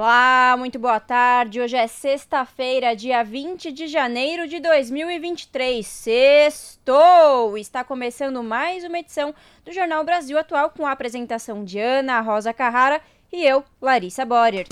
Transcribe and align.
Olá, 0.00 0.54
muito 0.56 0.78
boa 0.78 1.00
tarde. 1.00 1.60
Hoje 1.60 1.76
é 1.76 1.88
sexta-feira, 1.88 2.94
dia 2.94 3.24
20 3.24 3.72
de 3.72 3.88
janeiro 3.88 4.46
de 4.46 4.60
2023. 4.60 5.84
Sextou! 5.84 7.58
Está 7.58 7.82
começando 7.82 8.40
mais 8.40 8.84
uma 8.84 9.00
edição 9.00 9.34
do 9.64 9.72
Jornal 9.72 10.04
Brasil 10.04 10.38
Atual 10.38 10.70
com 10.70 10.86
a 10.86 10.92
apresentação 10.92 11.64
de 11.64 11.80
Ana 11.80 12.20
Rosa 12.20 12.54
Carrara 12.54 13.00
e 13.32 13.44
eu, 13.44 13.64
Larissa 13.82 14.24
Borer. 14.24 14.68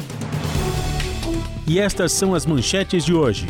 E 1.67 1.81
estas 1.81 2.13
são 2.13 2.33
as 2.33 2.47
manchetes 2.47 3.05
de 3.05 3.13
hoje. 3.13 3.49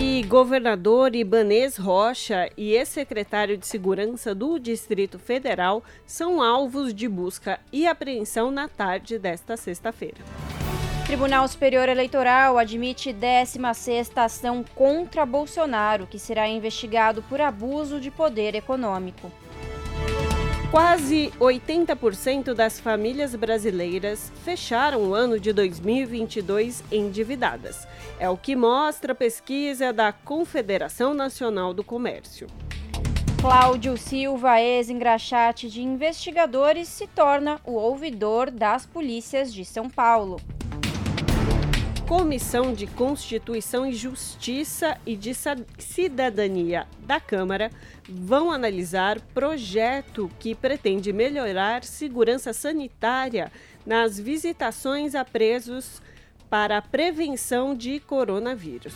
E 0.00 0.22
governador 0.22 1.14
Ibanês 1.14 1.76
Rocha 1.76 2.48
e 2.56 2.72
ex-secretário 2.72 3.58
de 3.58 3.66
Segurança 3.66 4.34
do 4.34 4.58
Distrito 4.58 5.18
Federal 5.18 5.84
são 6.06 6.40
alvos 6.40 6.94
de 6.94 7.06
busca 7.06 7.60
e 7.70 7.86
apreensão 7.86 8.50
na 8.50 8.68
tarde 8.68 9.18
desta 9.18 9.54
sexta-feira. 9.54 10.16
Tribunal 11.08 11.48
Superior 11.48 11.88
Eleitoral 11.88 12.58
admite 12.58 13.14
16ª 13.14 14.24
ação 14.24 14.62
contra 14.74 15.24
Bolsonaro, 15.24 16.06
que 16.06 16.18
será 16.18 16.46
investigado 16.46 17.22
por 17.22 17.40
abuso 17.40 17.98
de 17.98 18.10
poder 18.10 18.54
econômico. 18.54 19.32
Quase 20.70 21.32
80% 21.40 22.52
das 22.52 22.78
famílias 22.78 23.34
brasileiras 23.34 24.30
fecharam 24.44 25.04
o 25.04 25.14
ano 25.14 25.40
de 25.40 25.50
2022 25.50 26.84
endividadas. 26.92 27.88
É 28.20 28.28
o 28.28 28.36
que 28.36 28.54
mostra 28.54 29.12
a 29.12 29.16
pesquisa 29.16 29.94
da 29.94 30.12
Confederação 30.12 31.14
Nacional 31.14 31.72
do 31.72 31.82
Comércio. 31.82 32.48
Cláudio 33.40 33.96
Silva, 33.96 34.60
ex-engraxate 34.60 35.70
de 35.70 35.80
investigadores, 35.80 36.86
se 36.86 37.06
torna 37.06 37.58
o 37.64 37.72
ouvidor 37.72 38.50
das 38.50 38.84
polícias 38.84 39.54
de 39.54 39.64
São 39.64 39.88
Paulo. 39.88 40.38
Comissão 42.08 42.72
de 42.72 42.86
Constituição 42.86 43.84
e 43.84 43.92
Justiça 43.92 44.96
e 45.04 45.14
de 45.14 45.34
Cidadania 45.78 46.86
da 47.00 47.20
Câmara 47.20 47.70
vão 48.08 48.50
analisar 48.50 49.20
projeto 49.34 50.30
que 50.38 50.54
pretende 50.54 51.12
melhorar 51.12 51.84
segurança 51.84 52.54
sanitária 52.54 53.52
nas 53.84 54.18
visitações 54.18 55.14
a 55.14 55.22
presos 55.22 56.00
para 56.48 56.78
a 56.78 56.82
prevenção 56.82 57.74
de 57.74 58.00
coronavírus. 58.00 58.94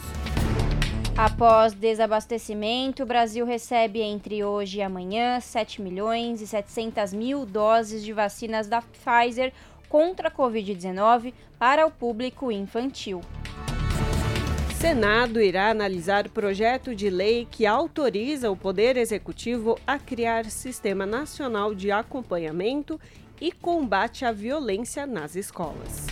Após 1.15 1.75
desabastecimento, 1.75 3.03
o 3.03 3.07
Brasil 3.07 3.45
recebe 3.45 4.01
entre 4.01 4.43
hoje 4.43 4.79
e 4.79 4.83
amanhã 4.83 5.39
7 5.39 5.83
milhões 5.83 6.41
e 6.41 6.47
700 6.47 7.13
mil 7.13 7.45
doses 7.45 8.03
de 8.03 8.15
vacinas 8.15 8.67
da 8.67 8.81
Pfizer 8.81 9.53
contra 9.93 10.29
a 10.29 10.31
Covid-19 10.31 11.35
para 11.59 11.87
o 11.87 11.91
público 11.91 12.51
infantil. 12.51 13.21
Senado 14.75 15.39
irá 15.39 15.69
analisar 15.69 16.31
projeto 16.31 16.95
de 16.95 17.11
lei 17.11 17.47
que 17.51 17.67
autoriza 17.67 18.51
o 18.51 18.57
Poder 18.57 18.97
Executivo 18.97 19.79
a 19.87 19.99
criar 19.99 20.47
Sistema 20.47 21.05
Nacional 21.05 21.75
de 21.75 21.93
Acompanhamento 21.93 22.99
e 23.39 23.53
Combate 23.53 24.25
à 24.25 24.33
Violência 24.33 25.07
nas 25.07 25.37
Escolas. 25.37 26.07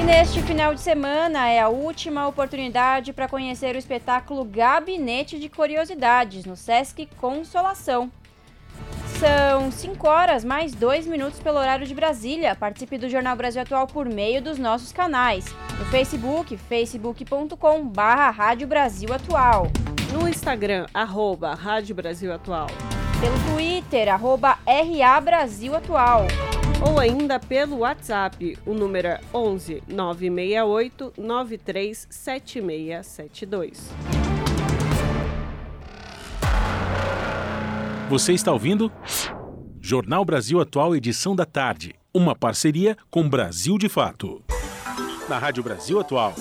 E 0.00 0.02
neste 0.02 0.42
final 0.42 0.74
de 0.74 0.80
semana 0.80 1.48
é 1.48 1.60
a 1.60 1.68
última 1.68 2.26
oportunidade 2.26 3.12
para 3.12 3.28
conhecer 3.28 3.76
o 3.76 3.78
espetáculo 3.78 4.44
Gabinete 4.44 5.38
de 5.38 5.48
Curiosidades 5.48 6.44
no 6.44 6.56
Sesc 6.56 7.06
Consolação. 7.18 8.10
São 9.18 9.70
5 9.70 10.06
horas 10.06 10.44
mais 10.44 10.74
2 10.74 11.06
minutos 11.06 11.40
pelo 11.40 11.58
horário 11.58 11.86
de 11.86 11.94
Brasília. 11.94 12.54
Participe 12.54 12.98
do 12.98 13.08
Jornal 13.08 13.34
Brasil 13.34 13.62
Atual 13.62 13.86
por 13.86 14.06
meio 14.06 14.42
dos 14.42 14.58
nossos 14.58 14.92
canais. 14.92 15.46
No 15.78 15.86
Facebook, 15.86 16.54
facebook.com 16.56 17.86
barra 17.86 18.28
Rádio 18.30 18.68
Brasil 18.68 19.14
Atual. 19.14 19.68
No 20.12 20.28
Instagram, 20.28 20.86
arroba 20.92 21.54
Rádio 21.54 21.94
Brasil 21.94 22.30
Atual. 22.32 22.66
Pelo 23.18 23.38
Twitter, 23.54 24.12
arroba 24.12 24.58
RA 24.66 25.18
Brasil 25.20 25.74
Atual. 25.74 26.26
Ou 26.86 27.00
ainda 27.00 27.40
pelo 27.40 27.78
WhatsApp, 27.78 28.58
o 28.66 28.74
número 28.74 29.08
é 29.08 29.18
11 29.32 29.82
968 29.88 31.14
937672. 31.16 34.15
Você 38.08 38.32
está 38.32 38.52
ouvindo? 38.52 38.92
Jornal 39.80 40.24
Brasil 40.24 40.60
Atual, 40.60 40.94
edição 40.94 41.34
da 41.34 41.44
tarde. 41.44 41.96
Uma 42.14 42.36
parceria 42.36 42.96
com 43.10 43.28
Brasil 43.28 43.76
de 43.76 43.88
Fato. 43.88 44.44
Na 45.28 45.40
Rádio 45.40 45.64
Brasil 45.64 45.98
Atual. 45.98 46.32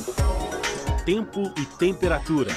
Tempo 1.08 1.52
e 1.58 1.66
temperatura. 1.66 2.52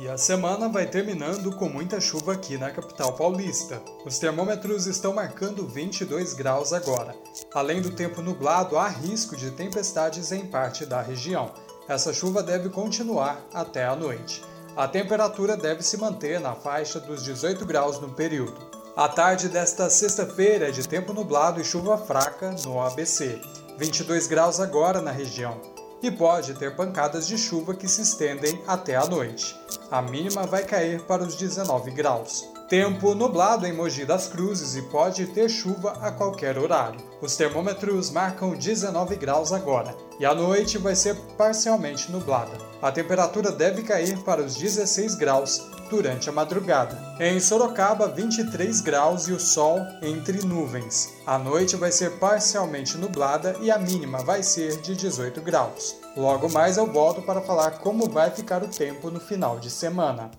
E 0.00 0.08
a 0.08 0.16
semana 0.16 0.68
vai 0.68 0.86
terminando 0.86 1.50
com 1.56 1.68
muita 1.68 2.00
chuva 2.00 2.34
aqui 2.34 2.56
na 2.56 2.70
capital 2.70 3.14
paulista. 3.14 3.82
Os 4.06 4.20
termômetros 4.20 4.86
estão 4.86 5.12
marcando 5.12 5.66
22 5.66 6.34
graus 6.34 6.72
agora. 6.72 7.16
Além 7.52 7.82
do 7.82 7.90
tempo 7.90 8.22
nublado, 8.22 8.78
há 8.78 8.88
risco 8.88 9.36
de 9.36 9.50
tempestades 9.50 10.30
em 10.30 10.46
parte 10.46 10.86
da 10.86 11.02
região. 11.02 11.52
Essa 11.88 12.14
chuva 12.14 12.44
deve 12.44 12.68
continuar 12.68 13.44
até 13.52 13.84
a 13.84 13.96
noite. 13.96 14.40
A 14.78 14.86
temperatura 14.86 15.56
deve 15.56 15.82
se 15.82 15.96
manter 15.96 16.38
na 16.38 16.54
faixa 16.54 17.00
dos 17.00 17.24
18 17.24 17.66
graus 17.66 17.98
no 17.98 18.10
período. 18.10 18.54
A 18.96 19.08
tarde 19.08 19.48
desta 19.48 19.90
sexta-feira 19.90 20.68
é 20.68 20.70
de 20.70 20.86
tempo 20.86 21.12
nublado 21.12 21.60
e 21.60 21.64
chuva 21.64 21.98
fraca 21.98 22.54
no 22.64 22.80
ABC. 22.80 23.40
22 23.76 24.28
graus 24.28 24.60
agora 24.60 25.02
na 25.02 25.10
região. 25.10 25.60
E 26.00 26.12
pode 26.12 26.54
ter 26.54 26.76
pancadas 26.76 27.26
de 27.26 27.36
chuva 27.36 27.74
que 27.74 27.88
se 27.88 28.02
estendem 28.02 28.62
até 28.68 28.94
a 28.94 29.04
noite. 29.04 29.58
A 29.90 30.00
mínima 30.00 30.46
vai 30.46 30.62
cair 30.62 31.02
para 31.02 31.24
os 31.24 31.34
19 31.34 31.90
graus. 31.90 32.48
Tempo 32.68 33.14
nublado 33.14 33.66
em 33.66 33.72
Mogi 33.72 34.04
das 34.04 34.28
Cruzes 34.28 34.76
e 34.76 34.82
pode 34.82 35.24
ter 35.28 35.48
chuva 35.48 35.92
a 36.02 36.12
qualquer 36.12 36.58
horário. 36.58 37.00
Os 37.22 37.34
termômetros 37.34 38.10
marcam 38.10 38.54
19 38.54 39.16
graus 39.16 39.54
agora 39.54 39.96
e 40.20 40.26
a 40.26 40.34
noite 40.34 40.76
vai 40.76 40.94
ser 40.94 41.14
parcialmente 41.38 42.12
nublada. 42.12 42.58
A 42.82 42.92
temperatura 42.92 43.50
deve 43.50 43.82
cair 43.82 44.18
para 44.18 44.42
os 44.42 44.54
16 44.54 45.14
graus 45.14 45.66
durante 45.88 46.28
a 46.28 46.32
madrugada. 46.32 47.16
Em 47.18 47.40
Sorocaba, 47.40 48.06
23 48.06 48.82
graus 48.82 49.28
e 49.28 49.32
o 49.32 49.40
sol 49.40 49.80
entre 50.02 50.44
nuvens. 50.44 51.14
A 51.26 51.38
noite 51.38 51.74
vai 51.74 51.90
ser 51.90 52.18
parcialmente 52.18 52.98
nublada 52.98 53.56
e 53.62 53.70
a 53.70 53.78
mínima 53.78 54.18
vai 54.18 54.42
ser 54.42 54.78
de 54.82 54.94
18 54.94 55.40
graus. 55.40 55.96
Logo 56.14 56.50
mais 56.50 56.76
eu 56.76 56.86
volto 56.86 57.22
para 57.22 57.40
falar 57.40 57.78
como 57.78 58.10
vai 58.10 58.30
ficar 58.30 58.62
o 58.62 58.68
tempo 58.68 59.10
no 59.10 59.20
final 59.20 59.58
de 59.58 59.70
semana 59.70 60.30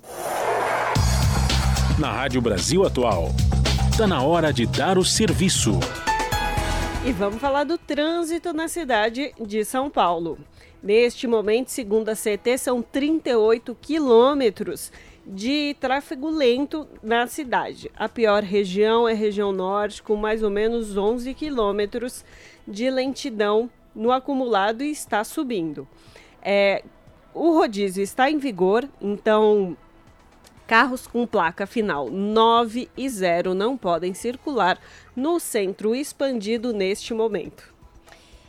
na 1.99 2.11
Rádio 2.13 2.41
Brasil 2.41 2.85
Atual. 2.85 3.27
Está 3.91 4.07
na 4.07 4.23
hora 4.23 4.53
de 4.53 4.65
dar 4.65 4.97
o 4.97 5.03
serviço. 5.03 5.77
E 7.05 7.11
vamos 7.11 7.41
falar 7.41 7.65
do 7.65 7.77
trânsito 7.77 8.53
na 8.53 8.69
cidade 8.69 9.33
de 9.37 9.65
São 9.65 9.89
Paulo. 9.89 10.39
Neste 10.81 11.27
momento, 11.27 11.67
segundo 11.67 12.07
a 12.07 12.15
CT, 12.15 12.57
são 12.57 12.81
38 12.81 13.75
quilômetros 13.81 14.93
de 15.27 15.75
tráfego 15.77 16.29
lento 16.29 16.87
na 17.03 17.27
cidade. 17.27 17.91
A 17.97 18.07
pior 18.07 18.43
região 18.43 19.05
é 19.05 19.11
a 19.11 19.15
região 19.15 19.51
norte, 19.51 20.01
com 20.01 20.15
mais 20.15 20.41
ou 20.41 20.49
menos 20.49 20.95
11 20.95 21.33
quilômetros 21.33 22.23
de 22.65 22.89
lentidão 22.89 23.69
no 23.93 24.13
acumulado 24.13 24.85
e 24.85 24.91
está 24.91 25.21
subindo. 25.25 25.85
É, 26.41 26.81
o 27.33 27.51
rodízio 27.51 28.01
está 28.01 28.31
em 28.31 28.37
vigor, 28.37 28.87
então 29.01 29.75
Carros 30.69 31.07
com 31.07 31.25
placa 31.25 31.65
final 31.65 32.11
9 32.11 32.91
e 32.95 33.09
0 33.09 33.55
não 33.55 33.75
podem 33.75 34.13
circular 34.13 34.77
no 35.15 35.39
centro 35.39 35.95
expandido 35.95 36.71
neste 36.71 37.11
momento. 37.11 37.73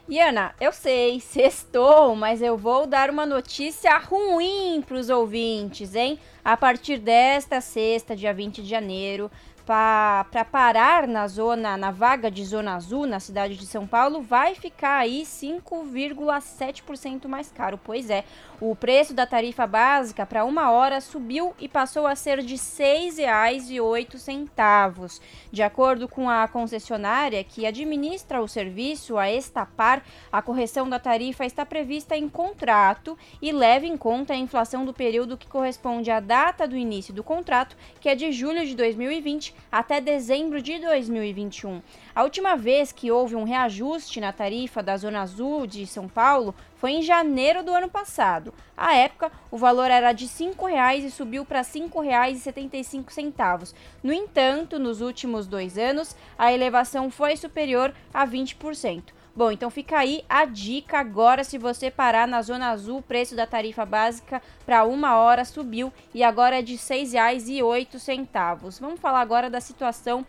E 0.06 0.20
Ana, 0.20 0.54
eu 0.60 0.70
sei, 0.70 1.18
sextou, 1.24 2.14
mas 2.14 2.42
eu 2.42 2.58
vou 2.58 2.86
dar 2.86 3.08
uma 3.08 3.24
notícia 3.24 3.96
ruim 3.96 4.84
para 4.86 4.98
os 4.98 5.08
ouvintes, 5.08 5.94
hein? 5.94 6.18
A 6.44 6.58
partir 6.58 6.98
desta 6.98 7.58
sexta, 7.62 8.14
dia 8.14 8.34
20 8.34 8.60
de 8.60 8.68
janeiro, 8.68 9.30
para 9.70 10.44
parar 10.50 11.06
na 11.06 11.28
zona, 11.28 11.76
na 11.76 11.92
vaga 11.92 12.28
de 12.28 12.44
zona 12.44 12.74
azul 12.74 13.06
na 13.06 13.20
cidade 13.20 13.56
de 13.56 13.64
São 13.64 13.86
Paulo, 13.86 14.20
vai 14.20 14.56
ficar 14.56 14.98
aí 14.98 15.22
5,7% 15.22 17.28
mais 17.28 17.52
caro. 17.52 17.78
Pois 17.82 18.10
é, 18.10 18.24
o 18.60 18.76
preço 18.76 19.14
da 19.14 19.26
tarifa 19.26 19.66
básica 19.66 20.26
para 20.26 20.44
uma 20.44 20.70
hora 20.70 21.00
subiu 21.00 21.54
e 21.58 21.66
passou 21.66 22.06
a 22.06 22.14
ser 22.14 22.42
de 22.42 22.56
R$ 22.56 22.60
6,08. 22.60 25.18
De 25.50 25.62
acordo 25.62 26.06
com 26.06 26.28
a 26.28 26.46
concessionária 26.46 27.42
que 27.42 27.64
administra 27.64 28.42
o 28.42 28.48
serviço, 28.48 29.16
a 29.16 29.32
Estapar, 29.32 30.04
a 30.30 30.42
correção 30.42 30.90
da 30.90 30.98
tarifa 30.98 31.46
está 31.46 31.64
prevista 31.64 32.14
em 32.14 32.28
contrato 32.28 33.16
e 33.40 33.50
leva 33.50 33.86
em 33.86 33.96
conta 33.96 34.34
a 34.34 34.36
inflação 34.36 34.84
do 34.84 34.92
período 34.92 35.38
que 35.38 35.48
corresponde 35.48 36.10
à 36.10 36.20
data 36.20 36.68
do 36.68 36.76
início 36.76 37.14
do 37.14 37.24
contrato, 37.24 37.74
que 37.98 38.10
é 38.10 38.14
de 38.14 38.30
julho 38.30 38.66
de 38.66 38.74
2020 38.74 39.54
até 39.72 40.02
dezembro 40.02 40.60
de 40.60 40.78
2021. 40.78 41.80
A 42.14 42.22
última 42.24 42.56
vez 42.56 42.90
que 42.90 43.10
houve 43.10 43.36
um 43.36 43.44
reajuste 43.44 44.20
na 44.20 44.32
tarifa 44.32 44.82
da 44.82 44.96
Zona 44.96 45.22
Azul 45.22 45.64
de 45.64 45.86
São 45.86 46.08
Paulo 46.08 46.54
foi 46.74 46.90
em 46.92 47.02
janeiro 47.02 47.62
do 47.62 47.72
ano 47.72 47.88
passado. 47.88 48.52
À 48.76 48.96
época, 48.96 49.30
o 49.50 49.56
valor 49.56 49.90
era 49.90 50.12
de 50.12 50.24
R$ 50.24 50.30
5,00 50.30 51.04
e 51.04 51.10
subiu 51.10 51.44
para 51.44 51.60
R$ 51.60 51.66
5,75. 51.66 53.74
No 54.02 54.12
entanto, 54.12 54.78
nos 54.78 55.00
últimos 55.00 55.46
dois 55.46 55.78
anos, 55.78 56.16
a 56.36 56.52
elevação 56.52 57.12
foi 57.12 57.36
superior 57.36 57.94
a 58.12 58.26
20%. 58.26 59.20
Bom, 59.34 59.50
então 59.52 59.70
fica 59.70 59.96
aí 59.96 60.24
a 60.28 60.44
dica 60.44 60.98
agora 60.98 61.44
se 61.44 61.56
você 61.56 61.88
parar 61.88 62.26
na 62.26 62.42
Zona 62.42 62.70
Azul, 62.70 62.98
o 62.98 63.02
preço 63.02 63.36
da 63.36 63.46
tarifa 63.46 63.86
básica 63.86 64.42
para 64.66 64.82
uma 64.84 65.18
hora 65.18 65.44
subiu 65.44 65.92
e 66.12 66.24
agora 66.24 66.58
é 66.58 66.62
de 66.62 66.72
R$ 66.72 66.78
6,08. 66.78 68.80
Vamos 68.80 68.98
falar 68.98 69.20
agora 69.20 69.48
da 69.48 69.60
situação 69.60 70.26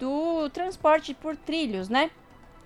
do 0.00 0.48
transporte 0.48 1.14
por 1.14 1.36
trilhos, 1.36 1.88
né? 1.88 2.10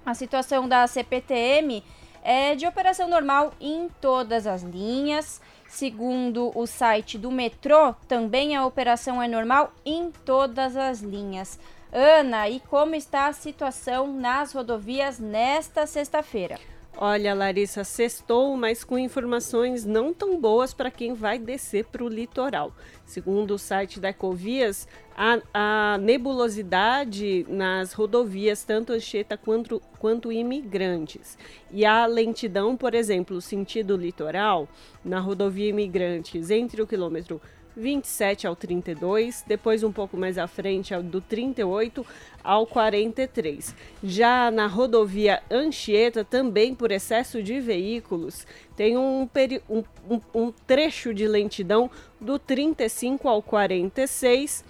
A 0.06 0.14
situação 0.14 0.68
da 0.68 0.86
CPTM 0.86 1.82
é 2.22 2.54
de 2.54 2.66
operação 2.66 3.08
normal 3.08 3.52
em 3.60 3.88
todas 4.00 4.46
as 4.46 4.62
linhas. 4.62 5.42
Segundo 5.68 6.52
o 6.54 6.66
site 6.66 7.18
do 7.18 7.30
metrô, 7.30 7.94
também 8.06 8.54
a 8.54 8.64
operação 8.64 9.20
é 9.20 9.26
normal 9.26 9.72
em 9.84 10.10
todas 10.24 10.76
as 10.76 11.00
linhas. 11.00 11.58
Ana, 11.92 12.48
e 12.48 12.60
como 12.60 12.94
está 12.94 13.26
a 13.26 13.32
situação 13.32 14.12
nas 14.12 14.52
rodovias 14.52 15.18
nesta 15.18 15.86
sexta-feira? 15.86 16.58
Olha, 16.96 17.34
Larissa, 17.34 17.82
sextou, 17.82 18.56
mas 18.56 18.84
com 18.84 18.96
informações 18.96 19.84
não 19.84 20.14
tão 20.14 20.40
boas 20.40 20.72
para 20.72 20.92
quem 20.92 21.12
vai 21.12 21.40
descer 21.40 21.86
para 21.86 22.04
o 22.04 22.08
litoral. 22.08 22.72
Segundo 23.04 23.54
o 23.54 23.58
site 23.58 23.98
da 23.98 24.10
Ecovias, 24.10 24.86
a, 25.16 25.40
a, 25.52 25.98
nebulosidade 25.98 27.44
nas 27.48 27.92
rodovias, 27.92 28.62
tanto 28.62 28.92
Anchieta 28.92 29.36
quanto, 29.36 29.82
quanto 29.98 30.30
imigrantes. 30.30 31.36
E 31.72 31.84
a 31.84 32.06
lentidão, 32.06 32.76
por 32.76 32.94
exemplo, 32.94 33.40
sentido 33.40 33.96
litoral, 33.96 34.68
na 35.04 35.18
rodovia 35.18 35.68
Imigrantes, 35.68 36.48
entre 36.48 36.80
o 36.80 36.86
quilômetro 36.86 37.40
27 37.76 38.46
ao 38.46 38.54
32, 38.54 39.44
depois 39.46 39.82
um 39.82 39.92
pouco 39.92 40.16
mais 40.16 40.38
à 40.38 40.46
frente 40.46 40.94
do 41.02 41.20
38 41.20 42.06
ao 42.42 42.66
43. 42.66 43.74
Já 44.02 44.50
na 44.50 44.66
rodovia 44.66 45.42
Anchieta, 45.50 46.24
também 46.24 46.74
por 46.74 46.90
excesso 46.90 47.42
de 47.42 47.60
veículos, 47.60 48.46
tem 48.76 48.96
um, 48.96 49.28
um, 49.68 50.20
um, 50.34 50.52
trecho 50.66 51.12
de 51.12 51.26
lentidão 51.26 51.90
do 52.20 52.38
35 52.38 53.28
ao 53.28 53.42
46 53.42 54.64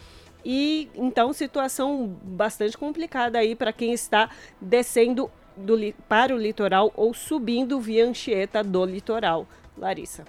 e 0.44 0.88
então 0.94 1.32
situação 1.32 2.16
bastante 2.22 2.76
complicada 2.76 3.38
aí 3.38 3.54
para 3.54 3.72
quem 3.72 3.92
está 3.92 4.30
descendo 4.60 5.30
do, 5.56 5.76
para 6.08 6.34
o 6.34 6.38
litoral 6.38 6.92
ou 6.96 7.14
subindo 7.14 7.80
via 7.80 8.06
Anchieta 8.06 8.62
do 8.62 8.84
litoral. 8.84 9.46
Larissa. 9.76 10.24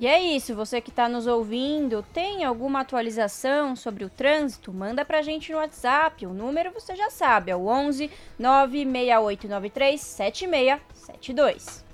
E 0.00 0.06
é 0.06 0.18
isso, 0.18 0.54
você 0.54 0.80
que 0.80 0.88
está 0.88 1.06
nos 1.10 1.26
ouvindo, 1.26 2.02
tem 2.10 2.42
alguma 2.42 2.80
atualização 2.80 3.76
sobre 3.76 4.02
o 4.02 4.08
trânsito? 4.08 4.72
Manda 4.72 5.04
para 5.04 5.20
gente 5.20 5.52
no 5.52 5.58
WhatsApp, 5.58 6.24
o 6.24 6.32
número 6.32 6.72
você 6.72 6.96
já 6.96 7.10
sabe, 7.10 7.50
é 7.50 7.56
o 7.56 7.66
11 7.66 8.10
96893 8.38 10.00
7672. 10.00 11.84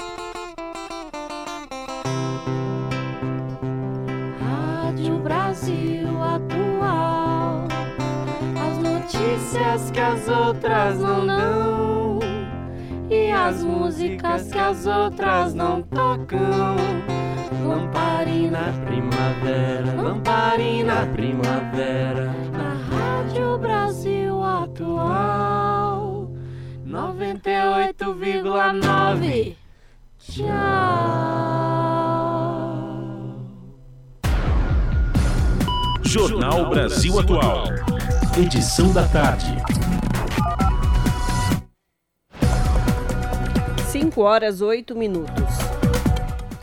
Rádio 4.39 5.19
Brasil 5.19 6.09
Atual, 6.23 7.67
as 8.69 8.79
notícias 8.79 9.91
que 9.91 9.99
as 9.99 10.29
outras 10.29 11.01
não 11.01 11.27
dão 11.27 12.21
e 13.11 13.33
as 13.33 13.65
músicas 13.65 14.49
que 14.49 14.59
as 14.59 14.87
outras 14.87 15.55
não 15.55 15.83
tocam. 15.83 16.77
Lamparina 17.67 18.73
Primavera, 18.85 20.03
Lamparina 20.03 21.07
Primavera, 21.13 22.35
na 22.53 22.75
Rádio 22.91 23.59
Brasil 23.59 24.43
Atual 24.43 26.31
98,9. 26.87 29.57
Tchau. 30.19 30.47
Jornal 36.03 36.71
Brasil 36.71 37.19
Atual. 37.19 37.65
Edição 38.39 38.93
da 38.93 39.09
tarde. 39.09 39.57
5 43.89 44.23
horas 44.23 44.61
8 44.61 44.95
minutos. 44.95 45.46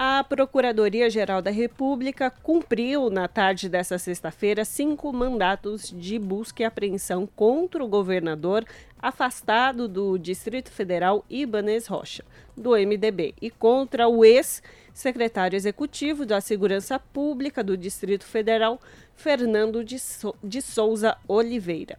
A 0.05 0.21
Procuradoria-Geral 0.21 1.41
da 1.41 1.49
República 1.49 2.29
cumpriu, 2.29 3.09
na 3.09 3.25
tarde 3.29 3.69
desta 3.69 3.97
sexta-feira, 3.97 4.65
cinco 4.65 5.13
mandatos 5.13 5.93
de 5.95 6.19
busca 6.19 6.61
e 6.61 6.65
apreensão 6.65 7.25
contra 7.25 7.81
o 7.81 7.87
governador 7.87 8.65
afastado 9.01 9.87
do 9.87 10.17
Distrito 10.17 10.69
Federal 10.69 11.23
Ibanez 11.29 11.87
Rocha, 11.87 12.25
do 12.55 12.71
MDB, 12.71 13.33
e 13.41 13.49
contra 13.49 14.09
o 14.09 14.25
ex-secretário 14.25 15.55
executivo 15.55 16.25
da 16.25 16.41
Segurança 16.41 16.99
Pública 16.99 17.63
do 17.63 17.77
Distrito 17.77 18.25
Federal, 18.25 18.81
Fernando 19.15 19.85
de, 19.85 19.99
so 19.99 20.35
de 20.43 20.61
Souza 20.61 21.15
Oliveira. 21.29 21.97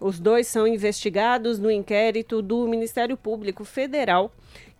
Os 0.00 0.18
dois 0.18 0.48
são 0.48 0.66
investigados 0.66 1.60
no 1.60 1.70
inquérito 1.70 2.42
do 2.42 2.66
Ministério 2.66 3.16
Público 3.16 3.64
Federal 3.64 4.32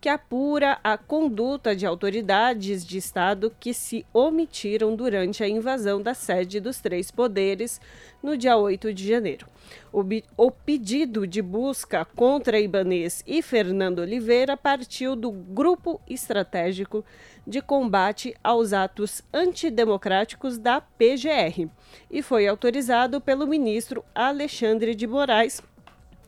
que 0.05 0.09
apura 0.11 0.79
a 0.85 0.99
conduta 0.99 1.75
de 1.75 1.87
autoridades 1.87 2.85
de 2.85 2.99
Estado 2.99 3.51
que 3.59 3.73
se 3.73 4.05
omitiram 4.13 4.95
durante 4.95 5.43
a 5.43 5.49
invasão 5.49 6.03
da 6.03 6.13
sede 6.13 6.61
dos 6.61 6.79
três 6.79 7.11
poderes 7.11 7.81
no 8.23 8.37
dia 8.37 8.55
8 8.55 8.93
de 8.93 9.09
janeiro. 9.09 9.47
O, 9.91 10.05
o 10.37 10.51
pedido 10.51 11.27
de 11.27 11.41
busca 11.41 12.05
contra 12.05 12.61
Ibanês 12.61 13.25
e 13.27 13.41
Fernando 13.41 14.01
Oliveira 14.01 14.59
partiu 14.59 15.17
do 15.17 15.33
Grupo 15.33 15.99
Estratégico 16.07 17.03
de 17.47 17.63
Combate 17.63 18.37
aos 18.45 18.75
Atos 18.75 19.23
Antidemocráticos 19.33 20.59
da 20.59 20.83
PGR 20.83 21.71
e 22.11 22.21
foi 22.21 22.47
autorizado 22.47 23.23
pelo 23.23 23.47
ministro 23.47 24.05
Alexandre 24.15 24.95
de 24.95 25.07
Moraes 25.07 25.63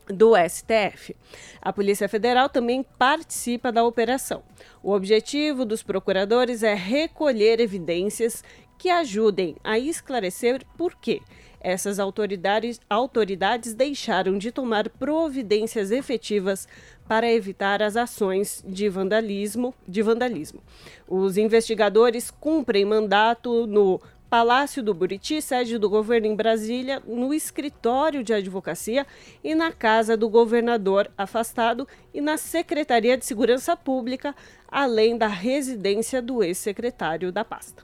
do 0.08 0.32
STF. 0.36 1.16
A 1.60 1.72
Polícia 1.72 2.08
Federal 2.08 2.48
também 2.48 2.84
participa 2.98 3.72
da 3.72 3.84
operação. 3.84 4.42
O 4.82 4.92
objetivo 4.92 5.64
dos 5.64 5.82
procuradores 5.82 6.62
é 6.62 6.74
recolher 6.74 7.60
evidências 7.60 8.42
que 8.78 8.90
ajudem 8.90 9.56
a 9.64 9.78
esclarecer 9.78 10.64
por 10.76 10.96
que 10.96 11.22
essas 11.60 11.98
autoridades, 11.98 12.80
autoridades 12.88 13.74
deixaram 13.74 14.38
de 14.38 14.52
tomar 14.52 14.88
providências 14.88 15.90
efetivas 15.90 16.68
para 17.08 17.30
evitar 17.32 17.82
as 17.82 17.96
ações 17.96 18.62
de 18.64 18.88
vandalismo, 18.88 19.74
de 19.86 20.00
vandalismo. 20.00 20.60
Os 21.08 21.36
investigadores 21.36 22.30
cumprem 22.30 22.84
mandato 22.84 23.66
no 23.66 24.00
Palácio 24.36 24.82
do 24.82 24.92
Buriti, 24.92 25.40
sede 25.40 25.78
do 25.78 25.88
governo 25.88 26.26
em 26.26 26.36
Brasília, 26.36 27.02
no 27.06 27.32
escritório 27.32 28.22
de 28.22 28.34
advocacia 28.34 29.06
e 29.42 29.54
na 29.54 29.72
casa 29.72 30.14
do 30.14 30.28
governador 30.28 31.10
afastado 31.16 31.88
e 32.12 32.20
na 32.20 32.36
Secretaria 32.36 33.16
de 33.16 33.24
Segurança 33.24 33.74
Pública, 33.74 34.36
além 34.70 35.16
da 35.16 35.26
residência 35.26 36.20
do 36.20 36.44
ex-secretário 36.44 37.32
da 37.32 37.46
pasta. 37.46 37.82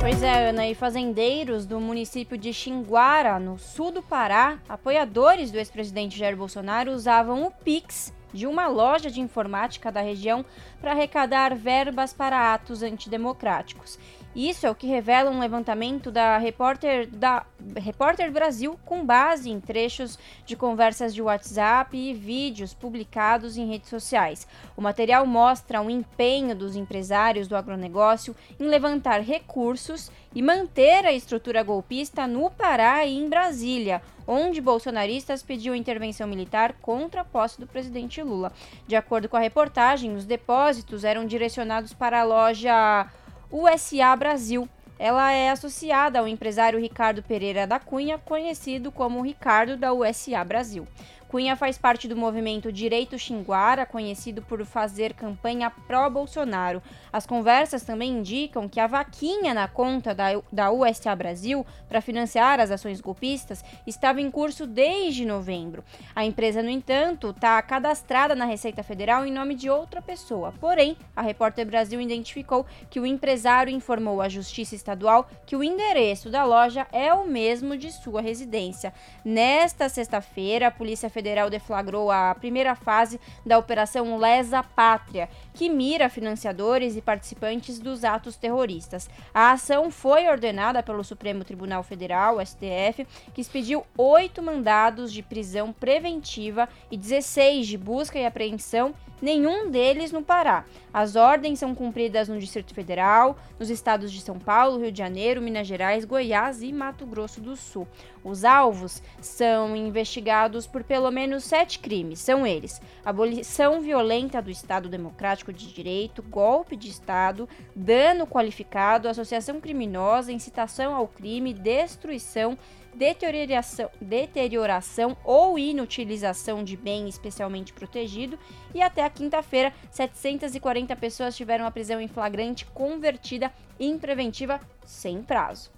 Pois 0.00 0.22
é, 0.22 0.48
Ana, 0.48 0.66
e 0.66 0.74
fazendeiros 0.74 1.66
do 1.66 1.78
município 1.78 2.38
de 2.38 2.50
Xinguara, 2.50 3.38
no 3.38 3.58
sul 3.58 3.90
do 3.90 4.02
Pará, 4.02 4.58
apoiadores 4.66 5.50
do 5.50 5.58
ex-presidente 5.58 6.18
Jair 6.18 6.38
Bolsonaro, 6.38 6.90
usavam 6.90 7.46
o 7.46 7.50
Pix 7.50 8.14
de 8.32 8.46
uma 8.46 8.66
loja 8.66 9.10
de 9.10 9.20
informática 9.20 9.92
da 9.92 10.00
região 10.00 10.42
para 10.80 10.92
arrecadar 10.92 11.54
verbas 11.54 12.14
para 12.14 12.54
atos 12.54 12.82
antidemocráticos. 12.82 13.98
Isso 14.34 14.66
é 14.66 14.70
o 14.70 14.74
que 14.74 14.88
revela 14.88 15.30
um 15.30 15.38
levantamento 15.38 16.10
da 16.10 16.36
Repórter, 16.38 17.06
da 17.08 17.46
Repórter 17.76 18.32
Brasil 18.32 18.76
com 18.84 19.06
base 19.06 19.48
em 19.48 19.60
trechos 19.60 20.18
de 20.44 20.56
conversas 20.56 21.14
de 21.14 21.22
WhatsApp 21.22 21.96
e 21.96 22.12
vídeos 22.12 22.74
publicados 22.74 23.56
em 23.56 23.68
redes 23.68 23.88
sociais. 23.88 24.46
O 24.76 24.82
material 24.82 25.24
mostra 25.24 25.80
o 25.80 25.88
empenho 25.88 26.54
dos 26.56 26.74
empresários 26.74 27.46
do 27.46 27.54
agronegócio 27.54 28.34
em 28.58 28.66
levantar 28.66 29.20
recursos 29.20 30.10
e 30.34 30.42
manter 30.42 31.06
a 31.06 31.12
estrutura 31.12 31.62
golpista 31.62 32.26
no 32.26 32.50
Pará 32.50 33.06
e 33.06 33.16
em 33.16 33.28
Brasília, 33.28 34.02
onde 34.26 34.60
bolsonaristas 34.60 35.44
pediu 35.44 35.76
intervenção 35.76 36.26
militar 36.26 36.72
contra 36.82 37.20
a 37.20 37.24
posse 37.24 37.60
do 37.60 37.68
presidente 37.68 38.20
Lula. 38.20 38.52
De 38.84 38.96
acordo 38.96 39.28
com 39.28 39.36
a 39.36 39.40
reportagem, 39.40 40.16
os 40.16 40.24
depósitos 40.24 41.04
eram 41.04 41.24
direcionados 41.24 41.92
para 41.92 42.20
a 42.20 42.24
loja 42.24 43.06
USA 43.56 44.16
Brasil. 44.16 44.68
Ela 44.98 45.30
é 45.30 45.48
associada 45.48 46.18
ao 46.18 46.26
empresário 46.26 46.80
Ricardo 46.80 47.22
Pereira 47.22 47.68
da 47.68 47.78
Cunha, 47.78 48.18
conhecido 48.18 48.90
como 48.90 49.22
Ricardo 49.22 49.76
da 49.76 49.92
USA 49.92 50.42
Brasil. 50.44 50.88
Cunha 51.34 51.56
faz 51.56 51.76
parte 51.76 52.06
do 52.06 52.16
movimento 52.16 52.70
Direito 52.70 53.18
Xinguara, 53.18 53.84
conhecido 53.84 54.40
por 54.40 54.64
fazer 54.64 55.14
campanha 55.14 55.68
pró-Bolsonaro. 55.68 56.80
As 57.12 57.26
conversas 57.26 57.82
também 57.82 58.12
indicam 58.12 58.68
que 58.68 58.78
a 58.78 58.86
vaquinha 58.86 59.52
na 59.52 59.66
conta 59.66 60.14
da, 60.14 60.26
da 60.52 60.70
USA 60.70 61.12
Brasil 61.16 61.66
para 61.88 62.00
financiar 62.00 62.60
as 62.60 62.70
ações 62.70 63.00
golpistas 63.00 63.64
estava 63.84 64.20
em 64.20 64.30
curso 64.30 64.64
desde 64.64 65.24
novembro. 65.24 65.82
A 66.14 66.24
empresa, 66.24 66.62
no 66.62 66.70
entanto, 66.70 67.30
está 67.30 67.60
cadastrada 67.62 68.36
na 68.36 68.44
Receita 68.44 68.84
Federal 68.84 69.26
em 69.26 69.32
nome 69.32 69.56
de 69.56 69.68
outra 69.68 70.00
pessoa. 70.00 70.54
Porém, 70.60 70.96
a 71.16 71.22
Repórter 71.22 71.66
Brasil 71.66 72.00
identificou 72.00 72.64
que 72.88 73.00
o 73.00 73.06
empresário 73.06 73.74
informou 73.74 74.22
à 74.22 74.28
Justiça 74.28 74.76
Estadual 74.76 75.28
que 75.44 75.56
o 75.56 75.64
endereço 75.64 76.30
da 76.30 76.44
loja 76.44 76.86
é 76.92 77.12
o 77.12 77.26
mesmo 77.26 77.76
de 77.76 77.90
sua 77.90 78.20
residência. 78.20 78.94
Nesta 79.24 79.88
sexta-feira, 79.88 80.68
a 80.68 80.70
Polícia 80.70 81.10
Federal 81.10 81.23
Federal 81.24 81.48
deflagrou 81.48 82.10
a 82.10 82.34
primeira 82.34 82.74
fase 82.74 83.18
da 83.46 83.56
Operação 83.56 84.18
Lesa 84.18 84.62
Pátria, 84.62 85.26
que 85.54 85.70
mira 85.70 86.10
financiadores 86.10 86.96
e 86.96 87.00
participantes 87.00 87.78
dos 87.78 88.04
atos 88.04 88.36
terroristas. 88.36 89.08
A 89.32 89.52
ação 89.52 89.90
foi 89.90 90.28
ordenada 90.28 90.82
pelo 90.82 91.04
Supremo 91.04 91.44
Tribunal 91.44 91.82
Federal, 91.82 92.44
STF, 92.44 93.06
que 93.32 93.40
expediu 93.40 93.86
oito 93.96 94.42
mandados 94.42 95.12
de 95.12 95.22
prisão 95.22 95.72
preventiva 95.72 96.68
e 96.90 96.96
16 96.96 97.66
de 97.66 97.78
busca 97.78 98.18
e 98.18 98.26
apreensão 98.26 98.92
nenhum 99.22 99.70
deles 99.70 100.12
no 100.12 100.22
Pará. 100.22 100.64
As 100.92 101.16
ordens 101.16 101.58
são 101.58 101.74
cumpridas 101.74 102.28
no 102.28 102.38
Distrito 102.38 102.74
Federal, 102.74 103.38
nos 103.58 103.70
estados 103.70 104.12
de 104.12 104.20
São 104.20 104.38
Paulo, 104.38 104.78
Rio 104.78 104.92
de 104.92 104.98
Janeiro, 104.98 105.40
Minas 105.40 105.66
Gerais, 105.66 106.04
Goiás 106.04 106.62
e 106.62 106.72
Mato 106.72 107.06
Grosso 107.06 107.40
do 107.40 107.56
Sul. 107.56 107.88
Os 108.22 108.44
alvos 108.44 109.02
são 109.20 109.74
investigados 109.74 110.66
por 110.66 110.84
pelo 110.84 111.10
menos 111.10 111.44
sete 111.44 111.78
crimes. 111.78 112.20
São 112.20 112.46
eles: 112.46 112.80
abolição 113.04 113.80
violenta 113.80 114.42
do 114.42 114.50
Estado 114.50 114.88
Democrático 114.88 115.43
de 115.52 115.72
Direito, 115.72 116.22
golpe 116.22 116.76
de 116.76 116.88
Estado, 116.88 117.48
dano 117.74 118.26
qualificado, 118.26 119.08
associação 119.08 119.60
criminosa, 119.60 120.32
incitação 120.32 120.94
ao 120.94 121.08
crime, 121.08 121.52
destruição 121.52 122.56
deterioração, 122.94 123.90
deterioração 124.00 125.16
ou 125.24 125.58
inutilização 125.58 126.62
de 126.62 126.76
bem 126.76 127.08
especialmente 127.08 127.72
protegido. 127.72 128.38
E 128.72 128.80
até 128.80 129.04
a 129.04 129.10
quinta-feira, 129.10 129.72
740 129.90 130.94
pessoas 130.96 131.36
tiveram 131.36 131.66
a 131.66 131.70
prisão 131.70 132.00
em 132.00 132.08
flagrante 132.08 132.64
convertida 132.66 133.52
em 133.78 133.98
preventiva 133.98 134.60
sem 134.84 135.22
prazo. 135.22 135.73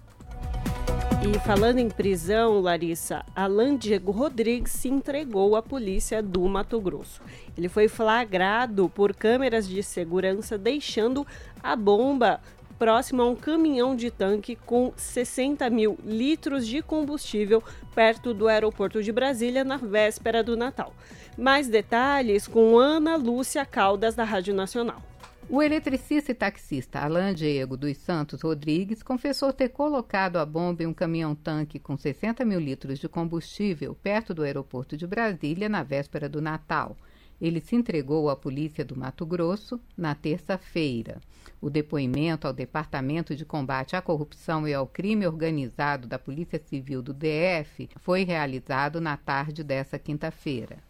E 1.23 1.39
falando 1.39 1.79
em 1.79 1.89
prisão, 1.89 2.59
Larissa, 2.59 3.25
Alan 3.35 3.75
Diego 3.75 4.11
Rodrigues 4.11 4.71
se 4.71 4.87
entregou 4.87 5.55
à 5.55 5.61
polícia 5.63 6.21
do 6.21 6.41
Mato 6.47 6.79
Grosso. 6.79 7.21
Ele 7.57 7.67
foi 7.67 7.87
flagrado 7.87 8.87
por 8.87 9.15
câmeras 9.15 9.67
de 9.67 9.81
segurança 9.81 10.57
deixando 10.57 11.25
a 11.61 11.75
bomba 11.75 12.39
próximo 12.77 13.23
a 13.23 13.29
um 13.29 13.35
caminhão 13.35 13.95
de 13.95 14.11
tanque 14.11 14.55
com 14.55 14.93
60 14.95 15.67
mil 15.69 15.97
litros 16.05 16.67
de 16.67 16.81
combustível 16.81 17.63
perto 17.95 18.33
do 18.33 18.47
aeroporto 18.47 19.01
de 19.01 19.11
Brasília 19.11 19.63
na 19.63 19.77
véspera 19.77 20.43
do 20.43 20.55
Natal. 20.55 20.93
Mais 21.35 21.67
detalhes 21.67 22.47
com 22.47 22.77
Ana 22.77 23.15
Lúcia 23.15 23.65
Caldas, 23.65 24.13
da 24.13 24.23
Rádio 24.23 24.53
Nacional. 24.53 25.01
O 25.49 25.61
eletricista 25.61 26.33
e 26.33 26.35
taxista 26.35 26.99
Alain 26.99 27.33
Diego 27.33 27.77
dos 27.77 27.95
Santos 27.95 28.41
Rodrigues 28.41 29.01
confessou 29.01 29.53
ter 29.53 29.69
colocado 29.69 30.35
a 30.35 30.45
bomba 30.45 30.83
em 30.83 30.87
um 30.87 30.93
caminhão-tanque 30.93 31.79
com 31.79 31.95
60 31.95 32.43
mil 32.43 32.59
litros 32.59 32.99
de 32.99 33.07
combustível 33.07 33.95
perto 33.95 34.33
do 34.33 34.43
aeroporto 34.43 34.97
de 34.97 35.07
Brasília 35.07 35.69
na 35.69 35.83
véspera 35.83 36.27
do 36.27 36.41
Natal. 36.41 36.97
Ele 37.39 37.61
se 37.61 37.77
entregou 37.77 38.29
à 38.29 38.35
polícia 38.35 38.83
do 38.83 38.97
Mato 38.97 39.25
Grosso 39.25 39.79
na 39.95 40.13
terça-feira. 40.13 41.21
O 41.61 41.69
depoimento 41.69 42.45
ao 42.45 42.51
Departamento 42.51 43.33
de 43.33 43.45
Combate 43.45 43.95
à 43.95 44.01
Corrupção 44.01 44.67
e 44.67 44.73
ao 44.73 44.85
Crime 44.85 45.25
Organizado 45.25 46.09
da 46.09 46.19
Polícia 46.19 46.59
Civil 46.59 47.01
do 47.01 47.13
DF 47.13 47.89
foi 47.95 48.25
realizado 48.25 48.99
na 48.99 49.15
tarde 49.15 49.63
dessa 49.63 49.97
quinta-feira. 49.97 50.86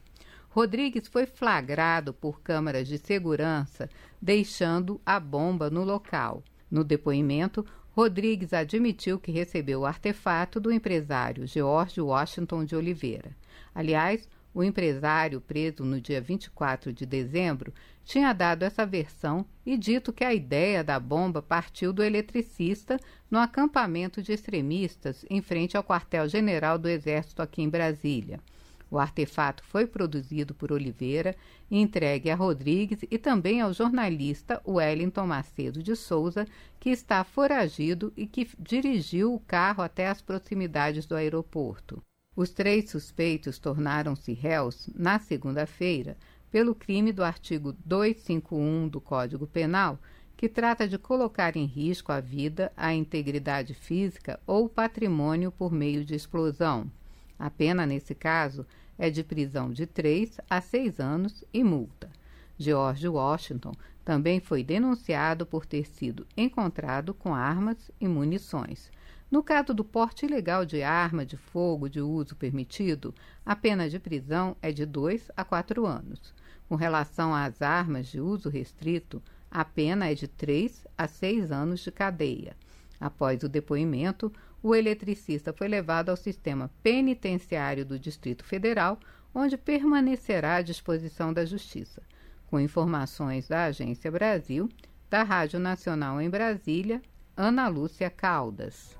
Rodrigues 0.57 1.07
foi 1.07 1.27
flagrado 1.27 2.11
por 2.11 2.41
câmaras 2.41 2.87
de 2.87 2.97
segurança 2.97 3.87
deixando 4.19 4.99
a 5.05 5.19
bomba 5.19 5.69
no 5.69 5.83
local. 5.83 6.43
No 6.71 6.83
depoimento, 6.83 7.63
Rodrigues 7.91 8.53
admitiu 8.53 9.19
que 9.19 9.31
recebeu 9.31 9.81
o 9.81 9.85
artefato 9.85 10.59
do 10.59 10.71
empresário 10.71 11.45
George 11.45 12.01
Washington 12.01 12.65
de 12.65 12.75
Oliveira. 12.75 13.37
Aliás, 13.75 14.27
o 14.51 14.63
empresário, 14.63 15.39
preso 15.39 15.85
no 15.85 16.01
dia 16.01 16.19
24 16.19 16.91
de 16.91 17.05
dezembro, 17.05 17.71
tinha 18.03 18.33
dado 18.33 18.63
essa 18.63 18.83
versão 18.83 19.45
e 19.63 19.77
dito 19.77 20.11
que 20.11 20.23
a 20.23 20.33
ideia 20.33 20.83
da 20.83 20.99
bomba 20.99 21.39
partiu 21.39 21.93
do 21.93 22.03
eletricista 22.03 22.99
no 23.29 23.37
acampamento 23.37 24.23
de 24.23 24.33
extremistas 24.33 25.23
em 25.29 25.39
frente 25.39 25.77
ao 25.77 25.83
quartel-general 25.83 26.79
do 26.79 26.89
Exército 26.89 27.43
aqui 27.43 27.61
em 27.61 27.69
Brasília. 27.69 28.39
O 28.89 28.97
artefato 28.97 29.63
foi 29.63 29.85
produzido 29.85 30.53
por 30.53 30.71
Oliveira 30.71 31.35
e 31.69 31.77
entregue 31.79 32.29
a 32.29 32.35
Rodrigues 32.35 32.99
e 33.11 33.17
também 33.17 33.59
ao 33.59 33.73
jornalista 33.73 34.61
Wellington 34.65 35.27
Macedo 35.27 35.83
de 35.83 35.95
Souza, 35.95 36.47
que 36.79 36.89
está 36.89 37.23
foragido 37.23 38.13
e 38.15 38.25
que 38.25 38.47
dirigiu 38.57 39.33
o 39.33 39.39
carro 39.39 39.83
até 39.83 40.07
as 40.07 40.21
proximidades 40.21 41.05
do 41.05 41.15
aeroporto. 41.15 42.01
Os 42.35 42.51
três 42.51 42.89
suspeitos 42.89 43.59
tornaram-se 43.59 44.31
réus 44.31 44.89
na 44.95 45.19
segunda-feira 45.19 46.15
pelo 46.49 46.73
crime 46.73 47.11
do 47.11 47.23
artigo 47.23 47.73
251 47.85 48.87
do 48.87 49.01
Código 49.01 49.45
Penal, 49.47 49.99
que 50.37 50.47
trata 50.47 50.87
de 50.87 50.97
colocar 50.97 51.57
em 51.57 51.65
risco 51.65 52.11
a 52.11 52.21
vida, 52.21 52.71
a 52.77 52.93
integridade 52.93 53.73
física 53.73 54.39
ou 54.45 54.69
patrimônio 54.69 55.51
por 55.51 55.71
meio 55.71 56.05
de 56.05 56.15
explosão. 56.15 56.89
A 57.37 57.49
pena, 57.49 57.85
nesse 57.85 58.15
caso, 58.15 58.65
é 58.97 59.09
de 59.09 59.23
prisão 59.23 59.71
de 59.71 59.85
3 59.85 60.39
a 60.49 60.59
6 60.59 60.99
anos 60.99 61.43
e 61.53 61.63
multa. 61.63 62.09
George 62.57 63.07
Washington 63.07 63.73
também 64.03 64.39
foi 64.39 64.63
denunciado 64.63 65.45
por 65.45 65.65
ter 65.65 65.85
sido 65.85 66.25
encontrado 66.35 67.13
com 67.13 67.35
armas 67.35 67.91
e 67.99 68.07
munições. 68.07 68.91
No 69.29 69.43
caso 69.43 69.73
do 69.73 69.83
porte 69.83 70.25
ilegal 70.25 70.65
de 70.65 70.81
arma 70.81 71.25
de 71.25 71.35
fogo 71.35 71.89
de 71.89 71.99
uso 71.99 72.35
permitido, 72.35 73.13
a 73.45 73.55
pena 73.55 73.89
de 73.89 73.99
prisão 73.99 74.55
é 74.61 74.71
de 74.71 74.85
2 74.85 75.29
a 75.35 75.43
4 75.43 75.85
anos. 75.85 76.33
Com 76.69 76.75
relação 76.75 77.35
às 77.35 77.61
armas 77.61 78.07
de 78.07 78.21
uso 78.21 78.49
restrito, 78.49 79.21
a 79.51 79.63
pena 79.65 80.09
é 80.09 80.15
de 80.15 80.27
3 80.27 80.87
a 80.97 81.07
6 81.07 81.51
anos 81.51 81.81
de 81.81 81.91
cadeia. 81.91 82.55
Após 82.99 83.43
o 83.43 83.49
depoimento, 83.49 84.31
o 84.61 84.75
eletricista 84.75 85.53
foi 85.53 85.67
levado 85.67 86.09
ao 86.09 86.17
sistema 86.17 86.69
penitenciário 86.81 87.85
do 87.85 87.99
Distrito 87.99 88.43
Federal, 88.43 88.99
onde 89.33 89.57
permanecerá 89.57 90.55
à 90.55 90.61
disposição 90.61 91.31
da 91.31 91.45
Justiça. 91.45 92.01
Com 92.47 92.59
informações 92.59 93.47
da 93.47 93.65
Agência 93.65 94.09
Brasil, 94.09 94.69
da 95.09 95.23
Rádio 95.23 95.59
Nacional 95.59 96.21
em 96.21 96.29
Brasília, 96.29 97.01
Ana 97.35 97.67
Lúcia 97.67 98.09
Caldas. 98.09 98.97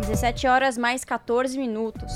17 0.00 0.46
horas 0.46 0.76
mais 0.76 1.04
14 1.04 1.56
minutos. 1.58 2.12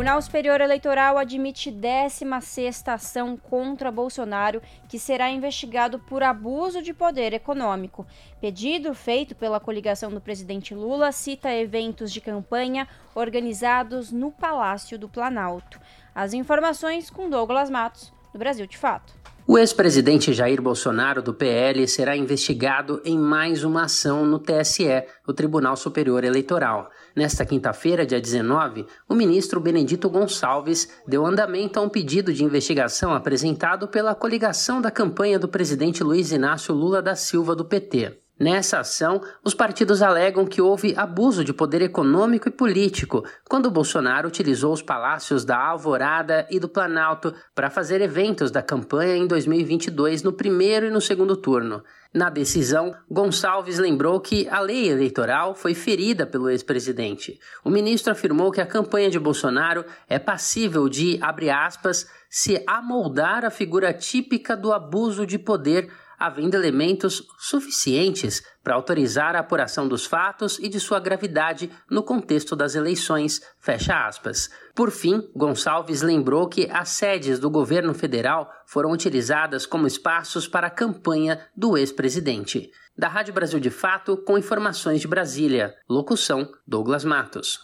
Tribunal 0.00 0.22
Superior 0.22 0.62
Eleitoral 0.62 1.18
admite 1.18 1.70
16 1.70 2.88
ação 2.88 3.36
contra 3.36 3.90
Bolsonaro, 3.90 4.62
que 4.88 4.98
será 4.98 5.28
investigado 5.28 5.98
por 5.98 6.22
abuso 6.22 6.80
de 6.80 6.94
poder 6.94 7.34
econômico. 7.34 8.06
Pedido 8.40 8.94
feito 8.94 9.34
pela 9.34 9.60
coligação 9.60 10.10
do 10.10 10.18
presidente 10.18 10.74
Lula 10.74 11.12
cita 11.12 11.52
eventos 11.52 12.10
de 12.10 12.18
campanha 12.18 12.88
organizados 13.14 14.10
no 14.10 14.30
Palácio 14.30 14.98
do 14.98 15.06
Planalto. 15.06 15.78
As 16.14 16.32
informações 16.32 17.10
com 17.10 17.28
Douglas 17.28 17.68
Matos, 17.68 18.10
do 18.32 18.38
Brasil 18.38 18.66
de 18.66 18.78
Fato. 18.78 19.12
O 19.46 19.58
ex-presidente 19.58 20.32
Jair 20.32 20.62
Bolsonaro, 20.62 21.20
do 21.20 21.34
PL, 21.34 21.86
será 21.88 22.16
investigado 22.16 23.02
em 23.04 23.18
mais 23.18 23.64
uma 23.64 23.84
ação 23.84 24.24
no 24.24 24.38
TSE, 24.38 25.04
o 25.26 25.34
Tribunal 25.34 25.76
Superior 25.76 26.24
Eleitoral. 26.24 26.88
Nesta 27.14 27.44
quinta-feira, 27.44 28.06
dia 28.06 28.20
19, 28.20 28.86
o 29.08 29.14
ministro 29.14 29.60
Benedito 29.60 30.08
Gonçalves 30.08 30.88
deu 31.06 31.26
andamento 31.26 31.78
a 31.78 31.82
um 31.82 31.88
pedido 31.88 32.32
de 32.32 32.44
investigação 32.44 33.12
apresentado 33.12 33.88
pela 33.88 34.14
coligação 34.14 34.80
da 34.80 34.90
campanha 34.90 35.38
do 35.38 35.48
presidente 35.48 36.04
Luiz 36.04 36.30
Inácio 36.30 36.74
Lula 36.74 37.02
da 37.02 37.16
Silva, 37.16 37.56
do 37.56 37.64
PT. 37.64 38.19
Nessa 38.40 38.80
ação, 38.80 39.20
os 39.44 39.52
partidos 39.52 40.00
alegam 40.00 40.46
que 40.46 40.62
houve 40.62 40.94
abuso 40.96 41.44
de 41.44 41.52
poder 41.52 41.82
econômico 41.82 42.48
e 42.48 42.50
político 42.50 43.22
quando 43.46 43.70
Bolsonaro 43.70 44.28
utilizou 44.28 44.72
os 44.72 44.80
palácios 44.80 45.44
da 45.44 45.58
Alvorada 45.58 46.46
e 46.50 46.58
do 46.58 46.66
Planalto 46.66 47.34
para 47.54 47.68
fazer 47.68 48.00
eventos 48.00 48.50
da 48.50 48.62
campanha 48.62 49.14
em 49.14 49.26
2022 49.26 50.22
no 50.22 50.32
primeiro 50.32 50.86
e 50.86 50.90
no 50.90 51.02
segundo 51.02 51.36
turno. 51.36 51.84
Na 52.14 52.30
decisão, 52.30 52.94
Gonçalves 53.10 53.78
lembrou 53.78 54.18
que 54.18 54.48
a 54.48 54.58
lei 54.58 54.88
eleitoral 54.88 55.54
foi 55.54 55.74
ferida 55.74 56.26
pelo 56.26 56.48
ex-presidente. 56.48 57.38
O 57.62 57.68
ministro 57.68 58.10
afirmou 58.10 58.50
que 58.50 58.62
a 58.62 58.66
campanha 58.66 59.10
de 59.10 59.18
Bolsonaro 59.18 59.84
é 60.08 60.18
passível 60.18 60.88
de, 60.88 61.18
abre 61.20 61.50
aspas, 61.50 62.08
se 62.30 62.64
amoldar 62.66 63.44
a 63.44 63.50
figura 63.50 63.92
típica 63.92 64.56
do 64.56 64.72
abuso 64.72 65.26
de 65.26 65.38
poder 65.38 65.90
havendo 66.20 66.54
elementos 66.54 67.26
suficientes 67.38 68.42
para 68.62 68.74
autorizar 68.74 69.34
a 69.34 69.38
apuração 69.38 69.88
dos 69.88 70.04
fatos 70.04 70.58
e 70.58 70.68
de 70.68 70.78
sua 70.78 71.00
gravidade 71.00 71.70
no 71.90 72.02
contexto 72.02 72.54
das 72.54 72.74
eleições. 72.74 73.40
Fecha 73.58 74.06
aspas. 74.06 74.50
Por 74.74 74.90
fim, 74.90 75.26
Gonçalves 75.34 76.02
lembrou 76.02 76.46
que 76.46 76.68
as 76.70 76.90
sedes 76.90 77.38
do 77.38 77.48
governo 77.48 77.94
federal 77.94 78.52
foram 78.66 78.90
utilizadas 78.90 79.64
como 79.64 79.86
espaços 79.86 80.46
para 80.46 80.66
a 80.66 80.70
campanha 80.70 81.40
do 81.56 81.78
ex-presidente. 81.78 82.70
Da 82.96 83.08
Rádio 83.08 83.32
Brasil 83.32 83.58
de 83.58 83.70
Fato, 83.70 84.18
com 84.18 84.36
informações 84.36 85.00
de 85.00 85.08
Brasília. 85.08 85.74
Locução: 85.88 86.46
Douglas 86.66 87.02
Matos. 87.02 87.58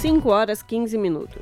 5 0.00 0.28
horas 0.28 0.62
15 0.62 0.98
minutos. 0.98 1.40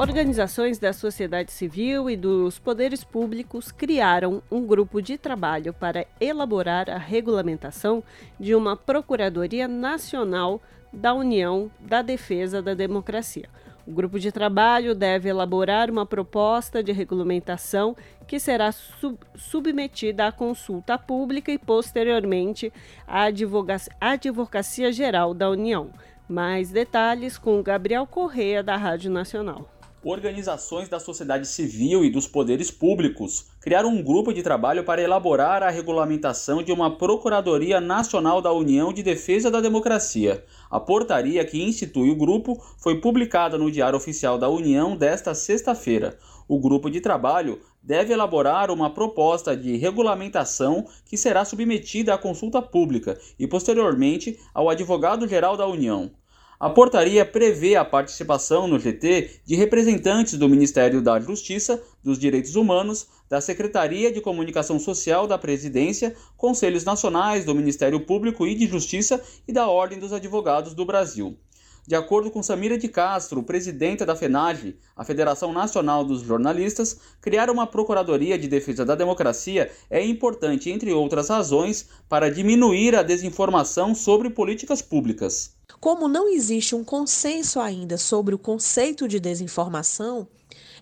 Organizações 0.00 0.78
da 0.78 0.94
sociedade 0.94 1.52
civil 1.52 2.08
e 2.08 2.16
dos 2.16 2.58
poderes 2.58 3.04
públicos 3.04 3.70
criaram 3.70 4.42
um 4.50 4.66
grupo 4.66 5.02
de 5.02 5.18
trabalho 5.18 5.74
para 5.74 6.06
elaborar 6.18 6.88
a 6.88 6.96
regulamentação 6.96 8.02
de 8.38 8.54
uma 8.54 8.74
Procuradoria 8.74 9.68
Nacional 9.68 10.58
da 10.90 11.12
União 11.12 11.70
da 11.78 12.00
Defesa 12.00 12.62
da 12.62 12.72
Democracia. 12.72 13.46
O 13.86 13.92
grupo 13.92 14.18
de 14.18 14.32
trabalho 14.32 14.94
deve 14.94 15.28
elaborar 15.28 15.90
uma 15.90 16.06
proposta 16.06 16.82
de 16.82 16.92
regulamentação 16.92 17.94
que 18.26 18.40
será 18.40 18.72
sub 18.72 19.18
submetida 19.34 20.28
à 20.28 20.32
consulta 20.32 20.96
pública 20.96 21.52
e, 21.52 21.58
posteriormente, 21.58 22.72
à 23.06 23.24
Advocacia, 23.24 23.92
Advocacia 24.00 24.90
Geral 24.90 25.34
da 25.34 25.50
União. 25.50 25.90
Mais 26.26 26.70
detalhes 26.70 27.36
com 27.36 27.62
Gabriel 27.62 28.06
Correia, 28.06 28.62
da 28.62 28.78
Rádio 28.78 29.10
Nacional 29.10 29.68
organizações 30.02 30.88
da 30.88 30.98
sociedade 30.98 31.46
civil 31.46 32.04
e 32.04 32.10
dos 32.10 32.26
poderes 32.26 32.70
públicos 32.70 33.46
criaram 33.60 33.90
um 33.90 34.02
grupo 34.02 34.32
de 34.32 34.42
trabalho 34.42 34.82
para 34.82 35.02
elaborar 35.02 35.62
a 35.62 35.70
regulamentação 35.70 36.62
de 36.62 36.72
uma 36.72 36.96
Procuradoria 36.96 37.80
Nacional 37.80 38.40
da 38.40 38.52
União 38.52 38.92
de 38.92 39.02
Defesa 39.02 39.50
da 39.50 39.60
Democracia. 39.60 40.42
A 40.70 40.80
portaria 40.80 41.44
que 41.44 41.62
institui 41.62 42.10
o 42.10 42.16
grupo 42.16 42.62
foi 42.78 43.00
publicada 43.00 43.58
no 43.58 43.70
Diário 43.70 43.98
Oficial 43.98 44.38
da 44.38 44.48
União 44.48 44.96
desta 44.96 45.34
sexta-feira. 45.34 46.18
O 46.48 46.58
grupo 46.58 46.90
de 46.90 47.00
trabalho 47.00 47.60
deve 47.82 48.12
elaborar 48.12 48.70
uma 48.70 48.90
proposta 48.90 49.56
de 49.56 49.76
regulamentação 49.76 50.86
que 51.04 51.16
será 51.16 51.44
submetida 51.44 52.14
à 52.14 52.18
consulta 52.18 52.60
pública 52.60 53.18
e, 53.38 53.46
posteriormente, 53.46 54.38
ao 54.52 54.68
Advogado-Geral 54.68 55.56
da 55.56 55.66
União. 55.66 56.10
A 56.62 56.68
portaria 56.68 57.24
prevê 57.24 57.74
a 57.74 57.86
participação 57.86 58.68
no 58.68 58.78
GT 58.78 59.40
de 59.46 59.54
representantes 59.54 60.36
do 60.36 60.46
Ministério 60.46 61.00
da 61.00 61.18
Justiça, 61.18 61.82
dos 62.04 62.18
Direitos 62.18 62.54
Humanos, 62.54 63.06
da 63.30 63.40
Secretaria 63.40 64.12
de 64.12 64.20
Comunicação 64.20 64.78
Social 64.78 65.26
da 65.26 65.38
Presidência, 65.38 66.14
Conselhos 66.36 66.84
Nacionais 66.84 67.46
do 67.46 67.54
Ministério 67.54 67.98
Público 68.00 68.46
e 68.46 68.54
de 68.54 68.66
Justiça 68.66 69.22
e 69.48 69.52
da 69.54 69.68
Ordem 69.68 69.98
dos 69.98 70.12
Advogados 70.12 70.74
do 70.74 70.84
Brasil. 70.84 71.34
De 71.86 71.94
acordo 71.94 72.30
com 72.30 72.42
Samira 72.42 72.76
de 72.76 72.88
Castro, 72.88 73.42
presidenta 73.42 74.04
da 74.04 74.14
FENAGE, 74.14 74.76
a 74.94 75.02
Federação 75.02 75.54
Nacional 75.54 76.04
dos 76.04 76.20
Jornalistas, 76.20 77.00
criar 77.22 77.48
uma 77.48 77.66
Procuradoria 77.66 78.38
de 78.38 78.48
Defesa 78.48 78.84
da 78.84 78.94
Democracia 78.94 79.70
é 79.88 80.04
importante, 80.04 80.68
entre 80.68 80.92
outras 80.92 81.30
razões, 81.30 81.88
para 82.06 82.30
diminuir 82.30 82.94
a 82.94 83.02
desinformação 83.02 83.94
sobre 83.94 84.28
políticas 84.28 84.82
públicas. 84.82 85.58
Como 85.80 86.08
não 86.08 86.28
existe 86.28 86.74
um 86.74 86.84
consenso 86.84 87.58
ainda 87.58 87.96
sobre 87.96 88.34
o 88.34 88.38
conceito 88.38 89.08
de 89.08 89.18
desinformação, 89.18 90.28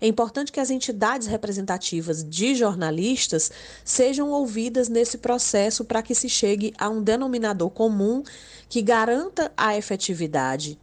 é 0.00 0.08
importante 0.08 0.50
que 0.50 0.58
as 0.58 0.70
entidades 0.70 1.28
representativas 1.28 2.24
de 2.24 2.56
jornalistas 2.56 3.48
sejam 3.84 4.30
ouvidas 4.30 4.88
nesse 4.88 5.18
processo 5.18 5.84
para 5.84 6.02
que 6.02 6.16
se 6.16 6.28
chegue 6.28 6.74
a 6.76 6.88
um 6.88 7.00
denominador 7.00 7.70
comum 7.70 8.24
que 8.68 8.82
garanta 8.82 9.52
a 9.56 9.76
efetividade 9.76 10.76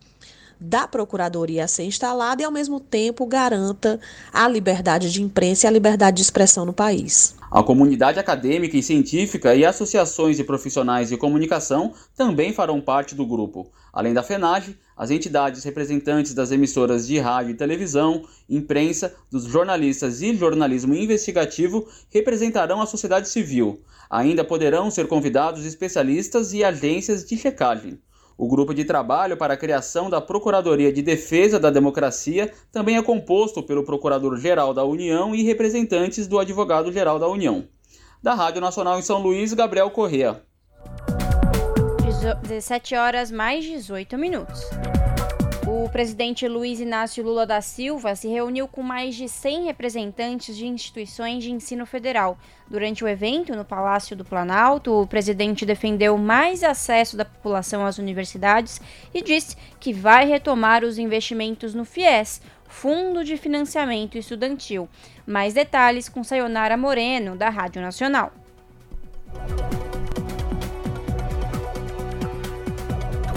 da 0.60 0.88
Procuradoria 0.88 1.66
a 1.66 1.68
ser 1.68 1.84
instalada 1.84 2.42
e, 2.42 2.46
ao 2.46 2.52
mesmo 2.52 2.80
tempo, 2.80 3.26
garanta 3.26 4.00
a 4.32 4.48
liberdade 4.48 5.12
de 5.12 5.22
imprensa 5.22 5.66
e 5.66 5.68
a 5.68 5.72
liberdade 5.72 6.18
de 6.18 6.24
expressão 6.24 6.66
no 6.66 6.74
país. 6.74 7.36
A 7.52 7.64
comunidade 7.64 8.20
acadêmica 8.20 8.76
e 8.76 8.84
científica 8.84 9.56
e 9.56 9.64
associações 9.66 10.38
de 10.38 10.44
profissionais 10.44 11.10
de 11.10 11.18
comunicação 11.18 11.94
também 12.16 12.52
farão 12.52 12.82
parte 12.82 13.16
do 13.16 13.26
grupo. 13.26 13.72
Além 13.94 14.14
da 14.14 14.22
FENAGE, 14.22 14.78
as 14.98 15.10
entidades 15.10 15.64
representantes 15.64 16.34
das 16.34 16.52
emissoras 16.52 17.08
de 17.08 17.18
rádio 17.18 17.52
e 17.52 17.58
televisão, 17.58 18.24
imprensa, 18.50 19.16
dos 19.32 19.46
jornalistas 19.46 20.22
e 20.22 20.36
jornalismo 20.36 20.94
investigativo 20.94 21.88
representarão 22.10 22.82
a 22.82 22.86
sociedade 22.86 23.30
civil. 23.30 23.82
Ainda 24.10 24.44
poderão 24.44 24.92
ser 24.92 25.08
convidados 25.08 25.66
especialistas 25.66 26.54
e 26.54 26.64
agências 26.64 27.26
de 27.26 27.38
checagem. 27.38 28.00
O 28.38 28.50
grupo 28.50 28.74
de 28.74 28.84
trabalho 28.84 29.38
para 29.38 29.54
a 29.54 29.58
criação 29.58 30.10
da 30.10 30.20
Procuradoria 30.20 30.92
de 30.92 31.02
Defesa 31.02 31.58
da 31.58 31.70
Democracia 31.70 32.52
também 32.70 32.98
é 32.98 33.02
composto 33.02 33.64
pelo 33.64 33.86
Procurador-Geral 33.86 34.74
da 34.74 34.84
União 34.84 35.34
e 35.34 35.44
representantes 35.44 36.28
do 36.28 36.38
Advogado-Geral 36.38 37.18
da 37.18 37.28
União. 37.30 37.66
Da 38.22 38.34
Rádio 38.34 38.60
Nacional 38.60 39.00
em 39.00 39.02
São 39.02 39.22
Luís, 39.22 39.54
Gabriel 39.54 39.90
Correa. 39.90 40.42
17 42.42 42.96
horas 42.96 43.32
mais 43.32 43.64
18 43.64 44.18
minutos. 44.18 44.62
O 45.68 45.90
presidente 45.90 46.48
Luiz 46.48 46.80
Inácio 46.80 47.24
Lula 47.24 47.44
da 47.44 47.60
Silva 47.60 48.16
se 48.16 48.28
reuniu 48.28 48.68
com 48.68 48.84
mais 48.84 49.16
de 49.16 49.28
100 49.28 49.64
representantes 49.66 50.56
de 50.56 50.68
instituições 50.68 51.44
de 51.44 51.52
ensino 51.52 51.88
federal. 51.88 52.38
Durante 52.70 53.04
o 53.04 53.08
evento 53.08 53.56
no 53.56 53.66
Palácio 53.66 54.16
do 54.16 54.24
Planalto, 54.24 55.02
o 55.02 55.08
presidente 55.08 55.66
defendeu 55.66 56.20
mais 56.20 56.64
acesso 56.64 57.18
da 57.18 57.26
população 57.26 57.84
às 57.84 57.98
universidades 57.98 58.80
e 59.12 59.24
disse 59.24 59.58
que 59.80 59.92
vai 59.92 60.28
retomar 60.28 60.84
os 60.84 61.00
investimentos 61.00 61.74
no 61.74 61.84
FIES, 61.84 62.44
Fundo 62.68 63.24
de 63.24 63.36
Financiamento 63.36 64.20
Estudantil. 64.20 64.88
Mais 65.26 65.56
detalhes 65.56 66.08
com 66.08 66.24
Sayonara 66.24 66.78
Moreno, 66.78 67.36
da 67.36 67.50
Rádio 67.50 67.82
Nacional. 67.82 68.32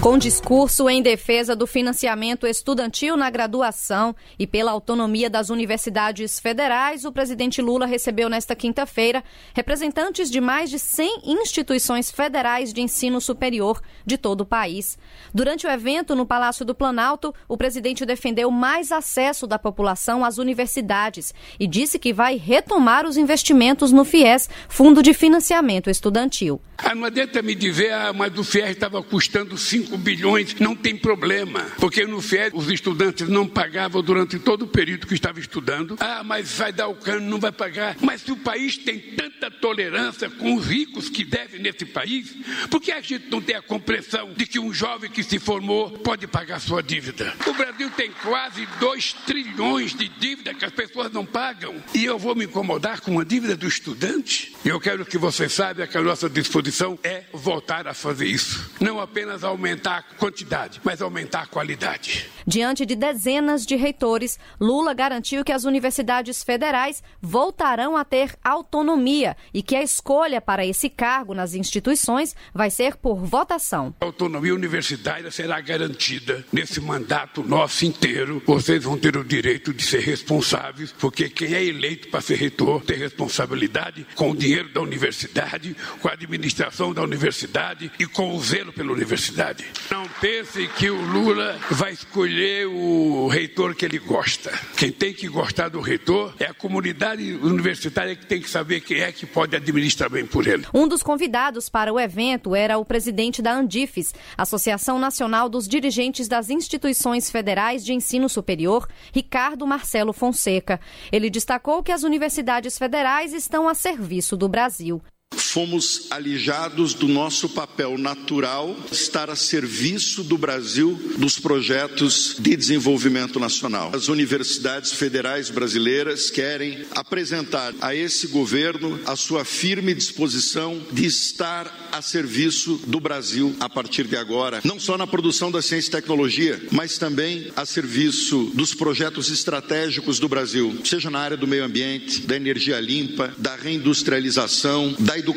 Com 0.09 0.17
discurso 0.17 0.89
em 0.89 1.03
defesa 1.03 1.55
do 1.55 1.67
financiamento 1.67 2.47
estudantil 2.47 3.15
na 3.15 3.29
graduação 3.29 4.17
e 4.39 4.47
pela 4.47 4.71
autonomia 4.71 5.29
das 5.29 5.51
universidades 5.51 6.41
federais, 6.41 7.05
o 7.05 7.13
presidente 7.13 7.61
Lula 7.61 7.85
recebeu 7.85 8.31
nesta 8.31 8.57
quinta-feira 8.57 9.23
representantes 9.53 10.31
de 10.31 10.41
mais 10.41 10.71
de 10.71 10.79
100 10.79 11.25
instituições 11.27 12.11
federais 12.11 12.73
de 12.73 12.81
ensino 12.81 13.21
superior 13.21 13.83
de 14.07 14.17
todo 14.17 14.41
o 14.41 14.47
país. 14.47 14.97
Durante 15.35 15.67
o 15.67 15.71
evento 15.71 16.17
no 16.17 16.25
Palácio 16.25 16.65
do 16.65 16.75
Planalto, 16.75 17.35
o 17.47 17.59
presidente 17.59 18.07
defendeu 18.07 18.51
mais 18.51 18.91
acesso 18.91 19.47
da 19.47 19.59
população 19.59 20.25
às 20.25 20.39
universidades 20.39 21.35
e 21.61 21.67
disse 21.67 21.99
que 21.99 22.15
vai 22.15 22.39
retomar 22.39 23.05
os 23.05 23.19
investimentos 23.19 23.93
no 23.93 24.07
FIES, 24.07 24.49
Fundo 24.71 25.03
de 25.03 25.13
Financiamento 25.13 25.91
Estudantil. 25.91 26.63
Não 26.97 27.05
adianta 27.05 27.43
me 27.43 27.55
dizer, 27.55 27.93
ah, 27.93 28.13
mas 28.15 28.37
o 28.39 28.43
FIES 28.43 28.71
estava 28.71 29.03
custando 29.03 29.59
5 29.59 29.98
bilhões, 29.99 30.55
não 30.55 30.75
tem 30.75 30.97
problema, 30.97 31.61
porque 31.79 32.07
no 32.07 32.21
FIES 32.21 32.51
os 32.55 32.71
estudantes 32.71 33.29
não 33.29 33.47
pagavam 33.47 34.03
durante 34.03 34.39
todo 34.39 34.63
o 34.63 34.69
período 34.69 35.07
que 35.07 35.15
estavam 35.15 35.41
estudando. 35.41 35.97
Ah, 36.01 36.23
mas 36.25 36.53
vai 36.53 36.73
dar 36.73 36.89
o 36.89 36.95
cano, 36.95 37.29
não 37.29 37.39
vai 37.39 37.53
pagar. 37.53 37.97
Mas 38.01 38.23
se 38.23 38.33
o 38.33 38.37
país 38.37 38.77
tem 38.77 38.99
tanta 38.99 39.51
tolerância 39.51 40.31
com 40.31 40.55
os 40.55 40.67
ricos 40.67 41.09
que 41.09 41.25
devem 41.25 41.61
nesse 41.61 41.85
país, 41.85 42.35
por 42.71 42.81
que 42.81 42.93
a 42.93 43.01
gente 43.01 43.29
não 43.31 43.41
tem 43.41 43.57
a 43.57 43.63
compreensão 43.63 44.33
de 44.35 44.47
que 44.47 44.59
um 44.59 44.73
jovem 44.73 45.11
que 45.11 45.23
se 45.23 45.39
formou 45.39 45.91
pode 45.91 46.27
pagar 46.27 46.61
sua 46.61 46.83
dívida? 46.83 47.35
O 47.47 47.53
Brasil 47.53 47.91
tem 47.91 48.11
quase 48.23 48.67
2 48.81 49.13
trilhões 49.27 49.95
de 49.95 50.09
dívida 50.09 50.55
que 50.55 50.65
as 50.65 50.73
pessoas 50.73 51.11
não 51.13 51.25
pagam. 51.25 51.75
E 51.95 52.05
eu 52.05 52.19
vou 52.19 52.35
me 52.35 52.45
incomodar 52.45 53.01
com 53.01 53.13
uma 53.13 53.25
dívida 53.25 53.57
do 53.57 53.67
estudante? 53.67 54.55
Eu 54.65 54.81
quero 54.81 55.05
que 55.05 55.19
você 55.19 55.49
saiba 55.49 55.87
que 55.87 55.97
a 55.97 56.03
nossa 56.03 56.29
disposição 56.29 56.99
é 57.03 57.25
voltar 57.33 57.87
a 57.87 57.95
fazer 57.95 58.27
isso. 58.27 58.71
Não 58.81 59.01
apenas 59.01 59.45
aumentar 59.45 59.88
a 59.97 60.03
quantidade, 60.03 60.81
mas 60.85 61.01
aumentar 61.01 61.43
a 61.43 61.47
qualidade. 61.47 62.31
Diante 62.47 62.87
de 62.87 62.97
dezenas 62.97 63.67
de 63.67 63.77
reitores, 63.77 64.39
Lula 64.61 64.95
garantiu 64.95 65.45
que 65.45 65.53
as 65.53 65.65
universidades 65.65 66.43
federais 66.43 67.03
voltarão 67.21 67.97
a 67.97 68.05
ter 68.05 68.35
autonomia 68.43 69.37
e 69.53 69.63
que 69.63 69.77
a 69.77 69.83
escolha 69.83 70.41
para 70.41 70.65
esse 70.65 70.89
cargo 70.89 71.35
nas 71.35 71.55
instituições 71.55 72.35
vai 72.55 72.71
ser 72.71 72.97
por 72.97 73.17
votação. 73.17 73.95
A 74.01 74.05
autonomia 74.07 74.55
universitária 74.55 75.31
será 75.31 75.61
garantida 75.61 76.45
nesse 76.53 76.81
mandato 76.81 77.43
nosso 77.43 77.85
inteiro. 77.85 78.43
Vocês 78.47 78.85
vão 78.85 78.97
ter 78.97 79.17
o 79.17 79.25
direito 79.25 79.75
de 79.75 79.83
ser 79.83 80.01
responsáveis, 80.01 80.91
porque 80.93 81.29
quem 81.29 81.55
é 81.55 81.63
eleito 81.63 82.09
para 82.09 82.21
ser 82.21 82.37
reitor 82.37 82.83
tem 82.83 82.97
responsabilidade 82.97 84.07
com 84.15 84.31
o 84.31 84.37
dinheiro 84.37 84.73
da 84.73 84.81
universidade, 84.81 85.77
com 86.01 86.09
a 86.09 86.13
administração 86.13 86.93
da 86.95 87.03
universidade 87.03 87.93
e 87.99 88.07
com 88.07 88.35
o 88.35 88.41
zelo 88.41 88.73
pela 88.73 88.93
universidade. 88.93 89.65
Não 89.91 90.07
pense 90.21 90.69
que 90.69 90.91
o 90.91 91.01
Lula 91.01 91.59
vai 91.71 91.93
escolher 91.93 92.67
o 92.67 93.27
reitor 93.29 93.75
que 93.75 93.85
ele 93.85 93.99
gosta. 93.99 94.51
Quem 94.77 94.93
tem 94.93 95.15
que 95.15 95.29
gostar 95.29 95.69
do 95.69 95.81
reitor 95.81 96.35
é 96.39 96.45
a 96.45 96.55
comunidade 96.55 97.35
universitária 97.35 98.15
que 98.15 98.27
tem 98.27 98.41
que 98.41 98.51
saber 98.51 98.81
quem 98.81 99.01
é 99.01 99.11
que 99.11 99.25
pode 99.25 99.57
administrar 99.57 100.11
bem 100.11 100.27
por 100.27 100.47
ele. 100.47 100.67
Um 100.75 100.87
dos 100.87 101.03
convidados 101.03 101.69
para 101.69 101.93
o 101.93 101.99
evento 101.99 102.55
era 102.55 102.79
o 102.79 102.85
presidente 102.85 103.41
da 103.41 103.53
Andifes, 103.53 104.15
Associação 104.37 104.99
Nacional 104.99 105.49
dos 105.49 105.67
Dirigentes 105.67 106.29
das 106.29 106.51
Instituições 106.51 107.31
Federais 107.31 107.85
de 107.85 107.95
Ensino 107.95 108.29
Superior, 108.29 108.87
Ricardo 109.13 109.67
Marcelo 109.67 110.13
Fonseca. 110.13 110.81
Ele 111.11 111.31
destacou 111.31 111.83
que 111.83 111.93
as 111.93 112.03
universidades 112.03 112.77
federais 112.79 113.33
estão 113.33 113.69
a 113.69 113.75
serviço 113.75 114.37
do 114.37 114.49
Brasil. 114.49 115.03
Fomos 115.39 116.07
alijados 116.11 116.95
do 116.95 117.09
nosso 117.09 117.49
papel 117.49 117.97
natural, 117.97 118.77
estar 118.91 119.31
a 119.31 119.37
serviço 119.37 120.23
do 120.23 120.37
Brasil 120.37 120.99
dos 121.17 121.39
projetos 121.39 122.37
de 122.39 122.57
desenvolvimento 122.57 123.39
nacional. 123.39 123.91
As 123.95 124.09
universidades 124.09 124.93
federais 124.93 125.49
brasileiras 125.49 126.31
querem 126.31 126.85
apresentar 126.95 127.73
a 127.81 127.95
esse 127.95 128.27
governo 128.27 129.01
a 129.07 129.17
sua 129.17 129.45
firme 129.45 129.95
disposição 129.95 130.83
de 130.93 131.07
estar 131.07 131.89
a 131.93 132.03
serviço 132.03 132.81
do 132.87 133.01
Brasil 133.01 133.55
a 133.61 133.69
partir 133.69 134.07
de 134.07 134.17
agora, 134.17 134.61
não 134.65 134.79
só 134.79 134.99
na 134.99 135.07
produção 135.07 135.51
da 135.51 135.63
ciência 135.63 135.89
e 135.89 135.93
tecnologia, 135.93 136.61
mas 136.71 136.99
também 136.99 137.51
a 137.57 137.65
serviço 137.65 138.51
dos 138.55 138.75
projetos 138.75 139.31
estratégicos 139.31 140.19
do 140.19 140.29
Brasil, 140.29 140.79
seja 140.85 141.11
na 141.11 141.21
área 141.21 141.37
do 141.37 141.47
meio 141.47 141.65
ambiente, 141.65 142.21
da 142.23 142.37
energia 142.37 142.79
limpa, 142.81 143.33
da 143.39 143.57
reindustrialização, 143.57 144.95
da 144.99 145.19
educação, 145.19 145.28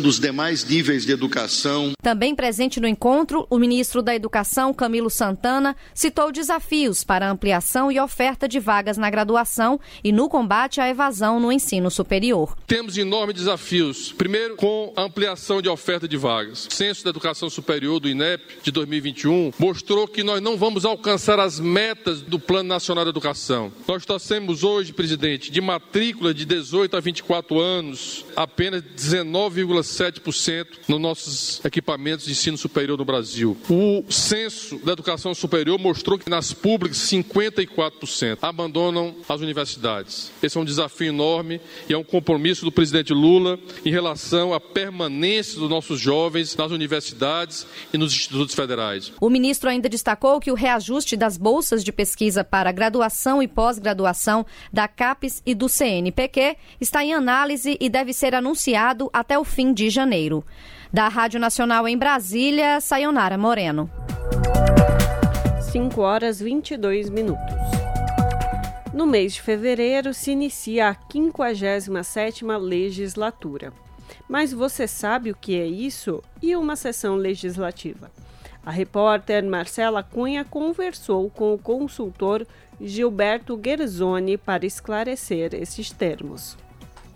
dos 0.00 0.18
demais 0.18 0.64
níveis 0.64 1.04
de 1.04 1.12
educação. 1.12 1.92
Também 2.02 2.34
presente 2.34 2.80
no 2.80 2.86
encontro, 2.86 3.46
o 3.50 3.58
ministro 3.58 4.02
da 4.02 4.14
Educação, 4.14 4.72
Camilo 4.72 5.10
Santana, 5.10 5.76
citou 5.94 6.32
desafios 6.32 7.04
para 7.04 7.30
ampliação 7.30 7.90
e 7.90 8.00
oferta 8.00 8.48
de 8.48 8.58
vagas 8.58 8.96
na 8.96 9.10
graduação 9.10 9.78
e 10.02 10.12
no 10.12 10.28
combate 10.28 10.80
à 10.80 10.88
evasão 10.88 11.38
no 11.38 11.52
ensino 11.52 11.90
superior. 11.90 12.56
Temos 12.66 12.96
enormes 12.96 13.36
desafios. 13.36 14.12
Primeiro, 14.12 14.56
com 14.56 14.92
a 14.96 15.02
ampliação 15.02 15.60
de 15.60 15.68
oferta 15.68 16.08
de 16.08 16.16
vagas. 16.16 16.66
O 16.66 16.74
Censo 16.74 17.04
da 17.04 17.10
Educação 17.10 17.50
Superior 17.50 18.00
do 18.00 18.08
INEP 18.08 18.60
de 18.62 18.70
2021 18.70 19.52
mostrou 19.58 20.08
que 20.08 20.22
nós 20.22 20.40
não 20.40 20.56
vamos 20.56 20.84
alcançar 20.84 21.38
as 21.38 21.60
metas 21.60 22.20
do 22.20 22.38
Plano 22.38 22.68
Nacional 22.68 23.04
de 23.04 23.10
Educação. 23.10 23.72
Nós 23.86 24.04
torcemos 24.04 24.62
hoje, 24.62 24.92
presidente, 24.92 25.50
de 25.50 25.60
matrícula 25.60 26.32
de 26.32 26.44
18 26.44 26.96
a 26.96 27.00
24 27.00 27.60
anos, 27.60 28.24
apenas 28.36 28.82
19,7% 29.34 30.66
nos 30.86 31.00
nossos 31.00 31.64
equipamentos 31.64 32.24
de 32.24 32.30
ensino 32.30 32.56
superior 32.56 32.96
no 32.96 33.04
Brasil. 33.04 33.56
O 33.68 34.04
censo 34.08 34.78
da 34.78 34.92
educação 34.92 35.34
superior 35.34 35.76
mostrou 35.78 36.16
que 36.16 36.30
nas 36.30 36.52
públicas 36.52 36.98
54% 36.98 38.38
abandonam 38.40 39.16
as 39.28 39.40
universidades. 39.40 40.30
Esse 40.40 40.56
é 40.56 40.60
um 40.60 40.64
desafio 40.64 41.08
enorme 41.08 41.60
e 41.88 41.92
é 41.92 41.98
um 41.98 42.04
compromisso 42.04 42.64
do 42.64 42.70
presidente 42.70 43.12
Lula 43.12 43.58
em 43.84 43.90
relação 43.90 44.54
à 44.54 44.60
permanência 44.60 45.58
dos 45.58 45.68
nossos 45.68 45.98
jovens 45.98 46.54
nas 46.56 46.70
universidades 46.70 47.66
e 47.92 47.98
nos 47.98 48.14
institutos 48.14 48.54
federais. 48.54 49.12
O 49.20 49.28
ministro 49.28 49.68
ainda 49.68 49.88
destacou 49.88 50.38
que 50.38 50.52
o 50.52 50.54
reajuste 50.54 51.16
das 51.16 51.36
bolsas 51.36 51.82
de 51.82 51.90
pesquisa 51.90 52.44
para 52.44 52.70
graduação 52.70 53.42
e 53.42 53.48
pós-graduação 53.48 54.46
da 54.72 54.86
CAPES 54.86 55.42
e 55.44 55.54
do 55.54 55.68
CNPq 55.68 56.56
está 56.80 57.04
em 57.04 57.14
análise 57.14 57.76
e 57.80 57.88
deve 57.88 58.12
ser 58.12 58.34
anunciado 58.34 59.10
até 59.24 59.38
o 59.38 59.44
fim 59.44 59.72
de 59.72 59.88
janeiro. 59.88 60.44
Da 60.92 61.08
Rádio 61.08 61.40
Nacional 61.40 61.88
em 61.88 61.96
Brasília, 61.96 62.78
Sayonara 62.78 63.38
Moreno. 63.38 63.90
5 65.72 65.98
horas 66.02 66.38
22 66.38 67.08
minutos. 67.08 67.54
No 68.92 69.06
mês 69.06 69.32
de 69.32 69.40
fevereiro 69.40 70.12
se 70.12 70.30
inicia 70.30 70.90
a 70.90 70.94
57ª 70.94 72.58
legislatura. 72.58 73.72
Mas 74.28 74.52
você 74.52 74.86
sabe 74.86 75.30
o 75.30 75.36
que 75.36 75.58
é 75.58 75.66
isso 75.66 76.22
e 76.42 76.54
uma 76.54 76.76
sessão 76.76 77.16
legislativa? 77.16 78.10
A 78.64 78.70
repórter 78.70 79.42
Marcela 79.42 80.02
Cunha 80.02 80.44
conversou 80.44 81.30
com 81.30 81.54
o 81.54 81.58
consultor 81.58 82.46
Gilberto 82.78 83.58
Gerzoni 83.62 84.36
para 84.36 84.66
esclarecer 84.66 85.54
esses 85.54 85.90
termos. 85.90 86.58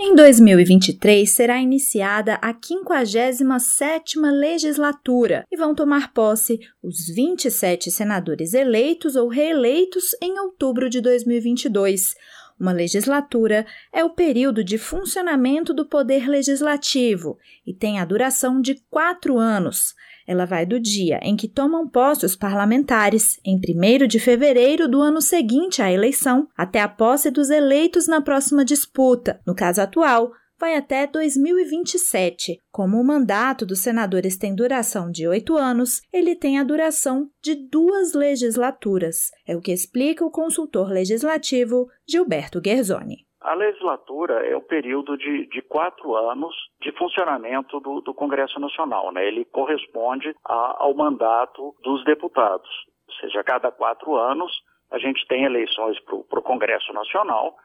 Em 0.01 0.15
2023 0.15 1.29
será 1.29 1.61
iniciada 1.61 2.39
a 2.41 2.55
57ª 2.55 4.31
legislatura 4.31 5.45
e 5.51 5.57
vão 5.57 5.75
tomar 5.75 6.13
posse 6.13 6.61
os 6.81 7.09
27 7.09 7.91
senadores 7.91 8.55
eleitos 8.55 9.17
ou 9.17 9.27
reeleitos 9.29 10.15
em 10.23 10.39
outubro 10.39 10.89
de 10.89 11.01
2022. 11.01 12.15
Uma 12.61 12.71
legislatura 12.71 13.67
é 13.93 14.05
o 14.05 14.11
período 14.11 14.63
de 14.63 14.79
funcionamento 14.79 15.75
do 15.75 15.85
Poder 15.85 16.29
Legislativo 16.29 17.37
e 17.67 17.75
tem 17.75 17.99
a 17.99 18.05
duração 18.05 18.61
de 18.61 18.77
quatro 18.89 19.37
anos. 19.37 19.97
Ela 20.29 20.45
vai 20.45 20.67
do 20.67 20.79
dia 20.79 21.19
em 21.23 21.35
que 21.35 21.49
tomam 21.49 21.88
posse 21.88 22.27
os 22.27 22.37
parlamentares, 22.37 23.41
em 23.43 23.57
1 23.57 24.07
de 24.07 24.21
fevereiro 24.21 24.87
do 24.87 25.01
ano 25.01 25.23
seguinte 25.23 25.81
à 25.81 25.91
eleição, 25.91 26.47
até 26.55 26.83
a 26.83 26.88
posse 26.88 27.31
dos 27.31 27.49
eleitos 27.49 28.07
na 28.07 28.21
próxima 28.21 28.62
disputa. 28.62 29.41
No 29.47 29.55
caso 29.55 29.81
atual, 29.81 30.31
vai 30.61 30.77
até 30.77 31.07
2027. 31.07 32.61
Como 32.71 33.01
o 33.01 33.05
mandato 33.05 33.64
dos 33.64 33.79
senadores 33.79 34.37
tem 34.37 34.55
duração 34.55 35.11
de 35.11 35.27
oito 35.27 35.57
anos, 35.57 36.03
ele 36.12 36.37
tem 36.37 36.59
a 36.59 36.64
duração 36.64 37.31
de 37.43 37.55
duas 37.55 38.12
legislaturas. 38.12 39.31
É 39.47 39.57
o 39.57 39.62
que 39.62 39.73
explica 39.73 40.23
o 40.27 40.31
consultor 40.31 40.91
legislativo 40.91 41.88
Gilberto 42.07 42.61
Guerzoni. 42.61 43.28
A 43.40 43.55
legislatura 43.55 44.46
é 44.46 44.57
o 44.57 44.62
período 44.62 45.16
de, 45.16 45.46
de 45.46 45.62
quatro 45.62 46.16
anos 46.16 46.55
de 46.81 46.90
funcionamento 46.92 47.79
do, 47.81 48.01
do 48.01 48.12
Congresso 48.12 48.59
Nacional. 48.59 49.12
Né? 49.12 49.27
Ele 49.27 49.44
corresponde 49.44 50.35
a, 50.44 50.83
ao 50.83 50.94
mandato 50.94 51.74
dos 51.83 52.05
deputados. 52.05 52.68
Ou 53.07 53.14
seja, 53.14 53.40
a 53.40 53.44
cada 53.44 53.70
quatro 53.70 54.16
anos 54.16 54.53
a 54.90 54.98
gente 54.98 55.27
tem 55.29 55.44
eleições 55.44 55.98
para 56.01 56.38
o 56.38 56.42
Congresso 56.42 56.92
Nacional, 56.92 57.57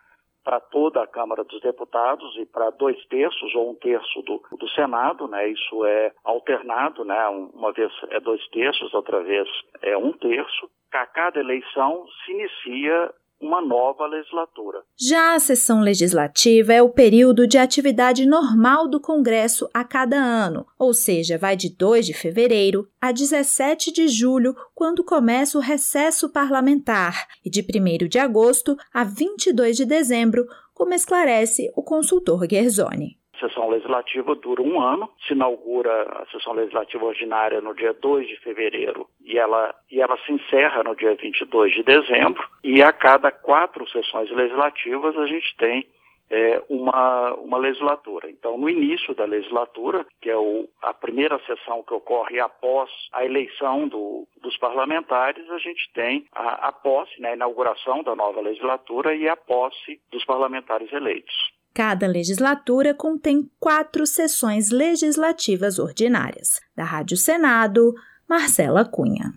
para 0.43 0.59
toda 0.59 1.01
a 1.01 1.07
Câmara 1.07 1.43
dos 1.43 1.62
Deputados 1.62 2.36
e 2.38 2.45
para 2.45 2.69
dois 2.71 3.03
terços 3.05 3.55
ou 3.55 3.71
um 3.71 3.75
terço 3.75 4.21
do, 4.23 4.43
do 4.57 4.67
Senado, 4.69 5.27
né? 5.27 5.47
Isso 5.47 5.86
é 5.86 6.12
alternado, 6.23 7.05
né? 7.05 7.27
Uma 7.29 7.71
vez 7.71 7.91
é 8.09 8.19
dois 8.19 8.45
terços, 8.49 8.93
outra 8.93 9.23
vez 9.23 9.47
é 9.81 9.97
um 9.97 10.12
terço. 10.12 10.69
A 10.91 11.07
cada 11.07 11.39
eleição 11.39 12.05
se 12.25 12.31
inicia 12.33 13.13
uma 13.43 13.62
nova 13.62 14.08
legislatura. 14.08 14.84
Já 14.97 15.36
a 15.36 15.39
sessão 15.39 15.82
legislativa 15.82 16.73
é 16.73 16.82
o 16.82 16.89
período 16.89 17.45
de 17.45 17.58
atividade 17.58 18.25
normal 18.25 18.88
do 18.88 18.99
Congresso 18.99 19.69
a 19.73 19.84
cada 19.84 20.15
ano, 20.15 20.65
ou 20.79 20.93
seja, 20.93 21.38
vai 21.38 21.56
de 21.56 21.69
2 21.69 22.06
de 22.06 22.13
fevereiro 22.13 22.88
a 23.01 23.12
17 23.12 23.91
de 23.91 24.08
julho, 24.08 24.56
quando 24.73 25.03
começa 25.03 25.58
o 25.58 25.62
recesso 25.62 26.29
parlamentar, 26.29 27.27
e 27.43 27.49
de 27.49 27.62
1 27.62 28.08
de 28.08 28.17
agosto 28.17 28.77
a 28.93 29.03
22 29.03 29.75
de 29.75 29.86
dezembro, 29.86 30.47
como 30.73 30.93
esclarece 30.93 31.71
o 31.75 31.84
consultor 31.84 32.47
Guerzoni 32.47 33.22
sessão 33.47 33.69
legislativa 33.69 34.36
dura 34.36 34.62
um 34.62 34.82
ano, 34.82 35.10
se 35.27 35.34
inaugura 35.34 36.03
a 36.03 36.25
sessão 36.27 36.53
legislativa 36.53 37.06
ordinária 37.06 37.62
no 37.62 37.73
dia 37.73 37.93
2 37.93 38.27
de 38.27 38.39
fevereiro 38.39 39.08
e 39.23 39.38
ela, 39.38 39.73
e 39.91 40.01
ela 40.01 40.17
se 40.25 40.32
encerra 40.32 40.84
no 40.84 40.95
dia 40.95 41.15
22 41.15 41.73
de 41.73 41.84
dezembro, 41.84 42.43
e 42.63 42.82
a 42.82 42.91
cada 42.91 43.32
quatro 43.32 43.88
sessões 43.89 44.29
legislativas 44.32 45.17
a 45.17 45.25
gente 45.27 45.56
tem 45.58 45.86
é, 46.29 46.63
uma, 46.69 47.34
uma 47.36 47.58
legislatura. 47.58 48.29
Então, 48.29 48.58
no 48.58 48.69
início 48.69 49.13
da 49.13 49.25
legislatura, 49.25 50.06
que 50.21 50.29
é 50.29 50.38
o, 50.38 50.67
a 50.82 50.93
primeira 50.93 51.39
sessão 51.45 51.84
que 51.84 51.93
ocorre 51.93 52.39
após 52.39 52.89
a 53.12 53.23
eleição 53.23 53.88
do, 53.88 54.27
dos 54.41 54.58
parlamentares, 54.58 55.47
a 55.51 55.58
gente 55.60 55.91
tem 55.93 56.25
a, 56.34 56.69
a 56.69 56.71
posse, 56.71 57.21
né, 57.21 57.32
a 57.32 57.36
inauguração 57.36 58.01
da 58.03 58.15
nova 58.15 58.41
legislatura 58.41 59.13
e 59.15 59.27
a 59.27 59.36
posse 59.36 60.01
dos 60.12 60.25
parlamentares 60.25 60.91
eleitos. 60.91 61.36
Cada 61.75 62.05
legislatura 62.05 62.93
contém 62.93 63.49
quatro 63.59 64.05
sessões 64.05 64.69
legislativas 64.69 65.79
ordinárias. 65.79 66.62
Da 66.75 66.83
Rádio 66.83 67.17
Senado, 67.17 67.95
Marcela 68.29 68.86
Cunha. 68.86 69.33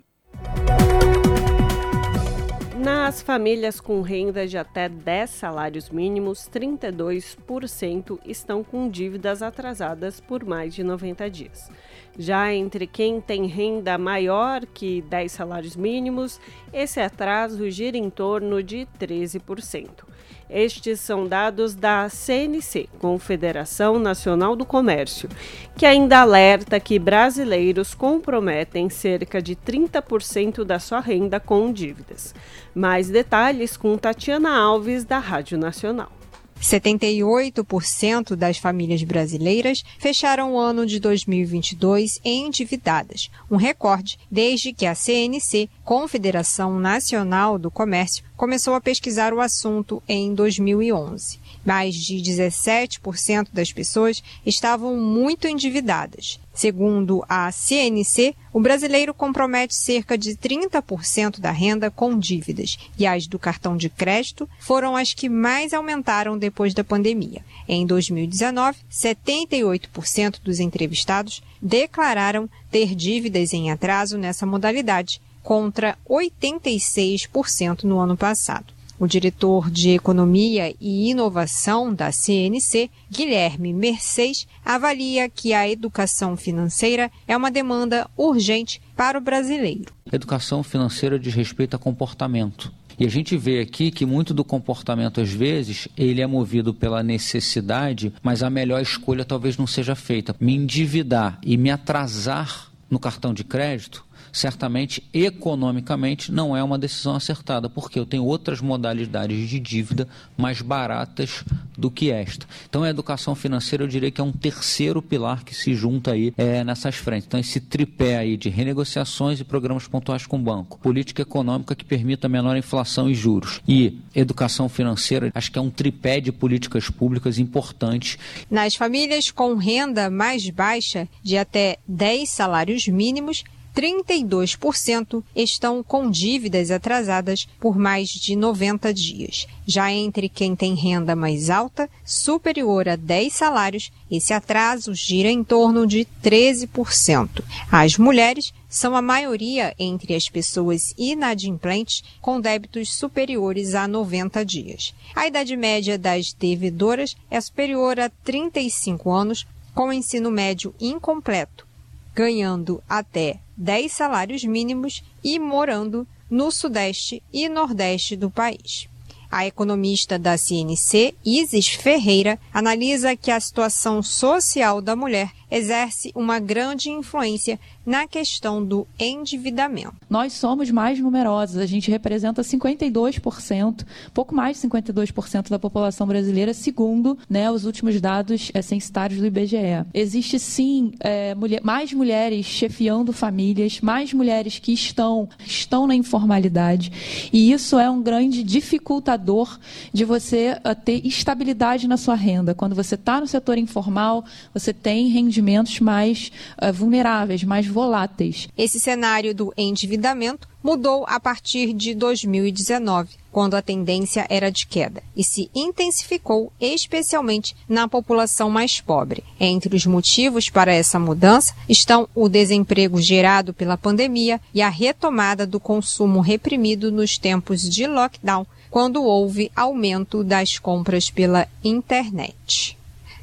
Nas 2.79 3.23
famílias 3.23 3.81
com 3.81 4.03
renda 4.03 4.47
de 4.47 4.59
até 4.59 4.87
10 4.87 5.31
salários 5.31 5.89
mínimos, 5.89 6.47
32% 6.53 8.21
estão 8.27 8.63
com 8.63 8.87
dívidas 8.91 9.41
atrasadas 9.41 10.21
por 10.21 10.45
mais 10.45 10.75
de 10.75 10.85
90 10.85 11.31
dias. 11.31 11.71
Já 12.19 12.53
entre 12.53 12.87
quem 12.87 13.19
tem 13.19 13.47
renda 13.47 13.97
maior 13.97 14.67
que 14.67 15.01
10 15.01 15.33
salários 15.33 15.75
mínimos, 15.75 16.39
esse 16.71 17.01
atraso 17.01 17.69
gira 17.71 17.97
em 17.97 18.11
torno 18.11 18.63
de 18.63 18.87
13%. 19.01 20.05
Estes 20.49 21.01
são 21.01 21.27
dados 21.27 21.75
da 21.75 22.09
CNC, 22.09 22.89
Confederação 23.01 23.99
Nacional 23.99 24.55
do 24.55 24.65
Comércio, 24.65 25.29
que 25.77 25.85
ainda 25.85 26.21
alerta 26.21 26.79
que 26.79 26.99
brasileiros 26.99 27.95
comprometem 27.95 28.89
cerca 28.89 29.43
de 29.43 29.57
30% 29.57 30.65
da 30.65 30.79
sua 30.79 31.01
renda 31.01 31.41
com 31.41 31.73
dívidas. 31.73 32.35
Mais 32.75 33.09
detalhes 33.09 33.77
com 33.77 33.99
Tatiana 33.99 34.57
Alves, 34.57 35.05
da 35.05 35.19
Rádio 35.19 35.59
Nacional. 35.59 36.11
78% 36.61 38.35
das 38.35 38.59
famílias 38.59 39.03
brasileiras 39.03 39.85
fecharam 39.99 40.55
o 40.55 40.59
ano 40.59 40.87
de 40.87 40.99
2022 40.99 42.21
endividadas, 42.25 43.31
um 43.51 43.57
recorde 43.57 44.19
desde 44.31 44.73
que 44.73 44.87
a 44.87 44.95
CNC, 44.95 45.69
Confederação 45.85 46.79
Nacional 46.79 47.59
do 47.59 47.71
Comércio, 47.71 48.25
começou 48.37 48.75
a 48.75 48.81
pesquisar 48.81 49.33
o 49.33 49.41
assunto 49.41 50.03
em 50.09 50.35
2011. 50.35 51.39
Mais 51.67 51.97
de 51.97 52.15
17% 52.15 53.49
das 53.53 53.73
pessoas 53.73 54.23
estavam 54.47 54.97
muito 54.97 55.49
endividadas. 55.49 56.39
Segundo 56.55 57.25
a 57.29 57.51
CNC, 57.53 58.35
o 58.53 58.61
brasileiro 58.61 59.13
compromete 59.13 59.75
cerca 59.75 60.17
de 60.17 60.37
30% 60.37 61.41
da 61.41 61.51
renda 61.51 61.91
com 61.91 62.19
dívidas, 62.19 62.79
e 62.97 63.05
as 63.05 63.27
do 63.27 63.39
cartão 63.39 63.77
de 63.77 63.91
crédito 63.91 64.49
foram 64.61 64.97
as 64.97 65.13
que 65.13 65.29
mais 65.29 65.75
aumentaram 65.75 66.39
depois 66.39 66.73
da 66.73 66.85
pandemia. 66.85 67.45
Em 67.69 67.85
2019, 67.85 68.79
78% 68.91 70.41
dos 70.43 70.61
entrevistados 70.61 71.43
declararam 71.61 72.49
ter 72.71 72.95
dívidas 72.95 73.53
em 73.53 73.71
atraso 73.71 74.17
nessa 74.17 74.47
modalidade, 74.47 75.21
contra 75.43 75.99
86% 76.09 77.85
no 77.85 77.99
ano 77.99 78.17
passado. 78.17 78.76
O 78.99 79.07
diretor 79.07 79.71
de 79.71 79.91
Economia 79.91 80.75
e 80.81 81.11
Inovação 81.11 81.93
da 81.93 82.11
CNC, 82.11 82.91
Guilherme 83.11 83.75
Mercedes, 83.75 84.47
avalia 84.65 85.29
que 85.29 85.53
a 85.53 85.69
educação 85.69 86.35
financeira 86.35 87.11
é 87.29 87.37
uma 87.37 87.51
demanda 87.51 88.09
urgente 88.17 88.81
para 88.97 89.19
o 89.19 89.21
brasileiro. 89.21 89.93
Educação 90.11 90.63
financeira 90.63 91.19
diz 91.19 91.35
respeito 91.35 91.77
a 91.77 91.79
comportamento. 91.79 92.73
E 92.99 93.05
a 93.05 93.11
gente 93.11 93.37
vê 93.37 93.61
aqui 93.61 93.91
que 93.91 94.07
muito 94.07 94.33
do 94.33 94.43
comportamento, 94.43 95.21
às 95.21 95.31
vezes, 95.31 95.87
ele 95.95 96.23
é 96.23 96.27
movido 96.27 96.73
pela 96.73 97.03
necessidade, 97.03 98.15
mas 98.23 98.43
a 98.43 98.49
melhor 98.49 98.81
escolha 98.81 99.27
talvez 99.27 99.59
não 99.59 99.67
seja 99.67 99.95
feita. 99.95 100.35
Me 100.41 100.57
endividar 100.57 101.39
e 101.45 101.59
me 101.59 101.71
atrasar 101.71 102.73
no 102.89 102.99
cartão 102.99 103.35
de 103.35 103.45
crédito 103.45 104.06
certamente 104.33 105.03
economicamente 105.13 106.33
não 106.33 106.57
é 106.57 106.63
uma 106.63 106.79
decisão 106.79 107.15
acertada, 107.17 107.69
porque 107.69 107.99
eu 107.99 108.07
tenho 108.07 108.25
outras 108.25 108.61
modalidades 108.61 109.49
de 109.49 109.59
dívida 109.59 110.09
mais 110.37 110.61
baratas 110.61 111.45
do 111.77 111.91
que 111.91 112.11
esta. 112.11 112.47
Então 112.69 112.83
a 112.83 112.89
educação 112.89 113.35
financeira 113.35 113.85
eu 113.85 113.89
diria 113.89 114.11
que 114.11 114.21
é 114.21 114.25
um 114.25 114.33
terceiro 114.33 115.03
pilar 115.03 115.45
que 115.45 115.55
se 115.55 115.75
junta 115.75 116.13
aí 116.13 116.33
é, 116.37 116.65
nessas 116.65 116.97
frentes. 116.97 117.27
Então 117.27 117.41
esse 117.41 117.61
tripé 117.61 118.17
aí 118.17 118.37
de 118.37 118.49
renegociações 118.49 119.41
e 119.41 119.45
programas 119.45 119.87
pontuais 119.87 120.27
com 120.27 120.37
o 120.37 120.43
banco, 120.43 120.79
política 120.79 121.23
econômica 121.23 121.75
que 121.75 121.85
permita 121.85 122.29
menor 122.29 122.57
inflação 122.57 123.11
e 123.11 123.15
juros 123.15 123.61
e 123.67 123.99
educação 124.15 124.69
financeira, 124.69 125.31
acho 125.35 125.53
que 125.53 125.59
é 125.59 125.63
um 125.63 125.71
tripé 125.71 126.21
de 126.21 126.33
políticas 126.33 126.89
públicas 126.89 127.39
importantes. 127.39 128.19
Nas 128.51 128.75
famílias 128.75 129.31
com 129.31 129.55
renda 129.55 130.11
mais 130.11 130.49
baixa, 130.51 131.09
de 131.23 131.37
até 131.37 131.79
10 131.87 132.31
salários 132.31 132.87
mínimos, 132.89 133.45
32% 133.77 135.23
estão 135.35 135.83
com 135.83 136.11
dívidas 136.11 136.71
atrasadas 136.71 137.47
por 137.61 137.77
mais 137.77 138.09
de 138.09 138.35
90 138.35 138.95
dias. 138.95 139.47
Já 139.67 139.93
entre 139.93 140.31
quem 140.31 140.57
tem 140.57 140.75
renda 140.75 141.15
mais 141.15 141.51
alta, 141.51 141.91
superior 142.03 142.89
a 142.89 142.97
10 142.97 143.31
salários, 143.35 143.93
esse 144.11 144.33
atraso 144.33 144.95
gira 144.95 145.31
em 145.31 145.45
torno 145.45 145.87
de 145.87 146.09
13%. 146.25 147.45
As 147.71 147.99
mulheres 147.99 148.55
são 148.67 148.97
a 148.97 149.03
maioria 149.03 149.75
entre 149.79 150.15
as 150.15 150.31
pessoas 150.31 150.95
inadimplentes 150.97 152.03
com 152.21 152.41
débitos 152.41 152.95
superiores 152.95 153.75
a 153.75 153.87
90 153.87 154.43
dias. 154.43 154.95
A 155.15 155.27
idade 155.27 155.55
média 155.55 155.99
das 155.99 156.33
devedoras 156.33 157.15
é 157.31 157.39
superior 157.39 158.01
a 158.01 158.09
35 158.09 159.11
anos, 159.11 159.47
com 159.75 159.93
ensino 159.93 160.31
médio 160.31 160.75
incompleto, 160.81 161.67
ganhando 162.15 162.83
até 162.89 163.41
10 163.57 163.91
salários 163.93 164.45
mínimos 164.45 165.03
e 165.23 165.39
morando 165.39 166.07
no 166.31 166.51
Sudeste 166.51 167.23
e 167.33 167.49
Nordeste 167.49 168.17
do 168.17 168.31
país. 168.31 168.89
A 169.31 169.45
economista 169.45 170.19
da 170.19 170.37
CNC, 170.37 171.15
Isis 171.25 171.69
Ferreira, 171.69 172.39
analisa 172.53 173.17
que 173.17 173.31
a 173.31 173.41
situação 173.41 174.03
social 174.03 174.81
da 174.81 174.95
mulher 174.95 175.33
exerce 175.51 176.13
uma 176.15 176.39
grande 176.39 176.91
influência 176.91 177.59
na 177.87 178.07
questão 178.09 178.65
do 178.65 178.87
endividamento. 178.99 179.95
Nós 180.11 180.33
somos 180.33 180.71
mais 180.71 180.99
numerosos, 180.99 181.57
a 181.57 181.67
gente 181.67 181.91
representa 181.91 182.43
52%, 182.43 183.87
pouco 184.13 184.35
mais 184.35 184.61
de 184.61 184.69
52% 184.69 185.49
da 185.49 185.59
população 185.59 186.07
brasileira, 186.07 186.53
segundo 186.53 187.17
né, 187.31 187.51
os 187.51 187.65
últimos 187.65 188.01
dados 188.01 188.51
é, 188.53 188.61
censitários 188.61 189.21
do 189.21 189.27
IBGE. 189.27 189.87
Existe 189.95 190.39
sim 190.39 190.93
é, 190.99 191.35
mulher, 191.35 191.61
mais 191.63 191.93
mulheres 191.93 192.45
chefiando 192.45 193.13
famílias, 193.13 193.81
mais 193.81 194.13
mulheres 194.13 194.59
que 194.59 194.73
estão, 194.73 195.29
estão 195.45 195.87
na 195.87 195.95
informalidade, 195.95 196.91
e 197.33 197.53
isso 197.53 197.79
é 197.79 197.89
um 197.89 198.03
grande 198.03 198.43
dificultador 198.43 199.59
de 199.93 200.05
você 200.05 200.59
uh, 200.65 200.75
ter 200.75 201.07
estabilidade 201.07 201.87
na 201.87 201.97
sua 201.97 202.15
renda. 202.15 202.55
Quando 202.55 202.75
você 202.75 202.95
está 202.95 203.21
no 203.21 203.27
setor 203.27 203.59
informal, 203.59 204.25
você 204.53 204.73
tem 204.73 205.09
rendimentos 205.09 205.81
mais 205.81 206.33
uh, 206.61 206.73
vulneráveis, 206.73 207.45
mais 207.45 207.67
voláteis. 207.77 208.49
Esse 208.57 208.81
cenário 208.81 209.35
do 209.35 209.53
endividamento 209.55 210.49
mudou 210.63 211.05
a 211.07 211.21
partir 211.21 211.75
de 211.75 211.95
2019, 211.95 213.11
quando 213.31 213.55
a 213.55 213.61
tendência 213.61 214.27
era 214.31 214.51
de 214.51 214.67
queda, 214.67 215.03
e 215.15 215.23
se 215.23 215.51
intensificou 215.55 216.51
especialmente 216.59 217.55
na 217.69 217.87
população 217.87 218.49
mais 218.49 218.81
pobre. 218.81 219.23
Entre 219.39 219.77
os 219.77 219.85
motivos 219.85 220.49
para 220.49 220.73
essa 220.73 220.99
mudança 220.99 221.55
estão 221.69 222.09
o 222.15 222.31
desemprego 222.31 222.99
gerado 222.99 223.53
pela 223.53 223.77
pandemia 223.77 224.41
e 224.55 224.63
a 224.63 224.71
retomada 224.71 225.47
do 225.47 225.61
consumo 225.61 226.23
reprimido 226.23 226.91
nos 226.91 227.19
tempos 227.19 227.61
de 227.61 227.87
lockdown, 227.87 228.47
quando 228.71 229.05
houve 229.05 229.53
aumento 229.55 230.25
das 230.25 230.59
compras 230.59 231.11
pela 231.11 231.47
internet. 231.63 232.75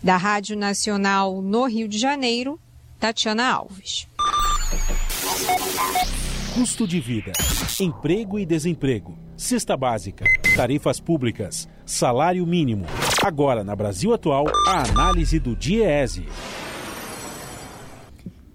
Da 0.04 0.16
Rádio 0.16 0.56
Nacional 0.56 1.42
no 1.42 1.66
Rio 1.66 1.88
de 1.88 1.98
Janeiro, 1.98 2.60
Tatiana 3.04 3.52
Alves. 3.52 4.08
Custo 6.54 6.88
de 6.88 7.00
vida, 7.00 7.32
emprego 7.80 8.38
e 8.38 8.46
desemprego, 8.46 9.18
cesta 9.36 9.76
básica, 9.76 10.24
tarifas 10.56 11.00
públicas, 11.00 11.68
salário 11.86 12.46
mínimo. 12.46 12.86
Agora, 13.24 13.64
na 13.64 13.76
Brasil 13.76 14.14
Atual, 14.14 14.46
a 14.68 14.84
análise 14.84 15.40
do 15.40 15.56
DIEESE. 15.56 16.28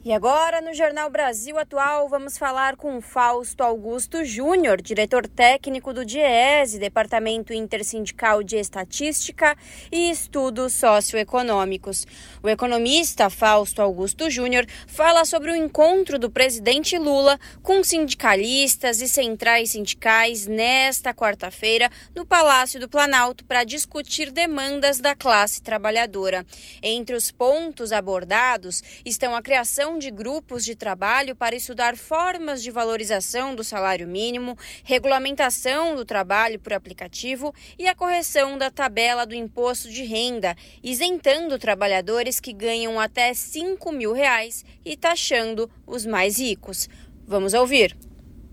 E 0.08 0.12
agora, 0.14 0.62
no 0.62 0.72
Jornal 0.72 1.10
Brasil 1.10 1.58
Atual, 1.58 2.08
vamos 2.08 2.38
falar 2.38 2.76
com 2.76 2.98
Fausto 2.98 3.62
Augusto 3.62 4.24
Júnior, 4.24 4.80
diretor 4.80 5.28
técnico 5.28 5.92
do 5.92 6.02
DIEESE, 6.02 6.78
Departamento 6.78 7.52
Intersindical 7.52 8.42
de 8.42 8.56
Estatística 8.56 9.54
e 9.92 10.10
Estudos 10.10 10.72
Socioeconômicos. 10.72 12.06
O 12.42 12.48
economista 12.48 13.28
Fausto 13.28 13.82
Augusto 13.82 14.30
Júnior 14.30 14.64
fala 14.86 15.26
sobre 15.26 15.52
o 15.52 15.54
encontro 15.54 16.18
do 16.18 16.30
presidente 16.30 16.96
Lula 16.96 17.38
com 17.62 17.84
sindicalistas 17.84 19.02
e 19.02 19.08
centrais 19.10 19.72
sindicais 19.72 20.46
nesta 20.46 21.12
quarta-feira 21.12 21.90
no 22.16 22.24
Palácio 22.24 22.80
do 22.80 22.88
Planalto 22.88 23.44
para 23.44 23.62
discutir 23.62 24.30
demandas 24.30 25.00
da 25.00 25.14
classe 25.14 25.60
trabalhadora. 25.60 26.46
Entre 26.82 27.14
os 27.14 27.30
pontos 27.30 27.92
abordados 27.92 28.82
estão 29.04 29.36
a 29.36 29.42
criação 29.42 29.97
de 29.98 30.11
grupos 30.11 30.64
de 30.64 30.76
trabalho 30.76 31.34
para 31.34 31.56
estudar 31.56 31.96
formas 31.96 32.62
de 32.62 32.70
valorização 32.70 33.54
do 33.54 33.64
salário 33.64 34.06
mínimo, 34.06 34.56
regulamentação 34.84 35.96
do 35.96 36.04
trabalho 36.04 36.61
por 36.61 36.72
aplicativo 36.72 37.52
e 37.78 37.88
a 37.88 37.94
correção 37.94 38.56
da 38.56 38.70
tabela 38.70 39.26
do 39.26 39.34
imposto 39.34 39.90
de 39.90 40.04
renda, 40.04 40.56
isentando 40.82 41.58
trabalhadores 41.58 42.38
que 42.38 42.52
ganham 42.52 43.00
até 43.00 43.34
5 43.34 43.90
mil 43.92 44.12
reais 44.12 44.64
e 44.84 44.96
taxando 44.96 45.68
os 45.87 46.06
mais 46.06 46.38
ricos. 46.38 46.88
Vamos 47.26 47.52
ouvir. 47.52 47.96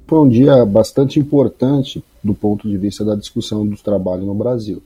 Foi 0.08 0.20
um 0.20 0.30
dia 0.30 0.66
bastante 0.66 1.20
importante 1.20 2.04
do 2.24 2.34
ponto 2.34 2.68
de 2.68 2.78
vista 2.78 3.06
da 3.06 3.16
discussão 3.16 3.66
do 3.66 3.78
trabalho 3.78 4.26
no 4.26 4.34
Brasil. 4.34 4.82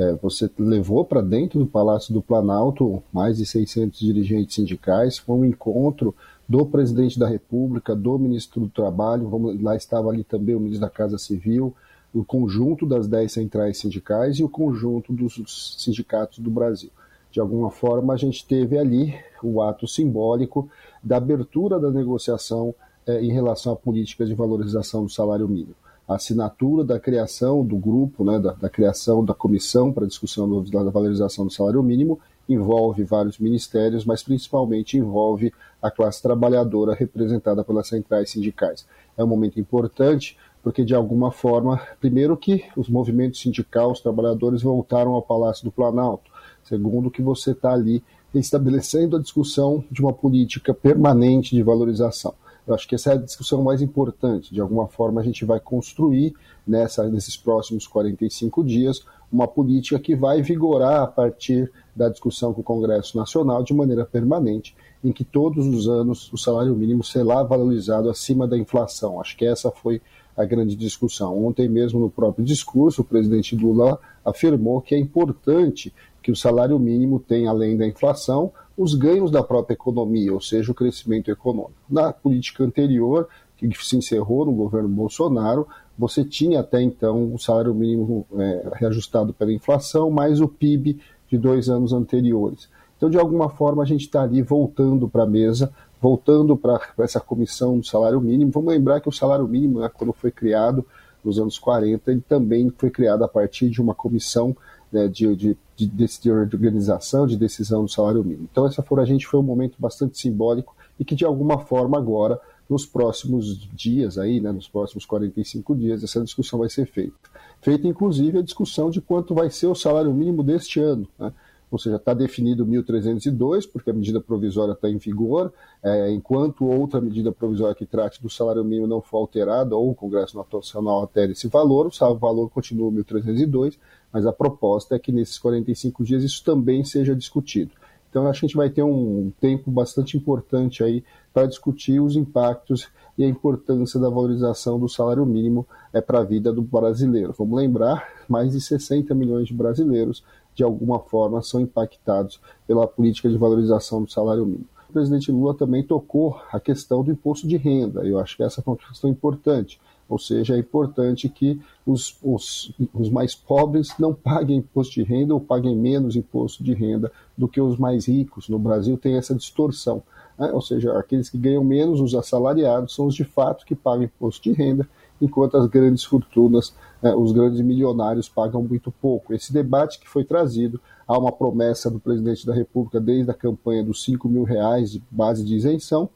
É, 0.00 0.14
você 0.14 0.50
levou 0.58 1.04
para 1.04 1.20
dentro 1.20 1.58
do 1.58 1.66
Palácio 1.66 2.14
do 2.14 2.22
Planalto 2.22 3.02
mais 3.12 3.36
de 3.36 3.44
600 3.44 4.00
dirigentes 4.00 4.54
sindicais, 4.54 5.18
foi 5.18 5.36
um 5.36 5.44
encontro 5.44 6.16
do 6.48 6.64
presidente 6.64 7.18
da 7.18 7.28
República, 7.28 7.94
do 7.94 8.18
ministro 8.18 8.62
do 8.62 8.68
Trabalho, 8.70 9.28
vamos, 9.28 9.62
lá 9.62 9.76
estava 9.76 10.08
ali 10.08 10.24
também 10.24 10.54
o 10.54 10.58
ministro 10.58 10.86
da 10.86 10.90
Casa 10.90 11.18
Civil, 11.18 11.74
o 12.14 12.24
conjunto 12.24 12.86
das 12.86 13.06
10 13.06 13.30
centrais 13.30 13.76
sindicais 13.76 14.38
e 14.38 14.42
o 14.42 14.48
conjunto 14.48 15.12
dos 15.12 15.76
sindicatos 15.76 16.38
do 16.38 16.50
Brasil. 16.50 16.88
De 17.30 17.38
alguma 17.38 17.70
forma, 17.70 18.14
a 18.14 18.16
gente 18.16 18.46
teve 18.46 18.78
ali 18.78 19.14
o 19.42 19.60
ato 19.60 19.86
simbólico 19.86 20.70
da 21.04 21.18
abertura 21.18 21.78
da 21.78 21.90
negociação 21.90 22.74
é, 23.06 23.22
em 23.22 23.32
relação 23.32 23.74
à 23.74 23.76
política 23.76 24.24
de 24.24 24.32
valorização 24.32 25.04
do 25.04 25.10
salário 25.10 25.46
mínimo 25.46 25.74
a 26.10 26.16
assinatura 26.16 26.82
da 26.82 26.98
criação 26.98 27.64
do 27.64 27.76
grupo, 27.76 28.24
né, 28.24 28.36
da, 28.40 28.52
da 28.52 28.68
criação 28.68 29.24
da 29.24 29.32
comissão 29.32 29.92
para 29.92 30.08
discussão 30.08 30.48
do, 30.48 30.68
da 30.68 30.90
valorização 30.90 31.46
do 31.46 31.52
salário 31.52 31.80
mínimo, 31.84 32.18
envolve 32.48 33.04
vários 33.04 33.38
ministérios, 33.38 34.04
mas 34.04 34.20
principalmente 34.20 34.98
envolve 34.98 35.52
a 35.80 35.88
classe 35.88 36.20
trabalhadora 36.20 36.94
representada 36.94 37.62
pelas 37.62 37.86
centrais 37.86 38.28
sindicais. 38.28 38.84
É 39.16 39.22
um 39.22 39.28
momento 39.28 39.60
importante 39.60 40.36
porque, 40.64 40.84
de 40.84 40.96
alguma 40.96 41.30
forma, 41.30 41.80
primeiro 42.00 42.36
que 42.36 42.64
os 42.76 42.88
movimentos 42.88 43.40
sindicais, 43.40 43.92
os 43.92 44.00
trabalhadores 44.00 44.62
voltaram 44.62 45.12
ao 45.12 45.22
Palácio 45.22 45.64
do 45.64 45.70
Planalto, 45.70 46.28
segundo 46.64 47.08
que 47.08 47.22
você 47.22 47.52
está 47.52 47.72
ali 47.72 48.02
estabelecendo 48.34 49.16
a 49.16 49.20
discussão 49.20 49.84
de 49.88 50.02
uma 50.02 50.12
política 50.12 50.74
permanente 50.74 51.54
de 51.54 51.62
valorização. 51.62 52.34
Eu 52.70 52.76
acho 52.76 52.86
que 52.86 52.94
essa 52.94 53.10
é 53.10 53.14
a 53.14 53.16
discussão 53.16 53.64
mais 53.64 53.82
importante. 53.82 54.54
De 54.54 54.60
alguma 54.60 54.86
forma, 54.86 55.20
a 55.20 55.24
gente 55.24 55.44
vai 55.44 55.58
construir 55.58 56.32
nessa, 56.64 57.08
nesses 57.08 57.36
próximos 57.36 57.84
45 57.86 58.62
dias 58.62 59.04
uma 59.30 59.48
política 59.48 59.98
que 59.98 60.14
vai 60.14 60.40
vigorar 60.40 61.02
a 61.02 61.06
partir 61.06 61.70
da 61.94 62.08
discussão 62.08 62.54
com 62.54 62.60
o 62.60 62.64
Congresso 62.64 63.16
Nacional 63.16 63.64
de 63.64 63.74
maneira 63.74 64.04
permanente, 64.04 64.76
em 65.02 65.10
que 65.10 65.24
todos 65.24 65.66
os 65.66 65.88
anos 65.88 66.32
o 66.32 66.36
salário 66.36 66.74
mínimo 66.76 67.02
será 67.02 67.42
valorizado 67.42 68.08
acima 68.08 68.46
da 68.46 68.56
inflação. 68.56 69.20
Acho 69.20 69.36
que 69.36 69.44
essa 69.44 69.72
foi 69.72 70.00
a 70.36 70.44
grande 70.44 70.76
discussão. 70.76 71.44
Ontem 71.44 71.68
mesmo, 71.68 71.98
no 71.98 72.08
próprio 72.10 72.44
discurso, 72.44 73.02
o 73.02 73.04
presidente 73.04 73.56
Lula 73.56 73.98
afirmou 74.24 74.80
que 74.80 74.94
é 74.94 74.98
importante 74.98 75.92
que 76.22 76.30
o 76.30 76.36
salário 76.36 76.78
mínimo 76.78 77.18
tenha, 77.18 77.50
além 77.50 77.76
da 77.76 77.86
inflação, 77.86 78.52
os 78.82 78.94
ganhos 78.94 79.30
da 79.30 79.42
própria 79.42 79.74
economia, 79.74 80.32
ou 80.32 80.40
seja, 80.40 80.72
o 80.72 80.74
crescimento 80.74 81.30
econômico. 81.30 81.74
Na 81.86 82.14
política 82.14 82.64
anterior, 82.64 83.28
que 83.54 83.70
se 83.84 83.94
encerrou 83.94 84.46
no 84.46 84.52
governo 84.52 84.88
Bolsonaro, 84.88 85.68
você 85.98 86.24
tinha 86.24 86.60
até 86.60 86.80
então 86.80 87.34
o 87.34 87.38
salário 87.38 87.74
mínimo 87.74 88.26
é, 88.38 88.70
reajustado 88.72 89.34
pela 89.34 89.52
inflação, 89.52 90.10
mais 90.10 90.40
o 90.40 90.48
PIB 90.48 90.98
de 91.28 91.36
dois 91.36 91.68
anos 91.68 91.92
anteriores. 91.92 92.70
Então, 92.96 93.10
de 93.10 93.18
alguma 93.18 93.50
forma, 93.50 93.82
a 93.82 93.86
gente 93.86 94.06
está 94.06 94.22
ali 94.22 94.40
voltando 94.40 95.06
para 95.06 95.24
a 95.24 95.26
mesa, 95.26 95.70
voltando 96.00 96.56
para 96.56 96.80
essa 97.00 97.20
comissão 97.20 97.78
do 97.78 97.84
salário 97.84 98.18
mínimo. 98.18 98.50
Vamos 98.50 98.72
lembrar 98.72 99.02
que 99.02 99.10
o 99.10 99.12
salário 99.12 99.46
mínimo, 99.46 99.80
né, 99.80 99.90
quando 99.92 100.14
foi 100.14 100.30
criado 100.30 100.86
nos 101.22 101.38
anos 101.38 101.58
40, 101.58 102.10
ele 102.10 102.22
também 102.26 102.72
foi 102.78 102.88
criado 102.88 103.22
a 103.24 103.28
partir 103.28 103.68
de 103.68 103.78
uma 103.82 103.94
comissão 103.94 104.56
né, 104.90 105.06
de, 105.06 105.36
de, 105.36 105.58
de, 105.86 106.20
de, 106.20 106.30
organização, 106.30 107.26
de 107.26 107.36
decisão 107.36 107.84
do 107.84 107.90
salário 107.90 108.22
mínimo. 108.24 108.48
Então, 108.50 108.66
essa 108.66 108.82
for 108.82 109.00
a 109.00 109.04
gente 109.04 109.26
foi 109.26 109.40
um 109.40 109.44
momento 109.44 109.76
bastante 109.78 110.18
simbólico 110.18 110.74
e 110.98 111.04
que, 111.04 111.14
de 111.14 111.24
alguma 111.24 111.58
forma, 111.58 111.96
agora, 111.98 112.40
nos 112.68 112.86
próximos 112.86 113.68
dias, 113.72 114.18
aí, 114.18 114.40
né, 114.40 114.52
nos 114.52 114.68
próximos 114.68 115.04
45 115.04 115.74
dias, 115.74 116.04
essa 116.04 116.22
discussão 116.22 116.58
vai 116.58 116.68
ser 116.68 116.86
feita. 116.86 117.14
Feita, 117.60 117.86
inclusive, 117.86 118.38
a 118.38 118.42
discussão 118.42 118.90
de 118.90 119.00
quanto 119.00 119.34
vai 119.34 119.50
ser 119.50 119.66
o 119.66 119.74
salário 119.74 120.12
mínimo 120.12 120.42
deste 120.42 120.80
ano. 120.80 121.06
Né? 121.18 121.32
ou 121.70 121.78
seja, 121.78 121.96
está 121.96 122.12
definido 122.12 122.66
1.302, 122.66 123.70
porque 123.70 123.90
a 123.90 123.92
medida 123.92 124.20
provisória 124.20 124.72
está 124.72 124.90
em 124.90 124.98
vigor, 124.98 125.52
é, 125.82 126.10
enquanto 126.10 126.64
outra 126.66 127.00
medida 127.00 127.30
provisória 127.30 127.74
que 127.74 127.86
trate 127.86 128.20
do 128.20 128.28
salário 128.28 128.64
mínimo 128.64 128.88
não 128.88 129.00
for 129.00 129.18
alterada, 129.18 129.76
ou 129.76 129.90
o 129.90 129.94
Congresso 129.94 130.36
Nacional 130.36 131.00
altere 131.00 131.32
esse 131.32 131.46
valor, 131.46 131.86
o 131.86 132.14
valor 132.16 132.50
continua 132.50 132.90
1.302, 132.90 133.78
mas 134.12 134.26
a 134.26 134.32
proposta 134.32 134.96
é 134.96 134.98
que 134.98 135.12
nesses 135.12 135.38
45 135.38 136.04
dias 136.04 136.22
isso 136.22 136.44
também 136.44 136.84
seja 136.84 137.14
discutido. 137.14 137.72
Então, 138.10 138.26
acho 138.26 138.40
que 138.40 138.46
a 138.46 138.48
gente 138.48 138.56
vai 138.56 138.68
ter 138.68 138.82
um 138.82 139.32
tempo 139.40 139.70
bastante 139.70 140.16
importante 140.16 140.82
aí 140.82 141.04
para 141.32 141.46
discutir 141.46 142.00
os 142.00 142.16
impactos 142.16 142.88
e 143.16 143.24
a 143.24 143.28
importância 143.28 144.00
da 144.00 144.08
valorização 144.08 144.80
do 144.80 144.88
salário 144.88 145.24
mínimo 145.24 145.64
é, 145.92 146.00
para 146.00 146.18
a 146.18 146.24
vida 146.24 146.52
do 146.52 146.60
brasileiro. 146.60 147.32
Vamos 147.38 147.56
lembrar, 147.56 148.08
mais 148.28 148.50
de 148.50 148.60
60 148.60 149.14
milhões 149.14 149.46
de 149.46 149.54
brasileiros, 149.54 150.24
de 150.54 150.64
alguma 150.64 150.98
forma, 150.98 151.40
são 151.40 151.60
impactados 151.60 152.40
pela 152.66 152.86
política 152.86 153.28
de 153.28 153.38
valorização 153.38 154.02
do 154.02 154.10
salário 154.10 154.44
mínimo. 154.44 154.66
O 154.88 154.92
presidente 154.92 155.30
Lula 155.30 155.54
também 155.54 155.84
tocou 155.84 156.40
a 156.50 156.58
questão 156.58 157.04
do 157.04 157.12
imposto 157.12 157.46
de 157.46 157.56
renda. 157.56 158.04
Eu 158.04 158.18
acho 158.18 158.36
que 158.36 158.42
essa 158.42 158.60
é 158.60 158.64
uma 158.66 158.76
questão 158.76 159.08
importante. 159.08 159.80
Ou 160.10 160.18
seja, 160.18 160.56
é 160.56 160.58
importante 160.58 161.28
que 161.28 161.60
os, 161.86 162.18
os, 162.20 162.74
os, 162.92 163.08
mais 163.08 163.32
pobres 163.32 163.94
não 163.96 164.12
paguem 164.12 164.56
imposto 164.56 164.94
de 164.94 165.04
renda 165.04 165.32
ou 165.32 165.40
paguem 165.40 165.76
menos 165.76 166.16
imposto 166.16 166.64
de 166.64 166.74
renda 166.74 167.12
do 167.38 167.46
que 167.46 167.60
os 167.60 167.78
mais 167.78 168.08
ricos. 168.08 168.48
No 168.48 168.58
Brasil 168.58 168.98
tem 168.98 169.14
essa 169.14 169.36
distorção. 169.36 170.02
Né? 170.36 170.50
Ou 170.52 170.60
seja, 170.60 170.98
aqueles 170.98 171.30
que 171.30 171.38
ganham 171.38 171.62
menos, 171.62 172.00
os 172.00 172.12
assalariados, 172.12 172.92
são 172.92 173.06
os 173.06 173.14
de 173.14 173.22
fato 173.22 173.64
que 173.64 173.76
pagam 173.76 174.02
imposto 174.02 174.42
de 174.42 174.52
renda, 174.52 174.88
enquanto 175.22 175.56
as 175.56 175.68
grandes 175.68 176.02
fortunas, 176.02 176.74
né, 177.00 177.14
os 177.14 177.30
grandes 177.30 177.60
milionários 177.60 178.28
pagam 178.28 178.64
muito 178.64 178.90
pouco. 178.90 179.32
Esse 179.32 179.52
debate 179.52 180.00
que 180.00 180.08
foi 180.08 180.24
trazido, 180.24 180.80
há 181.06 181.16
uma 181.16 181.30
promessa 181.30 181.88
do 181.88 182.00
presidente 182.00 182.44
da 182.44 182.52
República 182.52 182.98
desde 182.98 183.30
a 183.30 183.34
campanha 183.34 183.84
dos 183.84 184.02
5 184.02 184.28
mil 184.28 184.42
reais 184.42 184.90
de 184.90 185.02
base 185.08 185.44
de 185.44 185.54
isenção, 185.54 186.10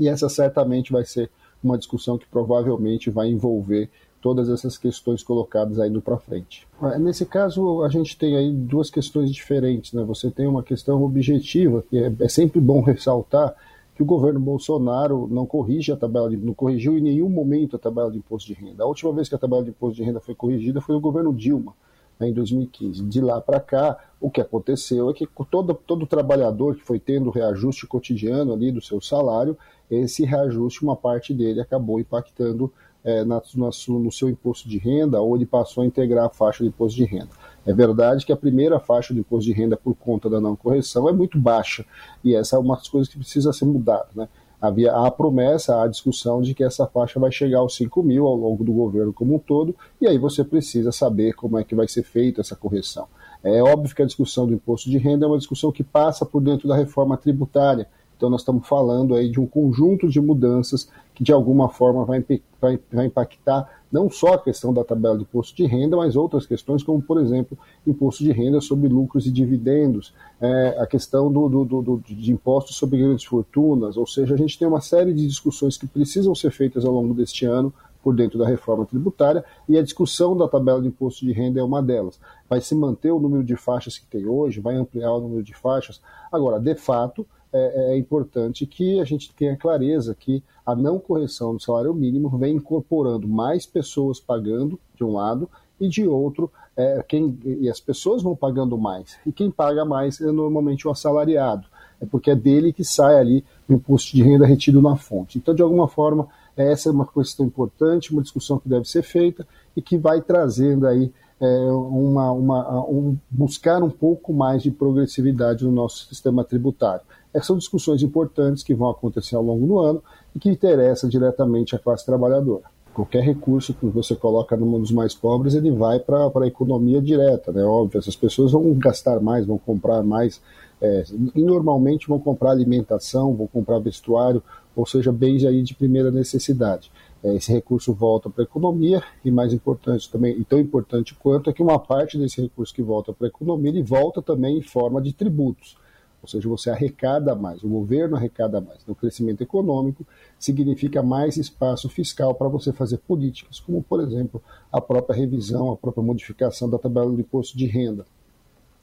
e 0.00 0.08
essa 0.08 0.28
certamente 0.28 0.90
vai 0.90 1.04
ser 1.04 1.30
uma 1.62 1.78
discussão 1.78 2.18
que 2.18 2.26
provavelmente 2.26 3.10
vai 3.10 3.28
envolver 3.28 3.90
todas 4.20 4.48
essas 4.48 4.78
questões 4.78 5.22
colocadas 5.22 5.80
aí 5.80 5.90
para 6.00 6.16
frente. 6.16 6.66
É, 6.80 6.98
nesse 6.98 7.26
caso, 7.26 7.82
a 7.82 7.88
gente 7.88 8.16
tem 8.16 8.36
aí 8.36 8.52
duas 8.52 8.88
questões 8.88 9.32
diferentes. 9.32 9.92
Né? 9.92 10.04
Você 10.04 10.30
tem 10.30 10.46
uma 10.46 10.62
questão 10.62 11.02
objetiva, 11.02 11.82
que 11.90 11.98
é, 11.98 12.12
é 12.20 12.28
sempre 12.28 12.60
bom 12.60 12.80
ressaltar 12.86 13.54
que 13.94 14.02
o 14.02 14.06
governo 14.06 14.40
Bolsonaro 14.40 15.28
não 15.30 15.44
corrige 15.44 15.92
a 15.92 15.96
tabela 15.96 16.30
de, 16.30 16.36
não 16.36 16.54
corrigiu 16.54 16.96
em 16.96 17.02
nenhum 17.02 17.28
momento 17.28 17.76
a 17.76 17.78
tabela 17.78 18.10
de 18.10 18.18
imposto 18.18 18.46
de 18.46 18.54
renda. 18.54 18.84
A 18.84 18.86
última 18.86 19.12
vez 19.12 19.28
que 19.28 19.34
a 19.34 19.38
tabela 19.38 19.62
de 19.62 19.70
imposto 19.70 19.96
de 19.96 20.04
renda 20.04 20.20
foi 20.20 20.34
corrigida 20.34 20.80
foi 20.80 20.94
no 20.94 21.00
governo 21.00 21.34
Dilma, 21.34 21.74
né, 22.18 22.28
em 22.28 22.32
2015. 22.32 23.02
De 23.04 23.20
lá 23.20 23.40
para 23.40 23.60
cá, 23.60 23.98
o 24.20 24.30
que 24.30 24.40
aconteceu 24.40 25.10
é 25.10 25.12
que 25.12 25.28
todo, 25.50 25.74
todo 25.74 26.06
trabalhador 26.06 26.76
que 26.76 26.82
foi 26.82 26.98
tendo 26.98 27.30
reajuste 27.30 27.86
cotidiano 27.86 28.52
ali 28.52 28.70
do 28.70 28.80
seu 28.80 29.00
salário, 29.00 29.56
esse 29.90 30.24
reajuste, 30.24 30.82
uma 30.82 30.96
parte 30.96 31.34
dele 31.34 31.60
acabou 31.60 32.00
impactando 32.00 32.72
é, 33.04 33.24
na, 33.24 33.42
na, 33.54 33.70
no 33.88 34.12
seu 34.12 34.28
imposto 34.28 34.68
de 34.68 34.78
renda 34.78 35.20
ou 35.20 35.34
ele 35.36 35.44
passou 35.44 35.82
a 35.82 35.86
integrar 35.86 36.26
a 36.26 36.30
faixa 36.30 36.62
de 36.62 36.68
imposto 36.68 36.96
de 36.96 37.04
renda. 37.04 37.30
É 37.66 37.72
verdade 37.72 38.24
que 38.24 38.32
a 38.32 38.36
primeira 38.36 38.78
faixa 38.78 39.12
de 39.12 39.20
imposto 39.20 39.44
de 39.44 39.52
renda 39.52 39.76
por 39.76 39.94
conta 39.94 40.30
da 40.30 40.40
não 40.40 40.56
correção 40.56 41.08
é 41.08 41.12
muito 41.12 41.38
baixa 41.38 41.84
e 42.22 42.34
essa 42.34 42.56
é 42.56 42.58
uma 42.58 42.76
das 42.76 42.88
coisas 42.88 43.08
que 43.08 43.18
precisa 43.18 43.52
ser 43.52 43.64
mudada. 43.64 44.08
Né? 44.14 44.28
Havia 44.62 44.92
a 44.92 45.10
promessa, 45.10 45.82
a 45.82 45.88
discussão 45.88 46.40
de 46.40 46.54
que 46.54 46.62
essa 46.62 46.86
faixa 46.86 47.18
vai 47.18 47.32
chegar 47.32 47.58
aos 47.58 47.74
5 47.74 48.00
mil 48.00 48.28
ao 48.28 48.36
longo 48.36 48.62
do 48.62 48.72
governo 48.72 49.12
como 49.12 49.34
um 49.34 49.38
todo, 49.40 49.74
e 50.00 50.06
aí 50.06 50.16
você 50.16 50.44
precisa 50.44 50.92
saber 50.92 51.32
como 51.32 51.58
é 51.58 51.64
que 51.64 51.74
vai 51.74 51.88
ser 51.88 52.04
feita 52.04 52.40
essa 52.40 52.54
correção. 52.54 53.08
É 53.42 53.60
óbvio 53.60 53.92
que 53.92 54.02
a 54.02 54.06
discussão 54.06 54.46
do 54.46 54.54
imposto 54.54 54.88
de 54.88 54.98
renda 54.98 55.26
é 55.26 55.28
uma 55.28 55.36
discussão 55.36 55.72
que 55.72 55.82
passa 55.82 56.24
por 56.24 56.40
dentro 56.40 56.68
da 56.68 56.76
reforma 56.76 57.16
tributária, 57.16 57.88
Então 58.16 58.30
nós 58.30 58.42
estamos 58.42 58.68
falando 58.68 59.16
aí 59.16 59.28
de 59.28 59.40
um 59.40 59.46
conjunto 59.48 60.08
de 60.08 60.20
mudanças 60.20 60.88
de 61.22 61.32
alguma 61.32 61.68
forma 61.68 62.04
vai, 62.04 62.24
vai, 62.60 62.80
vai 62.92 63.06
impactar 63.06 63.70
não 63.92 64.10
só 64.10 64.34
a 64.34 64.38
questão 64.38 64.74
da 64.74 64.82
tabela 64.82 65.16
de 65.16 65.22
imposto 65.22 65.54
de 65.54 65.64
renda, 65.66 65.96
mas 65.96 66.16
outras 66.16 66.46
questões, 66.46 66.82
como, 66.82 67.00
por 67.00 67.20
exemplo, 67.20 67.56
imposto 67.86 68.24
de 68.24 68.32
renda 68.32 68.60
sobre 68.60 68.88
lucros 68.88 69.24
e 69.24 69.30
dividendos, 69.30 70.12
é, 70.40 70.76
a 70.80 70.86
questão 70.86 71.30
do, 71.30 71.48
do, 71.48 71.64
do, 71.64 72.02
de 72.04 72.32
impostos 72.32 72.74
sobre 72.74 72.98
grandes 72.98 73.24
fortunas, 73.24 73.96
ou 73.96 74.04
seja, 74.04 74.34
a 74.34 74.36
gente 74.36 74.58
tem 74.58 74.66
uma 74.66 74.80
série 74.80 75.12
de 75.12 75.24
discussões 75.24 75.76
que 75.76 75.86
precisam 75.86 76.34
ser 76.34 76.50
feitas 76.50 76.84
ao 76.84 76.92
longo 76.92 77.14
deste 77.14 77.46
ano 77.46 77.72
por 78.02 78.16
dentro 78.16 78.36
da 78.36 78.48
reforma 78.48 78.84
tributária, 78.84 79.44
e 79.68 79.78
a 79.78 79.82
discussão 79.82 80.36
da 80.36 80.48
tabela 80.48 80.82
de 80.82 80.88
imposto 80.88 81.24
de 81.24 81.32
renda 81.32 81.60
é 81.60 81.62
uma 81.62 81.80
delas. 81.80 82.18
Vai 82.50 82.60
se 82.60 82.74
manter 82.74 83.12
o 83.12 83.20
número 83.20 83.44
de 83.44 83.54
faixas 83.54 83.96
que 83.96 84.06
tem 84.06 84.26
hoje, 84.26 84.58
vai 84.58 84.74
ampliar 84.74 85.12
o 85.12 85.20
número 85.20 85.44
de 85.44 85.54
faixas. 85.54 86.00
Agora, 86.32 86.58
de 86.58 86.74
fato, 86.74 87.24
é, 87.52 87.92
é, 87.92 87.98
importante 87.98 88.66
que 88.66 89.00
a 89.00 89.04
gente 89.04 89.32
tenha 89.34 89.56
clareza 89.56 90.14
que 90.14 90.42
a 90.64 90.74
não 90.74 90.98
correção 90.98 91.54
do 91.54 91.62
salário 91.62 91.92
mínimo 91.92 92.28
vem 92.38 92.56
incorporando 92.56 93.28
mais 93.28 93.66
pessoas 93.66 94.18
pagando, 94.18 94.78
de 94.94 95.04
um 95.04 95.12
lado, 95.12 95.48
e 95.80 95.88
de 95.88 96.06
outro, 96.06 96.50
é, 96.76 97.04
quem, 97.06 97.38
e 97.44 97.68
as 97.68 97.80
pessoas 97.80 98.22
vão 98.22 98.34
pagando 98.36 98.78
mais. 98.78 99.18
E 99.26 99.32
quem 99.32 99.50
paga 99.50 99.84
mais 99.84 100.20
é 100.20 100.30
normalmente 100.30 100.86
o 100.86 100.90
assalariado, 100.90 101.66
é 102.00 102.06
porque 102.06 102.30
é 102.30 102.36
dele 102.36 102.72
que 102.72 102.84
sai 102.84 103.18
ali 103.18 103.44
o 103.68 103.74
imposto 103.74 104.16
de 104.16 104.22
renda 104.22 104.46
retido 104.46 104.80
na 104.80 104.96
fonte. 104.96 105.38
Então, 105.38 105.54
de 105.54 105.62
alguma 105.62 105.88
forma, 105.88 106.28
essa 106.56 106.88
é 106.88 106.92
uma 106.92 107.06
questão 107.06 107.44
importante, 107.46 108.12
uma 108.12 108.22
discussão 108.22 108.58
que 108.58 108.68
deve 108.68 108.88
ser 108.88 109.02
feita 109.02 109.46
e 109.76 109.82
que 109.82 109.96
vai 109.96 110.20
trazendo 110.20 110.86
aí 110.86 111.04
é, 111.04 111.31
uma, 111.48 112.30
uma, 112.30 112.80
um, 112.88 113.16
buscar 113.28 113.82
um 113.82 113.90
pouco 113.90 114.32
mais 114.32 114.62
de 114.62 114.70
progressividade 114.70 115.64
no 115.64 115.72
nosso 115.72 116.06
sistema 116.06 116.44
tributário. 116.44 117.02
Essas 117.34 117.46
são 117.46 117.58
discussões 117.58 118.02
importantes 118.02 118.62
que 118.62 118.74
vão 118.74 118.88
acontecer 118.88 119.34
ao 119.34 119.42
longo 119.42 119.66
do 119.66 119.78
ano 119.78 120.02
e 120.36 120.38
que 120.38 120.50
interessam 120.50 121.08
diretamente 121.08 121.74
a 121.74 121.78
classe 121.78 122.04
trabalhadora. 122.06 122.62
Qualquer 122.94 123.22
recurso 123.22 123.72
que 123.72 123.86
você 123.86 124.14
coloca 124.14 124.54
no 124.56 124.66
mundo 124.66 124.82
dos 124.82 124.92
mais 124.92 125.14
pobres, 125.14 125.54
ele 125.54 125.70
vai 125.70 125.98
para 125.98 126.30
a 126.34 126.46
economia 126.46 127.00
direta, 127.00 127.50
né? 127.50 127.64
Óbvio, 127.64 127.98
essas 127.98 128.14
pessoas 128.14 128.52
vão 128.52 128.74
gastar 128.74 129.18
mais, 129.18 129.46
vão 129.46 129.56
comprar 129.56 130.02
mais, 130.02 130.42
é, 130.80 131.04
e 131.34 131.42
normalmente 131.42 132.06
vão 132.06 132.18
comprar 132.18 132.50
alimentação, 132.50 133.34
vão 133.34 133.46
comprar 133.46 133.78
vestuário, 133.78 134.42
ou 134.76 134.84
seja, 134.84 135.10
bens 135.10 135.44
aí 135.44 135.62
de 135.62 135.74
primeira 135.74 136.10
necessidade. 136.10 136.92
É, 137.22 137.36
esse 137.36 137.52
recurso 137.52 137.94
volta 137.94 138.28
para 138.28 138.42
a 138.42 138.44
economia 138.44 139.02
e 139.24 139.30
mais 139.30 139.52
importante 139.52 140.10
também, 140.10 140.36
e 140.36 140.44
tão 140.44 140.58
importante 140.58 141.14
quanto 141.14 141.48
é 141.48 141.52
que 141.52 141.62
uma 141.62 141.78
parte 141.78 142.18
desse 142.18 142.42
recurso 142.42 142.74
que 142.74 142.82
volta 142.82 143.12
para 143.12 143.26
a 143.26 143.28
economia, 143.28 143.70
ele 143.70 143.82
volta 143.82 144.20
também 144.20 144.58
em 144.58 144.62
forma 144.62 145.00
de 145.00 145.12
tributos. 145.12 145.76
Ou 146.20 146.28
seja, 146.28 146.48
você 146.48 146.70
arrecada 146.70 147.34
mais, 147.34 147.62
o 147.64 147.68
governo 147.68 148.16
arrecada 148.16 148.60
mais. 148.60 148.80
Então, 148.82 148.94
crescimento 148.94 149.40
econômico 149.40 150.06
significa 150.38 151.02
mais 151.02 151.36
espaço 151.36 151.88
fiscal 151.88 152.34
para 152.34 152.48
você 152.48 152.72
fazer 152.72 152.98
políticas, 152.98 153.58
como, 153.58 153.82
por 153.82 154.00
exemplo, 154.00 154.42
a 154.70 154.80
própria 154.80 155.16
revisão, 155.16 155.72
a 155.72 155.76
própria 155.76 156.02
modificação 156.02 156.70
da 156.70 156.78
tabela 156.78 157.10
do 157.10 157.20
imposto 157.20 157.56
de 157.56 157.66
renda. 157.66 158.06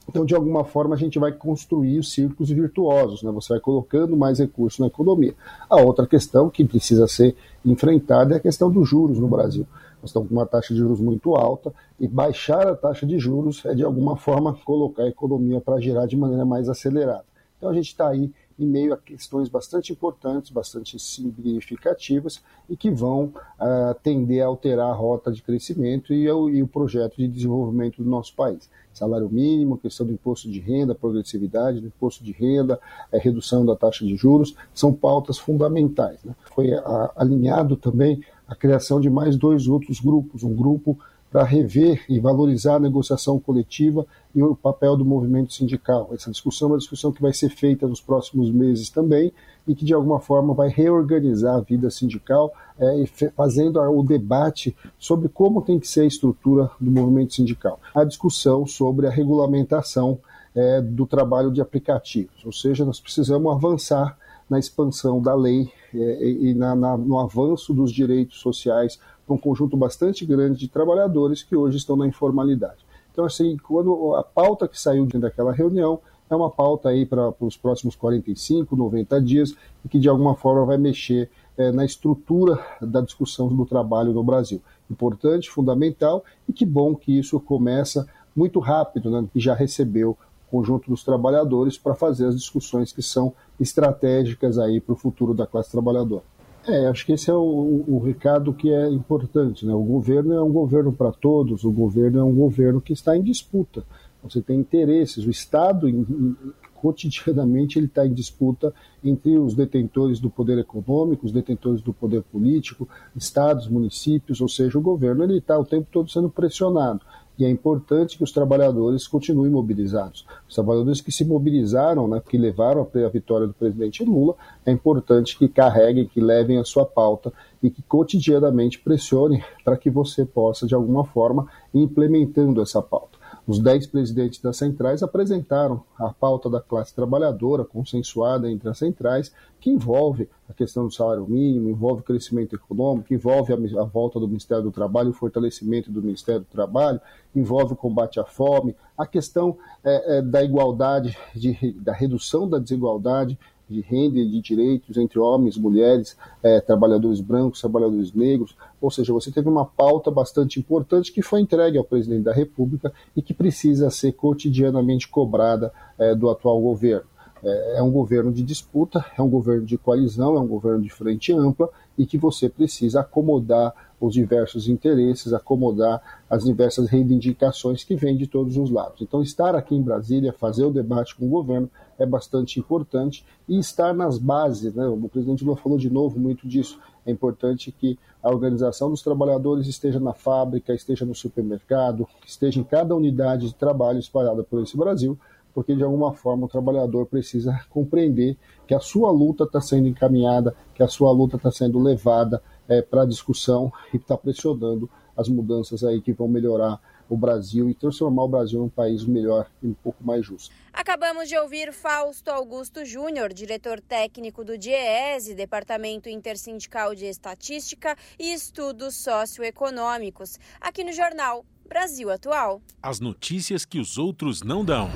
Então, 0.08 0.26
de 0.26 0.34
alguma 0.34 0.64
forma, 0.64 0.96
a 0.96 0.98
gente 0.98 1.20
vai 1.20 1.32
construir 1.32 2.00
os 2.00 2.12
círculos 2.12 2.50
virtuosos, 2.50 3.22
né? 3.22 3.32
você 3.32 3.54
vai 3.54 3.60
colocando 3.60 4.18
mais 4.18 4.40
recursos 4.40 4.80
na 4.80 4.88
economia. 4.88 5.36
A 5.70 5.80
outra 5.80 6.08
questão 6.08 6.50
que 6.50 6.66
precisa 6.66 7.08
ser 7.08 7.36
enfrentada 7.64 8.34
é 8.34 8.38
a 8.38 8.40
questão 8.40 8.72
dos 8.72 8.90
juros 8.90 9.20
no 9.20 9.28
Brasil. 9.28 9.68
Nós 10.02 10.10
estamos 10.10 10.30
com 10.30 10.36
uma 10.36 10.46
taxa 10.46 10.74
de 10.74 10.80
juros 10.80 11.00
muito 11.00 11.36
alta 11.36 11.74
e 12.00 12.08
baixar 12.08 12.68
a 12.68 12.76
taxa 12.76 13.06
de 13.06 13.20
juros 13.20 13.64
é, 13.66 13.76
de 13.76 13.84
alguma 13.84 14.16
forma, 14.16 14.58
colocar 14.66 15.04
a 15.04 15.10
economia 15.10 15.60
para 15.62 15.80
girar 15.80 16.08
de 16.08 16.18
maneira 16.18 16.46
mais 16.46 16.70
acelerada. 16.70 17.26
Então 17.58 17.70
a 17.70 17.74
gente 17.74 17.88
está 17.88 18.08
aí 18.08 18.32
em 18.60 18.68
meio 18.68 18.94
a 18.94 18.98
questões 18.98 19.48
bastante 19.48 19.92
importantes, 19.92 20.52
bastante 20.52 21.00
significativas 21.00 22.42
e 22.70 22.76
que 22.76 22.92
vão 22.92 23.26
uh, 23.26 23.96
tender 24.04 24.44
a 24.44 24.48
alterar 24.48 24.90
a 24.90 24.94
rota 24.94 25.32
de 25.32 25.42
crescimento 25.42 26.14
e, 26.14 26.26
e, 26.26 26.62
o 26.64 26.68
projeto 26.68 27.18
de 27.18 27.28
desenvolvimento 27.28 28.04
do 28.04 28.10
nosso 28.10 28.36
país. 28.36 28.70
Salário 28.94 29.30
mínimo, 29.30 29.78
questão 29.78 30.06
do 30.06 30.12
imposto 30.12 30.50
de 30.50 30.60
renda, 30.60 30.94
progressividade 30.94 31.80
do 31.80 31.88
imposto 31.88 32.24
de 32.24 32.32
renda, 32.32 32.80
é, 33.12 33.18
redução 33.18 33.66
da 33.66 33.76
taxa 33.76 34.06
de 34.06 34.16
juros, 34.16 34.56
são 34.74 34.94
pautas 34.94 35.38
fundamentais. 35.38 36.24
Né? 36.24 36.36
Foi 36.54 36.74
a, 36.74 37.12
alinhado 37.16 37.78
também 37.78 38.22
a 38.48 38.56
criação 38.56 39.00
de 39.00 39.10
mais 39.10 39.38
dois 39.38 39.68
outros 39.68 40.00
grupos, 40.00 40.44
um 40.44 40.54
grupo 40.54 41.00
para 41.32 41.44
rever 41.44 42.04
e 42.10 42.20
valorizar 42.20 42.76
a 42.76 42.80
negociação 42.80 43.40
coletiva 43.40 44.06
e 44.34 44.42
o 44.42 44.56
papel 44.56 44.98
do 44.98 45.06
movimento 45.06 45.54
sindical. 45.54 46.10
Essa 46.12 46.32
discussão 46.32 46.70
é 46.70 46.72
uma 46.72 46.78
discussão 46.78 47.12
que 47.12 47.22
vai 47.22 47.34
ser 47.34 47.50
feita 47.50 47.88
nos 47.88 48.02
próximos 48.02 48.52
meses 48.52 48.90
também 48.90 49.32
e 49.68 49.76
que, 49.76 49.86
de 49.86 49.94
alguma 49.94 50.20
forma, 50.20 50.54
vai 50.54 50.70
reorganizar 50.70 51.56
a 51.56 51.62
vida 51.62 51.92
sindical, 51.92 52.52
é, 52.80 53.06
fazendo 53.36 53.80
o 53.80 54.04
debate 54.04 54.76
sobre 54.98 55.30
como 55.30 55.62
tem 55.62 55.80
que 55.80 55.88
ser 55.88 56.02
a 56.02 56.06
estrutura 56.06 56.72
do 56.80 56.90
movimento 56.90 57.36
sindical. 57.36 57.80
A 57.94 58.04
discussão 58.04 58.66
sobre 58.66 59.06
a 59.06 59.12
regulamentação 59.12 60.20
é, 60.56 60.82
do 60.82 61.06
trabalho 61.06 61.52
de 61.52 61.62
aplicativos, 61.62 62.44
ou 62.44 62.52
seja, 62.52 62.84
nós 62.84 63.00
precisamos 63.00 63.52
avançar 63.52 64.18
na 64.50 64.58
expansão 64.58 65.22
da 65.22 65.36
lei 65.36 65.72
é, 65.94 66.28
e 66.28 66.54
na, 66.56 66.76
na, 66.76 66.98
no 66.98 67.20
avanço 67.20 67.72
dos 67.72 67.92
direitos 67.92 68.40
sociais 68.40 69.00
um 69.34 69.38
conjunto 69.38 69.76
bastante 69.78 70.26
grande 70.26 70.60
de 70.60 70.68
trabalhadores 70.68 71.44
que 71.44 71.56
hoje 71.56 71.78
estão 71.78 71.96
na 71.96 72.08
informalidade. 72.08 72.86
Então, 73.12 73.26
assim, 73.26 73.58
quando 73.58 74.16
a 74.16 74.24
pauta 74.24 74.68
que 74.68 74.80
saiu 74.80 75.06
daquela 75.06 75.52
reunião 75.52 76.00
é 76.30 76.36
uma 76.36 76.50
pauta 76.50 76.90
aí 76.90 77.06
para 77.06 77.34
os 77.40 77.58
próximos 77.58 77.96
45, 77.96 78.76
90 78.76 79.22
dias 79.22 79.56
e 79.84 79.90
que 79.90 80.00
de 80.00 80.08
alguma 80.08 80.36
forma 80.36 80.64
vai 80.66 80.78
mexer 80.78 81.30
é, 81.58 81.72
na 81.72 81.84
estrutura 81.84 82.60
da 82.80 83.02
discussão 83.02 83.48
do 83.48 83.66
trabalho 83.66 84.14
no 84.14 84.24
Brasil. 84.24 84.62
Importante, 84.90 85.50
fundamental 85.50 86.24
e 86.48 86.54
que 86.54 86.66
bom 86.66 86.96
que 86.96 87.18
isso 87.18 87.40
começa 87.40 88.08
muito 88.36 88.60
rápido, 88.60 89.10
né, 89.10 89.28
e 89.34 89.40
já 89.40 89.54
recebeu 89.54 90.12
o 90.12 90.52
conjunto 90.52 90.90
dos 90.90 91.04
trabalhadores 91.04 91.78
para 91.78 91.96
fazer 91.96 92.28
as 92.28 92.36
discussões 92.36 92.92
que 92.92 93.02
são 93.02 93.34
estratégicas 93.60 94.58
aí 94.58 94.80
para 94.80 94.94
o 94.94 94.96
futuro 94.96 95.34
da 95.34 95.46
classe 95.46 95.72
trabalhadora. 95.72 96.24
É, 96.70 96.88
acho 96.88 97.04
que 97.04 97.14
esse 97.14 97.32
é 97.32 97.34
o, 97.34 97.84
o, 97.88 98.00
recado 98.00 98.54
que 98.54 98.72
é 98.72 98.88
importante. 98.90 99.66
Né? 99.66 99.74
O 99.74 99.82
governo 99.82 100.34
é 100.34 100.44
um 100.44 100.52
governo 100.52 100.94
para 100.94 101.12
todos, 101.12 101.64
o 101.64 101.72
governo 101.72 102.20
é 102.20 102.24
um 102.24 102.36
governo 102.36 102.80
que 102.80 102.94
está 102.94 103.18
em 103.18 103.24
disputa. 103.24 103.84
Você 104.22 104.40
tem 104.40 104.60
interesses, 104.60 105.26
o 105.26 105.32
Estado, 105.32 105.90
em, 105.90 106.36
cotidianamente, 106.76 107.80
ele 107.80 107.88
está 107.88 108.06
em 108.06 108.14
disputa 108.14 108.72
entre 109.04 109.36
os 109.38 109.56
detentores 109.56 110.20
do 110.20 110.30
poder 110.30 110.60
econômico, 110.60 111.26
os 111.26 111.32
detentores 111.32 111.82
do 111.82 111.92
poder 111.92 112.22
político, 112.22 112.88
estados, 113.16 113.68
municípios, 113.68 114.40
ou 114.40 114.48
seja, 114.48 114.78
o 114.78 114.82
governo 114.82 115.24
ele 115.24 115.38
está 115.38 115.58
o 115.58 115.66
tempo 115.66 115.88
todo 115.92 116.12
sendo 116.12 116.30
pressionado 116.30 117.02
e 117.40 117.46
é 117.46 117.50
importante 117.50 118.18
que 118.18 118.24
os 118.24 118.34
trabalhadores 118.34 119.08
continuem 119.08 119.50
mobilizados. 119.50 120.26
Os 120.48 120.56
trabalhadores 120.56 121.00
que 121.00 121.12
se 121.12 121.24
mobilizaram, 121.24 122.06
né, 122.06 122.22
que 122.28 122.38
levaram 122.38 122.82
a 122.94 123.10
vitória 123.10 123.48
do 123.48 123.54
presidente 123.54 124.04
Lula, 124.04 124.36
é 124.66 124.72
importante 124.72 125.38
que 125.38 125.48
carreguem, 125.48 126.06
que 126.06 126.20
levem 126.20 126.58
a 126.58 126.66
sua 126.66 126.86
pauta 126.86 127.32
e 127.64 127.70
que 127.70 127.82
cotidianamente 127.82 128.80
pressionem 128.80 129.42
para 129.64 129.78
que 129.78 129.90
você 129.90 130.26
possa, 130.26 130.68
de 130.68 130.76
alguma 130.76 131.06
forma, 131.06 131.48
ir 131.74 131.82
implementando 131.82 132.62
essa 132.62 132.82
pauta. 132.82 133.19
Os 133.50 133.58
dez 133.58 133.88
presidentes 133.88 134.40
das 134.40 134.58
centrais 134.58 135.02
apresentaram 135.02 135.82
a 135.98 136.14
pauta 136.14 136.48
da 136.52 136.62
classe 136.62 136.94
trabalhadora, 136.94 137.66
consensuada 137.66 138.48
entre 138.48 138.70
as 138.70 138.78
centrais, 138.78 139.34
que 139.60 139.72
envolve 139.72 140.30
a 140.48 140.54
questão 140.54 140.86
do 140.86 140.94
salário 140.94 141.26
mínimo, 141.28 141.68
envolve 141.68 142.02
o 142.02 142.04
crescimento 142.04 142.56
econômico, 142.56 143.12
envolve 143.12 143.52
a, 143.52 143.84
volta 143.86 144.20
do 144.20 144.28
Ministério 144.28 144.66
do 144.66 144.72
Trabalho, 144.72 145.10
o 145.10 145.14
fortalecimento 145.14 145.92
do 145.92 146.00
Ministério 146.00 146.42
do 146.42 146.46
Trabalho, 146.46 147.02
envolve 147.36 147.74
o 147.74 147.76
combate 147.76 148.20
à 148.20 148.24
fome, 148.24 148.76
a 148.96 149.08
questão 149.08 149.58
é, 149.84 150.20
é, 150.20 150.22
da 150.22 150.44
igualdade, 150.44 151.18
de, 151.34 151.72
da 151.80 151.92
redução 151.92 152.48
da 152.48 152.60
desigualdade, 152.60 153.36
de 153.70 153.82
renda 153.82 154.20
e 154.20 154.28
de 154.28 154.42
direitos 154.42 154.98
entre 154.98 155.20
homens, 155.20 155.58
mulheres, 155.58 156.18
é, 156.42 156.60
trabalhadores 156.60 157.22
brancos, 157.22 157.60
trabalhadores 157.60 158.14
negros. 158.14 158.56
Ou 158.82 158.90
seja, 158.90 159.14
você 159.14 159.32
teve 159.32 159.48
uma 159.48 159.66
pauta 159.66 160.10
bastante 160.10 160.60
importante 160.60 161.12
que 161.12 161.22
foi 161.22 161.42
entregue 161.42 161.78
ao 161.78 161.84
presidente 161.84 162.24
da 162.24 162.34
República 162.34 162.92
e 163.16 163.22
que 163.22 163.34
precisa 163.34 163.90
ser 163.90 164.14
cotidianamente 164.14 165.08
cobrada 165.08 165.72
é, 165.98 166.16
do 166.16 166.30
atual 166.30 166.60
governo. 166.60 167.08
É, 167.44 167.78
é 167.78 167.84
um 167.84 167.92
governo 167.92 168.32
de 168.32 168.44
disputa, 168.44 169.06
é 169.18 169.22
um 169.22 169.30
governo 169.30 169.66
de 169.66 169.78
coalizão, 169.78 170.36
é 170.36 170.40
um 170.40 170.48
governo 170.48 170.82
de 170.82 170.90
frente 170.90 171.32
ampla 171.32 171.70
e 171.98 172.06
que 172.06 172.18
você 172.18 172.50
precisa 172.50 173.02
acomodar 173.02 173.74
os 174.00 174.14
diversos 174.14 174.68
interesses, 174.68 175.34
acomodar 175.34 176.02
as 176.30 176.44
diversas 176.44 176.90
reivindicações 176.90 177.84
que 177.84 177.96
vêm 177.96 178.16
de 178.16 178.28
todos 178.28 178.58
os 178.58 178.70
lados. 178.70 179.02
Então, 179.02 179.22
estar 179.22 179.56
aqui 179.56 179.76
em 179.76 179.82
Brasília, 179.82 180.34
fazer 180.34 180.64
o 180.64 180.72
debate 180.72 181.16
com 181.16 181.26
o 181.26 181.30
governo 181.30 181.70
é 181.98 182.06
bastante 182.06 182.60
importante 182.60 183.26
e 183.48 183.60
estar 183.60 183.94
nas 183.94 184.18
bases, 184.18 184.74
né? 184.74 184.88
o 184.88 185.10
presidente 185.10 185.44
Lula 185.44 185.58
falou 185.58 185.78
de 185.78 185.90
novo 185.90 186.20
muito 186.20 186.48
disso, 186.48 186.80
é 187.06 187.12
importante 187.12 187.72
que 187.72 187.98
a 188.22 188.30
organização 188.30 188.90
dos 188.90 189.02
trabalhadores 189.02 189.68
esteja 189.68 190.00
na 190.00 190.14
fábrica, 190.14 190.74
esteja 190.74 191.06
no 191.06 191.16
supermercado, 191.16 192.08
esteja 192.26 192.60
em 192.60 192.64
cada 192.64 192.96
unidade 192.96 193.48
de 193.48 193.56
trabalho 193.56 194.00
espalhada 194.00 194.44
por 194.44 194.62
esse 194.62 194.78
Brasil, 194.78 195.18
porque 195.54 195.76
de 195.76 195.84
alguma 195.84 196.14
forma 196.14 196.46
o 196.46 196.50
trabalhador 196.50 197.06
precisa 197.06 197.60
compreender 197.70 198.38
que 198.68 198.74
a 198.74 198.80
sua 198.80 199.12
luta 199.12 199.46
está 199.46 199.60
sendo 199.60 199.88
encaminhada, 199.88 200.56
que 200.76 200.84
a 200.84 200.88
sua 200.88 201.12
luta 201.12 201.38
está 201.38 201.52
sendo 201.52 201.80
levada 201.80 202.42
é, 202.70 202.82
para 202.82 203.04
discussão 203.06 203.74
e 203.94 203.98
está 203.98 204.16
pressionando 204.16 204.90
as 205.18 205.28
mudanças 205.28 205.84
aí 205.84 206.00
que 206.02 206.14
vão 206.14 206.28
melhorar 206.30 206.80
o 207.10 207.18
Brasil 207.18 207.70
e 207.70 207.74
transformar 207.74 208.24
o 208.24 208.28
Brasil 208.28 208.60
num 208.60 208.70
país 208.70 209.04
melhor 209.04 209.50
e 209.64 209.68
um 209.68 209.74
pouco 209.74 210.04
mais 210.04 210.24
justo. 210.24 210.54
Acabamos 210.72 211.28
de 211.28 211.36
ouvir 211.36 211.74
Fausto 211.74 212.30
Augusto 212.30 212.86
Júnior, 212.86 213.34
diretor 213.34 213.82
técnico 213.82 214.46
do 214.46 214.58
DIEESE, 214.58 215.34
Departamento 215.34 216.08
Intersindical 216.08 216.94
de 216.94 217.06
Estatística 217.06 217.98
e 218.20 218.32
Estudos 218.32 218.96
Socioeconômicos, 218.96 220.38
aqui 220.62 220.84
no 220.84 220.94
jornal 220.94 221.44
Brasil 221.68 222.12
Atual. 222.12 222.62
As 222.82 223.00
notícias 223.00 223.66
que 223.66 223.80
os 223.80 223.98
outros 223.98 224.44
não 224.44 224.64
dão. 224.64 224.90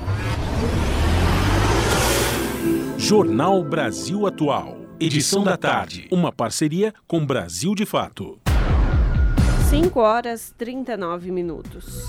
Jornal 2.96 3.62
Brasil 3.62 4.26
Atual. 4.26 4.83
Edição 5.00 5.42
da 5.42 5.56
tarde. 5.56 6.06
Uma 6.12 6.30
parceria 6.30 6.94
com 7.04 7.26
Brasil 7.26 7.74
de 7.74 7.84
Fato. 7.84 8.40
5 9.68 9.98
horas 9.98 10.54
39 10.56 11.32
minutos. 11.32 12.06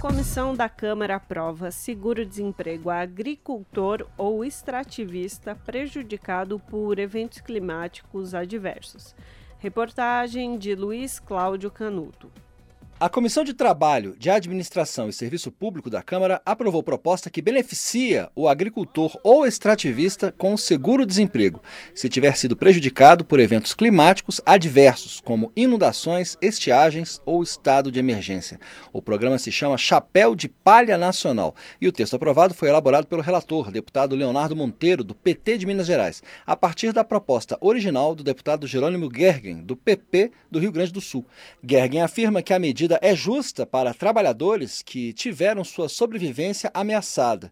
Comissão 0.00 0.52
da 0.52 0.68
Câmara 0.68 1.14
aprova 1.14 1.70
seguro-desemprego 1.70 2.90
a 2.90 3.00
agricultor 3.02 4.04
ou 4.18 4.44
extrativista 4.44 5.54
prejudicado 5.54 6.58
por 6.58 6.98
eventos 6.98 7.40
climáticos 7.40 8.34
adversos. 8.34 9.14
Reportagem 9.60 10.58
de 10.58 10.74
Luiz 10.74 11.20
Cláudio 11.20 11.70
Canuto. 11.70 12.32
A 13.02 13.08
Comissão 13.08 13.42
de 13.42 13.52
Trabalho, 13.52 14.14
de 14.16 14.30
Administração 14.30 15.08
e 15.08 15.12
Serviço 15.12 15.50
Público 15.50 15.90
da 15.90 16.04
Câmara 16.04 16.40
aprovou 16.46 16.84
proposta 16.84 17.28
que 17.28 17.42
beneficia 17.42 18.30
o 18.32 18.46
agricultor 18.46 19.18
ou 19.24 19.44
extrativista 19.44 20.30
com 20.30 20.56
seguro-desemprego, 20.56 21.60
se 21.96 22.08
tiver 22.08 22.36
sido 22.36 22.56
prejudicado 22.56 23.24
por 23.24 23.40
eventos 23.40 23.74
climáticos 23.74 24.40
adversos, 24.46 25.20
como 25.20 25.50
inundações, 25.56 26.38
estiagens 26.40 27.20
ou 27.26 27.42
estado 27.42 27.90
de 27.90 27.98
emergência. 27.98 28.60
O 28.92 29.02
programa 29.02 29.36
se 29.36 29.50
chama 29.50 29.76
Chapéu 29.76 30.36
de 30.36 30.48
Palha 30.48 30.96
Nacional 30.96 31.56
e 31.80 31.88
o 31.88 31.92
texto 31.92 32.14
aprovado 32.14 32.54
foi 32.54 32.68
elaborado 32.68 33.08
pelo 33.08 33.20
relator, 33.20 33.72
deputado 33.72 34.14
Leonardo 34.14 34.54
Monteiro, 34.54 35.02
do 35.02 35.12
PT 35.12 35.58
de 35.58 35.66
Minas 35.66 35.88
Gerais, 35.88 36.22
a 36.46 36.54
partir 36.54 36.92
da 36.92 37.02
proposta 37.02 37.58
original 37.60 38.14
do 38.14 38.22
deputado 38.22 38.64
Jerônimo 38.64 39.10
Gergen, 39.12 39.56
do 39.56 39.74
PP 39.74 40.30
do 40.48 40.60
Rio 40.60 40.70
Grande 40.70 40.92
do 40.92 41.00
Sul. 41.00 41.26
Gergen 41.68 42.02
afirma 42.02 42.42
que 42.42 42.54
a 42.54 42.60
medida 42.60 42.91
medida 42.92 42.98
é 43.00 43.14
justa 43.14 43.64
para 43.64 43.94
trabalhadores 43.94 44.82
que 44.82 45.12
tiveram 45.12 45.64
sua 45.64 45.88
sobrevivência 45.88 46.70
ameaçada 46.74 47.50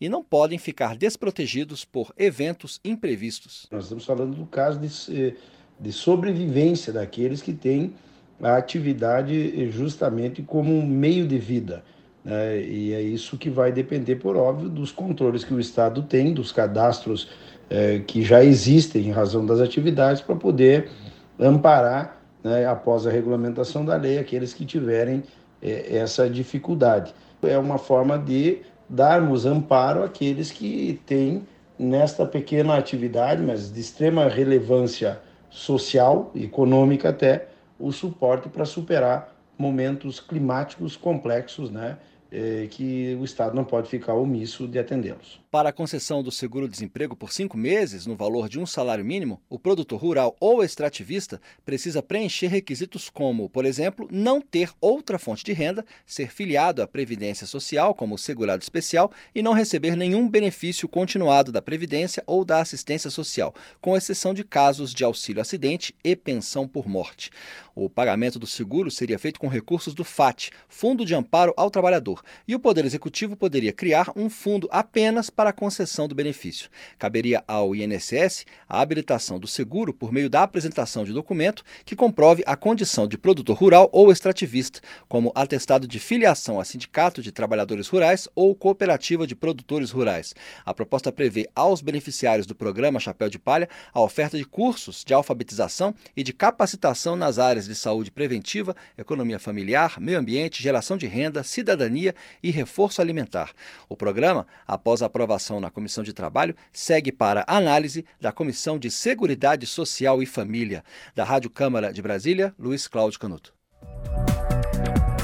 e 0.00 0.08
não 0.08 0.22
podem 0.22 0.58
ficar 0.58 0.96
desprotegidos 0.96 1.84
por 1.84 2.12
eventos 2.16 2.80
imprevistos. 2.84 3.66
Nós 3.70 3.84
estamos 3.84 4.04
falando 4.04 4.36
do 4.36 4.46
caso 4.46 4.78
de, 4.78 5.34
de 5.80 5.92
sobrevivência 5.92 6.92
daqueles 6.92 7.40
que 7.40 7.52
têm 7.52 7.94
a 8.42 8.56
atividade 8.56 9.70
justamente 9.70 10.42
como 10.42 10.72
um 10.72 10.86
meio 10.86 11.26
de 11.26 11.38
vida. 11.38 11.82
Né? 12.22 12.60
E 12.60 12.92
é 12.92 13.00
isso 13.00 13.38
que 13.38 13.48
vai 13.48 13.72
depender, 13.72 14.16
por 14.16 14.36
óbvio, 14.36 14.68
dos 14.68 14.92
controles 14.92 15.42
que 15.42 15.54
o 15.54 15.60
Estado 15.60 16.02
tem, 16.02 16.34
dos 16.34 16.52
cadastros 16.52 17.30
eh, 17.70 18.02
que 18.06 18.22
já 18.22 18.44
existem 18.44 19.06
em 19.06 19.10
razão 19.10 19.46
das 19.46 19.60
atividades, 19.60 20.20
para 20.20 20.36
poder 20.36 20.90
amparar 21.38 22.15
né, 22.46 22.64
após 22.64 23.06
a 23.06 23.10
regulamentação 23.10 23.84
da 23.84 23.96
lei, 23.96 24.18
aqueles 24.18 24.54
que 24.54 24.64
tiverem 24.64 25.24
é, 25.60 25.96
essa 25.96 26.30
dificuldade. 26.30 27.12
É 27.42 27.58
uma 27.58 27.76
forma 27.76 28.16
de 28.16 28.62
darmos 28.88 29.44
amparo 29.44 30.04
àqueles 30.04 30.52
que 30.52 31.00
têm 31.04 31.46
nesta 31.76 32.24
pequena 32.24 32.76
atividade, 32.76 33.42
mas 33.42 33.72
de 33.72 33.80
extrema 33.80 34.28
relevância 34.28 35.20
social, 35.50 36.30
econômica 36.34 37.08
até, 37.08 37.48
o 37.78 37.90
suporte 37.90 38.48
para 38.48 38.64
superar 38.64 39.34
momentos 39.58 40.20
climáticos 40.20 40.96
complexos, 40.96 41.70
né? 41.70 41.98
É, 42.30 42.66
que 42.68 43.16
o 43.20 43.24
Estado 43.24 43.54
não 43.54 43.64
pode 43.64 43.88
ficar 43.88 44.14
omisso 44.14 44.66
de 44.66 44.80
atendê-los. 44.80 45.40
Para 45.48 45.68
a 45.68 45.72
concessão 45.72 46.24
do 46.24 46.32
seguro-desemprego 46.32 47.14
por 47.14 47.32
cinco 47.32 47.56
meses, 47.56 48.04
no 48.04 48.16
valor 48.16 48.48
de 48.48 48.58
um 48.58 48.66
salário 48.66 49.04
mínimo, 49.04 49.40
o 49.48 49.60
produtor 49.60 50.00
rural 50.00 50.36
ou 50.40 50.62
extrativista 50.62 51.40
precisa 51.64 52.02
preencher 52.02 52.48
requisitos 52.48 53.08
como, 53.08 53.48
por 53.48 53.64
exemplo, 53.64 54.08
não 54.10 54.40
ter 54.40 54.70
outra 54.80 55.20
fonte 55.20 55.44
de 55.44 55.52
renda, 55.52 55.86
ser 56.04 56.30
filiado 56.30 56.82
à 56.82 56.86
Previdência 56.86 57.46
Social, 57.46 57.94
como 57.94 58.18
segurado 58.18 58.62
especial, 58.62 59.10
e 59.32 59.40
não 59.40 59.52
receber 59.52 59.96
nenhum 59.96 60.28
benefício 60.28 60.88
continuado 60.88 61.52
da 61.52 61.62
Previdência 61.62 62.24
ou 62.26 62.44
da 62.44 62.60
assistência 62.60 63.08
social, 63.08 63.54
com 63.80 63.96
exceção 63.96 64.34
de 64.34 64.42
casos 64.42 64.92
de 64.92 65.04
auxílio 65.04 65.40
acidente 65.40 65.94
e 66.02 66.16
pensão 66.16 66.66
por 66.66 66.88
morte. 66.88 67.30
O 67.74 67.88
pagamento 67.88 68.38
do 68.38 68.46
seguro 68.46 68.90
seria 68.90 69.18
feito 69.18 69.38
com 69.38 69.48
recursos 69.48 69.94
do 69.94 70.02
FAT, 70.02 70.50
Fundo 70.68 71.04
de 71.04 71.14
Amparo 71.14 71.54
ao 71.56 71.70
Trabalhador, 71.70 72.15
e 72.46 72.54
o 72.54 72.60
Poder 72.60 72.84
Executivo 72.84 73.36
poderia 73.36 73.72
criar 73.72 74.10
um 74.16 74.28
fundo 74.28 74.68
apenas 74.70 75.30
para 75.30 75.50
a 75.50 75.52
concessão 75.52 76.08
do 76.08 76.14
benefício. 76.14 76.70
Caberia 76.98 77.42
ao 77.46 77.74
INSS 77.74 78.44
a 78.68 78.80
habilitação 78.80 79.38
do 79.38 79.46
seguro 79.46 79.92
por 79.92 80.12
meio 80.12 80.28
da 80.28 80.42
apresentação 80.42 81.04
de 81.04 81.12
documento 81.12 81.64
que 81.84 81.96
comprove 81.96 82.42
a 82.46 82.56
condição 82.56 83.06
de 83.06 83.18
produtor 83.18 83.56
rural 83.56 83.88
ou 83.92 84.10
extrativista, 84.10 84.80
como 85.08 85.32
atestado 85.34 85.86
de 85.86 85.98
filiação 85.98 86.60
a 86.60 86.64
sindicato 86.64 87.22
de 87.22 87.32
trabalhadores 87.32 87.88
rurais 87.88 88.28
ou 88.34 88.54
cooperativa 88.54 89.26
de 89.26 89.34
produtores 89.34 89.90
rurais. 89.90 90.34
A 90.64 90.74
proposta 90.74 91.10
prevê 91.12 91.48
aos 91.54 91.80
beneficiários 91.80 92.46
do 92.46 92.54
programa 92.54 93.00
Chapéu 93.00 93.28
de 93.28 93.38
Palha 93.38 93.68
a 93.92 94.00
oferta 94.00 94.36
de 94.36 94.44
cursos 94.44 95.04
de 95.04 95.14
alfabetização 95.14 95.94
e 96.16 96.22
de 96.22 96.32
capacitação 96.32 97.16
nas 97.16 97.38
áreas 97.38 97.66
de 97.66 97.74
saúde 97.74 98.10
preventiva, 98.10 98.74
economia 98.96 99.38
familiar, 99.38 100.00
meio 100.00 100.18
ambiente, 100.18 100.62
geração 100.62 100.96
de 100.96 101.06
renda, 101.06 101.42
cidadania 101.42 102.05
e 102.42 102.50
reforço 102.50 103.00
alimentar. 103.00 103.52
O 103.88 103.96
programa, 103.96 104.46
após 104.66 105.02
aprovação 105.02 105.60
na 105.60 105.70
Comissão 105.70 106.04
de 106.04 106.12
Trabalho, 106.12 106.54
segue 106.72 107.10
para 107.10 107.44
análise 107.46 108.04
da 108.20 108.32
Comissão 108.32 108.78
de 108.78 108.90
Seguridade 108.90 109.66
Social 109.66 110.22
e 110.22 110.26
Família. 110.26 110.84
Da 111.14 111.24
Rádio 111.24 111.50
Câmara 111.50 111.92
de 111.92 112.02
Brasília, 112.02 112.54
Luiz 112.58 112.86
Cláudio 112.86 113.18
Canuto. 113.18 113.54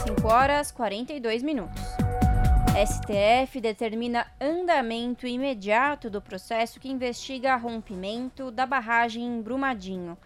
5 0.06 0.26
horas 0.28 0.70
42 0.70 1.42
minutos. 1.42 1.82
STF 2.72 3.60
determina 3.60 4.26
andamento 4.40 5.26
imediato 5.26 6.08
do 6.08 6.22
processo 6.22 6.80
que 6.80 6.88
investiga 6.88 7.54
rompimento 7.54 8.50
da 8.50 8.64
barragem 8.64 9.24
em 9.24 9.42
Brumadinho. 9.42 10.16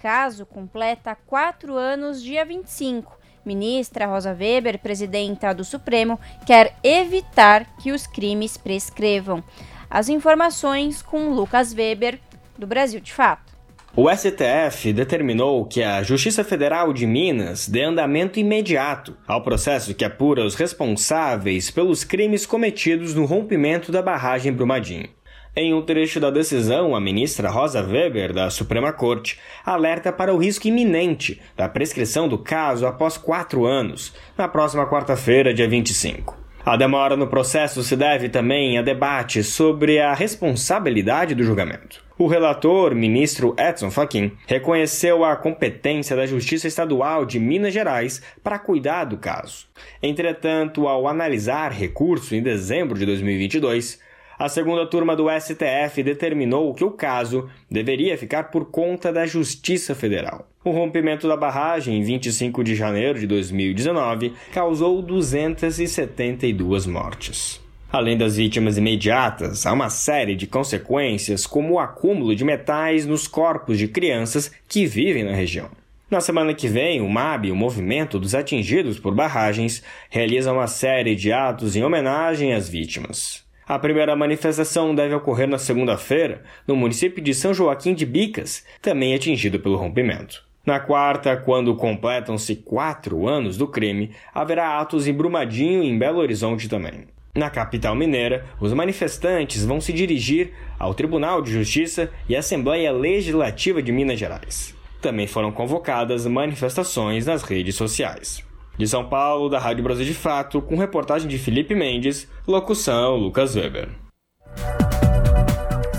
Caso 0.00 0.46
completa 0.46 1.14
quatro 1.14 1.76
anos, 1.76 2.22
dia 2.22 2.46
25. 2.46 3.18
Ministra 3.44 4.06
Rosa 4.06 4.32
Weber, 4.32 4.78
presidenta 4.78 5.52
do 5.52 5.64
Supremo, 5.64 6.18
quer 6.46 6.76
evitar 6.82 7.66
que 7.82 7.92
os 7.92 8.06
crimes 8.06 8.56
prescrevam. 8.56 9.42
As 9.90 10.08
informações 10.08 11.02
com 11.02 11.30
Lucas 11.30 11.74
Weber, 11.74 12.18
do 12.58 12.66
Brasil 12.66 13.00
de 13.00 13.12
Fato. 13.12 13.52
O 13.94 14.08
STF 14.08 14.90
determinou 14.90 15.66
que 15.66 15.82
a 15.82 16.02
Justiça 16.02 16.42
Federal 16.42 16.94
de 16.94 17.06
Minas 17.06 17.68
dê 17.68 17.82
andamento 17.82 18.40
imediato 18.40 19.14
ao 19.26 19.42
processo 19.42 19.94
que 19.94 20.02
apura 20.02 20.46
os 20.46 20.54
responsáveis 20.54 21.70
pelos 21.70 22.02
crimes 22.02 22.46
cometidos 22.46 23.14
no 23.14 23.26
rompimento 23.26 23.92
da 23.92 24.00
barragem 24.00 24.50
Brumadinho. 24.50 25.10
Em 25.54 25.74
um 25.74 25.82
trecho 25.82 26.18
da 26.18 26.30
decisão, 26.30 26.96
a 26.96 27.00
ministra 27.00 27.50
Rosa 27.50 27.82
Weber, 27.82 28.32
da 28.32 28.48
Suprema 28.48 28.90
Corte, 28.90 29.38
alerta 29.62 30.10
para 30.10 30.32
o 30.32 30.38
risco 30.38 30.66
iminente 30.66 31.42
da 31.54 31.68
prescrição 31.68 32.26
do 32.26 32.38
caso 32.38 32.86
após 32.86 33.18
quatro 33.18 33.66
anos, 33.66 34.14
na 34.38 34.48
próxima 34.48 34.86
quarta-feira, 34.88 35.52
dia 35.52 35.68
25. 35.68 36.38
A 36.64 36.74
demora 36.74 37.18
no 37.18 37.26
processo 37.26 37.82
se 37.82 37.94
deve 37.94 38.30
também 38.30 38.78
a 38.78 38.82
debate 38.82 39.44
sobre 39.44 39.98
a 40.00 40.14
responsabilidade 40.14 41.34
do 41.34 41.44
julgamento. 41.44 42.02
O 42.16 42.26
relator, 42.26 42.94
ministro 42.94 43.54
Edson 43.58 43.90
Fachin, 43.90 44.32
reconheceu 44.46 45.22
a 45.22 45.36
competência 45.36 46.16
da 46.16 46.24
Justiça 46.24 46.66
Estadual 46.66 47.26
de 47.26 47.38
Minas 47.38 47.74
Gerais 47.74 48.22
para 48.42 48.58
cuidar 48.58 49.04
do 49.04 49.18
caso. 49.18 49.66
Entretanto, 50.02 50.88
ao 50.88 51.06
analisar 51.06 51.72
recurso 51.72 52.34
em 52.34 52.42
dezembro 52.42 52.98
de 52.98 53.04
2022, 53.04 54.00
a 54.42 54.48
segunda 54.48 54.84
turma 54.84 55.14
do 55.14 55.28
STF 55.30 56.02
determinou 56.02 56.74
que 56.74 56.82
o 56.82 56.90
caso 56.90 57.48
deveria 57.70 58.18
ficar 58.18 58.50
por 58.50 58.72
conta 58.72 59.12
da 59.12 59.24
Justiça 59.24 59.94
Federal. 59.94 60.48
O 60.64 60.72
rompimento 60.72 61.28
da 61.28 61.36
barragem 61.36 61.96
em 61.96 62.02
25 62.02 62.64
de 62.64 62.74
janeiro 62.74 63.20
de 63.20 63.26
2019 63.28 64.32
causou 64.52 65.00
272 65.00 66.86
mortes. 66.86 67.60
Além 67.92 68.18
das 68.18 68.34
vítimas 68.36 68.76
imediatas, 68.76 69.64
há 69.64 69.72
uma 69.72 69.88
série 69.88 70.34
de 70.34 70.48
consequências, 70.48 71.46
como 71.46 71.74
o 71.74 71.78
acúmulo 71.78 72.34
de 72.34 72.44
metais 72.44 73.06
nos 73.06 73.28
corpos 73.28 73.78
de 73.78 73.86
crianças 73.86 74.50
que 74.68 74.86
vivem 74.86 75.22
na 75.22 75.36
região. 75.36 75.70
Na 76.10 76.20
semana 76.20 76.52
que 76.52 76.66
vem, 76.66 77.00
o 77.00 77.08
MAB, 77.08 77.52
o 77.52 77.54
Movimento 77.54 78.18
dos 78.18 78.34
Atingidos 78.34 78.98
por 78.98 79.14
Barragens, 79.14 79.84
realiza 80.10 80.52
uma 80.52 80.66
série 80.66 81.14
de 81.14 81.32
atos 81.32 81.76
em 81.76 81.84
homenagem 81.84 82.52
às 82.52 82.68
vítimas. 82.68 83.41
A 83.66 83.78
primeira 83.78 84.16
manifestação 84.16 84.94
deve 84.94 85.14
ocorrer 85.14 85.48
na 85.48 85.58
segunda-feira, 85.58 86.42
no 86.66 86.74
município 86.74 87.22
de 87.22 87.32
São 87.32 87.54
Joaquim 87.54 87.94
de 87.94 88.04
Bicas, 88.04 88.64
também 88.80 89.14
atingido 89.14 89.60
pelo 89.60 89.76
rompimento. 89.76 90.44
Na 90.64 90.78
quarta, 90.78 91.36
quando 91.36 91.74
completam-se 91.74 92.56
quatro 92.56 93.28
anos 93.28 93.56
do 93.56 93.66
crime, 93.66 94.10
haverá 94.32 94.78
atos 94.78 95.06
em 95.06 95.12
Brumadinho 95.12 95.82
e 95.82 95.88
em 95.88 95.98
Belo 95.98 96.18
Horizonte 96.18 96.68
também. 96.68 97.06
Na 97.34 97.48
capital 97.48 97.94
mineira, 97.94 98.44
os 98.60 98.72
manifestantes 98.72 99.64
vão 99.64 99.80
se 99.80 99.92
dirigir 99.92 100.52
ao 100.78 100.92
Tribunal 100.92 101.40
de 101.40 101.50
Justiça 101.50 102.10
e 102.28 102.36
à 102.36 102.40
Assembleia 102.40 102.92
Legislativa 102.92 103.82
de 103.82 103.90
Minas 103.90 104.18
Gerais. 104.18 104.74
Também 105.00 105.26
foram 105.26 105.50
convocadas 105.50 106.26
manifestações 106.26 107.26
nas 107.26 107.42
redes 107.42 107.74
sociais. 107.74 108.44
De 108.78 108.88
São 108.88 109.08
Paulo, 109.08 109.48
da 109.48 109.58
Rádio 109.58 109.84
Brasil 109.84 110.04
de 110.04 110.14
Fato, 110.14 110.62
com 110.62 110.76
reportagem 110.76 111.28
de 111.28 111.38
Felipe 111.38 111.74
Mendes, 111.74 112.28
locução 112.46 113.16
Lucas 113.16 113.54
Weber. 113.54 113.90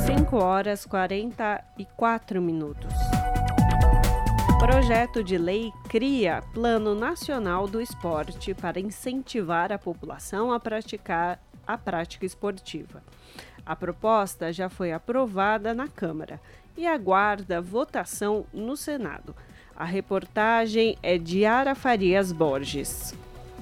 5 0.08 0.38
horas 0.38 0.86
44 0.86 2.42
minutos. 2.42 2.92
Projeto 4.58 5.24
de 5.24 5.38
lei 5.38 5.72
cria 5.88 6.42
Plano 6.54 6.96
Nacional 6.96 7.68
do 7.68 7.80
Esporte 7.80 8.54
para 8.54 8.80
incentivar 8.80 9.72
a 9.72 9.78
população 9.78 10.52
a 10.52 10.60
praticar 10.60 11.40
a 11.68 11.78
prática 11.78 12.26
esportiva. 12.26 13.04
A 13.66 13.76
proposta 13.76 14.52
já 14.52 14.68
foi 14.68 14.92
aprovada 14.92 15.74
na 15.74 15.88
Câmara 15.88 16.40
e 16.76 16.88
aguarda 16.88 17.62
votação 17.62 18.46
no 18.52 18.76
Senado. 18.76 19.36
A 19.76 19.86
reportagem 19.86 20.98
é 21.02 21.18
de 21.18 21.46
Ara 21.46 21.74
Farias 21.74 22.32
Borges. 22.32 23.14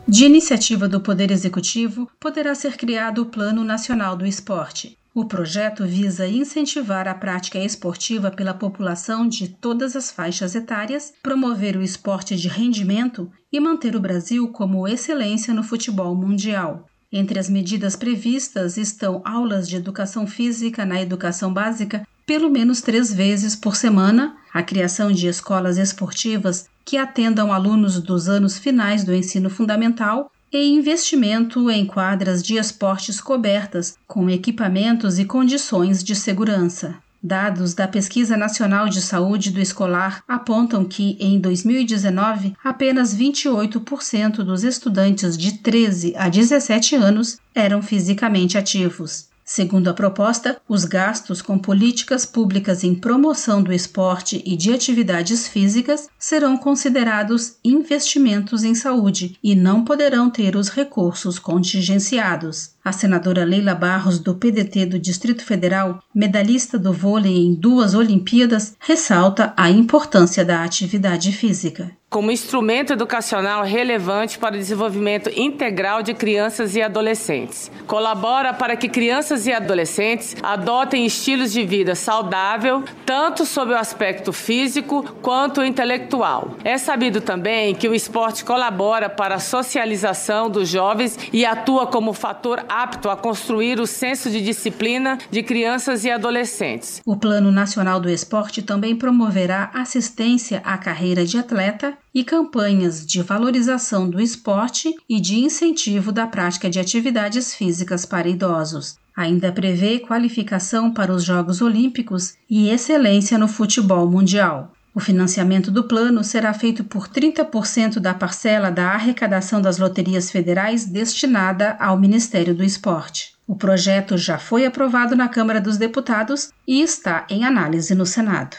De 0.08 0.26
iniciativa 0.26 0.88
do 0.88 1.00
Poder 1.00 1.32
Executivo, 1.32 2.10
poderá 2.20 2.54
ser 2.54 2.76
criado 2.76 3.22
o 3.22 3.26
Plano 3.26 3.64
Nacional 3.64 4.16
do 4.16 4.26
Esporte. 4.26 4.98
O 5.14 5.26
projeto 5.26 5.86
visa 5.86 6.28
incentivar 6.28 7.08
a 7.08 7.14
prática 7.14 7.60
esportiva 7.60 8.32
pela 8.32 8.54
população 8.54 9.28
de 9.28 9.48
todas 9.48 9.96
as 9.96 10.10
faixas 10.12 10.56
etárias, 10.56 11.14
promover 11.22 11.78
o 11.78 11.82
esporte 11.82 12.36
de 12.36 12.48
rendimento 12.48 13.32
e 13.52 13.60
manter 13.60 13.96
o 13.96 14.00
Brasil 14.00 14.48
como 14.50 14.88
excelência 14.88 15.54
no 15.54 15.64
futebol 15.64 16.16
mundial. 16.16 16.88
Entre 17.12 17.38
as 17.38 17.50
medidas 17.50 17.96
previstas 17.98 18.78
estão 18.78 19.22
aulas 19.26 19.68
de 19.68 19.76
educação 19.76 20.26
física 20.26 20.86
na 20.86 21.02
educação 21.02 21.54
básica 21.54 22.08
pelo 22.26 22.50
menos 22.50 22.82
três 22.82 23.14
vezes 23.14 23.56
por 23.56 23.76
semana, 23.76 24.36
a 24.54 24.62
criação 24.62 25.12
de 25.12 25.28
escolas 25.28 25.78
esportivas 25.78 26.68
que 26.84 26.98
atendam 26.98 27.54
alunos 27.54 28.02
dos 28.02 28.28
anos 28.28 28.58
finais 28.58 29.04
do 29.04 29.14
ensino 29.14 29.50
fundamental 29.50 30.32
e 30.52 30.68
investimento 30.68 31.70
em 31.70 31.86
quadras 31.86 32.44
de 32.44 32.58
esportes 32.58 33.22
cobertas 33.22 33.98
com 34.06 34.30
equipamentos 34.30 35.18
e 35.18 35.26
condições 35.26 36.04
de 36.04 36.16
segurança. 36.16 36.96
Dados 37.24 37.76
da 37.76 37.88
Pesquisa 37.88 38.36
Nacional 38.36 38.90
de 38.90 39.00
Saúde 39.00 39.52
do 39.52 39.62
Escolar 39.62 40.24
apontam 40.28 40.84
que, 40.84 41.16
em 41.20 41.40
2019, 41.40 42.56
apenas 42.64 43.16
28% 43.16 44.38
dos 44.38 44.64
estudantes 44.64 45.38
de 45.38 45.60
13 45.60 46.16
a 46.18 46.28
17 46.28 46.96
anos 46.96 47.38
eram 47.54 47.82
fisicamente 47.82 48.58
ativos. 48.58 49.31
Segundo 49.44 49.90
a 49.90 49.94
proposta, 49.94 50.62
os 50.68 50.86
gastos 50.86 51.42
com 51.42 51.58
políticas 51.58 52.26
públicas 52.26 52.84
em 52.84 52.96
promoção 52.96 53.62
do 53.62 53.74
esporte 53.74 54.42
e 54.46 54.56
de 54.56 54.72
atividades 54.72 55.48
físicas 55.48 56.08
serão 56.18 56.56
considerados 56.58 57.56
investimentos 57.64 58.64
em 58.64 58.76
saúde 58.76 59.38
e 59.44 59.56
não 59.56 59.84
poderão 59.84 60.30
ter 60.30 60.56
os 60.56 60.70
recursos 60.70 61.40
contingenciados. 61.40 62.72
A 62.84 62.92
senadora 62.92 63.46
Leila 63.46 63.76
Barros, 63.76 64.18
do 64.18 64.34
PDT 64.34 64.88
do 64.88 65.00
Distrito 65.00 65.46
Federal, 65.46 66.02
medalhista 66.16 66.80
do 66.80 66.92
vôlei 66.92 67.38
em 67.38 67.54
duas 67.54 67.94
Olimpíadas, 67.94 68.76
ressalta 68.80 69.54
a 69.56 69.70
importância 69.70 70.44
da 70.44 70.64
atividade 70.64 71.32
física 71.32 71.92
como 72.12 72.30
instrumento 72.30 72.92
educacional 72.92 73.64
relevante 73.64 74.38
para 74.38 74.56
o 74.56 74.58
desenvolvimento 74.58 75.30
integral 75.34 76.04
de 76.04 76.14
crianças 76.14 76.76
e 76.76 76.82
adolescentes. 76.82 77.72
Colabora 77.88 78.54
para 78.54 78.76
que 78.76 78.90
crianças 78.90 79.48
e 79.48 79.54
adolescentes 79.54 80.36
adotem 80.44 81.06
estilos 81.06 81.54
de 81.54 81.64
vida 81.64 81.96
saudável, 81.96 82.84
tanto 83.06 83.46
sob 83.46 83.72
o 83.72 83.78
aspecto 83.78 84.34
físico 84.34 85.04
quanto 85.22 85.64
intelectual. 85.64 86.58
É 86.66 86.78
sabido 86.78 87.22
também 87.22 87.74
que 87.74 87.88
o 87.88 87.96
esporte 87.96 88.44
colabora 88.44 89.10
para 89.10 89.36
a 89.36 89.40
socialização 89.40 90.50
dos 90.50 90.68
jovens 90.68 91.18
e 91.32 91.46
atua 91.46 91.88
como 91.88 92.12
fator 92.12 92.62
apto 92.72 93.10
a 93.10 93.18
construir 93.18 93.82
o 93.82 93.86
senso 93.86 94.30
de 94.30 94.40
disciplina 94.40 95.18
de 95.30 95.44
crianças 95.44 96.06
e 96.06 96.10
adolescentes. 96.10 97.02
O 97.06 97.18
Plano 97.18 97.52
Nacional 97.52 98.00
do 98.00 98.10
Esporte 98.10 98.62
também 98.62 98.96
promoverá 98.96 99.70
assistência 99.74 100.62
à 100.64 100.78
carreira 100.78 101.26
de 101.26 101.38
atleta 101.38 101.98
e 102.16 102.24
campanhas 102.24 103.06
de 103.06 103.22
valorização 103.22 104.10
do 104.10 104.22
esporte 104.22 104.96
e 105.10 105.20
de 105.20 105.38
incentivo 105.40 106.14
da 106.14 106.26
prática 106.26 106.70
de 106.70 106.80
atividades 106.80 107.54
físicas 107.54 108.06
para 108.06 108.30
idosos. 108.30 108.96
Ainda 109.14 109.52
prevê 109.52 110.00
qualificação 110.00 110.94
para 110.94 111.12
os 111.12 111.26
Jogos 111.26 111.62
Olímpicos 111.62 112.36
e 112.50 112.70
excelência 112.70 113.38
no 113.38 113.50
futebol 113.50 114.10
mundial. 114.10 114.72
O 114.94 115.00
financiamento 115.00 115.72
do 115.72 115.86
plano 115.86 116.24
será 116.24 116.54
feito 116.54 116.84
por 116.84 117.08
30% 117.08 118.00
da 118.00 118.14
parcela 118.14 118.70
da 118.70 118.90
arrecadação 118.90 119.62
das 119.62 119.78
loterias 119.78 120.30
federais 120.30 120.86
destinada 120.86 121.78
ao 121.80 121.98
Ministério 121.98 122.54
do 122.54 122.64
Esporte. 122.64 123.34
O 123.48 123.56
projeto 123.56 124.18
já 124.18 124.38
foi 124.38 124.66
aprovado 124.66 125.16
na 125.16 125.30
Câmara 125.30 125.62
dos 125.62 125.78
Deputados 125.78 126.52
e 126.68 126.82
está 126.82 127.26
em 127.30 127.46
análise 127.46 127.96
no 127.96 128.06
Senado. 128.06 128.58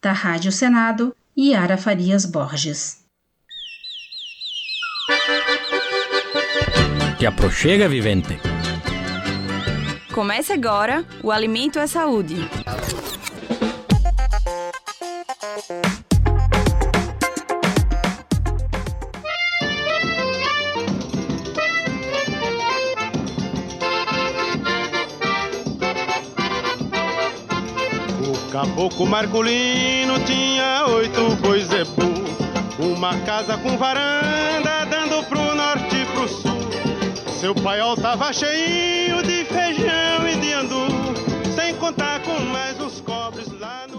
Da 0.00 0.12
Rádio 0.12 0.52
Senado, 0.52 1.14
Yara 1.36 1.76
Farias 1.76 2.24
Borges. 2.24 3.02
Te 7.18 7.26
aproxega, 7.26 7.88
vivente. 7.88 8.38
Comece 10.12 10.52
agora 10.52 11.04
o 11.22 11.30
Alimento 11.30 11.78
é 11.78 11.86
Saúde. 11.86 12.36
Caboclo 28.50 29.06
Marculino 29.06 30.18
tinha 30.24 30.86
oito 30.86 31.36
bois 31.42 31.66
zebu, 31.66 32.00
uma 32.78 33.18
casa 33.26 33.58
com 33.58 33.76
varanda 33.76 34.86
dando 34.86 35.22
pro 35.24 35.54
norte 35.54 35.96
e 35.96 36.06
pro 36.06 36.28
sul. 36.28 36.50
Seu 37.38 37.54
paiol 37.54 37.94
tava 37.96 38.32
cheio 38.32 39.22
de 39.22 39.44
feijão 39.44 40.26
e 40.32 40.36
de 40.36 40.52
andu, 40.54 40.86
sem 41.54 41.74
contar 41.74 42.22
com 42.22 42.40
mais 42.40 42.80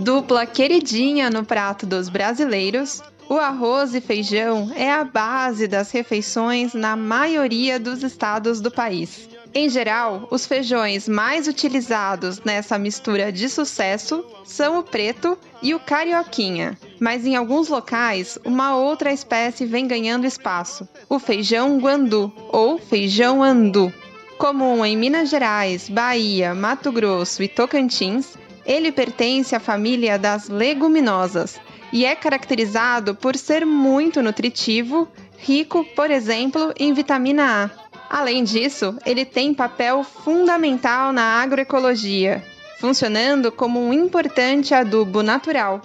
Dupla 0.03 0.45
queridinha 0.45 1.29
no 1.29 1.45
prato 1.45 1.85
dos 1.85 2.09
brasileiros, 2.09 3.01
o 3.29 3.35
arroz 3.35 3.95
e 3.95 4.01
feijão 4.01 4.69
é 4.75 4.91
a 4.91 5.05
base 5.05 5.65
das 5.65 5.91
refeições 5.91 6.73
na 6.73 6.97
maioria 6.97 7.79
dos 7.79 8.03
estados 8.03 8.59
do 8.59 8.69
país. 8.69 9.29
Em 9.53 9.69
geral, 9.69 10.27
os 10.29 10.45
feijões 10.45 11.07
mais 11.07 11.47
utilizados 11.47 12.41
nessa 12.43 12.77
mistura 12.77 13.31
de 13.31 13.47
sucesso 13.47 14.25
são 14.43 14.79
o 14.79 14.83
preto 14.83 15.37
e 15.61 15.73
o 15.73 15.79
carioquinha, 15.79 16.77
mas 16.99 17.25
em 17.25 17.37
alguns 17.37 17.69
locais 17.69 18.37
uma 18.43 18.75
outra 18.75 19.09
espécie 19.09 19.65
vem 19.65 19.87
ganhando 19.87 20.27
espaço: 20.27 20.85
o 21.07 21.17
feijão 21.17 21.77
guandu 21.77 22.29
ou 22.49 22.77
feijão 22.77 23.41
andu. 23.41 23.93
Comum 24.37 24.83
em 24.83 24.97
Minas 24.97 25.29
Gerais, 25.29 25.87
Bahia, 25.87 26.53
Mato 26.53 26.91
Grosso 26.91 27.41
e 27.41 27.47
Tocantins, 27.47 28.35
ele 28.65 28.91
pertence 28.91 29.55
à 29.55 29.59
família 29.59 30.17
das 30.17 30.49
leguminosas 30.49 31.59
e 31.91 32.05
é 32.05 32.15
caracterizado 32.15 33.13
por 33.13 33.35
ser 33.35 33.65
muito 33.65 34.21
nutritivo, 34.21 35.07
rico, 35.37 35.85
por 35.95 36.09
exemplo, 36.09 36.73
em 36.79 36.93
vitamina 36.93 37.65
A. 37.65 37.83
Além 38.09 38.43
disso, 38.43 38.97
ele 39.05 39.25
tem 39.25 39.53
papel 39.53 40.03
fundamental 40.03 41.11
na 41.11 41.41
agroecologia, 41.41 42.43
funcionando 42.79 43.51
como 43.51 43.79
um 43.79 43.93
importante 43.93 44.73
adubo 44.73 45.21
natural, 45.23 45.81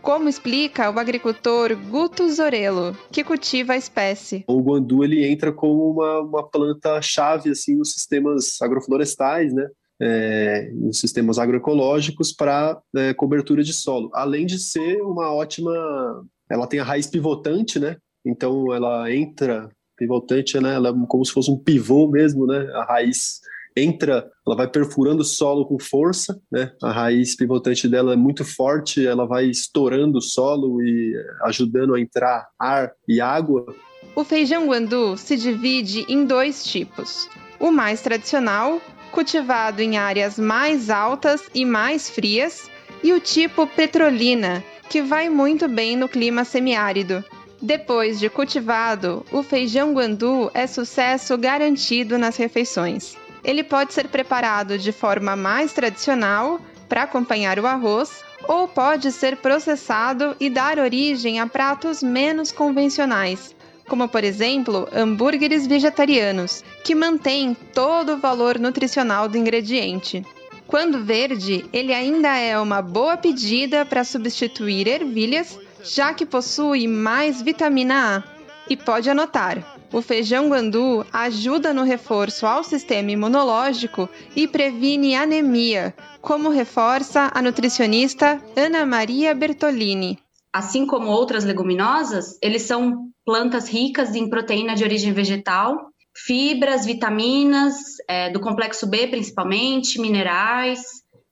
como 0.00 0.28
explica 0.28 0.90
o 0.90 0.98
agricultor 0.98 1.76
Guto 1.76 2.28
Zorello, 2.28 2.96
que 3.10 3.22
cultiva 3.22 3.74
a 3.74 3.76
espécie. 3.76 4.44
O 4.48 4.60
guandu 4.60 5.04
ele 5.04 5.24
entra 5.24 5.52
como 5.52 5.92
uma, 5.92 6.20
uma 6.20 6.48
planta 6.48 7.00
chave 7.00 7.50
assim 7.50 7.76
nos 7.76 7.92
sistemas 7.92 8.60
agroflorestais, 8.60 9.54
né? 9.54 9.68
É, 10.00 10.70
em 10.72 10.92
sistemas 10.92 11.38
agroecológicos 11.38 12.32
para 12.32 12.80
é, 12.96 13.14
cobertura 13.14 13.62
de 13.62 13.72
solo, 13.72 14.10
além 14.12 14.46
de 14.46 14.58
ser 14.58 15.00
uma 15.02 15.32
ótima, 15.32 15.72
ela 16.50 16.66
tem 16.66 16.80
a 16.80 16.84
raiz 16.84 17.06
pivotante, 17.06 17.78
né? 17.78 17.96
Então 18.24 18.72
ela 18.72 19.12
entra 19.12 19.68
pivotante, 19.96 20.58
né? 20.60 20.74
Ela 20.74 20.90
é 20.90 21.06
como 21.06 21.24
se 21.24 21.32
fosse 21.32 21.50
um 21.50 21.58
pivô 21.58 22.08
mesmo, 22.08 22.46
né? 22.46 22.68
A 22.74 22.84
raiz 22.84 23.40
entra, 23.76 24.30
ela 24.46 24.56
vai 24.56 24.68
perfurando 24.68 25.22
o 25.22 25.24
solo 25.24 25.66
com 25.66 25.78
força, 25.78 26.38
né? 26.50 26.72
A 26.82 26.92
raiz 26.92 27.36
pivotante 27.36 27.88
dela 27.88 28.12
é 28.12 28.16
muito 28.16 28.44
forte, 28.44 29.06
ela 29.06 29.26
vai 29.26 29.46
estourando 29.46 30.18
o 30.18 30.22
solo 30.22 30.82
e 30.82 31.14
ajudando 31.44 31.94
a 31.94 32.00
entrar 32.00 32.48
ar 32.58 32.92
e 33.08 33.20
água. 33.20 33.74
O 34.14 34.24
feijão 34.24 34.66
guandu 34.66 35.16
se 35.16 35.36
divide 35.36 36.04
em 36.08 36.26
dois 36.26 36.64
tipos. 36.64 37.28
O 37.58 37.70
mais 37.70 38.02
tradicional, 38.02 38.80
cultivado 39.12 39.80
em 39.82 39.98
áreas 39.98 40.38
mais 40.38 40.90
altas 40.90 41.42
e 41.54 41.64
mais 41.64 42.10
frias, 42.10 42.68
e 43.04 43.12
o 43.12 43.20
tipo 43.20 43.66
petrolina, 43.66 44.64
que 44.88 45.02
vai 45.02 45.28
muito 45.28 45.68
bem 45.68 45.94
no 45.94 46.08
clima 46.08 46.44
semiárido. 46.44 47.24
Depois 47.60 48.18
de 48.18 48.28
cultivado, 48.28 49.24
o 49.30 49.42
feijão 49.42 49.92
guandu 49.92 50.50
é 50.52 50.66
sucesso 50.66 51.38
garantido 51.38 52.18
nas 52.18 52.36
refeições. 52.36 53.16
Ele 53.44 53.62
pode 53.62 53.92
ser 53.92 54.08
preparado 54.08 54.78
de 54.78 54.90
forma 54.90 55.36
mais 55.36 55.72
tradicional, 55.72 56.60
para 56.88 57.04
acompanhar 57.04 57.58
o 57.58 57.66
arroz, 57.66 58.24
ou 58.48 58.66
pode 58.66 59.12
ser 59.12 59.36
processado 59.36 60.36
e 60.40 60.50
dar 60.50 60.78
origem 60.78 61.40
a 61.40 61.46
pratos 61.46 62.02
menos 62.02 62.50
convencionais, 62.50 63.54
como 63.92 64.08
por 64.08 64.24
exemplo 64.24 64.88
hambúrgueres 64.90 65.66
vegetarianos, 65.66 66.64
que 66.82 66.94
mantêm 66.94 67.54
todo 67.74 68.14
o 68.14 68.18
valor 68.18 68.58
nutricional 68.58 69.28
do 69.28 69.36
ingrediente. 69.36 70.24
Quando 70.66 71.04
verde, 71.04 71.66
ele 71.74 71.92
ainda 71.92 72.34
é 72.38 72.58
uma 72.58 72.80
boa 72.80 73.18
pedida 73.18 73.84
para 73.84 74.02
substituir 74.02 74.88
ervilhas, 74.88 75.60
já 75.84 76.14
que 76.14 76.24
possui 76.24 76.88
mais 76.88 77.42
vitamina 77.42 78.16
A. 78.16 78.22
E 78.66 78.78
pode 78.78 79.10
anotar, 79.10 79.62
o 79.92 80.00
feijão 80.00 80.48
guandu 80.48 81.04
ajuda 81.12 81.74
no 81.74 81.82
reforço 81.82 82.46
ao 82.46 82.64
sistema 82.64 83.10
imunológico 83.10 84.08
e 84.34 84.48
previne 84.48 85.14
anemia, 85.14 85.94
como 86.22 86.48
reforça 86.48 87.30
a 87.34 87.42
nutricionista 87.42 88.40
Ana 88.56 88.86
Maria 88.86 89.34
Bertolini. 89.34 90.18
Assim 90.52 90.84
como 90.84 91.08
outras 91.08 91.44
leguminosas, 91.44 92.38
eles 92.42 92.62
são 92.62 93.08
plantas 93.24 93.68
ricas 93.68 94.14
em 94.14 94.28
proteína 94.28 94.74
de 94.74 94.84
origem 94.84 95.12
vegetal, 95.12 95.92
fibras, 96.14 96.84
vitaminas, 96.84 97.74
é, 98.06 98.30
do 98.30 98.40
complexo 98.40 98.86
B 98.86 99.06
principalmente, 99.06 100.00
minerais, 100.00 100.82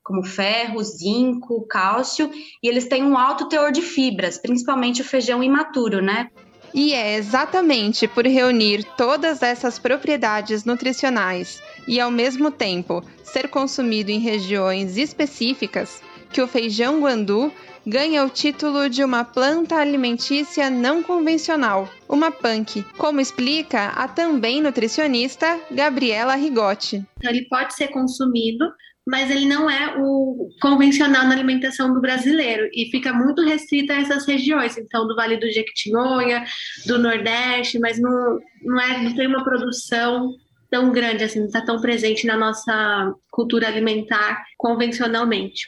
como 0.03 0.23
ferro, 0.23 0.83
zinco, 0.83 1.65
cálcio, 1.67 2.31
e 2.63 2.67
eles 2.67 2.87
têm 2.87 3.03
um 3.03 3.17
alto 3.17 3.47
teor 3.47 3.71
de 3.71 3.81
fibras, 3.81 4.37
principalmente 4.37 5.01
o 5.01 5.05
feijão 5.05 5.43
imaturo, 5.43 6.01
né? 6.01 6.29
E 6.73 6.93
é 6.93 7.15
exatamente 7.15 8.07
por 8.07 8.25
reunir 8.25 8.83
todas 8.97 9.43
essas 9.43 9.77
propriedades 9.77 10.63
nutricionais 10.63 11.61
e, 11.87 11.99
ao 11.99 12.09
mesmo 12.09 12.49
tempo, 12.49 13.03
ser 13.23 13.49
consumido 13.49 14.09
em 14.09 14.19
regiões 14.19 14.97
específicas 14.97 16.01
que 16.31 16.41
o 16.41 16.47
feijão 16.47 17.01
guandu 17.01 17.51
ganha 17.85 18.23
o 18.23 18.29
título 18.29 18.89
de 18.89 19.03
uma 19.03 19.23
planta 19.23 19.75
alimentícia 19.75 20.69
não 20.69 21.01
convencional, 21.01 21.89
uma 22.07 22.31
punk, 22.31 22.83
como 22.97 23.19
explica 23.19 23.87
a 23.89 24.07
também 24.07 24.61
nutricionista 24.61 25.59
Gabriela 25.71 26.35
Rigotti. 26.35 27.03
Ele 27.23 27.45
pode 27.49 27.73
ser 27.73 27.89
consumido 27.89 28.65
mas 29.07 29.31
ele 29.31 29.45
não 29.45 29.69
é 29.69 29.95
o 29.97 30.49
convencional 30.61 31.23
na 31.23 31.31
alimentação 31.31 31.93
do 31.93 31.99
brasileiro 31.99 32.69
e 32.71 32.89
fica 32.91 33.11
muito 33.11 33.43
restrito 33.43 33.91
a 33.91 33.95
essas 33.95 34.25
regiões, 34.27 34.77
então 34.77 35.07
do 35.07 35.15
Vale 35.15 35.37
do 35.37 35.51
Jequitinhonha, 35.51 36.45
do 36.85 36.99
Nordeste, 36.99 37.79
mas 37.79 37.99
não, 37.99 38.39
não, 38.63 38.79
é, 38.79 39.01
não 39.01 39.15
tem 39.15 39.27
uma 39.27 39.43
produção 39.43 40.29
tão 40.69 40.91
grande 40.91 41.23
assim, 41.23 41.39
não 41.39 41.47
está 41.47 41.61
tão 41.61 41.81
presente 41.81 42.25
na 42.25 42.37
nossa 42.37 43.13
cultura 43.31 43.67
alimentar 43.67 44.43
convencionalmente. 44.57 45.67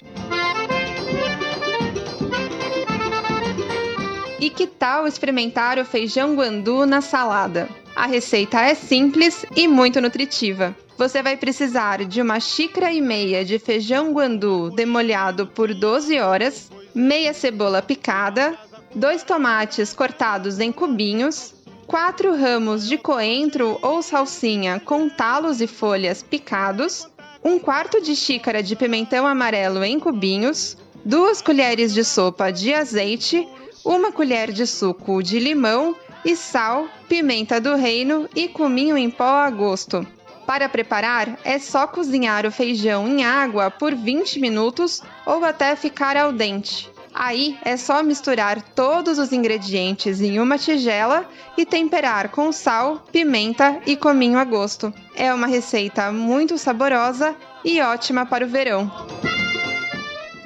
E 4.43 4.49
que 4.49 4.67
tal 4.67 5.07
experimentar 5.07 5.79
o 5.79 5.85
feijão 5.85 6.35
guandu 6.35 6.85
na 6.85 6.99
salada? 6.99 7.69
A 7.95 8.05
receita 8.05 8.59
é 8.59 8.75
simples 8.75 9.45
e 9.55 9.69
muito 9.69 10.01
nutritiva. 10.01 10.75
Você 10.97 11.23
vai 11.23 11.37
precisar 11.37 12.03
de 12.03 12.21
uma 12.21 12.41
xícara 12.41 12.91
e 12.91 12.99
meia 12.99 13.45
de 13.45 13.57
feijão 13.57 14.11
guandu 14.11 14.69
demolhado 14.69 15.47
por 15.47 15.73
12 15.73 16.19
horas, 16.19 16.69
meia 16.93 17.33
cebola 17.33 17.81
picada, 17.81 18.53
dois 18.93 19.23
tomates 19.23 19.93
cortados 19.93 20.59
em 20.59 20.73
cubinhos, 20.73 21.53
quatro 21.87 22.35
ramos 22.35 22.85
de 22.85 22.97
coentro 22.97 23.79
ou 23.81 24.01
salsinha 24.01 24.77
com 24.77 25.07
talos 25.07 25.61
e 25.61 25.67
folhas 25.67 26.21
picados, 26.21 27.07
um 27.41 27.57
quarto 27.57 28.01
de 28.01 28.13
xícara 28.13 28.61
de 28.61 28.75
pimentão 28.75 29.25
amarelo 29.25 29.85
em 29.85 29.97
cubinhos, 29.97 30.75
duas 31.05 31.41
colheres 31.41 31.93
de 31.93 32.03
sopa 32.03 32.51
de 32.51 32.73
azeite, 32.73 33.47
uma 33.83 34.11
colher 34.11 34.51
de 34.51 34.65
suco 34.65 35.21
de 35.21 35.39
limão 35.39 35.95
e 36.23 36.35
sal, 36.35 36.87
pimenta 37.09 37.59
do 37.59 37.75
reino 37.75 38.29
e 38.35 38.47
cominho 38.47 38.97
em 38.97 39.09
pó 39.09 39.23
a 39.23 39.49
gosto. 39.49 40.07
Para 40.45 40.69
preparar, 40.69 41.39
é 41.43 41.57
só 41.59 41.87
cozinhar 41.87 42.45
o 42.45 42.51
feijão 42.51 43.07
em 43.07 43.23
água 43.23 43.71
por 43.71 43.93
20 43.95 44.39
minutos 44.39 45.01
ou 45.25 45.43
até 45.43 45.75
ficar 45.75 46.15
al 46.17 46.31
dente. 46.31 46.91
Aí 47.13 47.57
é 47.63 47.77
só 47.77 48.01
misturar 48.01 48.61
todos 48.61 49.19
os 49.19 49.31
ingredientes 49.31 50.19
em 50.19 50.39
uma 50.39 50.57
tigela 50.57 51.29
e 51.55 51.65
temperar 51.65 52.29
com 52.29 52.51
sal, 52.51 53.05
pimenta 53.11 53.79
e 53.85 53.95
cominho 53.95 54.39
a 54.39 54.43
gosto. 54.43 54.91
É 55.15 55.33
uma 55.33 55.45
receita 55.45 56.11
muito 56.11 56.57
saborosa 56.57 57.35
e 57.63 57.79
ótima 57.81 58.25
para 58.25 58.45
o 58.45 58.49
verão. 58.49 58.91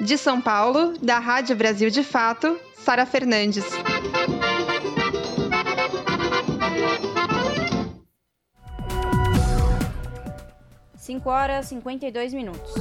De 0.00 0.18
São 0.18 0.40
Paulo, 0.40 0.92
da 1.00 1.18
Rádio 1.18 1.56
Brasil 1.56 1.90
de 1.90 2.04
Fato, 2.04 2.56
Sara 2.88 3.04
Fernandes. 3.04 3.66
5 10.96 11.28
horas 11.28 11.66
e 11.66 11.68
52 11.68 12.32
minutos. 12.32 12.72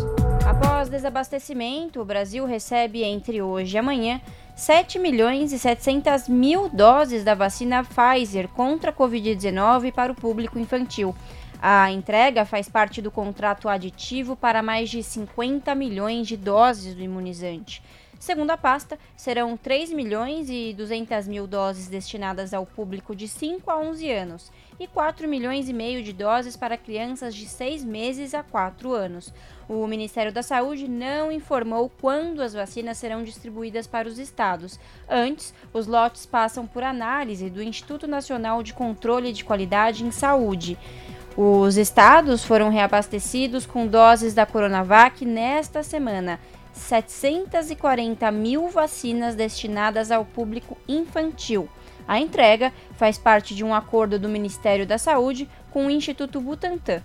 Após 0.47 0.87
desabastecimento, 0.87 1.99
o 1.99 2.05
Brasil 2.05 2.45
recebe 2.45 3.03
entre 3.03 3.41
hoje 3.41 3.75
e 3.75 3.79
amanhã 3.79 4.21
7 4.55 4.97
milhões 4.97 5.51
e 5.51 5.59
700 5.59 6.29
mil 6.29 6.69
doses 6.69 7.25
da 7.25 7.35
vacina 7.35 7.83
Pfizer 7.83 8.47
contra 8.47 8.91
a 8.91 8.93
Covid-19 8.93 9.91
para 9.91 10.13
o 10.13 10.15
público 10.15 10.57
infantil. 10.57 11.13
A 11.61 11.91
entrega 11.91 12.45
faz 12.45 12.69
parte 12.69 13.01
do 13.01 13.11
contrato 13.11 13.67
aditivo 13.67 14.37
para 14.37 14.63
mais 14.63 14.89
de 14.89 15.03
50 15.03 15.75
milhões 15.75 16.27
de 16.27 16.37
doses 16.37 16.95
do 16.95 17.01
imunizante. 17.01 17.83
Segundo 18.19 18.51
a 18.51 18.57
pasta, 18.57 18.97
serão 19.15 19.55
3 19.55 19.91
milhões 19.93 20.49
e 20.49 20.73
200 20.73 21.27
mil 21.27 21.45
doses 21.45 21.87
destinadas 21.87 22.53
ao 22.53 22.65
público 22.65 23.15
de 23.15 23.27
5 23.27 23.69
a 23.69 23.77
11 23.77 24.11
anos 24.11 24.51
e 24.79 24.87
4 24.87 25.27
milhões 25.27 25.69
e 25.69 25.73
meio 25.73 26.03
de 26.03 26.13
doses 26.13 26.55
para 26.55 26.77
crianças 26.77 27.33
de 27.35 27.45
6 27.45 27.83
meses 27.83 28.33
a 28.33 28.43
4 28.43 28.91
anos. 28.93 29.33
O 29.69 29.85
Ministério 29.87 30.31
da 30.31 30.41
Saúde 30.41 30.87
não 30.87 31.31
informou 31.31 31.91
quando 32.01 32.41
as 32.41 32.53
vacinas 32.53 32.97
serão 32.97 33.23
distribuídas 33.23 33.85
para 33.85 34.07
os 34.07 34.17
estados. 34.17 34.79
Antes, 35.09 35.53
os 35.73 35.87
lotes 35.87 36.25
passam 36.25 36.65
por 36.65 36.83
análise 36.83 37.49
do 37.49 37.61
Instituto 37.61 38.07
Nacional 38.07 38.63
de 38.63 38.73
Controle 38.73 39.31
de 39.33 39.43
Qualidade 39.43 40.03
em 40.03 40.11
Saúde. 40.11 40.77
Os 41.35 41.77
estados 41.77 42.43
foram 42.43 42.69
reabastecidos 42.69 43.63
com 43.67 43.85
doses 43.85 44.33
da 44.33 44.43
Coronavac 44.43 45.23
nesta 45.23 45.83
semana. 45.83 46.39
740 46.77 48.31
mil 48.31 48.69
vacinas 48.69 49.35
destinadas 49.35 50.11
ao 50.11 50.23
público 50.23 50.77
infantil. 50.87 51.67
A 52.07 52.19
entrega 52.19 52.71
faz 52.93 53.17
parte 53.17 53.53
de 53.53 53.63
um 53.63 53.73
acordo 53.73 54.17
do 54.17 54.29
Ministério 54.29 54.85
da 54.85 54.97
Saúde 54.97 55.49
com 55.71 55.87
o 55.87 55.91
Instituto 55.91 56.39
Butantan. 56.39 57.03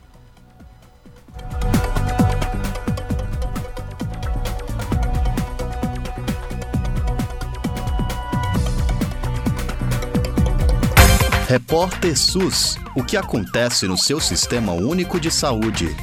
Repórter 11.49 12.17
SUS: 12.17 12.79
O 12.97 13.05
que 13.05 13.15
acontece 13.15 13.87
no 13.87 13.99
seu 13.99 14.19
sistema 14.21 14.73
único 14.73 15.21
de 15.21 15.31
saúde? 15.31 15.95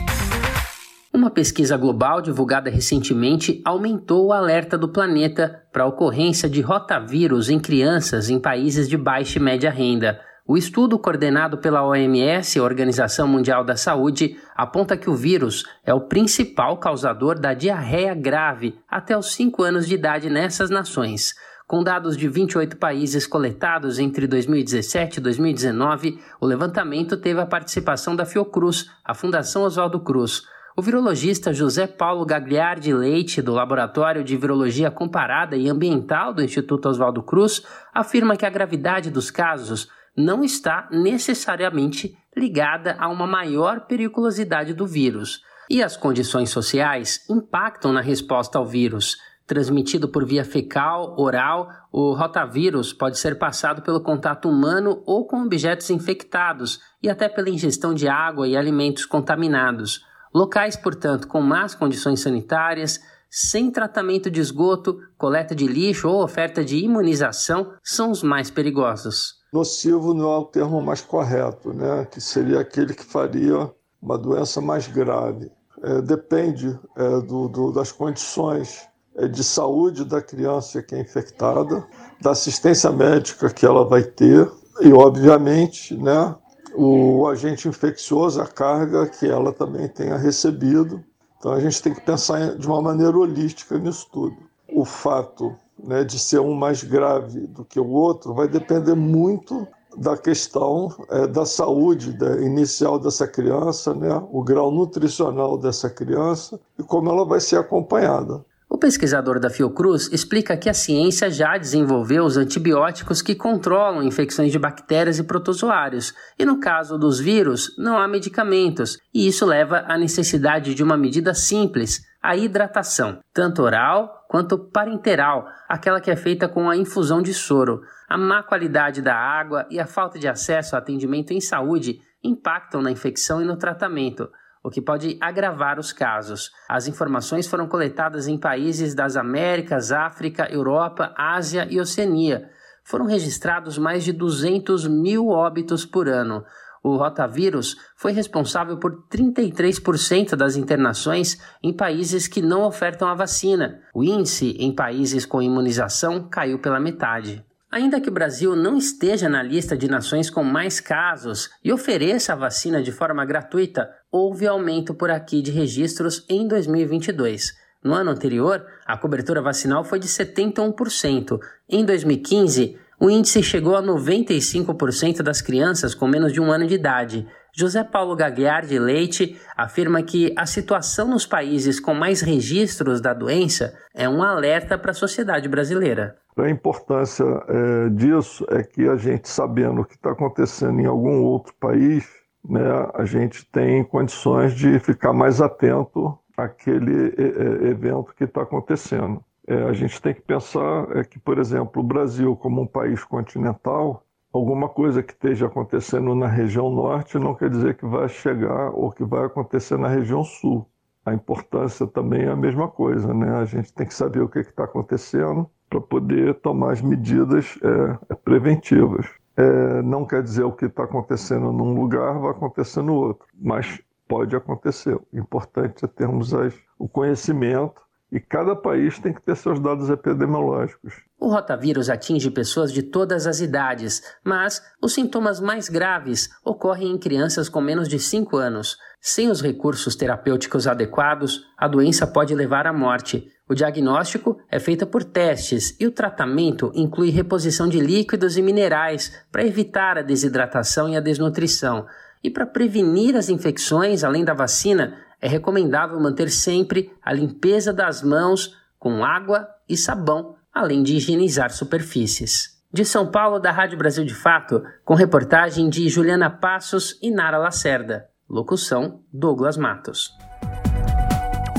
Uma 1.19 1.29
pesquisa 1.29 1.75
global 1.75 2.21
divulgada 2.21 2.69
recentemente 2.69 3.61
aumentou 3.65 4.27
o 4.27 4.31
alerta 4.31 4.77
do 4.77 4.87
planeta 4.87 5.65
para 5.69 5.83
a 5.83 5.85
ocorrência 5.85 6.49
de 6.49 6.61
rotavírus 6.61 7.49
em 7.49 7.59
crianças 7.59 8.29
em 8.29 8.39
países 8.39 8.87
de 8.87 8.95
baixa 8.95 9.37
e 9.37 9.41
média 9.41 9.69
renda. 9.69 10.21
O 10.47 10.55
estudo 10.55 10.97
coordenado 10.97 11.57
pela 11.57 11.85
OMS, 11.85 12.57
Organização 12.61 13.27
Mundial 13.27 13.65
da 13.65 13.75
Saúde, 13.75 14.37
aponta 14.55 14.95
que 14.95 15.09
o 15.09 15.13
vírus 15.13 15.65
é 15.85 15.93
o 15.93 16.07
principal 16.07 16.77
causador 16.77 17.37
da 17.37 17.53
diarreia 17.53 18.15
grave 18.15 18.79
até 18.87 19.17
os 19.17 19.33
5 19.33 19.61
anos 19.61 19.89
de 19.89 19.95
idade 19.95 20.29
nessas 20.29 20.69
nações. 20.69 21.33
Com 21.67 21.83
dados 21.83 22.15
de 22.15 22.29
28 22.29 22.77
países 22.77 23.27
coletados 23.27 23.99
entre 23.99 24.25
2017 24.25 25.17
e 25.17 25.21
2019, 25.21 26.17
o 26.39 26.45
levantamento 26.45 27.17
teve 27.17 27.41
a 27.41 27.45
participação 27.45 28.15
da 28.15 28.25
Fiocruz, 28.25 28.89
a 29.03 29.13
Fundação 29.13 29.63
Oswaldo 29.63 29.99
Cruz. 29.99 30.43
O 30.79 30.81
virologista 30.81 31.51
José 31.51 31.85
Paulo 31.85 32.25
Gagliardi 32.25 32.93
Leite, 32.93 33.41
do 33.41 33.51
Laboratório 33.51 34.23
de 34.23 34.37
Virologia 34.37 34.89
Comparada 34.89 35.57
e 35.57 35.67
Ambiental 35.67 36.33
do 36.33 36.41
Instituto 36.41 36.87
Oswaldo 36.87 37.21
Cruz, 37.21 37.61
afirma 37.93 38.37
que 38.37 38.45
a 38.45 38.49
gravidade 38.49 39.11
dos 39.11 39.29
casos 39.29 39.89
não 40.15 40.41
está 40.41 40.87
necessariamente 40.89 42.17
ligada 42.33 42.95
a 42.97 43.09
uma 43.09 43.27
maior 43.27 43.87
periculosidade 43.87 44.73
do 44.73 44.87
vírus. 44.87 45.41
E 45.69 45.83
as 45.83 45.97
condições 45.97 46.49
sociais 46.49 47.29
impactam 47.29 47.91
na 47.91 47.99
resposta 47.99 48.57
ao 48.57 48.65
vírus. 48.65 49.17
Transmitido 49.45 50.07
por 50.07 50.25
via 50.25 50.45
fecal, 50.45 51.13
oral, 51.19 51.69
o 51.91 52.13
rotavírus 52.13 52.93
pode 52.93 53.19
ser 53.19 53.37
passado 53.37 53.81
pelo 53.81 53.99
contato 53.99 54.47
humano 54.47 55.03
ou 55.05 55.27
com 55.27 55.43
objetos 55.43 55.89
infectados 55.89 56.79
e 57.03 57.09
até 57.09 57.27
pela 57.27 57.49
ingestão 57.49 57.93
de 57.93 58.07
água 58.07 58.47
e 58.47 58.55
alimentos 58.55 59.05
contaminados. 59.05 60.07
Locais, 60.33 60.75
portanto, 60.75 61.27
com 61.27 61.41
más 61.41 61.73
condições 61.73 62.19
sanitárias, 62.21 62.99
sem 63.29 63.69
tratamento 63.71 64.29
de 64.29 64.39
esgoto, 64.39 64.99
coleta 65.17 65.55
de 65.55 65.67
lixo 65.67 66.07
ou 66.07 66.23
oferta 66.23 66.63
de 66.63 66.77
imunização 66.77 67.73
são 67.83 68.11
os 68.11 68.23
mais 68.23 68.49
perigosos. 68.49 69.39
Nocivo 69.53 70.13
não 70.13 70.31
é 70.31 70.37
o 70.37 70.45
termo 70.45 70.81
mais 70.81 71.01
correto, 71.01 71.73
né? 71.73 72.05
que 72.05 72.21
seria 72.21 72.59
aquele 72.59 72.93
que 72.93 73.03
faria 73.03 73.71
uma 74.01 74.17
doença 74.17 74.61
mais 74.61 74.87
grave. 74.87 75.51
É, 75.81 76.01
depende 76.01 76.77
é, 76.97 77.21
do, 77.21 77.47
do, 77.47 77.71
das 77.71 77.91
condições 77.91 78.87
é, 79.15 79.27
de 79.27 79.43
saúde 79.43 80.05
da 80.05 80.21
criança 80.21 80.81
que 80.83 80.93
é 80.93 80.99
infectada, 80.99 81.85
da 82.21 82.31
assistência 82.31 82.91
médica 82.91 83.49
que 83.49 83.65
ela 83.65 83.85
vai 83.85 84.03
ter 84.03 84.51
e, 84.81 84.91
obviamente, 84.91 85.95
né, 85.95 86.35
o 86.81 87.27
agente 87.27 87.67
infeccioso, 87.67 88.41
a 88.41 88.47
carga 88.47 89.05
que 89.05 89.27
ela 89.27 89.51
também 89.51 89.87
tenha 89.89 90.15
recebido. 90.15 91.03
Então 91.37 91.51
a 91.51 91.59
gente 91.59 91.81
tem 91.81 91.93
que 91.93 91.99
pensar 91.99 92.55
de 92.55 92.65
uma 92.65 92.81
maneira 92.81 93.17
holística 93.17 93.77
nisso 93.77 94.07
tudo. 94.11 94.37
O 94.71 94.85
fato 94.85 95.53
né, 95.83 96.05
de 96.05 96.17
ser 96.17 96.39
um 96.39 96.53
mais 96.53 96.81
grave 96.81 97.47
do 97.47 97.65
que 97.65 97.79
o 97.79 97.89
outro 97.89 98.33
vai 98.33 98.47
depender 98.47 98.95
muito 98.95 99.67
da 99.97 100.15
questão 100.15 100.89
é, 101.09 101.27
da 101.27 101.45
saúde 101.45 102.13
da, 102.13 102.37
inicial 102.41 102.97
dessa 102.97 103.27
criança, 103.27 103.93
né, 103.93 104.21
o 104.31 104.41
grau 104.41 104.71
nutricional 104.71 105.57
dessa 105.57 105.89
criança 105.89 106.59
e 106.77 106.83
como 106.83 107.09
ela 107.09 107.25
vai 107.25 107.41
ser 107.41 107.57
acompanhada. 107.57 108.45
Pesquisador 108.79 109.39
da 109.39 109.49
Fiocruz 109.49 110.09
explica 110.11 110.55
que 110.55 110.69
a 110.69 110.73
ciência 110.73 111.29
já 111.29 111.57
desenvolveu 111.57 112.23
os 112.23 112.37
antibióticos 112.37 113.21
que 113.21 113.35
controlam 113.35 114.01
infecções 114.01 114.51
de 114.51 114.57
bactérias 114.57 115.19
e 115.19 115.23
protozoários, 115.23 116.13
e 116.37 116.45
no 116.45 116.59
caso 116.59 116.97
dos 116.97 117.19
vírus, 117.19 117.75
não 117.77 117.97
há 117.97 118.07
medicamentos, 118.07 118.97
e 119.13 119.27
isso 119.27 119.45
leva 119.45 119.83
à 119.87 119.97
necessidade 119.97 120.73
de 120.73 120.81
uma 120.81 120.95
medida 120.95 121.33
simples, 121.33 122.01
a 122.21 122.35
hidratação, 122.35 123.19
tanto 123.33 123.61
oral 123.61 124.25
quanto 124.29 124.57
parenteral, 124.57 125.45
aquela 125.67 125.99
que 125.99 126.11
é 126.11 126.15
feita 126.15 126.47
com 126.47 126.69
a 126.69 126.77
infusão 126.77 127.21
de 127.21 127.33
soro. 127.33 127.81
A 128.07 128.17
má 128.17 128.43
qualidade 128.43 129.01
da 129.01 129.15
água 129.15 129.65
e 129.69 129.79
a 129.79 129.85
falta 129.85 130.17
de 130.17 130.27
acesso 130.27 130.75
a 130.75 130.79
atendimento 130.79 131.31
em 131.31 131.41
saúde 131.41 131.99
impactam 132.23 132.81
na 132.81 132.91
infecção 132.91 133.41
e 133.41 133.45
no 133.45 133.57
tratamento 133.57 134.29
o 134.63 134.69
que 134.69 134.81
pode 134.81 135.17
agravar 135.21 135.79
os 135.79 135.93
casos. 135.93 136.51
As 136.67 136.87
informações 136.87 137.47
foram 137.47 137.67
coletadas 137.67 138.27
em 138.27 138.37
países 138.37 138.93
das 138.93 139.15
Américas, 139.15 139.91
África, 139.91 140.51
Europa, 140.51 141.13
Ásia 141.17 141.67
e 141.69 141.79
Oceania. 141.79 142.49
Foram 142.83 143.05
registrados 143.05 143.77
mais 143.77 144.03
de 144.03 144.11
200 144.11 144.87
mil 144.87 145.27
óbitos 145.27 145.85
por 145.85 146.07
ano. 146.07 146.43
O 146.81 146.95
rotavírus 146.95 147.75
foi 147.95 148.13
responsável 148.13 148.77
por 148.77 149.05
33% 149.09 150.35
das 150.35 150.55
internações 150.55 151.37
em 151.61 151.73
países 151.73 152.27
que 152.27 152.41
não 152.41 152.63
ofertam 152.63 153.07
a 153.07 153.13
vacina. 153.13 153.81
O 153.93 154.03
índice 154.03 154.55
em 154.59 154.73
países 154.73 155.25
com 155.25 155.41
imunização 155.41 156.27
caiu 156.29 156.57
pela 156.59 156.79
metade. 156.79 157.45
Ainda 157.71 158.01
que 158.01 158.09
o 158.09 158.11
Brasil 158.11 158.55
não 158.55 158.77
esteja 158.77 159.29
na 159.29 159.43
lista 159.43 159.77
de 159.77 159.87
nações 159.87 160.27
com 160.27 160.43
mais 160.43 160.79
casos 160.79 161.51
e 161.63 161.71
ofereça 161.71 162.33
a 162.33 162.35
vacina 162.35 162.81
de 162.81 162.91
forma 162.91 163.23
gratuita, 163.23 163.87
houve 164.11 164.47
aumento 164.47 164.91
por 164.95 165.11
aqui 165.11 165.39
de 165.39 165.51
registros 165.51 166.25
em 166.27 166.47
2022. 166.47 167.53
No 167.83 167.93
ano 167.93 168.09
anterior, 168.09 168.65
a 168.87 168.97
cobertura 168.97 169.39
vacinal 169.39 169.83
foi 169.83 169.99
de 169.99 170.07
71%. 170.07 171.39
Em 171.69 171.85
2015, 171.85 172.75
o 172.99 173.07
índice 173.07 173.43
chegou 173.43 173.75
a 173.75 173.83
95% 173.83 175.21
das 175.21 175.39
crianças 175.39 175.93
com 175.93 176.07
menos 176.07 176.33
de 176.33 176.41
um 176.41 176.51
ano 176.51 176.65
de 176.65 176.73
idade. 176.73 177.27
José 177.55 177.83
Paulo 177.83 178.15
Gagliardi 178.15 178.77
Leite 178.77 179.39
afirma 179.55 180.01
que 180.01 180.33
a 180.37 180.45
situação 180.45 181.07
nos 181.07 181.25
países 181.25 181.79
com 181.79 181.93
mais 181.93 182.21
registros 182.21 183.01
da 183.01 183.13
doença 183.13 183.73
é 183.93 184.07
um 184.07 184.23
alerta 184.23 184.77
para 184.77 184.91
a 184.91 184.93
sociedade 184.93 185.47
brasileira. 185.47 186.17
A 186.37 186.49
importância 186.49 187.25
é, 187.25 187.89
disso 187.89 188.45
é 188.49 188.63
que 188.63 188.87
a 188.87 188.95
gente, 188.95 189.27
sabendo 189.27 189.81
o 189.81 189.85
que 189.85 189.95
está 189.95 190.11
acontecendo 190.11 190.79
em 190.79 190.85
algum 190.85 191.21
outro 191.21 191.53
país, 191.59 192.07
né, 192.47 192.61
a 192.93 193.03
gente 193.03 193.45
tem 193.45 193.83
condições 193.83 194.53
de 194.53 194.79
ficar 194.79 195.11
mais 195.11 195.41
atento 195.41 196.17
àquele 196.37 197.13
é, 197.17 197.67
evento 197.69 198.13
que 198.15 198.23
está 198.23 198.43
acontecendo. 198.43 199.21
É, 199.47 199.63
a 199.63 199.73
gente 199.73 199.99
tem 200.01 200.13
que 200.13 200.21
pensar 200.21 200.87
é, 200.95 201.03
que, 201.03 201.19
por 201.19 201.39
exemplo, 201.39 201.81
o 201.81 201.85
Brasil, 201.85 202.35
como 202.35 202.61
um 202.61 202.67
país 202.67 203.03
continental, 203.03 204.05
alguma 204.31 204.69
coisa 204.69 205.01
que 205.01 205.13
esteja 205.13 205.47
acontecendo 205.47 206.13
na 206.15 206.27
região 206.27 206.69
norte 206.69 207.17
não 207.17 207.33
quer 207.33 207.49
dizer 207.49 207.75
que 207.75 207.85
vai 207.85 208.07
chegar 208.07 208.69
ou 208.71 208.91
que 208.91 209.03
vai 209.03 209.25
acontecer 209.25 209.77
na 209.77 209.87
região 209.87 210.23
sul. 210.23 210.67
A 211.05 211.13
importância 211.13 211.87
também 211.87 212.23
é 212.23 212.29
a 212.29 212.35
mesma 212.35 212.67
coisa, 212.67 213.13
né? 213.13 213.37
A 213.37 213.45
gente 213.45 213.73
tem 213.73 213.87
que 213.87 213.93
saber 213.93 214.21
o 214.21 214.29
que 214.29 214.39
está 214.39 214.65
acontecendo 214.65 215.49
para 215.69 215.81
poder 215.81 216.35
tomar 216.35 216.73
as 216.73 216.81
medidas 216.81 217.57
é, 217.63 218.15
preventivas. 218.15 219.07
É, 219.37 219.81
não 219.81 220.05
quer 220.05 220.21
dizer 220.21 220.43
o 220.43 220.51
que 220.51 220.65
está 220.65 220.83
acontecendo 220.83 221.51
num 221.51 221.73
lugar 221.73 222.19
vai 222.19 222.31
acontecer 222.31 222.81
no 222.81 222.93
outro, 222.93 223.25
mas 223.33 223.81
pode 224.07 224.35
acontecer. 224.35 224.95
O 224.95 225.03
importante 225.13 225.85
é 225.85 225.87
termos 225.87 226.33
as, 226.33 226.53
o 226.77 226.87
conhecimento 226.87 227.81
e 228.11 228.19
cada 228.19 228.55
país 228.55 228.97
tem 228.97 229.13
que 229.13 229.21
ter 229.21 229.35
seus 229.35 229.59
dados 229.59 229.89
epidemiológicos. 229.89 230.93
O 231.19 231.29
rotavírus 231.29 231.89
atinge 231.89 232.31
pessoas 232.31 232.71
de 232.71 232.81
todas 232.81 233.27
as 233.27 233.39
idades, 233.39 234.01
mas 234.23 234.63
os 234.81 234.93
sintomas 234.93 235.39
mais 235.39 235.69
graves 235.69 236.29
ocorrem 236.43 236.91
em 236.91 236.97
crianças 236.97 237.49
com 237.49 237.61
menos 237.61 237.87
de 237.87 237.99
5 237.99 238.37
anos. 238.37 238.77
Sem 239.01 239.29
os 239.29 239.41
recursos 239.41 239.95
terapêuticos 239.95 240.67
adequados, 240.67 241.45
a 241.57 241.67
doença 241.67 242.07
pode 242.07 242.33
levar 242.33 242.65
à 242.65 242.73
morte. 242.73 243.31
O 243.47 243.53
diagnóstico 243.53 244.37
é 244.49 244.59
feito 244.59 244.85
por 244.87 245.03
testes 245.03 245.75
e 245.79 245.85
o 245.85 245.91
tratamento 245.91 246.71
inclui 246.73 247.09
reposição 247.09 247.67
de 247.67 247.79
líquidos 247.79 248.37
e 248.37 248.41
minerais 248.41 249.11
para 249.31 249.45
evitar 249.45 249.97
a 249.97 250.03
desidratação 250.03 250.89
e 250.89 250.97
a 250.97 251.01
desnutrição. 251.01 251.85
E 252.23 252.29
para 252.29 252.45
prevenir 252.45 253.15
as 253.15 253.29
infecções, 253.29 254.03
além 254.03 254.25
da 254.25 254.33
vacina, 254.33 254.97
é 255.21 255.27
recomendável 255.27 255.99
manter 255.99 256.29
sempre 256.29 256.91
a 257.01 257.11
limpeza 257.13 257.73
das 257.73 258.01
mãos 258.01 258.55
com 258.77 259.03
água 259.03 259.47
e 259.67 259.75
sabão, 259.75 260.35
além 260.53 260.81
de 260.81 260.95
higienizar 260.95 261.51
superfícies. 261.51 262.57
De 262.71 262.85
São 262.85 263.07
Paulo, 263.07 263.39
da 263.39 263.51
Rádio 263.51 263.77
Brasil 263.77 264.05
de 264.05 264.13
Fato, 264.13 264.63
com 264.85 264.93
reportagem 264.93 265.69
de 265.69 265.89
Juliana 265.89 266.29
Passos 266.29 266.97
e 267.01 267.09
Nara 267.09 267.37
Lacerda. 267.37 268.07
Locução: 268.29 269.01
Douglas 269.11 269.57
Matos. 269.57 270.13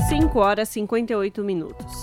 5 0.07 0.39
horas 0.39 0.69
e 0.69 0.73
58 0.73 1.43
minutos. 1.43 1.93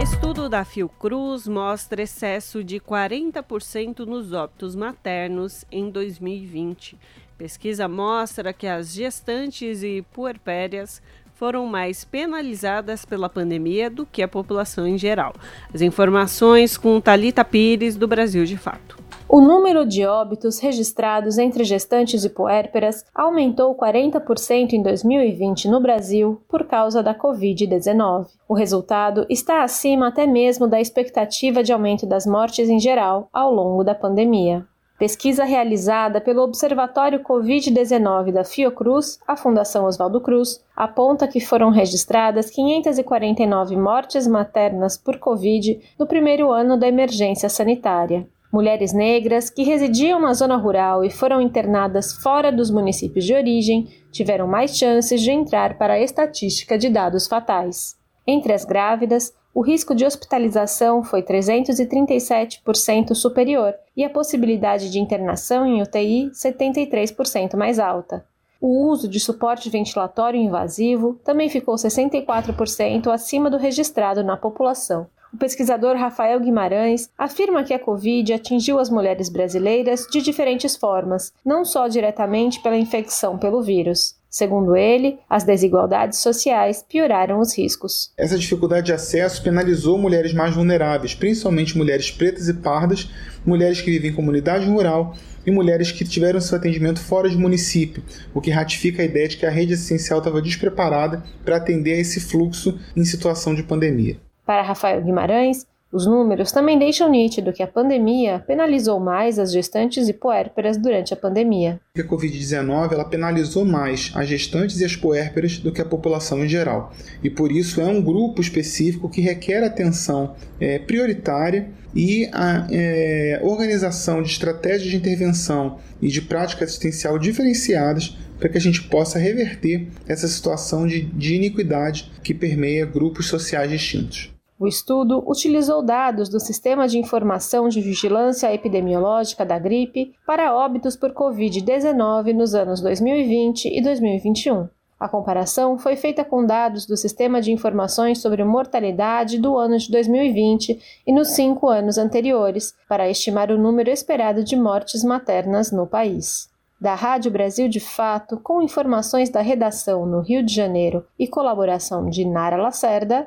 Estudo 0.00 0.48
da 0.48 0.64
Fiocruz 0.64 1.46
mostra 1.46 2.02
excesso 2.02 2.64
de 2.64 2.80
40% 2.80 4.06
nos 4.06 4.32
óbitos 4.32 4.74
maternos 4.74 5.64
em 5.70 5.90
2020. 5.90 6.96
Pesquisa 7.40 7.88
mostra 7.88 8.52
que 8.52 8.66
as 8.66 8.92
gestantes 8.92 9.82
e 9.82 10.04
puerpérias 10.12 11.00
foram 11.32 11.64
mais 11.64 12.04
penalizadas 12.04 13.06
pela 13.06 13.30
pandemia 13.30 13.88
do 13.88 14.04
que 14.04 14.22
a 14.22 14.28
população 14.28 14.86
em 14.86 14.98
geral. 14.98 15.32
As 15.72 15.80
informações 15.80 16.76
com 16.76 17.00
Talita 17.00 17.42
Pires 17.42 17.96
do 17.96 18.06
Brasil 18.06 18.44
de 18.44 18.58
Fato. 18.58 18.98
O 19.26 19.40
número 19.40 19.86
de 19.86 20.04
óbitos 20.04 20.58
registrados 20.58 21.38
entre 21.38 21.64
gestantes 21.64 22.24
e 22.24 22.28
puérperas 22.28 23.06
aumentou 23.14 23.74
40% 23.74 24.74
em 24.74 24.82
2020 24.82 25.66
no 25.66 25.80
Brasil 25.80 26.42
por 26.46 26.66
causa 26.66 27.02
da 27.02 27.14
Covid-19. 27.14 28.26
O 28.46 28.52
resultado 28.52 29.24
está 29.30 29.62
acima 29.62 30.08
até 30.08 30.26
mesmo 30.26 30.68
da 30.68 30.78
expectativa 30.78 31.62
de 31.62 31.72
aumento 31.72 32.04
das 32.04 32.26
mortes 32.26 32.68
em 32.68 32.78
geral 32.78 33.30
ao 33.32 33.50
longo 33.50 33.82
da 33.82 33.94
pandemia. 33.94 34.66
Pesquisa 35.00 35.44
realizada 35.44 36.20
pelo 36.20 36.42
Observatório 36.42 37.20
Covid-19 37.20 38.32
da 38.32 38.44
Fiocruz, 38.44 39.18
a 39.26 39.34
Fundação 39.34 39.86
Oswaldo 39.86 40.20
Cruz, 40.20 40.62
aponta 40.76 41.26
que 41.26 41.40
foram 41.40 41.70
registradas 41.70 42.50
549 42.50 43.76
mortes 43.76 44.26
maternas 44.26 44.98
por 44.98 45.16
Covid 45.16 45.80
no 45.98 46.06
primeiro 46.06 46.52
ano 46.52 46.78
da 46.78 46.86
emergência 46.86 47.48
sanitária. 47.48 48.28
Mulheres 48.52 48.92
negras 48.92 49.48
que 49.48 49.62
residiam 49.62 50.20
na 50.20 50.34
zona 50.34 50.56
rural 50.56 51.02
e 51.02 51.08
foram 51.08 51.40
internadas 51.40 52.12
fora 52.12 52.52
dos 52.52 52.70
municípios 52.70 53.24
de 53.24 53.32
origem 53.32 53.88
tiveram 54.12 54.46
mais 54.46 54.76
chances 54.76 55.22
de 55.22 55.30
entrar 55.30 55.78
para 55.78 55.94
a 55.94 56.00
estatística 56.00 56.76
de 56.76 56.90
dados 56.90 57.26
fatais. 57.26 57.96
Entre 58.26 58.52
as 58.52 58.66
grávidas, 58.66 59.32
o 59.52 59.62
risco 59.62 59.94
de 59.94 60.04
hospitalização 60.04 61.02
foi 61.02 61.22
337% 61.22 63.14
superior 63.14 63.74
e 63.96 64.04
a 64.04 64.10
possibilidade 64.10 64.90
de 64.90 65.00
internação 65.00 65.66
em 65.66 65.82
UTI 65.82 66.30
73% 66.32 67.56
mais 67.56 67.78
alta. 67.80 68.24
O 68.60 68.86
uso 68.86 69.08
de 69.08 69.18
suporte 69.18 69.68
ventilatório 69.68 70.40
invasivo 70.40 71.18
também 71.24 71.48
ficou 71.48 71.74
64% 71.74 73.08
acima 73.08 73.50
do 73.50 73.56
registrado 73.56 74.22
na 74.22 74.36
população. 74.36 75.06
O 75.32 75.36
pesquisador 75.36 75.96
Rafael 75.96 76.38
Guimarães 76.40 77.08
afirma 77.16 77.64
que 77.64 77.72
a 77.72 77.78
Covid 77.78 78.32
atingiu 78.32 78.78
as 78.78 78.90
mulheres 78.90 79.28
brasileiras 79.28 80.06
de 80.10 80.20
diferentes 80.20 80.76
formas, 80.76 81.32
não 81.44 81.64
só 81.64 81.88
diretamente 81.88 82.60
pela 82.60 82.76
infecção 82.76 83.38
pelo 83.38 83.62
vírus. 83.62 84.19
Segundo 84.30 84.76
ele, 84.76 85.18
as 85.28 85.42
desigualdades 85.42 86.20
sociais 86.20 86.84
pioraram 86.88 87.40
os 87.40 87.58
riscos. 87.58 88.12
Essa 88.16 88.38
dificuldade 88.38 88.86
de 88.86 88.92
acesso 88.92 89.42
penalizou 89.42 89.98
mulheres 89.98 90.32
mais 90.32 90.54
vulneráveis, 90.54 91.16
principalmente 91.16 91.76
mulheres 91.76 92.12
pretas 92.12 92.48
e 92.48 92.54
pardas, 92.54 93.10
mulheres 93.44 93.80
que 93.80 93.90
vivem 93.90 94.12
em 94.12 94.14
comunidade 94.14 94.66
rural 94.66 95.16
e 95.44 95.50
mulheres 95.50 95.90
que 95.90 96.04
tiveram 96.04 96.40
seu 96.40 96.56
atendimento 96.56 97.00
fora 97.00 97.28
de 97.28 97.36
município, 97.36 98.04
o 98.32 98.40
que 98.40 98.52
ratifica 98.52 99.02
a 99.02 99.04
ideia 99.04 99.26
de 99.26 99.36
que 99.36 99.46
a 99.46 99.50
rede 99.50 99.74
assistencial 99.74 100.20
estava 100.20 100.40
despreparada 100.40 101.24
para 101.44 101.56
atender 101.56 101.94
a 101.94 102.00
esse 102.00 102.20
fluxo 102.20 102.78
em 102.96 103.04
situação 103.04 103.52
de 103.52 103.64
pandemia. 103.64 104.16
Para 104.46 104.62
Rafael 104.62 105.02
Guimarães, 105.02 105.66
os 105.92 106.06
números 106.06 106.52
também 106.52 106.78
deixam 106.78 107.10
nítido 107.10 107.52
que 107.52 107.62
a 107.62 107.66
pandemia 107.66 108.44
penalizou 108.46 109.00
mais 109.00 109.40
as 109.40 109.52
gestantes 109.52 110.08
e 110.08 110.12
puérperas 110.12 110.76
durante 110.76 111.12
a 111.12 111.16
pandemia. 111.16 111.80
A 111.96 112.02
Covid-19 112.02 112.92
ela 112.92 113.04
penalizou 113.04 113.64
mais 113.64 114.12
as 114.14 114.28
gestantes 114.28 114.80
e 114.80 114.84
as 114.84 114.94
puérperas 114.94 115.58
do 115.58 115.72
que 115.72 115.80
a 115.80 115.84
população 115.84 116.44
em 116.44 116.48
geral. 116.48 116.92
E 117.24 117.28
por 117.28 117.50
isso 117.50 117.80
é 117.80 117.86
um 117.86 118.00
grupo 118.00 118.40
específico 118.40 119.08
que 119.08 119.20
requer 119.20 119.64
atenção 119.64 120.36
é, 120.60 120.78
prioritária 120.78 121.70
e 121.92 122.30
a 122.32 122.68
é, 122.70 123.40
organização 123.42 124.22
de 124.22 124.30
estratégias 124.30 124.90
de 124.90 124.96
intervenção 124.96 125.78
e 126.00 126.06
de 126.06 126.22
prática 126.22 126.64
assistencial 126.64 127.18
diferenciadas 127.18 128.16
para 128.38 128.48
que 128.48 128.56
a 128.56 128.60
gente 128.60 128.84
possa 128.84 129.18
reverter 129.18 129.88
essa 130.06 130.28
situação 130.28 130.86
de, 130.86 131.02
de 131.02 131.34
iniquidade 131.34 132.10
que 132.22 132.32
permeia 132.32 132.86
grupos 132.86 133.26
sociais 133.26 133.70
distintos. 133.70 134.30
O 134.60 134.66
estudo 134.66 135.24
utilizou 135.26 135.82
dados 135.82 136.28
do 136.28 136.38
Sistema 136.38 136.86
de 136.86 136.98
Informação 136.98 137.66
de 137.66 137.80
Vigilância 137.80 138.52
Epidemiológica 138.52 139.42
da 139.42 139.58
Gripe 139.58 140.14
para 140.26 140.54
óbitos 140.54 140.94
por 140.94 141.12
Covid-19 141.14 142.34
nos 142.34 142.54
anos 142.54 142.82
2020 142.82 143.74
e 143.74 143.80
2021. 143.80 144.68
A 145.00 145.08
comparação 145.08 145.78
foi 145.78 145.96
feita 145.96 146.26
com 146.26 146.44
dados 146.44 146.84
do 146.84 146.94
Sistema 146.94 147.40
de 147.40 147.50
Informações 147.50 148.20
sobre 148.20 148.44
Mortalidade 148.44 149.38
do 149.38 149.56
ano 149.56 149.78
de 149.78 149.90
2020 149.90 150.78
e 151.06 151.10
nos 151.10 151.28
cinco 151.28 151.66
anos 151.70 151.96
anteriores, 151.96 152.74
para 152.86 153.08
estimar 153.08 153.50
o 153.50 153.56
número 153.56 153.88
esperado 153.88 154.44
de 154.44 154.56
mortes 154.56 155.02
maternas 155.02 155.72
no 155.72 155.86
país. 155.86 156.50
Da 156.78 156.94
Rádio 156.94 157.30
Brasil 157.30 157.66
de 157.66 157.80
Fato, 157.80 158.38
com 158.38 158.60
informações 158.60 159.30
da 159.30 159.40
redação 159.40 160.04
no 160.04 160.20
Rio 160.20 160.42
de 160.42 160.54
Janeiro 160.54 161.06
e 161.18 161.26
colaboração 161.26 162.10
de 162.10 162.26
Nara 162.26 162.58
Lacerda, 162.58 163.26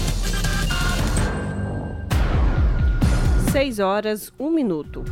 6 3.51 3.79
horas, 3.79 4.31
1 4.39 4.49
minuto. 4.49 5.03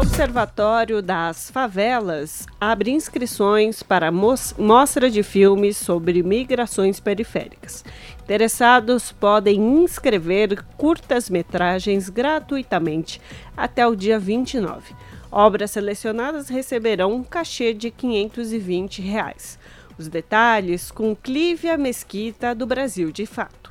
Observatório 0.00 1.02
das 1.02 1.50
Favelas 1.50 2.46
abre 2.58 2.90
inscrições 2.90 3.82
para 3.82 4.10
mostra 4.10 5.10
de 5.10 5.22
filmes 5.22 5.76
sobre 5.76 6.22
migrações 6.22 7.00
periféricas. 7.00 7.84
Interessados 8.22 9.12
podem 9.12 9.60
inscrever 9.60 10.64
curtas-metragens 10.78 12.08
gratuitamente 12.08 13.20
até 13.54 13.86
o 13.86 13.94
dia 13.94 14.18
29. 14.18 14.94
Obras 15.30 15.72
selecionadas 15.72 16.48
receberão 16.48 17.12
um 17.12 17.22
cachê 17.22 17.74
de 17.74 17.90
520 17.90 19.02
reais. 19.02 19.58
Os 19.98 20.08
detalhes 20.08 20.90
com 20.90 21.14
Clívia 21.14 21.76
Mesquita, 21.76 22.54
do 22.54 22.64
Brasil 22.64 23.12
de 23.12 23.26
Fato. 23.26 23.63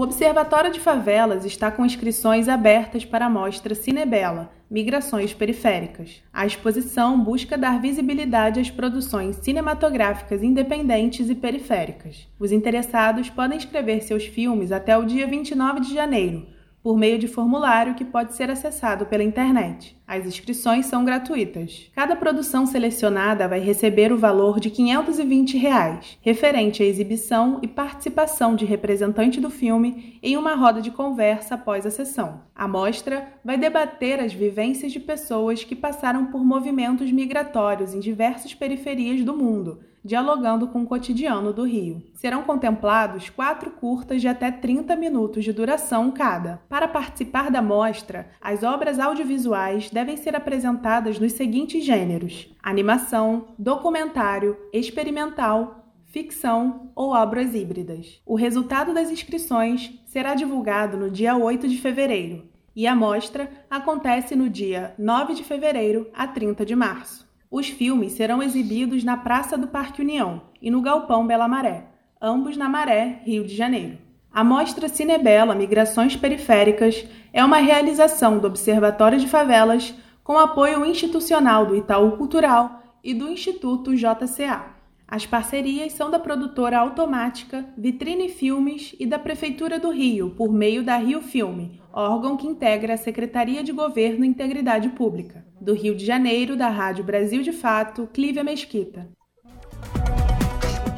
O 0.00 0.02
Observatório 0.02 0.72
de 0.72 0.80
Favelas 0.80 1.44
está 1.44 1.70
com 1.70 1.84
inscrições 1.84 2.48
abertas 2.48 3.04
para 3.04 3.26
a 3.26 3.28
mostra 3.28 3.74
Cinebela, 3.74 4.50
Migrações 4.70 5.34
Periféricas. 5.34 6.22
A 6.32 6.46
exposição 6.46 7.22
busca 7.22 7.58
dar 7.58 7.82
visibilidade 7.82 8.58
às 8.58 8.70
produções 8.70 9.36
cinematográficas 9.42 10.42
independentes 10.42 11.28
e 11.28 11.34
periféricas. 11.34 12.26
Os 12.38 12.50
interessados 12.50 13.28
podem 13.28 13.58
escrever 13.58 14.00
seus 14.00 14.24
filmes 14.24 14.72
até 14.72 14.96
o 14.96 15.04
dia 15.04 15.26
29 15.26 15.80
de 15.80 15.92
janeiro, 15.92 16.46
por 16.82 16.96
meio 16.96 17.18
de 17.18 17.28
formulário 17.28 17.94
que 17.94 18.04
pode 18.04 18.34
ser 18.34 18.50
acessado 18.50 19.06
pela 19.06 19.22
internet. 19.22 19.96
As 20.06 20.26
inscrições 20.26 20.86
são 20.86 21.04
gratuitas. 21.04 21.90
Cada 21.94 22.16
produção 22.16 22.66
selecionada 22.66 23.46
vai 23.46 23.60
receber 23.60 24.12
o 24.12 24.18
valor 24.18 24.58
de 24.58 24.68
520 24.70 25.56
reais, 25.56 26.18
referente 26.20 26.82
à 26.82 26.86
exibição 26.86 27.60
e 27.62 27.68
participação 27.68 28.56
de 28.56 28.64
representante 28.64 29.40
do 29.40 29.50
filme 29.50 30.18
em 30.22 30.36
uma 30.36 30.56
roda 30.56 30.80
de 30.80 30.90
conversa 30.90 31.54
após 31.54 31.86
a 31.86 31.90
sessão. 31.90 32.40
A 32.54 32.66
mostra 32.66 33.28
vai 33.44 33.56
debater 33.56 34.18
as 34.18 34.32
vivências 34.32 34.90
de 34.90 34.98
pessoas 34.98 35.62
que 35.62 35.76
passaram 35.76 36.26
por 36.26 36.44
movimentos 36.44 37.12
migratórios 37.12 37.94
em 37.94 38.00
diversas 38.00 38.52
periferias 38.54 39.22
do 39.24 39.36
mundo 39.36 39.80
dialogando 40.04 40.68
com 40.68 40.82
o 40.82 40.86
cotidiano 40.86 41.52
do 41.52 41.64
Rio. 41.64 42.02
Serão 42.14 42.42
contemplados 42.42 43.28
quatro 43.28 43.70
curtas 43.70 44.20
de 44.20 44.28
até 44.28 44.50
30 44.50 44.96
minutos 44.96 45.44
de 45.44 45.52
duração 45.52 46.10
cada. 46.10 46.62
Para 46.68 46.88
participar 46.88 47.50
da 47.50 47.62
mostra, 47.62 48.30
as 48.40 48.62
obras 48.62 48.98
audiovisuais 48.98 49.90
devem 49.90 50.16
ser 50.16 50.34
apresentadas 50.34 51.18
nos 51.18 51.32
seguintes 51.32 51.84
gêneros: 51.84 52.48
animação, 52.62 53.48
documentário, 53.58 54.56
experimental, 54.72 55.84
ficção 56.06 56.90
ou 56.94 57.12
obras 57.12 57.54
híbridas. 57.54 58.20
O 58.26 58.34
resultado 58.34 58.92
das 58.92 59.10
inscrições 59.10 60.00
será 60.06 60.34
divulgado 60.34 60.96
no 60.96 61.10
dia 61.10 61.36
8 61.36 61.68
de 61.68 61.78
fevereiro 61.78 62.50
e 62.74 62.86
a 62.86 62.94
mostra 62.94 63.50
acontece 63.68 64.34
no 64.34 64.48
dia 64.48 64.94
9 64.98 65.34
de 65.34 65.44
fevereiro 65.44 66.08
a 66.14 66.26
30 66.26 66.64
de 66.64 66.74
março. 66.74 67.29
Os 67.50 67.68
filmes 67.68 68.12
serão 68.12 68.40
exibidos 68.40 69.02
na 69.02 69.16
Praça 69.16 69.58
do 69.58 69.66
Parque 69.66 70.00
União 70.00 70.42
e 70.62 70.70
no 70.70 70.80
Galpão 70.80 71.26
Bela 71.26 71.48
Maré, 71.48 71.84
ambos 72.22 72.56
na 72.56 72.68
Maré, 72.68 73.22
Rio 73.24 73.44
de 73.44 73.56
Janeiro. 73.56 73.98
A 74.32 74.44
mostra 74.44 74.88
Cinebela 74.88 75.52
Migrações 75.52 76.14
Periféricas 76.14 77.04
é 77.32 77.44
uma 77.44 77.56
realização 77.56 78.38
do 78.38 78.46
Observatório 78.46 79.18
de 79.18 79.26
Favelas 79.26 79.92
com 80.22 80.38
apoio 80.38 80.86
institucional 80.86 81.66
do 81.66 81.74
Itaú 81.74 82.12
Cultural 82.12 82.82
e 83.02 83.12
do 83.12 83.28
Instituto 83.28 83.96
JCA. 83.96 84.79
As 85.10 85.26
parcerias 85.26 85.92
são 85.94 86.08
da 86.08 86.20
produtora 86.20 86.78
automática 86.78 87.66
Vitrine 87.76 88.28
Filmes 88.28 88.94
e 88.96 89.04
da 89.04 89.18
Prefeitura 89.18 89.76
do 89.76 89.90
Rio, 89.90 90.30
por 90.30 90.52
meio 90.52 90.84
da 90.84 90.96
Rio 90.98 91.20
Filme, 91.20 91.82
órgão 91.92 92.36
que 92.36 92.46
integra 92.46 92.94
a 92.94 92.96
Secretaria 92.96 93.64
de 93.64 93.72
Governo 93.72 94.24
e 94.24 94.28
Integridade 94.28 94.88
Pública. 94.90 95.44
Do 95.60 95.74
Rio 95.74 95.96
de 95.96 96.06
Janeiro, 96.06 96.56
da 96.56 96.68
Rádio 96.68 97.02
Brasil 97.02 97.42
de 97.42 97.50
Fato, 97.50 98.08
Clívia 98.12 98.44
Mesquita. 98.44 99.10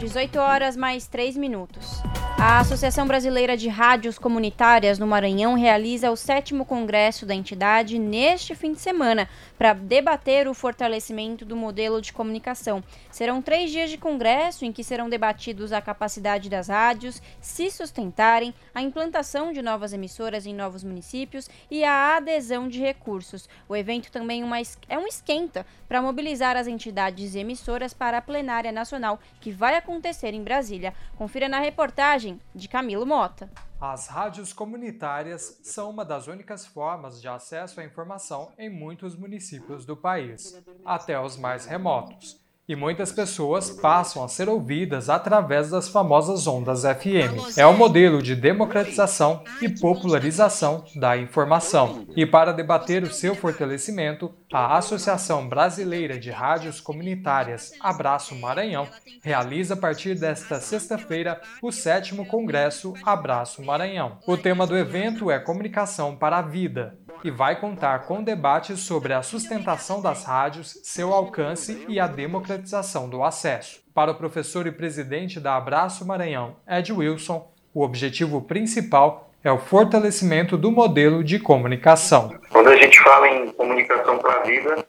18 0.02 0.36
horas 0.36 0.76
mais 0.76 1.06
3 1.06 1.36
minutos. 1.36 2.02
A 2.36 2.58
Associação 2.58 3.06
Brasileira 3.06 3.56
de 3.56 3.68
Rádios 3.68 4.18
Comunitárias 4.18 4.98
no 4.98 5.06
Maranhão 5.06 5.54
realiza 5.54 6.10
o 6.10 6.16
sétimo 6.16 6.64
congresso 6.64 7.24
da 7.24 7.36
entidade 7.36 8.00
neste 8.00 8.52
fim 8.56 8.72
de 8.72 8.80
semana 8.80 9.28
para 9.56 9.72
debater 9.74 10.48
o 10.48 10.54
fortalecimento 10.54 11.44
do 11.44 11.54
modelo 11.54 12.02
de 12.02 12.12
comunicação. 12.12 12.82
Serão 13.12 13.40
três 13.40 13.70
dias 13.70 13.90
de 13.90 13.96
congresso 13.96 14.64
em 14.64 14.72
que 14.72 14.82
serão 14.82 15.08
debatidos 15.08 15.72
a 15.72 15.80
capacidade 15.80 16.50
das 16.50 16.66
rádios 16.66 17.22
se 17.40 17.70
sustentarem, 17.70 18.52
a 18.74 18.82
implantação 18.82 19.52
de 19.52 19.62
novas 19.62 19.92
emissoras 19.92 20.44
em 20.44 20.52
novos 20.52 20.82
municípios 20.82 21.48
e 21.70 21.84
a 21.84 22.16
adesão 22.16 22.66
de 22.66 22.80
recursos. 22.80 23.48
O 23.68 23.76
evento 23.76 24.10
também 24.10 24.42
uma, 24.42 24.58
é 24.88 24.98
um 24.98 25.06
esquenta 25.06 25.64
para 25.86 26.02
mobilizar 26.02 26.56
as 26.56 26.66
entidades 26.66 27.36
e 27.36 27.38
emissoras 27.38 27.94
para 27.94 28.18
a 28.18 28.22
plenária 28.22 28.72
nacional 28.72 29.20
que 29.40 29.52
vai 29.52 29.76
acontecer 29.92 30.32
em 30.32 30.42
Brasília. 30.42 30.94
Confira 31.16 31.48
na 31.48 31.60
reportagem 31.60 32.40
de 32.54 32.66
Camilo 32.66 33.04
Mota. 33.04 33.50
As 33.78 34.08
rádios 34.08 34.52
comunitárias 34.52 35.60
são 35.62 35.90
uma 35.90 36.04
das 36.04 36.26
únicas 36.28 36.64
formas 36.64 37.20
de 37.20 37.28
acesso 37.28 37.80
à 37.80 37.84
informação 37.84 38.52
em 38.58 38.70
muitos 38.70 39.14
municípios 39.14 39.84
do 39.84 39.96
país, 39.96 40.58
até 40.84 41.20
os 41.20 41.36
mais 41.36 41.66
remotos 41.66 42.41
e 42.68 42.76
muitas 42.76 43.10
pessoas 43.10 43.70
passam 43.70 44.22
a 44.22 44.28
ser 44.28 44.48
ouvidas 44.48 45.10
através 45.10 45.70
das 45.70 45.88
famosas 45.88 46.46
ondas 46.46 46.82
FM. 46.82 47.58
É 47.58 47.66
o 47.66 47.70
um 47.70 47.76
modelo 47.76 48.22
de 48.22 48.36
democratização 48.36 49.42
e 49.60 49.68
popularização 49.68 50.84
da 50.94 51.16
informação. 51.16 52.06
E 52.16 52.24
para 52.24 52.52
debater 52.52 53.02
o 53.02 53.12
seu 53.12 53.34
fortalecimento, 53.34 54.32
a 54.52 54.76
Associação 54.76 55.48
Brasileira 55.48 56.18
de 56.18 56.30
Rádios 56.30 56.80
Comunitárias 56.80 57.72
Abraço 57.80 58.34
Maranhão 58.36 58.86
realiza 59.22 59.74
a 59.74 59.76
partir 59.76 60.14
desta 60.14 60.60
sexta-feira 60.60 61.40
o 61.60 61.72
sétimo 61.72 62.26
Congresso 62.26 62.94
Abraço 63.04 63.62
Maranhão. 63.62 64.18
O 64.26 64.36
tema 64.36 64.66
do 64.66 64.76
evento 64.76 65.30
é 65.30 65.38
Comunicação 65.38 66.16
para 66.16 66.38
a 66.38 66.42
Vida 66.42 66.98
e 67.24 67.30
vai 67.30 67.58
contar 67.58 68.00
com 68.06 68.22
debates 68.22 68.80
sobre 68.80 69.12
a 69.12 69.22
sustentação 69.22 70.00
das 70.00 70.24
rádios, 70.24 70.78
seu 70.82 71.12
alcance 71.12 71.84
e 71.88 72.00
a 72.00 72.06
democratização 72.06 73.08
do 73.08 73.22
acesso. 73.22 73.82
Para 73.94 74.10
o 74.10 74.14
professor 74.14 74.66
e 74.66 74.72
presidente 74.72 75.38
da 75.38 75.56
Abraço 75.56 76.06
Maranhão, 76.06 76.56
Ed 76.68 76.92
Wilson, 76.92 77.50
o 77.74 77.82
objetivo 77.82 78.42
principal 78.42 79.30
é 79.44 79.50
o 79.50 79.58
fortalecimento 79.58 80.56
do 80.56 80.70
modelo 80.70 81.24
de 81.24 81.38
comunicação. 81.38 82.32
Quando 82.50 82.68
a 82.68 82.76
gente 82.76 83.00
fala 83.02 83.28
em 83.28 83.50
comunicação 83.52 84.18
para 84.18 84.34
a 84.34 84.42
vida, 84.42 84.86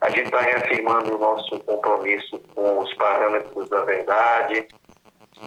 a 0.00 0.10
gente 0.10 0.24
está 0.24 0.40
reafirmando 0.40 1.14
o 1.14 1.18
nosso 1.18 1.60
compromisso 1.60 2.40
com 2.54 2.80
os 2.80 2.92
parâmetros 2.94 3.68
da 3.68 3.84
verdade, 3.84 4.66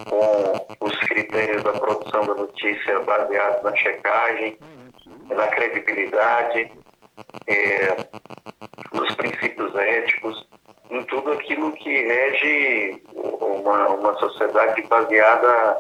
com 0.10 0.86
os 0.86 0.96
critérios 1.00 1.64
da 1.64 1.74
produção 1.74 2.26
da 2.26 2.36
notícia 2.36 3.00
baseados 3.02 3.64
na 3.64 3.76
checagem, 3.76 4.58
na 5.30 5.48
credibilidade, 5.48 6.72
é, 7.48 7.98
nos 8.94 9.16
princípios 9.16 9.76
éticos, 9.76 10.48
em 10.90 11.04
tudo 11.06 11.32
aquilo 11.32 11.72
que 11.74 11.90
rege 11.90 13.02
uma, 13.14 13.90
uma 13.90 14.20
sociedade 14.20 14.82
baseada 14.84 15.78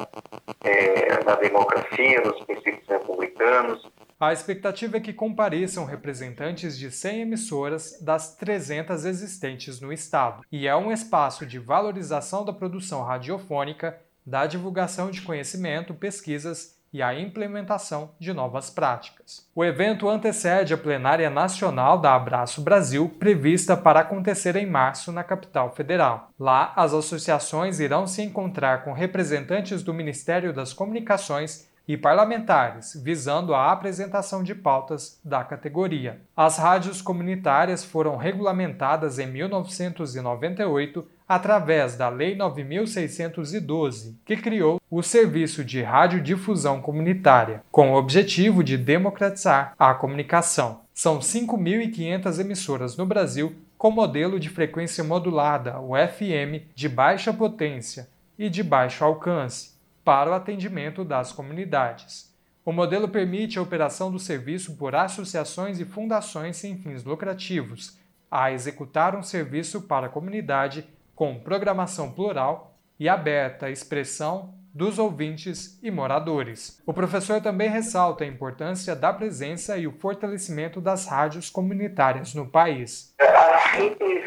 é, 0.63 1.23
na 1.23 1.35
democracia, 1.35 2.21
nos 2.21 2.39
princípios 2.45 2.87
republicanos. 2.87 3.87
A 4.19 4.33
expectativa 4.33 4.97
é 4.97 4.99
que 4.99 5.13
compareçam 5.13 5.85
representantes 5.85 6.77
de 6.77 6.89
100 6.89 7.21
emissoras 7.21 8.01
das 8.01 8.35
300 8.35 9.05
existentes 9.05 9.79
no 9.79 9.93
estado, 9.93 10.41
e 10.51 10.67
é 10.67 10.75
um 10.75 10.91
espaço 10.91 11.45
de 11.45 11.59
valorização 11.59 12.43
da 12.43 12.51
produção 12.51 13.03
radiofônica, 13.03 13.99
da 14.25 14.45
divulgação 14.45 15.09
de 15.09 15.21
conhecimento, 15.21 15.93
pesquisas 15.93 16.76
e 16.97 17.01
a 17.03 17.13
implementação 17.13 18.09
de 18.17 18.33
novas 18.33 18.71
práticas. 18.71 19.47
O 19.53 19.63
evento 19.63 20.09
antecede 20.09 20.73
a 20.73 20.77
plenária 20.77 21.29
nacional 21.29 21.99
da 21.99 22.15
Abraço 22.15 22.59
Brasil, 22.59 23.07
prevista 23.19 23.77
para 23.77 23.99
acontecer 23.99 24.55
em 24.55 24.65
março 24.65 25.11
na 25.11 25.23
capital 25.23 25.75
federal. 25.75 26.31
Lá, 26.39 26.73
as 26.75 26.95
associações 26.95 27.79
irão 27.79 28.07
se 28.07 28.23
encontrar 28.23 28.83
com 28.83 28.93
representantes 28.93 29.83
do 29.83 29.93
Ministério 29.93 30.51
das 30.51 30.73
Comunicações 30.73 31.67
e 31.87 31.95
parlamentares, 31.95 32.99
visando 33.01 33.53
a 33.53 33.71
apresentação 33.71 34.41
de 34.41 34.55
pautas 34.55 35.21
da 35.23 35.43
categoria. 35.43 36.19
As 36.35 36.57
rádios 36.57 36.99
comunitárias 36.99 37.83
foram 37.83 38.17
regulamentadas 38.17 39.19
em 39.19 39.27
1998 39.27 41.07
através 41.27 41.95
da 41.95 42.07
Lei 42.09 42.35
9612, 42.35 44.17
que 44.23 44.37
criou 44.37 44.79
o 44.89 45.03
Serviço 45.03 45.63
de 45.65 45.81
Radiodifusão 45.81 46.81
Comunitária, 46.81 47.61
com 47.69 47.91
o 47.91 47.95
objetivo 47.95 48.63
de 48.63 48.77
democratizar 48.77 49.73
a 49.77 49.93
comunicação. 49.93 50.81
São 50.93 51.19
5.500 51.19 52.39
emissoras 52.39 52.95
no 52.95 53.05
Brasil 53.05 53.55
com 53.77 53.91
modelo 53.91 54.39
de 54.39 54.49
frequência 54.49 55.03
modulada, 55.03 55.79
o 55.79 55.93
FM, 55.95 56.65
de 56.73 56.89
baixa 56.89 57.31
potência 57.33 58.07
e 58.39 58.49
de 58.49 58.63
baixo 58.63 59.03
alcance 59.03 59.71
para 60.03 60.31
o 60.31 60.33
atendimento 60.33 61.03
das 61.03 61.31
comunidades. 61.31 62.33
O 62.65 62.71
modelo 62.71 63.07
permite 63.07 63.59
a 63.59 63.61
operação 63.61 64.11
do 64.11 64.19
serviço 64.19 64.75
por 64.75 64.95
associações 64.95 65.79
e 65.79 65.85
fundações 65.85 66.57
sem 66.57 66.77
fins 66.77 67.03
lucrativos, 67.03 67.97
a 68.29 68.51
executar 68.51 69.15
um 69.15 69.23
serviço 69.23 69.81
para 69.81 70.07
a 70.07 70.09
comunidade 70.09 70.87
com 71.17 71.39
programação 71.39 72.11
plural 72.11 72.77
e 72.99 73.09
aberta 73.09 73.65
à 73.65 73.71
expressão 73.71 74.53
dos 74.71 74.99
ouvintes 74.99 75.79
e 75.81 75.89
moradores. 75.89 76.79
O 76.85 76.93
professor 76.93 77.41
também 77.41 77.67
ressalta 77.67 78.23
a 78.23 78.27
importância 78.27 78.95
da 78.95 79.11
presença 79.11 79.79
e 79.79 79.87
o 79.87 79.91
fortalecimento 79.91 80.79
das 80.79 81.07
rádios 81.07 81.49
comunitárias 81.49 82.35
no 82.35 82.45
país. 82.45 83.15
A 83.19 83.75
simples 83.75 84.23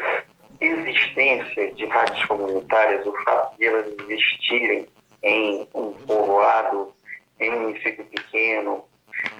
existência 0.59 1.73
de 1.73 1.85
rádios 1.85 2.25
comunitárias, 2.25 3.07
o 3.07 3.13
fato 3.23 3.57
de 3.57 3.65
elas 3.67 3.85
existirem 4.09 4.85
em 5.23 5.65
um 5.73 5.93
povoado, 5.93 6.93
em 7.39 7.51
um 7.51 7.61
município 7.61 8.03
pequeno, 8.03 8.83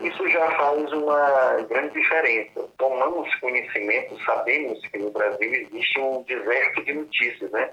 isso 0.02 0.30
já 0.30 0.52
faz 0.52 0.92
uma 0.94 1.66
grande 1.70 1.94
diferença. 1.94 2.68
Tomamos 2.78 3.34
conhecimento, 3.36 4.18
sabemos 4.24 4.80
que 4.88 4.98
no 4.98 5.12
Brasil 5.12 5.54
existe 5.54 6.00
um 6.00 6.24
deserto 6.24 6.84
de 6.84 6.94
notícias, 6.94 7.52
né? 7.52 7.70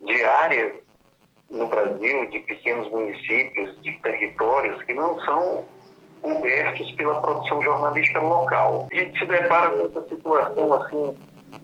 De 0.00 0.24
áreas 0.24 0.72
no 1.50 1.66
Brasil, 1.66 2.26
de 2.30 2.40
pequenos 2.40 2.90
municípios, 2.90 3.80
de 3.82 3.92
territórios 4.00 4.82
que 4.82 4.94
não 4.94 5.18
são 5.20 5.64
cobertos 6.22 6.90
pela 6.92 7.20
produção 7.20 7.62
jornalística 7.62 8.20
local. 8.20 8.88
A 8.90 8.94
gente 8.94 9.18
se 9.18 9.26
depara 9.26 9.70
com 9.70 9.86
essa 9.86 10.08
situação 10.08 10.74
assim 10.74 11.16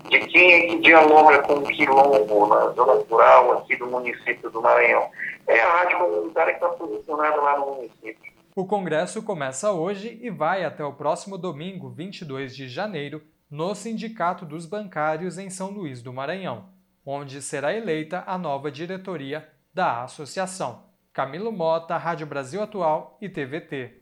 de 0.09 0.21
quem 0.27 0.53
é 0.53 0.67
que 0.69 0.79
dialoga 0.81 1.43
com 1.43 1.55
o 1.55 1.63
quilombo 1.63 2.47
na 2.47 2.69
zona 2.71 3.03
rural 3.09 3.59
aqui 3.59 3.77
do 3.77 3.87
município 3.87 4.51
do 4.51 4.61
Maranhão. 4.61 5.09
É 5.47 5.61
a 5.61 5.69
rádio 5.69 5.99
comunitária 5.99 6.55
que 6.55 6.65
está 6.65 6.69
posicionada 6.77 7.41
lá 7.41 7.59
no 7.59 7.75
município. 7.75 8.30
O 8.55 8.67
congresso 8.67 9.23
começa 9.23 9.71
hoje 9.71 10.19
e 10.21 10.29
vai 10.29 10.65
até 10.65 10.85
o 10.85 10.93
próximo 10.93 11.39
domingo, 11.39 11.89
22 11.89 12.57
de 12.57 12.69
janeiro, 12.69 13.23
no 13.49 13.75
Sindicato 13.77 14.45
dos 14.45 14.67
Bancários 14.67 15.39
em 15.39 15.49
São 15.49 15.71
Luís 15.71 16.03
do 16.03 16.13
Maranhão, 16.13 16.69
onde 17.07 17.41
será 17.41 17.73
eleita 17.73 18.25
a 18.27 18.37
nova 18.37 18.71
diretoria 18.71 19.49
da 19.73 20.03
associação. 20.03 20.85
Camilo 21.13 21.53
Mota, 21.53 21.97
Rádio 21.97 22.27
Brasil 22.27 22.61
Atual 22.61 23.17
e 23.21 23.29
TVT. 23.29 24.01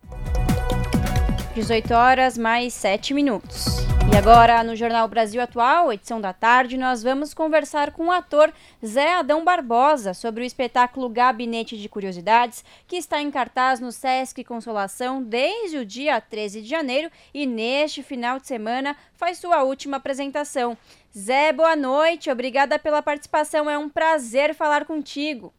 18 1.54 1.92
horas 1.92 2.38
mais 2.38 2.72
7 2.72 3.12
minutos. 3.12 3.78
E 4.10 4.16
agora, 4.16 4.64
no 4.64 4.74
Jornal 4.74 5.06
Brasil 5.06 5.40
Atual, 5.40 5.92
edição 5.92 6.18
da 6.18 6.32
tarde, 6.32 6.78
nós 6.78 7.02
vamos 7.02 7.34
conversar 7.34 7.92
com 7.92 8.06
o 8.06 8.10
ator 8.10 8.50
Zé 8.84 9.12
Adão 9.12 9.44
Barbosa 9.44 10.14
sobre 10.14 10.42
o 10.42 10.46
espetáculo 10.46 11.10
Gabinete 11.10 11.76
de 11.76 11.88
Curiosidades, 11.90 12.64
que 12.86 12.96
está 12.96 13.20
em 13.20 13.30
cartaz 13.30 13.80
no 13.80 13.92
Sesc 13.92 14.42
Consolação 14.44 15.22
desde 15.22 15.76
o 15.76 15.84
dia 15.84 16.18
13 16.22 16.62
de 16.62 16.68
janeiro 16.68 17.10
e 17.34 17.46
neste 17.46 18.02
final 18.02 18.40
de 18.40 18.46
semana 18.46 18.96
faz 19.12 19.36
sua 19.36 19.62
última 19.62 19.98
apresentação. 19.98 20.76
Zé, 21.16 21.52
boa 21.52 21.76
noite, 21.76 22.30
obrigada 22.30 22.78
pela 22.78 23.02
participação, 23.02 23.68
é 23.68 23.76
um 23.76 23.90
prazer 23.90 24.54
falar 24.54 24.86
contigo. 24.86 25.52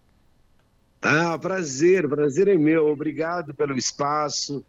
Ah, 0.99 1.37
prazer, 1.37 2.09
prazer 2.09 2.47
é 2.47 2.55
meu, 2.55 2.87
obrigado 2.87 3.53
pelo 3.53 3.77
espaço 3.77 4.65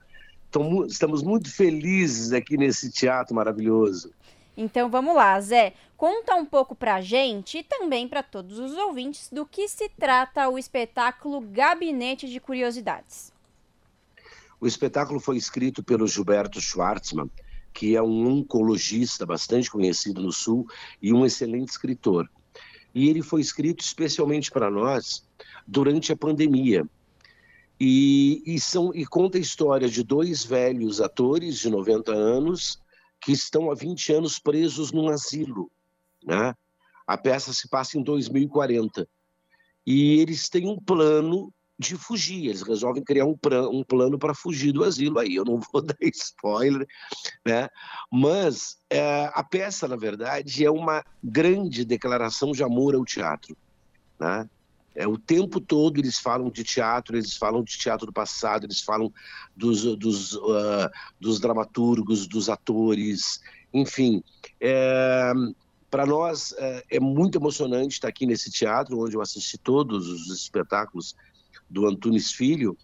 estamos 0.87 1.23
muito 1.23 1.51
felizes 1.51 2.33
aqui 2.33 2.57
nesse 2.57 2.91
teatro 2.91 3.35
maravilhoso. 3.35 4.13
Então 4.57 4.91
vamos 4.91 5.15
lá, 5.15 5.41
Zé. 5.41 5.75
Conta 5.97 6.35
um 6.35 6.45
pouco 6.45 6.75
pra 6.75 7.01
gente 7.01 7.59
e 7.59 7.63
também 7.63 8.09
para 8.09 8.23
todos 8.23 8.59
os 8.59 8.73
ouvintes 8.73 9.29
do 9.31 9.47
que 9.47 9.69
se 9.69 9.89
trata 9.89 10.49
o 10.49 10.59
espetáculo 10.59 11.41
Gabinete 11.41 12.29
de 12.29 12.41
Curiosidades. 12.41 13.33
O 14.61 14.67
espetáculo 14.67 15.21
foi 15.21 15.37
escrito 15.37 15.83
pelo 15.83 16.07
Gilberto 16.07 16.61
Schwartzman, 16.61 17.31
que 17.73 17.97
é 17.97 18.03
um 18.03 18.29
oncologista 18.29 19.25
bastante 19.25 19.71
conhecido 19.71 20.21
no 20.21 20.33
Sul 20.33 20.67
e 21.01 21.13
um 21.13 21.25
excelente 21.25 21.71
escritor. 21.71 22.29
E 22.95 23.09
ele 23.09 23.23
foi 23.23 23.41
escrito 23.41 23.81
especialmente 23.81 24.51
para 24.51 24.71
nós 24.71 25.25
durante 25.67 26.13
a 26.13 26.17
pandemia, 26.17 26.87
E, 27.81 28.43
e, 28.45 28.61
são, 28.61 28.95
e 28.95 29.07
conta 29.07 29.39
a 29.39 29.41
história 29.41 29.89
de 29.89 30.03
dois 30.03 30.45
velhos 30.45 31.01
atores 31.01 31.59
de 31.59 31.71
90 31.71 32.13
anos 32.13 32.79
que 33.21 33.33
estão 33.33 33.71
há 33.71 33.75
20 33.75 34.13
anos 34.13 34.39
presos 34.39 34.93
num 34.93 35.09
asilo. 35.09 35.71
Né? 36.23 36.55
A 37.07 37.17
peça 37.17 37.53
se 37.55 37.69
passa 37.69 37.99
em 37.99 38.03
2040. 38.03 39.09
E 39.87 40.21
eles 40.21 40.49
têm 40.51 40.69
um 40.69 40.79
plano 40.79 41.53
de 41.79 41.97
fugir. 41.97 42.49
Eles 42.49 42.61
resolvem 42.61 43.03
criar 43.03 43.25
um, 43.25 43.37
um 43.73 43.83
plano 43.83 44.19
para 44.19 44.35
fugir 44.35 44.73
do 44.73 44.85
asilo. 44.85 45.19
Aí 45.19 45.35
eu 45.35 45.45
não 45.45 45.59
vou 45.73 45.81
dar 45.81 45.97
spoiler, 46.03 46.87
né? 47.47 47.67
Mas 48.13 48.77
é, 48.91 49.31
a 49.33 49.43
peça, 49.43 49.89
na 49.89 49.97
verdade, 49.97 50.65
é 50.65 50.71
uma 50.71 51.03
grande 51.25 51.83
declaração 51.85 52.53
de 52.53 52.63
amor 52.63 52.95
ao 52.95 53.05
teatro, 53.07 53.57
né? 54.21 54.49
É, 54.95 55.07
o 55.07 55.17
tempo 55.17 55.61
todo 55.61 55.99
eles 55.99 56.19
falam 56.19 56.51
de 56.51 56.65
teatro, 56.65 57.17
eles 57.17 57.37
falam 57.37 57.63
de 57.63 57.79
teatro 57.79 58.07
do 58.07 58.13
passado, 58.13 58.67
eles 58.67 58.81
falam 58.81 59.13
dos, 59.57 59.83
dos, 59.97 60.35
uh, 60.35 60.91
dos 61.19 61.39
dramaturgos, 61.39 62.27
dos 62.27 62.49
atores, 62.49 63.41
enfim. 63.73 64.23
É, 64.61 65.33
para 65.91 66.07
nós 66.07 66.53
é, 66.59 66.85
é, 66.91 67.01
muito 67.01 67.39
emocionante 67.39 67.95
estar 67.95 68.09
aqui 68.09 68.27
nesse 68.27 68.51
teatro, 68.51 68.99
onde 69.01 69.17
eu 69.17 69.21
assisti 69.21 69.59
todos 69.59 70.09
os 70.09 70.29
espetáculos 70.29 71.15
do 71.69 71.87
Antunes 71.87 72.33
Filho, 72.33 72.77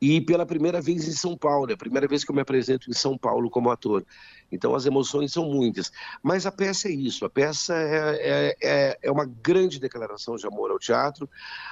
e 0.00 0.20
pela 0.20 0.44
primeira 0.44 0.80
vez 0.80 1.08
em 1.08 1.12
São 1.12 1.36
Paulo, 1.36 1.70
é 1.70 1.74
a 1.74 1.78
primeira 1.78 2.06
vez 2.06 2.22
que 2.22 2.30
eu 2.30 2.34
me 2.34 2.42
apresento 2.42 2.90
em 2.90 2.92
São 2.92 3.16
Paulo 3.16 3.48
como 3.48 3.70
ator. 3.70 4.04
Então 4.50 4.74
as 4.74 4.86
emoções 4.86 5.32
são 5.32 5.50
muitas. 5.50 5.92
Mas 6.22 6.46
a 6.46 6.52
peça 6.52 6.88
é 6.88 6.92
isso, 6.92 7.24
a 7.24 7.30
peça 7.30 7.74
é, 7.74 7.96
é, 8.20 8.56
é, 8.62 8.98
é 9.02 9.10
uma 9.10 9.24
grande 9.24 9.78
declaração 9.78 10.36
de 10.36 10.46
amor 10.46 10.70
ao 10.70 10.78
teatro. 10.78 11.28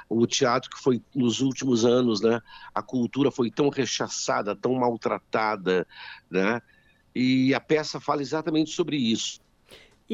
O 0.08 0.26
teatro 0.26 0.70
que 0.70 0.80
foi 0.80 1.00
nos 1.14 1.40
últimos 1.40 1.84
anos, 1.84 2.20
né, 2.20 2.40
a 2.74 2.82
cultura 2.82 3.30
foi 3.30 3.50
tão 3.50 3.68
rechaçada, 3.68 4.56
tão 4.56 4.74
maltratada, 4.74 5.86
né? 6.30 6.60
E 7.14 7.54
a 7.54 7.60
peça 7.60 8.00
fala 8.00 8.22
exatamente 8.22 8.72
sobre 8.72 8.96
isso. 8.96 9.40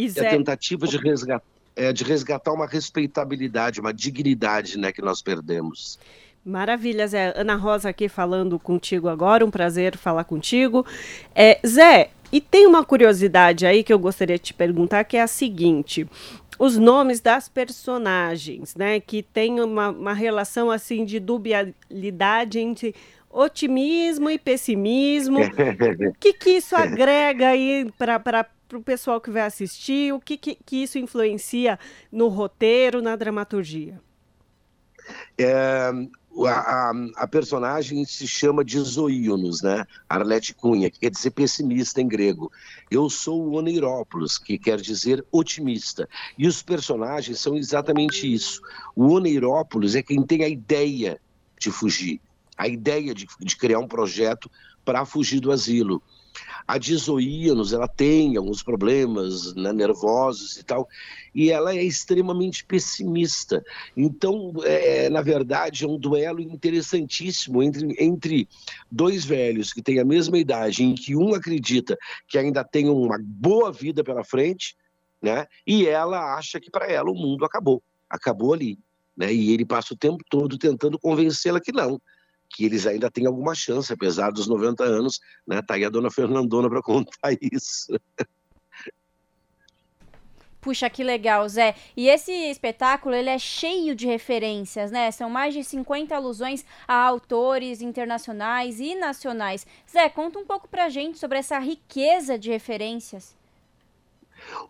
Zé... 0.09 0.25
É 0.25 0.29
a 0.29 0.31
tentativa 0.31 0.87
de 0.87 0.99
resgatar, 0.99 1.47
é, 1.75 1.93
de 1.93 2.05
resgatar 2.05 2.53
uma 2.53 2.67
respeitabilidade, 2.67 3.81
uma 3.81 3.93
dignidade 3.93 4.79
né, 4.79 4.93
que 4.93 5.01
nós 5.01 5.23
perdemos. 5.23 5.99
Maravilha, 6.45 7.07
Zé. 7.07 7.33
Ana 7.37 7.55
Rosa 7.55 7.91
aqui 7.91 8.09
falando 8.09 8.59
contigo 8.59 9.09
agora, 9.09 9.45
um 9.45 9.51
prazer 9.51 9.97
falar 9.97 10.25
contigo. 10.25 10.87
É, 11.35 11.61
Zé, 11.67 12.11
e 12.33 12.41
tem 12.41 12.67
uma 12.67 12.85
curiosidade 12.85 13.67
aí 13.67 13.83
que 13.83 13.93
eu 13.93 13.99
gostaria 13.99 14.37
de 14.37 14.45
te 14.45 14.55
perguntar, 14.55 15.05
que 15.05 15.17
é 15.17 15.23
a 15.23 15.27
seguinte: 15.27 16.07
os 16.59 16.77
nomes 16.77 17.21
das 17.21 17.49
personagens, 17.49 18.75
né? 18.77 19.01
Que 19.01 19.23
tem 19.23 19.61
uma, 19.61 19.91
uma 19.91 20.13
relação 20.13 20.71
assim 20.71 21.05
de 21.05 21.19
dubialidade 21.19 22.59
entre 22.59 22.95
otimismo 23.31 24.29
e 24.29 24.39
pessimismo. 24.39 25.39
o 25.41 26.15
que, 26.19 26.33
que 26.33 26.51
isso 26.51 26.77
agrega 26.77 27.49
aí 27.49 27.91
para 27.97 28.47
o 28.75 28.81
pessoal 28.81 29.21
que 29.21 29.31
vai 29.31 29.43
assistir? 29.43 30.13
O 30.13 30.21
que, 30.21 30.37
que, 30.37 30.55
que 30.55 30.83
isso 30.83 30.99
influencia 30.99 31.79
no 32.13 32.29
roteiro, 32.29 33.01
na 33.01 33.17
dramaturgia? 33.17 34.01
É, 35.39 35.91
a, 36.47 36.51
a, 36.51 36.93
a, 37.17 37.27
personagem 37.27 38.05
se 38.05 38.27
chama 38.27 38.65
de 38.65 38.79
Zoíonos, 38.79 39.63
né? 39.63 39.85
Arlete 40.09 40.55
Cunha, 40.55 40.91
que 40.91 41.01
quer 41.01 41.11
dizer 41.11 41.31
pessimista 41.33 42.01
em 42.01 42.09
grego. 42.09 42.51
Eu 42.91 43.11
sou 43.11 43.47
o 43.47 43.55
Oneirópolis, 43.55 44.39
que 44.39 44.59
quer 44.59 44.81
dizer 44.81 45.25
otimista. 45.33 46.09
E 46.39 46.47
os 46.47 46.63
personagens 46.63 47.41
são 47.41 47.57
exatamente 47.57 48.33
isso. 48.33 48.61
O 48.95 49.09
Oneirópolis 49.09 49.95
é 49.95 50.03
quem 50.03 50.23
tem 50.23 50.45
a 50.45 50.49
ideia 50.49 51.21
de 51.59 51.71
fugir, 51.71 52.21
a 52.57 52.69
ideia 52.69 53.13
de, 53.13 53.27
de 53.41 53.57
criar 53.57 53.81
um 53.81 53.89
projeto 53.89 54.51
para 54.85 55.05
fugir 55.05 55.41
do 55.41 55.53
asilo. 55.53 56.03
A 56.67 56.79
Dizoíanos, 56.79 57.73
ela 57.73 57.89
tem 57.89 58.37
alguns 58.37 58.63
problemas 58.63 59.55
né, 59.55 59.73
nervosos 59.73 60.57
e 60.57 60.65
tal, 60.65 60.89
e 61.35 61.51
ela 61.51 61.75
é 61.75 61.83
extremamente 61.83 62.65
pessimista. 62.65 63.65
Então, 63.97 64.53
é, 64.65 65.09
na 65.09 65.23
verdade, 65.23 65.85
é 65.85 65.89
um 65.89 65.99
duelo 65.99 66.41
interessantíssimo 66.41 67.63
entre, 67.63 67.95
entre 67.99 68.49
dois 68.91 69.25
velhos 69.25 69.73
que 69.73 69.83
têm 69.83 69.99
a 69.99 70.05
mesma 70.05 70.39
idade, 70.39 70.85
em 70.85 70.95
que 70.95 71.17
um 71.17 71.35
acredita 71.35 71.99
que 72.29 72.39
ainda 72.39 72.63
tem 72.65 72.89
uma 72.89 73.19
boa 73.21 73.73
vida 73.73 74.05
pela 74.05 74.25
frente, 74.25 74.77
né, 75.21 75.47
e 75.67 75.87
ela 75.87 76.37
acha 76.37 76.61
que 76.61 76.71
para 76.71 76.87
ela 76.87 77.11
o 77.11 77.15
mundo 77.15 77.45
acabou, 77.45 77.83
acabou 78.09 78.55
ali. 78.55 78.79
Né, 79.17 79.33
e 79.35 79.53
ele 79.53 79.67
passa 79.67 79.93
o 79.93 79.97
tempo 79.97 80.25
todo 80.31 80.57
tentando 80.57 80.99
convencê-la 80.99 81.61
que 81.61 81.73
não, 81.73 82.01
que 82.51 82.65
eles 82.65 82.87
ainda 82.87 83.11
têm 83.11 83.27
alguma 83.27 83.55
chance, 83.55 83.93
apesar 83.93 84.31
dos 84.31 84.49
90 84.49 84.83
anos, 84.83 85.21
né? 85.47 85.63
Tá 85.63 85.75
aí 85.75 85.85
a 85.85 85.89
dona 85.89 86.11
Fernandona 86.11 86.69
para 86.69 86.83
contar 86.83 87.33
isso. 87.41 87.99
Puxa, 90.61 90.91
que 90.91 91.03
legal, 91.03 91.49
Zé. 91.49 91.75
E 91.97 92.09
esse 92.09 92.33
espetáculo, 92.33 93.15
ele 93.15 93.31
é 93.31 93.39
cheio 93.39 93.95
de 93.95 94.07
referências, 94.07 94.91
né? 94.91 95.11
São 95.11 95.31
mais 95.31 95.55
de 95.55 95.65
50 95.65 96.15
alusões 96.15 96.67
a 96.87 96.95
autores 96.95 97.81
internacionais 97.81 98.79
e 98.79 98.95
nacionais. 98.95 99.67
Zé, 99.91 100.09
conta 100.11 100.39
um 100.39 100.45
pouco 100.45 100.69
pra 100.69 100.91
gente 100.91 101.19
sobre 101.19 101.39
essa 101.39 101.59
riqueza 101.59 102.39
de 102.39 102.51
referências. 102.51 103.35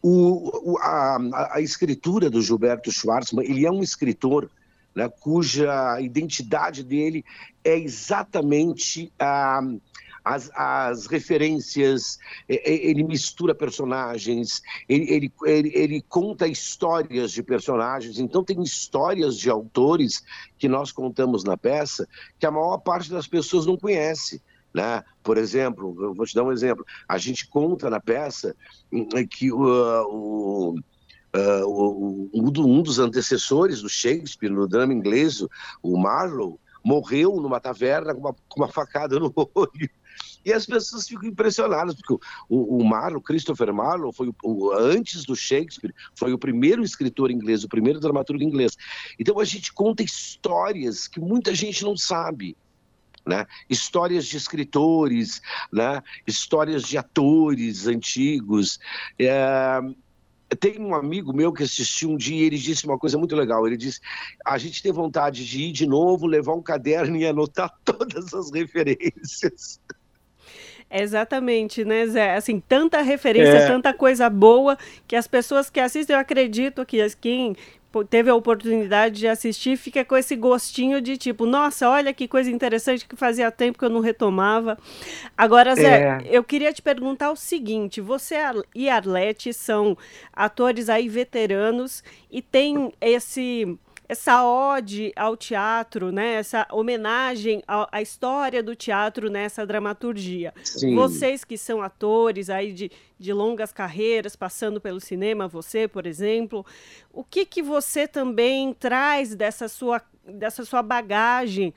O, 0.03 0.79
a, 0.81 1.19
a, 1.55 1.61
escritura 1.61 2.29
do 2.29 2.43
Gilberto 2.43 2.91
Schwartzman, 2.91 3.45
ele 3.45 3.67
é 3.67 3.71
um 3.71 3.83
escritor 3.83 4.51
né, 4.95 5.09
cuja 5.09 6.01
identidade 6.01 6.83
dele 6.83 7.25
é 7.65 7.79
exatamente 7.79 9.13
a. 9.19 9.61
As, 10.23 10.51
as, 10.55 11.07
referências, 11.07 12.19
ele 12.47 13.03
mistura 13.03 13.55
personagens, 13.55 14.61
ele, 14.87 15.11
ele, 15.11 15.33
ele, 15.47 15.73
ele, 15.75 16.03
conta 16.03 16.47
histórias 16.47 17.33
de 17.33 17.43
personagens, 17.43 18.19
então 18.19 18.45
tem 18.45 18.63
histórias 18.63 19.39
de 19.39 19.49
autores 19.49 20.23
que 20.59 20.69
nós 20.69 20.93
contamos 20.93 21.43
na 21.43 21.57
peça 21.57 22.07
que 22.39 22.45
a 22.45 22.51
maior 22.51 22.77
parte 22.77 23.11
das 23.11 23.27
pessoas 23.27 23.65
não 23.65 23.79
conhece. 23.79 24.43
Né? 24.75 25.03
Por 25.23 25.39
exemplo, 25.39 26.15
vou 26.15 26.27
te 26.27 26.35
dar 26.35 26.45
um 26.45 26.53
exemplo, 26.53 26.85
a 27.09 27.17
gente 27.17 27.49
conta 27.49 27.89
na 27.89 27.99
peça 27.99 28.55
hum, 28.93 29.09
que 29.27 29.49
uh, 31.35 31.67
o 31.67 32.11
Uh, 32.33 32.67
um 32.67 32.83
dos 32.83 32.99
antecessores 32.99 33.83
do 33.83 33.89
Shakespeare 33.89 34.51
no 34.51 34.67
drama 34.69 34.93
inglês, 34.93 35.45
o 35.83 35.99
Marlowe, 35.99 36.59
morreu 36.83 37.37
numa 37.37 37.61
taverna 37.61 38.15
com 38.15 38.21
uma, 38.21 38.35
com 38.49 38.61
uma 38.61 38.69
facada 38.69 39.19
no 39.19 39.33
olho. 39.55 39.91
E 40.45 40.53
as 40.53 40.65
pessoas 40.65 41.07
ficam 41.07 41.29
impressionadas, 41.29 41.95
porque 41.95 42.25
o, 42.49 42.79
o 42.79 42.85
Marlowe, 42.85 43.23
Christopher 43.23 43.73
Marlowe, 43.73 44.15
foi 44.15 44.29
o, 44.29 44.35
o, 44.43 44.73
antes 44.73 45.25
do 45.25 45.37
Shakespeare, 45.37 45.95
foi 46.15 46.33
o 46.33 46.39
primeiro 46.39 46.83
escritor 46.83 47.31
inglês, 47.31 47.63
o 47.63 47.69
primeiro 47.69 48.01
dramaturgo 48.01 48.43
inglês. 48.43 48.77
Então 49.19 49.39
a 49.39 49.45
gente 49.45 49.73
conta 49.73 50.03
histórias 50.03 51.07
que 51.07 51.21
muita 51.21 51.55
gente 51.55 51.85
não 51.85 51.97
sabe. 51.97 52.57
Né? 53.27 53.47
Histórias 53.69 54.25
de 54.25 54.39
escritores, 54.39 55.43
né? 55.71 56.03
histórias 56.27 56.83
de 56.85 56.97
atores 56.97 57.87
antigos. 57.87 58.81
É 59.19 59.81
tem 60.59 60.81
um 60.81 60.95
amigo 60.95 61.33
meu 61.33 61.53
que 61.53 61.63
assistiu 61.63 62.11
um 62.11 62.17
dia 62.17 62.43
e 62.43 62.47
ele 62.47 62.59
disse 62.59 62.85
uma 62.85 62.99
coisa 62.99 63.17
muito 63.17 63.37
legal. 63.37 63.67
Ele 63.67 63.77
disse: 63.77 64.01
a 64.45 64.59
gente 64.59 64.83
tem 64.83 64.93
vontade 64.93 65.45
de 65.45 65.63
ir 65.63 65.73
de 65.73 65.87
novo, 65.87 66.27
levar 66.27 66.55
um 66.55 66.63
caderno 66.63 67.17
e 67.17 67.27
anotar 67.27 67.73
todas 67.85 68.35
as 68.35 68.51
referências. 68.51 69.81
Exatamente, 70.91 71.85
né, 71.85 72.05
Zé? 72.07 72.35
Assim, 72.35 72.59
tanta 72.59 73.01
referência, 73.01 73.59
é. 73.59 73.67
tanta 73.69 73.95
coisa 73.95 74.29
boa 74.29 74.77
que 75.07 75.15
as 75.15 75.29
pessoas 75.29 75.71
que 75.71 75.79
assistem, 75.79 76.15
eu 76.15 76.21
acredito 76.21 76.85
que 76.85 76.99
quem 77.21 77.55
teve 78.09 78.31
a 78.31 78.35
oportunidade 78.35 79.19
de 79.19 79.27
assistir, 79.27 79.77
fica 79.77 80.05
com 80.05 80.17
esse 80.17 80.37
gostinho 80.37 81.01
de 81.01 81.17
tipo, 81.17 81.45
nossa, 81.45 81.89
olha 81.89 82.13
que 82.15 82.29
coisa 82.29 82.51
interessante 82.51 83.07
que 83.07 83.17
fazia 83.17 83.51
tempo 83.51 83.79
que 83.79 83.85
eu 83.85 83.91
não 83.91 84.01
retomava. 84.01 84.79
Agora, 85.37 85.75
Zé, 85.75 86.03
é. 86.03 86.19
eu 86.31 86.45
queria 86.45 86.73
te 86.73 86.81
perguntar 86.81 87.31
o 87.31 87.37
seguinte: 87.37 88.01
você 88.01 88.37
e 88.75 88.89
Arlete 88.89 89.53
são 89.53 89.99
atores 90.33 90.89
aí 90.89 91.09
veteranos 91.09 92.05
e 92.31 92.41
tem 92.41 92.93
esse 93.01 93.77
essa 94.11 94.45
ode 94.45 95.13
ao 95.15 95.37
teatro, 95.37 96.11
né? 96.11 96.35
Essa 96.35 96.67
homenagem 96.73 97.63
à, 97.65 98.03
história 98.03 98.61
do 98.61 98.75
teatro 98.75 99.31
nessa 99.31 99.65
dramaturgia. 99.65 100.53
Sim. 100.65 100.97
Vocês 100.97 101.45
que 101.45 101.57
são 101.57 101.81
atores 101.81 102.51
aí 102.51 102.73
de, 102.73 102.91
de 103.17 103.33
longas 103.33 103.73
carreiras, 103.73 104.35
passando 104.35 104.81
pelo 104.81 104.99
cinema, 104.99 105.47
você, 105.47 105.87
por 105.87 106.07
exemplo, 106.07 106.67
o 107.13 107.23
que 107.23 107.47
que 107.47 107.63
você 107.63 108.09
também 108.09 108.75
traz 108.75 109.37
dessa 109.37 109.69
sua 109.69 110.03
dessa 110.27 110.65
sua 110.65 110.83
bagagem 110.83 111.73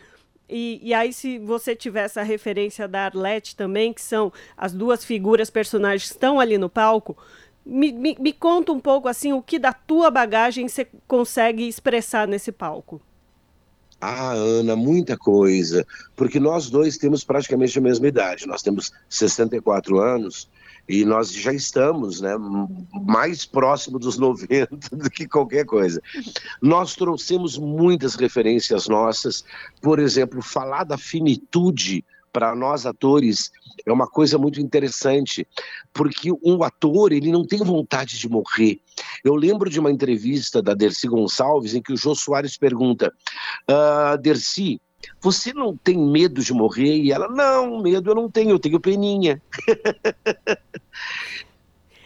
e, 0.49 0.79
e, 0.83 0.93
aí, 0.93 1.13
se 1.13 1.39
você 1.39 1.75
tiver 1.75 2.03
essa 2.03 2.21
referência 2.21 2.87
da 2.87 3.05
Arlette 3.05 3.55
também, 3.55 3.93
que 3.93 4.01
são 4.01 4.31
as 4.57 4.73
duas 4.73 5.03
figuras 5.03 5.49
personagens 5.49 6.09
que 6.09 6.15
estão 6.15 6.39
ali 6.39 6.57
no 6.57 6.69
palco, 6.69 7.17
me, 7.65 7.91
me, 7.91 8.17
me, 8.19 8.33
conta 8.33 8.71
um 8.71 8.79
pouco 8.79 9.07
assim 9.07 9.33
o 9.33 9.41
que 9.41 9.57
da 9.57 9.73
tua 9.73 10.11
bagagem 10.11 10.67
você 10.67 10.87
consegue 11.07 11.67
expressar 11.67 12.27
nesse 12.27 12.51
palco. 12.51 13.01
Ah, 14.01 14.33
Ana, 14.33 14.75
muita 14.75 15.17
coisa, 15.17 15.87
porque 16.13 16.37
nós 16.37 16.69
dois 16.69 16.97
temos 16.97 17.23
praticamente 17.23 17.77
a 17.77 17.81
mesma 17.81 18.07
idade. 18.07 18.45
Nós 18.45 18.61
temos 18.61 18.91
64 19.09 19.97
anos 19.97 20.49
e 20.89 21.05
nós 21.05 21.31
já 21.31 21.53
estamos 21.53 22.19
né, 22.19 22.35
mais 23.05 23.45
próximo 23.45 23.97
dos 23.97 24.17
90 24.19 24.67
do 24.91 25.09
que 25.09 25.25
qualquer 25.25 25.65
coisa. 25.65 26.01
Nós 26.61 26.95
trouxemos 26.95 27.57
muitas 27.57 28.15
referências 28.15 28.89
nossas, 28.89 29.45
por 29.81 29.99
exemplo, 29.99 30.41
falar 30.41 30.83
da 30.83 30.97
finitude 30.97 32.03
para 32.33 32.55
nós 32.55 32.85
atores 32.87 33.51
é 33.85 33.93
uma 33.93 34.07
coisa 34.07 34.37
muito 34.37 34.59
interessante, 34.59 35.47
porque 35.93 36.31
um 36.43 36.63
ator 36.63 37.13
ele 37.13 37.31
não 37.31 37.45
tem 37.45 37.59
vontade 37.59 38.17
de 38.17 38.27
morrer. 38.27 38.79
Eu 39.23 39.35
lembro 39.35 39.69
de 39.69 39.79
uma 39.79 39.91
entrevista 39.91 40.61
da 40.61 40.73
Dercy 40.73 41.07
Gonçalves 41.07 41.75
em 41.75 41.81
que 41.81 41.93
o 41.93 41.97
Jô 41.97 42.15
Soares 42.15 42.57
pergunta: 42.57 43.13
ah, 43.67 44.17
Dercy, 44.19 44.81
você 45.21 45.53
não 45.53 45.77
tem 45.77 45.97
medo 45.97 46.41
de 46.41 46.53
morrer? 46.53 46.97
E 46.97 47.11
ela, 47.11 47.27
não, 47.27 47.81
medo 47.81 48.09
eu 48.09 48.15
não 48.15 48.29
tenho, 48.29 48.49
eu 48.51 48.59
tenho 48.59 48.79
peninha. 48.79 49.41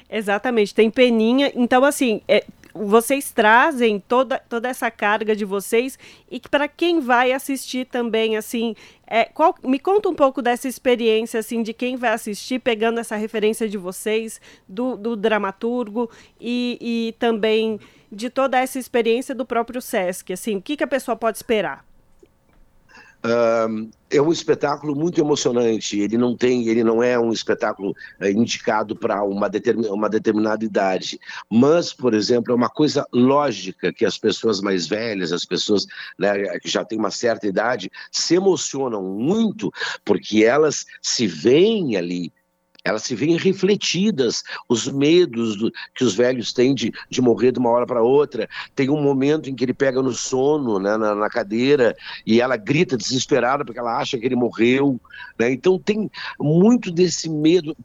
Exatamente, 0.10 0.74
tem 0.74 0.90
peninha. 0.90 1.52
Então, 1.54 1.84
assim, 1.84 2.22
é, 2.28 2.46
vocês 2.86 3.32
trazem 3.32 4.00
toda, 4.00 4.38
toda 4.38 4.68
essa 4.68 4.92
carga 4.92 5.36
de 5.36 5.46
vocês 5.46 5.98
e 6.30 6.40
que 6.40 6.50
para 6.50 6.68
quem 6.68 7.00
vai 7.00 7.32
assistir 7.32 7.86
também, 7.86 8.36
assim, 8.36 8.76
é, 9.06 9.26
qual, 9.26 9.56
me 9.64 9.80
conta 9.80 10.10
um 10.10 10.14
pouco 10.14 10.42
dessa 10.42 10.68
experiência, 10.68 11.40
assim, 11.40 11.64
de 11.64 11.74
quem 11.74 11.96
vai 11.96 12.12
assistir, 12.12 12.60
pegando 12.60 13.00
essa 13.00 13.16
referência 13.16 13.70
de 13.70 13.78
vocês, 13.78 14.42
do, 14.68 14.98
do 14.98 15.16
dramaturgo 15.16 16.10
e, 16.40 16.78
e 16.82 17.16
também 17.20 17.80
de 18.12 18.30
toda 18.30 18.60
essa 18.60 18.78
experiência 18.78 19.34
do 19.34 19.46
próprio 19.46 19.82
Sesc, 19.82 20.34
assim, 20.34 20.58
o 20.58 20.62
que, 20.62 20.78
que 20.78 20.84
a 20.84 20.88
pessoa 20.88 21.16
pode 21.16 21.38
esperar? 21.38 21.87
É 24.10 24.22
um 24.22 24.32
espetáculo 24.32 24.96
muito 24.96 25.20
emocionante. 25.20 26.00
Ele 26.00 26.18
não 26.18 26.36
tem, 26.36 26.68
ele 26.68 26.84
não 26.84 27.04
é 27.04 27.20
um 27.20 27.32
espetáculo 27.32 27.94
é, 28.20 28.32
indicado 28.32 28.96
para 28.96 29.24
uma, 29.24 29.50
determin, 29.50 29.88
uma 29.88 30.10
determinada 30.10 30.64
idade. 30.64 31.20
Mas, 31.50 31.92
por 31.92 32.14
exemplo, 32.14 32.54
é 32.54 32.56
uma 32.56 32.70
coisa 32.70 33.06
lógica 33.12 33.92
que 33.92 34.06
as 34.06 34.18
pessoas 34.18 34.62
mais 34.62 34.88
velhas, 34.88 35.34
as 35.34 35.44
pessoas 35.44 35.86
né, 36.18 36.58
que 36.60 36.70
já 36.70 36.86
têm 36.86 36.98
uma 36.98 37.12
certa 37.12 37.48
idade, 37.48 37.92
se 38.12 38.36
emocionam 38.36 39.04
muito 39.04 39.72
porque 40.06 40.44
elas 40.44 40.86
se 41.02 41.28
veem 41.28 41.98
ali 41.98 42.32
elas 42.88 43.04
se 43.04 43.14
veem 43.16 43.36
refletidas, 43.36 44.44
os 44.70 44.88
medos 44.88 45.58
do, 45.58 45.70
que 45.94 46.06
os 46.06 46.16
velhos 46.16 46.54
têm 46.54 46.74
de, 46.74 46.94
de 47.10 47.22
morrer 47.22 47.52
de 47.52 47.60
uma 47.60 47.70
hora 47.70 47.86
para 47.86 48.02
outra. 48.02 48.48
Tem 48.74 48.90
um 48.90 49.02
momento 49.02 49.50
em 49.50 49.56
que 49.56 49.66
ele 49.66 49.74
pega 49.74 50.02
no 50.02 50.14
sono, 50.14 50.80
né, 50.80 50.96
na, 50.96 51.14
na, 51.14 51.30
cadeira, 51.30 51.94
e 52.26 52.40
ela 52.40 52.56
grita 52.56 52.96
desesperada 52.96 53.66
porque 53.66 53.80
ela 53.80 53.98
acha 53.98 54.18
que 54.18 54.26
ele 54.26 54.38
morreu. 54.38 55.02
Né? 55.38 55.52
Então 55.52 55.78
tem 55.78 56.10
muito 56.40 56.90
desse 56.90 57.30
medo. 57.30 57.76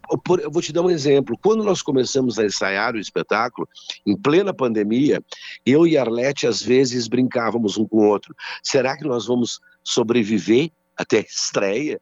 Eu 0.41 0.51
vou 0.51 0.63
te 0.63 0.73
dar 0.73 0.83
um 0.83 0.91
exemplo. 0.91 1.37
Quando 1.43 1.65
nós 1.65 1.83
começamos 1.83 2.39
a 2.39 2.45
ensaiar 2.45 2.95
o 2.95 3.01
espetáculo, 3.01 3.69
em 4.07 4.17
plena 4.17 4.55
pandemia, 4.55 5.21
eu 5.67 5.85
e 5.85 5.99
Arlete 5.99 6.47
às 6.47 6.63
vezes 6.63 7.09
brincávamos 7.09 7.77
um 7.77 7.85
com 7.85 7.97
o 7.97 8.09
outro. 8.09 8.37
Será 8.63 8.97
que 8.97 9.05
nós 9.05 9.27
vamos 9.27 9.61
sobreviver 9.83 10.71
até 10.97 11.19
a 11.19 11.23
estreia? 11.23 12.01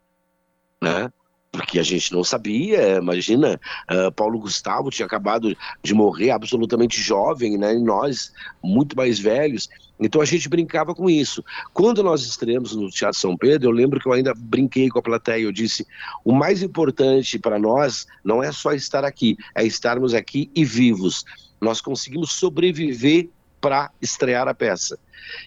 Né? 0.83 1.11
Porque 1.51 1.79
a 1.79 1.83
gente 1.83 2.13
não 2.13 2.23
sabia. 2.23 2.97
Imagina, 2.97 3.61
uh, 3.91 4.13
Paulo 4.13 4.39
Gustavo 4.39 4.91
tinha 4.91 5.07
acabado 5.07 5.57
de 5.83 5.95
morrer 5.95 6.31
absolutamente 6.31 7.01
jovem, 7.01 7.59
né? 7.59 7.75
E 7.75 7.79
nós, 7.79 8.33
muito 8.63 8.97
mais 8.97 9.19
velhos. 9.19 9.69
Então 9.99 10.21
a 10.21 10.25
gente 10.25 10.49
brincava 10.49 10.95
com 10.95 11.11
isso. 11.11 11.45
Quando 11.75 12.03
nós 12.03 12.23
estreamos 12.23 12.75
no 12.75 12.89
Teatro 12.89 13.19
São 13.19 13.37
Pedro, 13.37 13.69
eu 13.69 13.73
lembro 13.73 14.01
que 14.01 14.07
eu 14.07 14.13
ainda 14.13 14.33
brinquei 14.35 14.89
com 14.89 14.99
a 14.99 15.03
plateia. 15.03 15.43
Eu 15.43 15.53
disse: 15.53 15.87
o 16.25 16.33
mais 16.33 16.63
importante 16.63 17.39
para 17.39 17.59
nós 17.59 18.07
não 18.25 18.43
é 18.43 18.53
só 18.53 18.73
estar 18.73 19.05
aqui, 19.05 19.37
é 19.55 19.65
estarmos 19.65 20.15
aqui 20.15 20.51
e 20.55 20.65
vivos. 20.65 21.25
Nós 21.61 21.81
conseguimos 21.81 22.33
sobreviver 22.33 23.29
para 23.61 23.91
estrear 24.01 24.49
a 24.49 24.55
peça. 24.55 24.99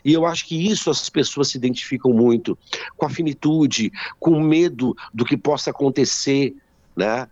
E 0.04 0.14
eu 0.14 0.26
acho 0.26 0.46
que 0.46 0.70
isso 0.70 0.90
as 0.90 1.10
pessoas 1.10 1.50
se 1.50 1.58
identificam 1.58 2.12
muito, 2.14 2.58
com 2.96 3.06
a 3.06 3.10
finitude, 3.10 3.92
com 4.20 4.40
medo 4.40 4.96
do 5.14 5.26
que 5.26 5.36
possa 5.36 5.72
acontecer, 5.72 6.56
né? 6.96 7.28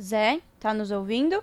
Zé, 0.00 0.40
tá 0.58 0.74
nos 0.74 0.90
ouvindo? 0.90 1.42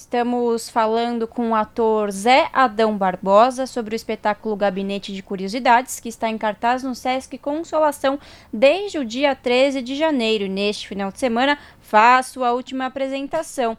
Estamos 0.00 0.70
falando 0.70 1.28
com 1.28 1.50
o 1.50 1.54
ator 1.54 2.10
Zé 2.10 2.48
Adão 2.54 2.96
Barbosa 2.96 3.66
sobre 3.66 3.94
o 3.94 3.96
espetáculo 3.96 4.56
Gabinete 4.56 5.12
de 5.12 5.22
Curiosidades, 5.22 6.00
que 6.00 6.08
está 6.08 6.30
em 6.30 6.38
cartaz 6.38 6.82
no 6.82 6.94
Sesc 6.94 7.36
Consolação 7.36 8.18
desde 8.50 8.98
o 8.98 9.04
dia 9.04 9.36
13 9.36 9.82
de 9.82 9.94
janeiro. 9.94 10.48
Neste 10.48 10.88
final 10.88 11.12
de 11.12 11.18
semana, 11.18 11.58
faço 11.82 12.42
a 12.42 12.52
última 12.54 12.86
apresentação. 12.86 13.76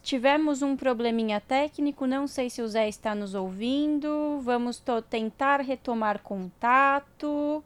Tivemos 0.00 0.62
um 0.62 0.76
probleminha 0.76 1.40
técnico, 1.40 2.06
não 2.06 2.28
sei 2.28 2.48
se 2.48 2.62
o 2.62 2.68
Zé 2.68 2.88
está 2.88 3.12
nos 3.12 3.34
ouvindo. 3.34 4.40
Vamos 4.44 4.80
tentar 5.10 5.60
retomar 5.60 6.20
contato. 6.20 7.64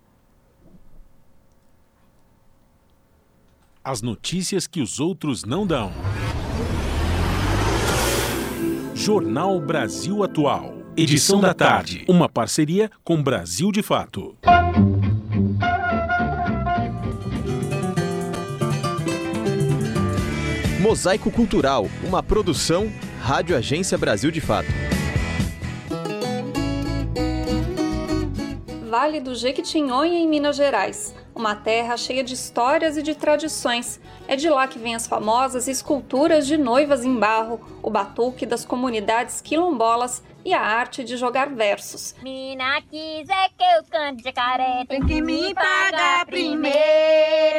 As 3.84 4.00
notícias 4.00 4.66
que 4.66 4.80
os 4.80 4.98
outros 4.98 5.44
não 5.44 5.66
dão. 5.66 5.92
Jornal 9.02 9.58
Brasil 9.58 10.22
Atual. 10.22 10.74
Edição 10.94 11.40
da 11.40 11.54
tarde. 11.54 12.04
Uma 12.06 12.28
parceria 12.28 12.90
com 13.02 13.22
Brasil 13.22 13.72
de 13.72 13.82
Fato. 13.82 14.36
Mosaico 20.82 21.30
Cultural, 21.30 21.88
uma 22.04 22.22
produção 22.22 22.92
Rádio 23.22 23.56
Agência 23.56 23.96
Brasil 23.96 24.30
de 24.30 24.42
Fato. 24.42 24.68
Vale 28.90 29.20
do 29.20 29.36
Jequitinhonha, 29.36 30.18
em 30.18 30.28
Minas 30.28 30.56
Gerais 30.56 31.14
uma 31.40 31.54
terra 31.54 31.96
cheia 31.96 32.22
de 32.22 32.34
histórias 32.34 32.96
e 32.96 33.02
de 33.02 33.14
tradições. 33.14 34.00
É 34.28 34.36
de 34.36 34.48
lá 34.48 34.68
que 34.68 34.78
vêm 34.78 34.94
as 34.94 35.06
famosas 35.06 35.66
esculturas 35.68 36.46
de 36.46 36.56
noivas 36.56 37.04
em 37.04 37.16
barro, 37.16 37.60
o 37.82 37.90
batuque 37.90 38.44
das 38.44 38.64
comunidades 38.64 39.40
quilombolas 39.40 40.22
e 40.44 40.54
a 40.54 40.60
arte 40.60 41.02
de 41.04 41.16
jogar 41.16 41.48
versos. 41.50 42.14
Mina 42.22 42.80
quiser 42.82 43.50
que 43.56 43.64
eu 43.64 43.84
cante 43.90 44.22
jacaré, 44.22 44.84
tem 44.88 45.04
que 45.04 45.20
me 45.20 45.54
pagar 45.54 46.26
primeiro. 46.26 46.78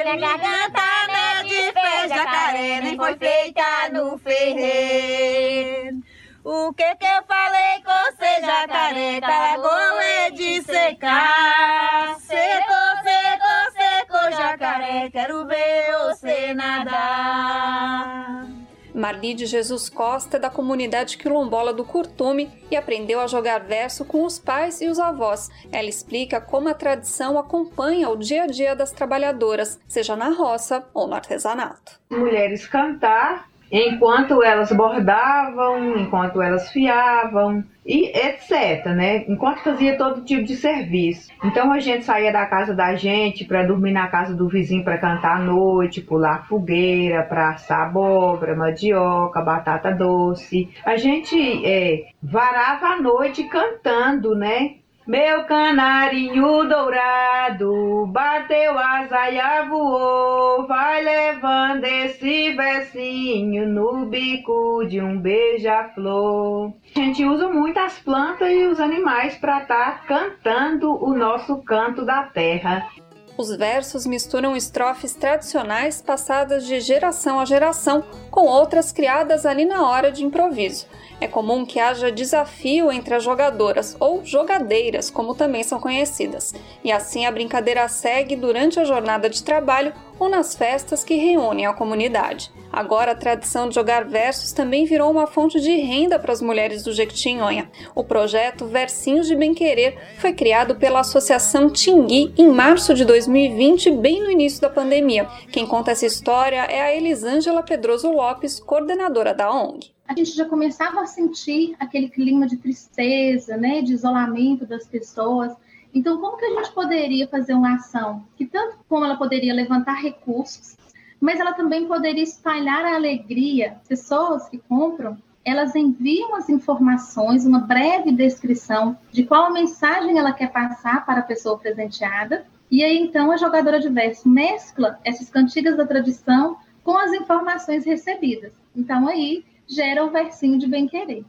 Minha 0.03 0.17
garganta 0.17 0.81
não 1.07 1.15
é 1.15 1.43
de 1.43 1.71
fez 1.71 2.09
jacaré, 2.09 2.81
nem 2.81 2.95
foi 2.95 3.15
feita 3.17 3.89
no 3.91 4.17
ferreiro. 4.17 6.01
O 6.43 6.73
que 6.73 6.95
que 6.95 7.05
eu 7.05 7.23
falei 7.27 7.84
com 7.85 7.91
você, 7.91 8.41
jacaré? 8.41 9.22
Caragola 9.22 10.03
é 10.03 10.31
de 10.31 10.63
secar. 10.63 12.18
Secou, 12.19 12.76
secou, 13.03 13.72
secou, 13.77 14.31
jacaré. 14.31 15.09
Quero 15.11 15.45
ver 15.45 15.95
você 16.07 16.51
nadar. 16.55 18.47
Marli 18.91 19.35
de 19.35 19.45
Jesus 19.45 19.88
Costa 19.88 20.38
é 20.38 20.39
da 20.39 20.49
comunidade 20.49 21.18
quilombola 21.18 21.72
do 21.72 21.85
Curtume 21.85 22.51
e 22.72 22.76
aprendeu 22.76 23.19
a 23.19 23.27
jogar 23.27 23.59
verso 23.59 24.03
com 24.03 24.26
os 24.26 24.39
pais 24.39 24.81
e 24.81 24.88
os 24.88 24.99
avós. 24.99 25.47
Ela 25.72 25.89
explica 25.89 26.41
como 26.41 26.69
a 26.69 26.73
tradição 26.73 27.38
acompanha 27.38 28.09
o 28.09 28.18
dia 28.18 28.43
a 28.43 28.47
dia 28.47 28.76
das 28.76 28.91
trabalhadoras, 28.91 29.80
seja 29.88 30.15
na 30.15 30.30
roça 30.30 30.89
ou 30.91 31.07
no 31.07 31.13
artesanato. 31.13 31.99
Mulheres 32.09 32.65
cantar 32.65 33.50
enquanto 33.72 34.43
elas 34.43 34.72
bordavam, 34.72 35.98
enquanto 35.98 36.41
elas 36.41 36.69
fiavam 36.72 37.64
e 37.85 38.06
etc, 38.15 38.85
né? 38.88 39.26
Enquanto 39.27 39.64
fazia 39.64 39.98
todo 39.98 40.23
tipo 40.23 40.43
de 40.43 40.56
serviço. 40.56 41.31
Então 41.43 41.72
a 41.72 41.80
gente 41.80 42.03
saía 42.03 42.31
da 42.31 42.45
casa 42.45 42.76
da 42.76 42.93
gente 42.95 43.45
para 43.45 43.64
dormir 43.64 43.91
na 43.91 44.07
casa 44.07 44.35
do 44.35 44.48
vizinho 44.48 44.84
para 44.84 44.98
cantar 44.98 45.38
à 45.38 45.39
noite, 45.39 46.02
pular 46.02 46.48
fogueira, 46.48 47.23
para 47.23 47.52
assar 47.52 47.88
abóbora, 47.88 48.56
mandioca, 48.56 49.41
batata 49.41 49.91
doce. 49.91 50.69
A 50.85 50.98
gente 50.98 51.65
é, 51.65 52.10
varava 52.22 52.88
a 52.88 53.02
noite 53.02 53.45
cantando, 53.45 54.35
né? 54.35 54.80
Meu 55.07 55.45
canarinho 55.45 56.63
dourado 56.69 58.05
bateu 58.11 58.77
asa 58.77 59.31
e 59.31 59.67
voou, 59.67 60.67
vai 60.67 61.03
levando 61.03 61.83
esse 61.85 62.53
versinho 62.53 63.67
no 63.67 64.05
bico 64.05 64.85
de 64.87 65.01
um 65.01 65.19
beija-flor. 65.19 66.71
A 66.95 66.99
gente 66.99 67.25
usa 67.25 67.49
muito 67.49 67.79
as 67.79 67.97
plantas 67.97 68.51
e 68.51 68.67
os 68.67 68.79
animais 68.79 69.35
para 69.39 69.63
estar 69.63 70.01
tá 70.01 70.05
cantando 70.07 71.03
o 71.03 71.15
nosso 71.15 71.57
canto 71.63 72.05
da 72.05 72.23
terra. 72.23 72.87
Os 73.35 73.55
versos 73.57 74.05
misturam 74.05 74.55
estrofes 74.55 75.15
tradicionais 75.15 75.99
passadas 75.99 76.67
de 76.67 76.79
geração 76.79 77.39
a 77.39 77.45
geração 77.45 78.03
com 78.29 78.41
outras 78.41 78.91
criadas 78.91 79.47
ali 79.47 79.65
na 79.65 79.89
hora 79.89 80.11
de 80.11 80.23
improviso. 80.23 80.85
É 81.22 81.27
comum 81.27 81.64
que 81.64 81.80
haja 81.80 82.11
desafio 82.11 82.91
entre 82.91 83.14
as 83.14 83.23
jogadoras, 83.23 83.95
ou 83.99 84.26
jogadeiras, 84.26 85.11
como 85.11 85.35
também 85.35 85.61
são 85.61 85.80
conhecidas, 85.80 86.52
e 86.84 86.91
assim 86.91 87.27
a 87.27 87.31
brincadeira 87.31 87.88
segue 87.88 88.35
durante 88.35 88.80
a 88.80 88.84
jornada 88.84 89.30
de 89.30 89.43
trabalho 89.43 89.93
ou 90.18 90.27
nas 90.27 90.56
festas 90.56 91.03
que 91.03 91.14
reúnem 91.14 91.68
a 91.68 91.73
comunidade. 91.73 92.52
Agora, 92.73 93.11
a 93.11 93.15
tradição 93.15 93.69
de 93.69 93.76
jogar 93.76 94.03
versos 94.06 94.52
também 94.52 94.85
virou 94.85 95.11
uma 95.11 95.27
fonte 95.27 95.60
de 95.60 95.76
renda 95.76 96.18
para 96.18 96.34
as 96.34 96.41
mulheres 96.41 96.84
do 96.84 96.91
Jequitinhonha. 96.91 97.69
O 97.93 98.03
projeto 98.03 98.65
Versinhos 98.65 99.27
de 99.27 99.35
Bem 99.35 99.53
Querer 99.53 99.99
foi 100.18 100.34
criado 100.34 100.76
pela 100.76 101.02
Associação 101.02 101.69
Tingui 101.69 102.34
em 102.35 102.48
março 102.48 102.95
de 102.95 103.06
2020, 103.06 103.91
bem 103.91 104.23
no 104.23 104.31
início 104.31 104.60
da 104.60 104.72
pandemia. 104.72 105.27
Quem 105.52 105.68
conta 105.68 105.91
essa 105.91 106.06
história 106.07 106.65
é 106.65 106.81
a 106.81 106.95
Elisângela 106.95 107.61
Pedroso 107.61 108.11
Lopes, 108.11 108.60
coordenadora 108.60 109.35
da 109.35 109.53
ONG 109.53 109.91
a 110.11 110.13
gente 110.13 110.35
já 110.35 110.43
começava 110.43 110.99
a 110.99 111.05
sentir 111.05 111.73
aquele 111.79 112.09
clima 112.09 112.45
de 112.45 112.57
tristeza, 112.57 113.55
né, 113.55 113.81
de 113.81 113.93
isolamento 113.93 114.65
das 114.65 114.85
pessoas. 114.85 115.53
Então, 115.93 116.19
como 116.19 116.35
que 116.35 116.43
a 116.43 116.55
gente 116.55 116.71
poderia 116.73 117.27
fazer 117.27 117.53
uma 117.53 117.75
ação 117.75 118.25
que 118.35 118.45
tanto 118.45 118.77
como 118.89 119.05
ela 119.05 119.15
poderia 119.15 119.53
levantar 119.53 119.93
recursos, 119.93 120.75
mas 121.19 121.39
ela 121.39 121.53
também 121.53 121.88
poderia 121.88 122.23
espalhar 122.23 122.83
a 122.83 122.95
alegria. 122.95 123.77
Pessoas 123.88 124.49
que 124.49 124.57
compram, 124.57 125.17
elas 125.45 125.75
enviam 125.75 126.35
as 126.35 126.49
informações, 126.49 127.45
uma 127.45 127.59
breve 127.59 128.11
descrição 128.11 128.97
de 129.11 129.23
qual 129.23 129.53
mensagem 129.53 130.17
ela 130.17 130.33
quer 130.33 130.51
passar 130.51 131.05
para 131.05 131.21
a 131.21 131.23
pessoa 131.23 131.57
presenteada. 131.57 132.45
E 132.69 132.83
aí, 132.83 132.97
então, 132.97 133.31
a 133.31 133.38
jogadora 133.38 133.79
de 133.79 133.88
verso 133.88 134.27
mescla 134.27 134.99
essas 135.05 135.29
cantigas 135.29 135.77
da 135.77 135.85
tradição 135.85 136.57
com 136.83 136.97
as 136.97 137.13
informações 137.13 137.85
recebidas. 137.85 138.51
Então, 138.75 139.07
aí 139.07 139.45
gera 139.72 140.03
o 140.03 140.11
versinho 140.11 140.60
de 140.60 140.68
bem-querer. 140.68 141.23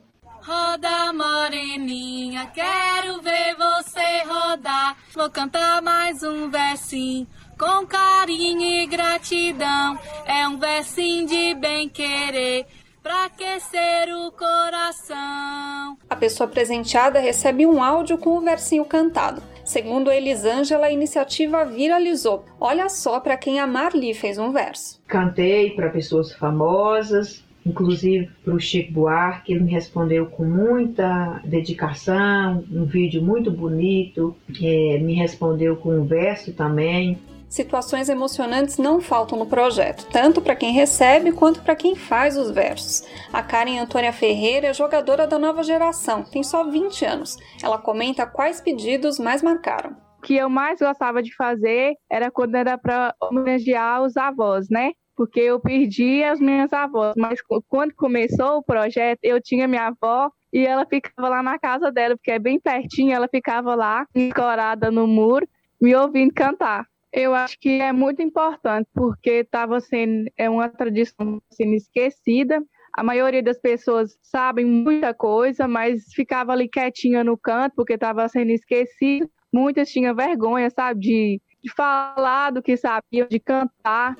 Roda 0.45 1.13
moreninha, 1.13 2.47
quero 2.47 3.23
ver 3.23 3.55
você 3.55 4.25
rodar. 4.27 4.97
Vou 5.15 5.31
cantar 5.31 5.81
mais 5.81 6.25
um 6.25 6.51
versinho 6.51 7.29
com 7.57 7.87
carinho 7.87 8.61
e 8.61 8.87
gratidão. 8.87 9.97
É 10.27 10.49
um 10.49 10.59
versinho 10.59 11.29
de 11.29 11.55
bem-querer 11.55 12.67
para 13.01 13.27
aquecer 13.27 14.09
o 14.09 14.33
coração. 14.33 15.97
A 16.11 16.17
pessoa 16.17 16.49
presenteada 16.49 17.21
recebe 17.21 17.65
um 17.65 17.81
áudio 17.81 18.19
com 18.19 18.39
o 18.39 18.41
versinho 18.41 18.85
cantado. 18.85 19.41
Segundo 19.65 20.11
Elisângela, 20.11 20.87
a 20.87 20.93
iniciativa 20.93 21.65
viralizou. 21.65 22.45
Olha 22.59 22.89
só 22.89 23.21
para 23.21 23.37
quem 23.37 23.61
a 23.61 23.67
Marli 23.67 24.13
fez 24.13 24.39
um 24.39 24.51
verso. 24.51 25.01
Cantei 25.07 25.71
para 25.71 25.89
pessoas 25.91 26.33
famosas, 26.35 27.45
inclusive 27.65 28.29
para 28.45 28.55
o 28.55 28.61
Chico 28.61 28.93
Buarque, 28.93 29.53
ele 29.53 29.65
me 29.65 29.71
respondeu 29.71 30.27
com 30.27 30.45
muita 30.45 31.41
dedicação, 31.45 32.65
um 32.71 32.85
vídeo 32.85 33.23
muito 33.23 33.51
bonito, 33.51 34.37
é, 34.63 34.99
me 34.99 35.15
respondeu 35.15 35.77
com 35.77 36.01
um 36.01 36.05
verso 36.05 36.53
também. 36.53 37.19
Situações 37.53 38.09
emocionantes 38.09 38.79
não 38.79 38.99
faltam 38.99 39.39
no 39.39 39.45
projeto, 39.45 40.07
tanto 40.11 40.41
para 40.41 40.57
quem 40.57 40.73
recebe 40.73 41.33
quanto 41.33 41.61
para 41.61 41.77
quem 41.77 41.95
faz 41.95 42.35
os 42.35 42.51
versos. 42.51 43.07
A 43.31 43.43
Karen 43.43 43.79
Antônia 43.79 44.11
Ferreira 44.11 44.69
é 44.69 44.73
jogadora 44.73 45.27
da 45.27 45.39
nova 45.39 45.63
geração, 45.63 46.23
tem 46.23 46.43
só 46.43 46.65
20 46.65 47.05
anos. 47.05 47.37
Ela 47.63 47.77
comenta 47.77 48.25
quais 48.25 48.59
pedidos 48.59 49.19
mais 49.19 49.43
marcaram. 49.43 49.95
O 50.19 50.23
que 50.23 50.35
eu 50.35 50.49
mais 50.49 50.79
gostava 50.79 51.23
de 51.23 51.35
fazer 51.37 51.93
era 52.11 52.31
quando 52.31 52.55
era 52.55 52.79
para 52.79 53.15
homenagear 53.21 54.03
os 54.03 54.17
avós, 54.17 54.71
né? 54.71 54.93
Porque 55.23 55.39
eu 55.39 55.61
perdi 55.61 56.25
as 56.25 56.41
minhas 56.41 56.73
avós. 56.73 57.15
Mas 57.17 57.39
quando 57.69 57.95
começou 57.95 58.57
o 58.57 58.63
projeto, 58.63 59.21
eu 59.23 59.41
tinha 59.41 59.69
minha 59.69 59.87
avó 59.87 60.29
e 60.53 60.67
ela 60.67 60.85
ficava 60.85 61.29
lá 61.29 61.41
na 61.41 61.61
casa 61.61 61.93
dela, 61.93 62.17
porque 62.17 62.33
é 62.33 62.41
bem 62.41 62.59
pertinho, 62.59 63.15
ela 63.15 63.29
ficava 63.29 63.77
lá, 63.77 64.05
escorada 64.13 64.91
no 64.91 65.07
muro, 65.07 65.49
me 65.81 65.95
ouvindo 65.95 66.35
cantar. 66.35 66.89
Eu 67.13 67.37
acho 67.37 67.57
que 67.61 67.81
é 67.81 67.93
muito 67.93 68.21
importante, 68.21 68.89
porque 68.93 69.31
estava 69.31 69.79
sendo 69.81 70.29
é 70.37 70.51
uma 70.51 70.69
tradição 70.69 71.41
sendo 71.49 71.75
esquecida. 71.75 72.61
A 72.93 73.05
maioria 73.05 73.45
das 73.45 73.61
pessoas 73.61 74.19
sabem 74.21 74.67
muita 74.67 75.15
coisa, 75.15 75.69
mas 75.69 76.13
ficava 76.13 76.51
ali 76.51 76.69
quietinha 76.69 77.23
no 77.23 77.39
canto, 77.39 77.75
porque 77.77 77.93
estava 77.93 78.29
sendo 78.29 78.51
esquecido. 78.51 79.31
Muitas 79.53 79.89
tinham 79.89 80.17
vergonha, 80.17 80.69
sabe, 80.69 80.99
de, 80.99 81.41
de 81.63 81.73
falar 81.77 82.51
do 82.51 82.61
que 82.61 82.77
sabiam, 82.77 83.29
de 83.31 83.39
cantar 83.39 84.17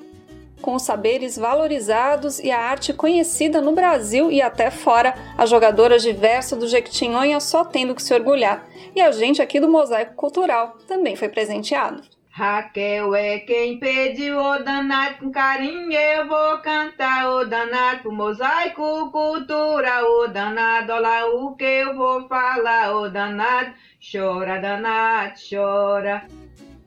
com 0.63 0.75
os 0.75 0.83
saberes 0.83 1.37
valorizados 1.37 2.39
e 2.39 2.49
a 2.49 2.57
arte 2.57 2.93
conhecida 2.93 3.59
no 3.59 3.73
Brasil 3.73 4.31
e 4.31 4.41
até 4.41 4.71
fora, 4.71 5.13
as 5.37 5.49
jogadoras 5.49 6.01
de 6.01 6.13
verso 6.13 6.55
do 6.55 6.69
Jequitinhonha 6.69 7.41
só 7.41 7.65
tendo 7.65 7.93
que 7.93 8.01
se 8.01 8.13
orgulhar. 8.13 8.65
E 8.95 9.01
a 9.01 9.11
gente 9.11 9.41
aqui 9.41 9.59
do 9.59 9.67
Mosaico 9.67 10.15
Cultural 10.15 10.77
também 10.87 11.17
foi 11.17 11.27
presenteado. 11.27 12.01
Raquel 12.31 13.13
é 13.13 13.39
quem 13.39 13.77
pediu 13.77 14.39
o 14.39 14.63
danado 14.63 15.17
com 15.19 15.31
carinho, 15.31 15.91
eu 15.91 16.27
vou 16.27 16.57
cantar 16.59 17.29
o 17.29 17.45
danado 17.45 18.03
pro 18.03 18.11
mosaico 18.11 19.11
cultura, 19.11 20.03
o 20.03 20.27
danado, 20.27 20.93
olha 20.93 21.27
o 21.27 21.55
que 21.55 21.63
eu 21.63 21.93
vou 21.93 22.27
falar, 22.27 22.95
o 22.95 23.09
danado, 23.09 23.73
chora 23.99 24.59
danado, 24.59 25.33
chora. 25.47 26.25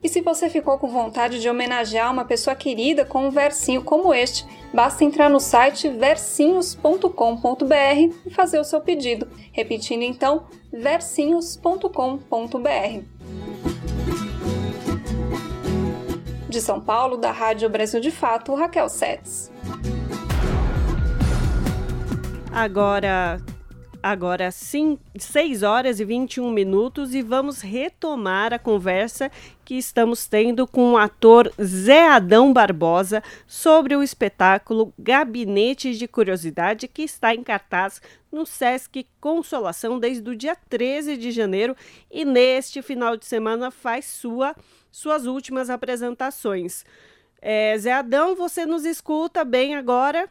E 0.07 0.09
se 0.09 0.21
você 0.21 0.49
ficou 0.49 0.77
com 0.77 0.87
vontade 0.87 1.41
de 1.41 1.49
homenagear 1.49 2.09
uma 2.09 2.23
pessoa 2.23 2.55
querida 2.55 3.03
com 3.03 3.27
um 3.27 3.29
versinho 3.29 3.83
como 3.83 4.13
este, 4.13 4.45
basta 4.73 5.03
entrar 5.03 5.29
no 5.29 5.37
site 5.37 5.89
versinhos.com.br 5.89 8.15
e 8.25 8.29
fazer 8.29 8.57
o 8.57 8.63
seu 8.63 8.79
pedido. 8.79 9.27
Repetindo 9.51 10.03
então, 10.03 10.45
versinhos.com.br. 10.71 13.01
De 16.47 16.61
São 16.61 16.79
Paulo, 16.79 17.17
da 17.17 17.33
Rádio 17.33 17.69
Brasil 17.69 17.99
de 17.99 18.09
Fato, 18.09 18.55
Raquel 18.55 18.87
Setes. 18.87 19.51
Agora, 22.49 23.41
agora 24.11 24.51
sim, 24.51 24.97
6 25.17 25.63
horas 25.63 25.99
e 25.99 26.05
21 26.05 26.49
minutos 26.49 27.13
e 27.13 27.21
vamos 27.21 27.61
retomar 27.61 28.53
a 28.53 28.59
conversa 28.59 29.29
que 29.65 29.75
estamos 29.75 30.27
tendo 30.27 30.65
com 30.65 30.93
o 30.93 30.97
ator 30.97 31.51
Zé 31.61 32.07
Adão 32.07 32.53
Barbosa 32.53 33.21
sobre 33.45 33.95
o 33.97 34.01
espetáculo 34.01 34.93
Gabinete 34.97 35.93
de 35.93 36.07
Curiosidade 36.07 36.87
que 36.87 37.01
está 37.01 37.35
em 37.35 37.43
cartaz 37.43 38.01
no 38.31 38.45
Sesc 38.45 39.05
Consolação 39.19 39.99
desde 39.99 40.29
o 40.29 40.35
dia 40.35 40.55
13 40.69 41.17
de 41.17 41.31
janeiro 41.31 41.75
e 42.09 42.23
neste 42.23 42.81
final 42.81 43.17
de 43.17 43.25
semana 43.25 43.69
faz 43.69 44.05
sua, 44.05 44.55
suas 44.89 45.25
últimas 45.25 45.69
apresentações. 45.69 46.85
É, 47.41 47.77
Zé 47.77 47.91
Adão, 47.91 48.35
você 48.35 48.65
nos 48.65 48.85
escuta 48.85 49.43
bem 49.43 49.75
agora? 49.75 50.29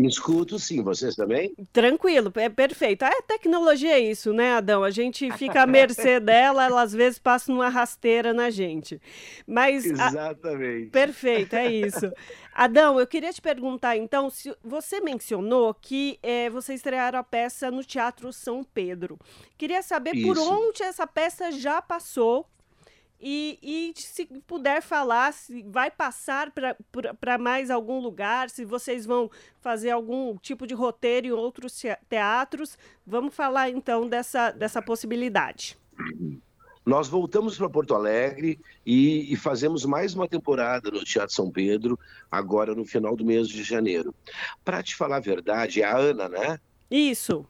Me 0.00 0.08
escuto 0.08 0.58
sim, 0.58 0.82
vocês 0.82 1.14
também? 1.14 1.54
Tranquilo, 1.72 2.32
é 2.36 2.48
perfeito. 2.48 3.04
É 3.04 3.20
tecnologia 3.20 3.92
é 3.92 4.00
isso, 4.00 4.32
né, 4.32 4.54
Adão? 4.54 4.82
A 4.82 4.90
gente 4.90 5.30
fica 5.32 5.62
à 5.62 5.66
mercê 5.66 6.18
dela, 6.20 6.64
ela 6.64 6.80
às 6.80 6.92
vezes 6.92 7.18
passa 7.18 7.52
uma 7.52 7.68
rasteira 7.68 8.32
na 8.32 8.48
gente. 8.48 8.98
Mas 9.46 9.84
Exatamente. 9.84 10.88
A... 10.88 10.90
Perfeito, 10.90 11.54
é 11.54 11.70
isso. 11.70 12.10
Adão, 12.54 12.98
eu 12.98 13.06
queria 13.06 13.30
te 13.30 13.42
perguntar 13.42 13.96
então, 13.96 14.30
se 14.30 14.54
você 14.64 15.00
mencionou 15.00 15.74
que 15.74 16.18
é, 16.22 16.48
você 16.48 16.72
estrearam 16.72 17.18
a 17.18 17.22
peça 17.22 17.70
no 17.70 17.84
Teatro 17.84 18.32
São 18.32 18.64
Pedro. 18.64 19.18
Queria 19.58 19.82
saber 19.82 20.14
isso. 20.14 20.26
por 20.26 20.38
onde 20.38 20.82
essa 20.82 21.06
peça 21.06 21.52
já 21.52 21.82
passou 21.82 22.46
e, 23.20 23.58
e, 23.62 23.92
se 24.00 24.24
puder 24.46 24.80
falar, 24.80 25.32
se 25.32 25.62
vai 25.64 25.90
passar 25.90 26.50
para 27.20 27.36
mais 27.36 27.70
algum 27.70 28.00
lugar, 28.00 28.48
se 28.48 28.64
vocês 28.64 29.04
vão 29.04 29.30
fazer 29.60 29.90
algum 29.90 30.36
tipo 30.38 30.66
de 30.66 30.72
roteiro 30.72 31.26
em 31.26 31.32
outros 31.32 31.82
teatros, 32.08 32.78
vamos 33.06 33.34
falar 33.34 33.68
então 33.68 34.08
dessa, 34.08 34.50
dessa 34.52 34.80
possibilidade. 34.80 35.78
Nós 36.86 37.08
voltamos 37.08 37.58
para 37.58 37.68
Porto 37.68 37.94
Alegre 37.94 38.58
e, 38.86 39.30
e, 39.30 39.36
fazemos 39.36 39.84
mais 39.84 40.14
uma 40.14 40.26
temporada 40.26 40.90
no 40.90 41.04
Teatro 41.04 41.34
São 41.34 41.50
Pedro, 41.50 41.98
agora 42.30 42.74
no 42.74 42.86
final 42.86 43.14
do 43.14 43.24
mês 43.24 43.48
de 43.48 43.62
janeiro. 43.62 44.14
Para 44.64 44.82
te 44.82 44.96
falar 44.96 45.16
a 45.16 45.20
verdade, 45.20 45.82
é 45.82 45.84
a 45.84 45.94
Ana, 45.94 46.26
né? 46.26 46.58
Isso 46.90 47.46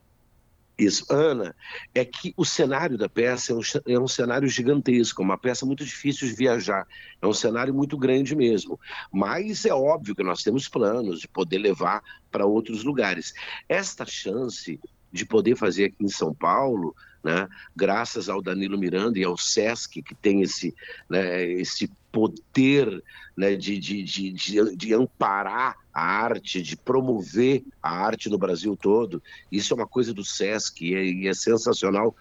isso, 0.85 1.05
Ana, 1.11 1.55
é 1.95 2.05
que 2.05 2.33
o 2.37 2.45
cenário 2.45 2.97
da 2.97 3.09
peça 3.09 3.53
é 3.53 3.55
um, 3.55 3.61
é 3.87 3.99
um 3.99 4.09
cenário 4.09 4.49
gigantesco, 4.49 5.23
uma 5.23 5.39
peça 5.39 5.67
muito 5.67 5.85
difícil 5.85 6.29
de 6.29 6.35
viajar, 6.35 6.87
é 7.21 7.27
um 7.27 7.33
cenário 7.33 7.75
muito 7.75 7.97
grande 7.99 8.35
mesmo. 8.35 8.79
Mas 9.13 9.65
é 9.65 9.75
óbvio 9.75 10.15
que 10.15 10.23
nós 10.23 10.43
temos 10.43 10.69
planos 10.69 11.21
de 11.21 11.29
poder 11.29 11.59
levar 11.59 12.03
para 12.31 12.47
outros 12.47 12.83
lugares. 12.85 13.33
Esta 13.69 14.07
chance 14.07 14.81
de 15.13 15.27
poder 15.27 15.57
fazer 15.57 15.87
aqui 15.87 15.97
em 16.01 16.09
São 16.09 16.35
Paulo 16.35 16.95
né? 17.23 17.49
graças 17.77 18.29
ao 18.29 18.43
Danilo 18.43 18.79
Miranda 18.79 19.19
e 19.19 19.25
ao 19.25 19.37
SESC, 19.37 20.03
que 20.03 20.15
tem 20.15 20.43
esse, 20.43 20.75
né, 21.09 21.45
esse 21.45 21.91
poder 22.11 23.03
né, 23.37 23.55
de, 23.55 23.79
de, 23.79 24.03
de, 24.03 24.77
de, 24.77 24.95
amparar 24.95 25.77
a 25.93 26.03
arte, 26.03 26.63
de 26.63 26.77
promover 26.77 27.63
a 27.83 27.91
arte 27.91 28.29
no 28.29 28.39
Brasil 28.39 28.77
todo. 28.77 29.23
Isso 29.51 29.73
é 29.73 29.77
uma 29.77 29.87
coisa 29.87 30.13
do 30.13 30.25
SESC 30.25 30.85
e 30.85 30.95
é, 30.95 31.05
e 31.05 31.29
é 31.29 31.35
sensacional. 31.35 32.15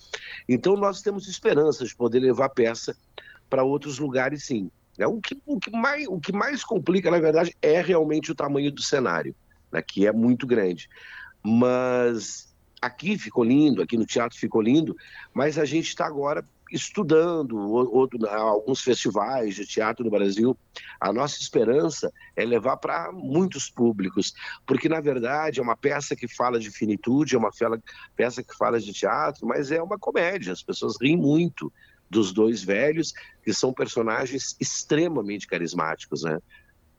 Então, 0.48 0.76
nós 0.76 1.02
temos 1.02 1.28
esperança 1.28 1.86
de 1.86 1.96
poder 1.96 2.20
levar 2.20 2.46
a 2.46 2.50
peça 2.50 2.96
para 3.50 3.64
outros 3.64 4.00
lugares, 4.00 4.46
sim. 4.46 4.70
É, 4.98 5.08
o, 5.08 5.20
que, 5.20 5.42
o, 5.46 5.60
que 5.60 5.72
mais, 5.72 6.08
o 6.08 6.20
que 6.20 6.32
mais 6.32 6.64
complica, 6.64 7.10
na 7.10 7.20
verdade, 7.20 7.56
é 7.62 7.82
realmente 7.82 8.32
o 8.32 8.36
tamanho 8.36 8.72
do 8.72 8.82
cenário, 8.82 9.34
né, 9.72 9.82
que 9.82 10.06
é 10.06 10.12
muito 10.12 10.46
grande. 10.46 10.90
Mas 11.42 12.49
aqui 12.82 13.18
ficou 13.18 13.44
lindo, 13.44 13.82
aqui 13.82 13.98
no 13.98 14.06
teatro 14.06 14.38
ficou 14.38 14.62
lindo, 14.62 14.96
mas 15.34 15.58
a 15.58 15.66
gente 15.66 15.88
está 15.88 16.06
agora 16.06 16.46
estudando 16.72 17.58
outro, 17.58 18.28
alguns 18.28 18.82
festivais 18.82 19.56
de 19.56 19.66
teatro 19.66 20.04
no 20.04 20.12
Brasil. 20.12 20.56
A 21.00 21.12
nossa 21.12 21.40
esperança 21.40 22.12
é 22.36 22.46
levar 22.46 22.78
para 22.78 23.12
muitos 23.12 23.70
públicos, 23.70 24.34
porque 24.66 24.88
na 24.88 25.02
verdade 25.02 25.60
é 25.60 25.64
uma 25.64 25.76
peça 25.76 26.16
que 26.16 26.28
fala 26.28 26.60
de 26.60 26.70
finitude, 26.70 27.36
é 27.36 27.40
uma 27.40 27.52
peça 28.16 28.44
que 28.44 28.56
fala 28.56 28.80
de 28.80 28.94
teatro, 28.94 29.48
mas 29.48 29.72
é 29.72 29.82
uma 29.82 29.98
comédia. 29.98 30.54
As 30.54 30.64
pessoas 30.64 30.96
riem 31.02 31.18
muito 31.18 31.72
dos 32.10 32.32
dois 32.32 32.64
velhos, 32.64 33.14
que 33.44 33.54
são 33.54 33.74
personagens 33.74 34.56
extremamente 34.60 35.48
carismáticos, 35.48 36.24
né? 36.24 36.40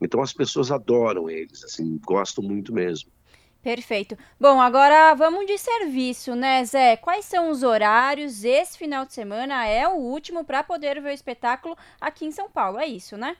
Então 0.01 0.23
as 0.23 0.32
pessoas 0.32 0.70
adoram 0.70 1.28
eles, 1.28 1.62
assim, 1.65 1.98
gostam 1.98 2.43
muito 2.43 2.73
mesmo. 2.73 3.11
Perfeito. 3.62 4.16
Bom, 4.39 4.59
agora 4.59 5.15
vamos 5.15 5.47
de 5.47 5.59
serviço, 5.59 6.35
né, 6.35 6.65
Zé? 6.65 6.97
Quais 6.97 7.27
são 7.27 7.51
os 7.51 7.62
horários? 7.62 8.43
Esse 8.43 8.78
final 8.78 9.05
de 9.05 9.12
semana 9.12 9.66
é 9.66 9.87
o 9.87 9.97
último 9.97 10.45
para 10.45 10.62
poder 10.62 11.01
ver 11.01 11.11
o 11.11 11.12
espetáculo 11.12 11.77
aqui 12.01 12.24
em 12.24 12.32
São 12.32 12.49
Paulo, 12.51 12.78
é 12.78 12.87
isso, 12.87 13.19
né? 13.19 13.37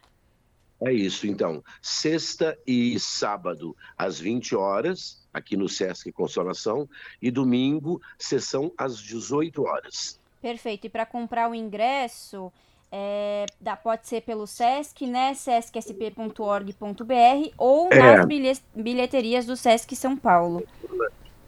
É 0.83 0.93
isso, 0.93 1.27
então. 1.27 1.63
Sexta 1.81 2.59
e 2.67 2.99
sábado, 3.01 3.75
às 3.97 4.19
20 4.21 4.55
horas, 4.55 5.27
aqui 5.33 5.57
no 5.57 5.69
Sesc 5.69 6.11
Consolação, 6.13 6.89
e 7.21 7.31
domingo, 7.31 8.01
sessão 8.19 8.73
às 8.77 8.99
18 8.99 9.63
horas. 9.63 10.21
Perfeito. 10.41 10.87
E 10.87 10.91
para 10.91 11.05
comprar 11.05 11.51
o 11.51 11.55
ingresso, 11.55 12.51
é, 12.93 13.47
dá, 13.61 13.77
pode 13.77 14.09
ser 14.09 14.23
pelo 14.23 14.47
Sesc, 14.47 15.07
né? 15.07 15.35
sescsp.org.br 15.35 16.35
ou 17.57 17.89
é. 17.93 17.99
nas 17.99 18.63
bilheterias 18.75 19.47
do 19.47 19.57
Sesc 19.57 19.95
São 19.95 20.17
Paulo. 20.17 20.65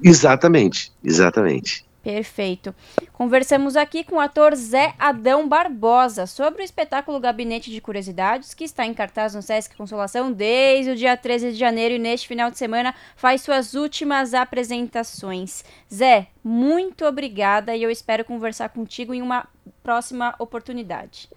Exatamente, 0.02 0.92
exatamente. 1.02 1.84
Perfeito. 2.02 2.74
Conversamos 3.12 3.76
aqui 3.76 4.02
com 4.02 4.16
o 4.16 4.20
ator 4.20 4.56
Zé 4.56 4.94
Adão 4.98 5.48
Barbosa 5.48 6.26
sobre 6.26 6.62
o 6.62 6.64
espetáculo 6.64 7.20
Gabinete 7.20 7.70
de 7.70 7.80
Curiosidades, 7.80 8.54
que 8.54 8.64
está 8.64 8.84
em 8.84 8.92
cartaz 8.92 9.34
no 9.34 9.42
Sesc 9.42 9.76
Consolação 9.76 10.32
desde 10.32 10.90
o 10.90 10.96
dia 10.96 11.16
13 11.16 11.52
de 11.52 11.58
janeiro 11.58 11.94
e 11.94 12.00
neste 12.00 12.26
final 12.26 12.50
de 12.50 12.58
semana 12.58 12.92
faz 13.14 13.42
suas 13.42 13.74
últimas 13.74 14.34
apresentações. 14.34 15.64
Zé, 15.92 16.26
muito 16.42 17.04
obrigada 17.04 17.76
e 17.76 17.82
eu 17.84 17.90
espero 17.90 18.24
conversar 18.24 18.70
contigo 18.70 19.14
em 19.14 19.22
uma 19.22 19.46
próxima 19.84 20.34
oportunidade. 20.40 21.28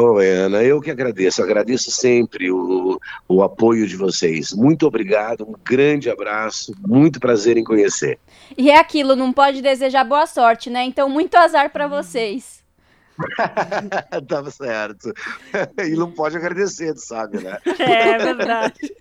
Oi, 0.00 0.30
Ana, 0.30 0.62
eu 0.62 0.80
que 0.80 0.92
agradeço, 0.92 1.42
agradeço 1.42 1.90
sempre 1.90 2.52
o, 2.52 3.00
o 3.28 3.42
apoio 3.42 3.84
de 3.84 3.96
vocês. 3.96 4.52
Muito 4.52 4.86
obrigado, 4.86 5.42
um 5.42 5.54
grande 5.64 6.08
abraço, 6.08 6.72
muito 6.86 7.18
prazer 7.18 7.56
em 7.56 7.64
conhecer. 7.64 8.16
E 8.56 8.70
é 8.70 8.78
aquilo, 8.78 9.16
não 9.16 9.32
pode 9.32 9.60
desejar 9.60 10.04
boa 10.04 10.24
sorte, 10.24 10.70
né? 10.70 10.84
Então, 10.84 11.08
muito 11.08 11.34
azar 11.34 11.70
para 11.70 11.88
vocês. 11.88 12.62
Tava 14.28 14.52
certo. 14.52 15.12
E 15.84 15.90
não 15.96 16.12
pode 16.12 16.36
agradecer, 16.36 16.94
tu 16.94 17.00
sabe, 17.00 17.42
né? 17.42 17.58
É, 17.80 18.10
é 18.14 18.18
verdade. 18.18 18.94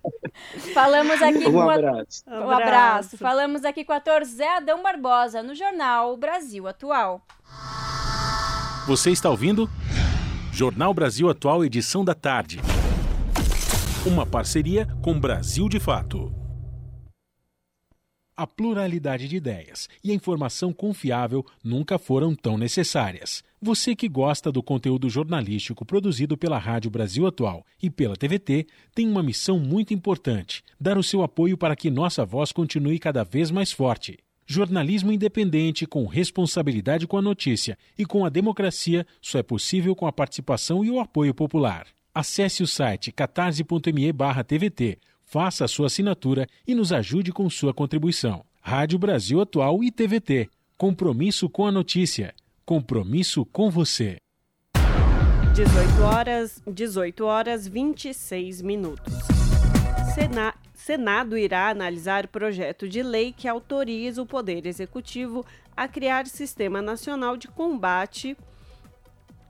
Falamos 0.74 1.22
aqui 1.22 1.48
um 1.48 1.52
com 1.52 1.70
abraço. 1.70 2.24
A... 2.26 2.40
Um 2.40 2.50
abraço. 2.50 3.18
Falamos 3.20 3.64
aqui 3.64 3.86
com 3.86 3.94
o 3.94 3.96
ator 3.96 4.26
Zé 4.26 4.58
Adão 4.58 4.82
Barbosa 4.82 5.44
no 5.44 5.54
jornal 5.54 6.18
Brasil 6.18 6.68
Atual. 6.68 7.22
Você 8.88 9.12
está 9.12 9.30
ouvindo? 9.30 9.70
Jornal 10.58 10.92
Brasil 10.92 11.30
Atual, 11.30 11.64
edição 11.64 12.04
da 12.04 12.16
tarde. 12.16 12.60
Uma 14.04 14.26
parceria 14.26 14.88
com 15.04 15.20
Brasil 15.20 15.70
de 15.70 15.80
Fato. 15.80 16.34
A 18.36 18.48
pluralidade 18.48 19.28
de 19.28 19.36
ideias 19.36 19.88
e 20.04 20.10
a 20.10 20.16
informação 20.16 20.74
confiável 20.74 21.46
nunca 21.64 22.00
foram 22.00 22.34
tão 22.34 22.58
necessárias. 22.58 23.44
Você 23.62 23.96
que 23.96 24.10
gosta 24.10 24.52
do 24.52 24.64
conteúdo 24.64 25.08
jornalístico 25.12 25.86
produzido 25.86 26.36
pela 26.36 26.58
Rádio 26.58 26.90
Brasil 26.90 27.28
Atual 27.28 27.64
e 27.80 27.88
pela 27.92 28.16
TVT 28.16 28.66
tem 28.96 29.08
uma 29.08 29.22
missão 29.22 29.60
muito 29.60 29.94
importante: 29.94 30.64
dar 30.82 30.98
o 30.98 31.04
seu 31.04 31.22
apoio 31.22 31.56
para 31.56 31.76
que 31.76 31.92
nossa 31.92 32.26
voz 32.26 32.52
continue 32.52 32.98
cada 32.98 33.24
vez 33.24 33.52
mais 33.52 33.72
forte. 33.72 34.18
Jornalismo 34.50 35.12
independente, 35.12 35.86
com 35.86 36.06
responsabilidade 36.06 37.06
com 37.06 37.18
a 37.18 37.22
notícia 37.22 37.78
e 38.00 38.06
com 38.06 38.24
a 38.24 38.30
democracia, 38.30 39.06
só 39.22 39.40
é 39.40 39.44
possível 39.44 39.94
com 39.94 40.08
a 40.08 40.12
participação 40.14 40.86
e 40.86 40.90
o 40.90 41.02
apoio 41.02 41.34
popular. 41.34 41.86
Acesse 42.16 42.64
o 42.64 42.68
site 42.68 43.12
catarse.me 43.12 44.14
TVT, 44.48 45.00
faça 45.26 45.66
a 45.66 45.68
sua 45.68 45.88
assinatura 45.88 46.48
e 46.66 46.74
nos 46.74 46.94
ajude 46.94 47.34
com 47.34 47.50
sua 47.50 47.74
contribuição. 47.74 48.46
Rádio 48.62 48.98
Brasil 48.98 49.42
Atual 49.42 49.84
e 49.84 49.92
TVT. 49.92 50.50
Compromisso 50.78 51.50
com 51.50 51.66
a 51.66 51.72
notícia. 51.72 52.34
Compromisso 52.66 53.46
com 53.46 53.70
você. 53.70 54.16
18 55.54 56.02
horas, 56.04 56.62
18 56.66 57.26
horas 57.26 57.68
26 57.68 58.62
minutos. 58.62 59.14
Sena, 60.16 60.54
Senado 60.88 61.38
irá 61.38 61.68
analisar 61.68 62.30
projeto 62.30 62.88
de 62.88 63.04
lei 63.04 63.34
que 63.34 63.46
autoriza 63.46 64.22
o 64.22 64.26
Poder 64.26 64.66
Executivo 64.66 65.46
a 65.76 65.86
criar 65.86 66.26
Sistema 66.28 66.82
Nacional 66.82 67.36
de 67.36 67.50
Combate 67.50 68.38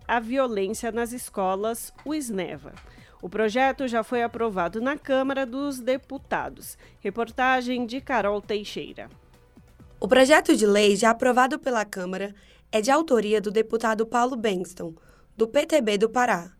à 0.07 0.19
Violência 0.19 0.91
nas 0.91 1.11
Escolas, 1.11 1.93
o 2.03 2.15
SNEVA. 2.15 2.73
O 3.21 3.29
projeto 3.29 3.87
já 3.87 4.03
foi 4.03 4.23
aprovado 4.23 4.81
na 4.81 4.97
Câmara 4.97 5.45
dos 5.45 5.79
Deputados. 5.79 6.75
Reportagem 7.01 7.85
de 7.85 8.01
Carol 8.01 8.41
Teixeira. 8.41 9.07
O 9.99 10.07
projeto 10.07 10.55
de 10.55 10.65
lei, 10.65 10.95
já 10.95 11.11
aprovado 11.11 11.59
pela 11.59 11.85
Câmara, 11.85 12.33
é 12.71 12.81
de 12.81 12.89
autoria 12.89 13.39
do 13.39 13.51
deputado 13.51 14.07
Paulo 14.07 14.35
Benston, 14.35 14.95
do 15.37 15.47
PTB 15.47 15.99
do 15.99 16.09
Pará. 16.09 16.51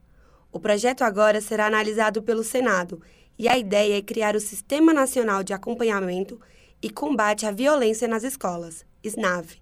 O 0.52 0.60
projeto 0.60 1.02
agora 1.02 1.42
será 1.42 1.66
analisado 1.66 2.22
pelo 2.22 2.44
Senado 2.44 3.02
e 3.38 3.48
a 3.48 3.58
ideia 3.58 3.98
é 3.98 4.02
criar 4.02 4.36
o 4.36 4.40
Sistema 4.40 4.94
Nacional 4.94 5.44
de 5.44 5.54
Acompanhamento 5.54 6.40
e 6.82 6.90
Combate 6.90 7.46
à 7.46 7.52
Violência 7.52 8.08
nas 8.08 8.24
Escolas, 8.24 8.86
SNAV. 9.04 9.58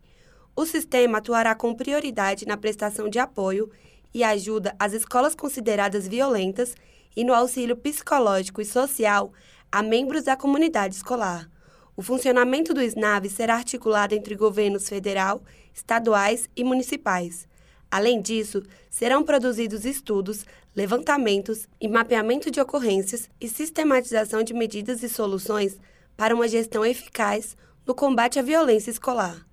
O 0.55 0.65
sistema 0.65 1.17
atuará 1.17 1.53
com 1.53 1.75
prioridade 1.75 2.45
na 2.45 2.55
prestação 2.55 3.09
de 3.09 3.19
apoio 3.19 3.69
e 4.13 4.23
ajuda 4.23 4.73
às 4.79 4.93
escolas 4.93 5.35
consideradas 5.35 6.07
violentas 6.07 6.75
e 7.15 7.23
no 7.23 7.33
auxílio 7.33 7.75
psicológico 7.75 8.61
e 8.61 8.65
social 8.65 9.33
a 9.69 9.83
membros 9.83 10.23
da 10.23 10.37
comunidade 10.37 10.95
escolar. 10.95 11.49
O 11.97 12.01
funcionamento 12.01 12.73
do 12.73 12.81
SNAV 12.81 13.29
será 13.29 13.55
articulado 13.55 14.15
entre 14.15 14.35
governos 14.35 14.87
federal, 14.87 15.41
estaduais 15.73 16.49
e 16.55 16.63
municipais. 16.63 17.47
Além 17.89 18.21
disso, 18.21 18.63
serão 18.89 19.23
produzidos 19.23 19.85
estudos, 19.85 20.45
levantamentos 20.75 21.67
e 21.79 21.87
mapeamento 21.87 22.51
de 22.51 22.59
ocorrências 22.59 23.29
e 23.39 23.47
sistematização 23.47 24.43
de 24.43 24.53
medidas 24.53 25.03
e 25.03 25.09
soluções 25.09 25.77
para 26.17 26.35
uma 26.35 26.47
gestão 26.47 26.85
eficaz 26.85 27.55
no 27.85 27.93
combate 27.93 28.39
à 28.39 28.41
violência 28.41 28.91
escolar. 28.91 29.45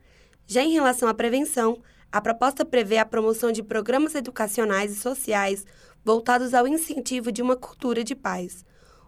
Já 0.47 0.63
em 0.63 0.73
relação 0.73 1.09
à 1.09 1.15
prevenção, 1.15 1.81
a 2.11 2.21
proposta 2.21 2.65
prevê 2.65 2.99
a 2.99 3.07
promoção 3.07 3.53
de 3.53 3.63
programas 3.63 4.15
educacionais 4.15 4.93
e 4.93 4.97
sociais 4.97 5.65
voltados 6.05 6.53
ao 6.53 6.67
incentivo 6.67 7.31
de 7.31 7.41
uma 7.41 7.57
cultura 7.57 8.03
de 8.03 8.15
paz. 8.15 8.65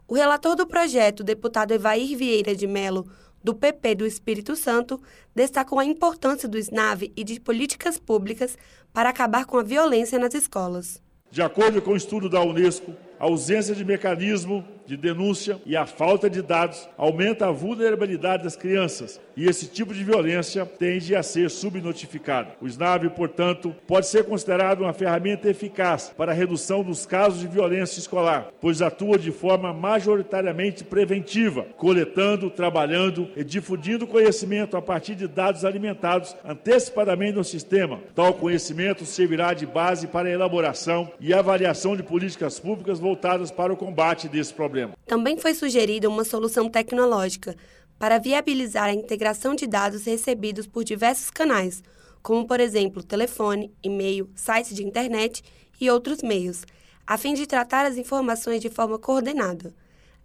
O 0.06 0.14
relator 0.14 0.54
do 0.54 0.66
projeto, 0.66 1.24
deputado 1.24 1.72
Evair 1.72 2.16
Vieira 2.16 2.54
de 2.54 2.66
Melo, 2.66 3.10
do 3.44 3.54
PP 3.54 3.94
do 3.96 4.06
Espírito 4.06 4.56
Santo 4.56 4.98
destacou 5.34 5.78
a 5.78 5.84
importância 5.84 6.48
do 6.48 6.56
SNAV 6.56 7.12
e 7.14 7.22
de 7.22 7.38
políticas 7.38 7.98
públicas 7.98 8.56
para 8.90 9.10
acabar 9.10 9.44
com 9.44 9.58
a 9.58 9.62
violência 9.62 10.18
nas 10.18 10.32
escolas. 10.32 11.02
De 11.30 11.42
acordo 11.42 11.82
com 11.82 11.90
o 11.90 11.96
estudo 11.96 12.30
da 12.30 12.40
Unesco, 12.40 12.94
A 13.18 13.24
ausência 13.24 13.74
de 13.74 13.84
mecanismo 13.84 14.64
de 14.86 14.96
denúncia 14.96 15.58
e 15.64 15.76
a 15.76 15.86
falta 15.86 16.28
de 16.28 16.42
dados 16.42 16.88
aumenta 16.96 17.46
a 17.46 17.50
vulnerabilidade 17.50 18.44
das 18.44 18.56
crianças 18.56 19.20
e 19.36 19.48
esse 19.48 19.66
tipo 19.66 19.92
de 19.94 20.04
violência 20.04 20.64
tende 20.66 21.16
a 21.16 21.22
ser 21.22 21.50
subnotificado. 21.50 22.52
O 22.60 22.66
SNAB, 22.66 23.10
portanto, 23.10 23.74
pode 23.86 24.06
ser 24.06 24.24
considerado 24.24 24.82
uma 24.82 24.92
ferramenta 24.92 25.48
eficaz 25.48 26.12
para 26.16 26.32
a 26.32 26.34
redução 26.34 26.82
dos 26.82 27.06
casos 27.06 27.40
de 27.40 27.48
violência 27.48 27.98
escolar, 27.98 28.48
pois 28.60 28.82
atua 28.82 29.18
de 29.18 29.32
forma 29.32 29.72
majoritariamente 29.72 30.84
preventiva, 30.84 31.66
coletando, 31.76 32.50
trabalhando 32.50 33.28
e 33.36 33.42
difundindo 33.42 34.06
conhecimento 34.06 34.76
a 34.76 34.82
partir 34.82 35.14
de 35.14 35.26
dados 35.26 35.64
alimentados 35.64 36.36
antecipadamente 36.44 37.36
no 37.36 37.44
sistema. 37.44 38.00
Tal 38.14 38.34
conhecimento 38.34 39.04
servirá 39.04 39.54
de 39.54 39.66
base 39.66 40.06
para 40.06 40.28
a 40.28 40.32
elaboração 40.32 41.10
e 41.18 41.32
avaliação 41.32 41.96
de 41.96 42.02
políticas 42.02 42.60
públicas 42.60 43.00
voltadas 43.00 43.13
para 43.50 43.72
o 43.72 43.76
combate 43.76 44.28
desse 44.28 44.52
problema. 44.52 44.94
Também 45.06 45.36
foi 45.36 45.54
sugerida 45.54 46.08
uma 46.08 46.24
solução 46.24 46.68
tecnológica 46.68 47.56
para 47.98 48.18
viabilizar 48.18 48.84
a 48.84 48.94
integração 48.94 49.54
de 49.54 49.66
dados 49.66 50.04
recebidos 50.04 50.66
por 50.66 50.84
diversos 50.84 51.30
canais, 51.30 51.82
como, 52.22 52.46
por 52.46 52.60
exemplo, 52.60 53.02
telefone, 53.02 53.72
e-mail, 53.82 54.28
sites 54.34 54.74
de 54.74 54.82
internet 54.82 55.42
e 55.80 55.90
outros 55.90 56.22
meios, 56.22 56.64
a 57.06 57.18
fim 57.18 57.34
de 57.34 57.46
tratar 57.46 57.84
as 57.86 57.96
informações 57.96 58.60
de 58.60 58.70
forma 58.70 58.98
coordenada. 58.98 59.74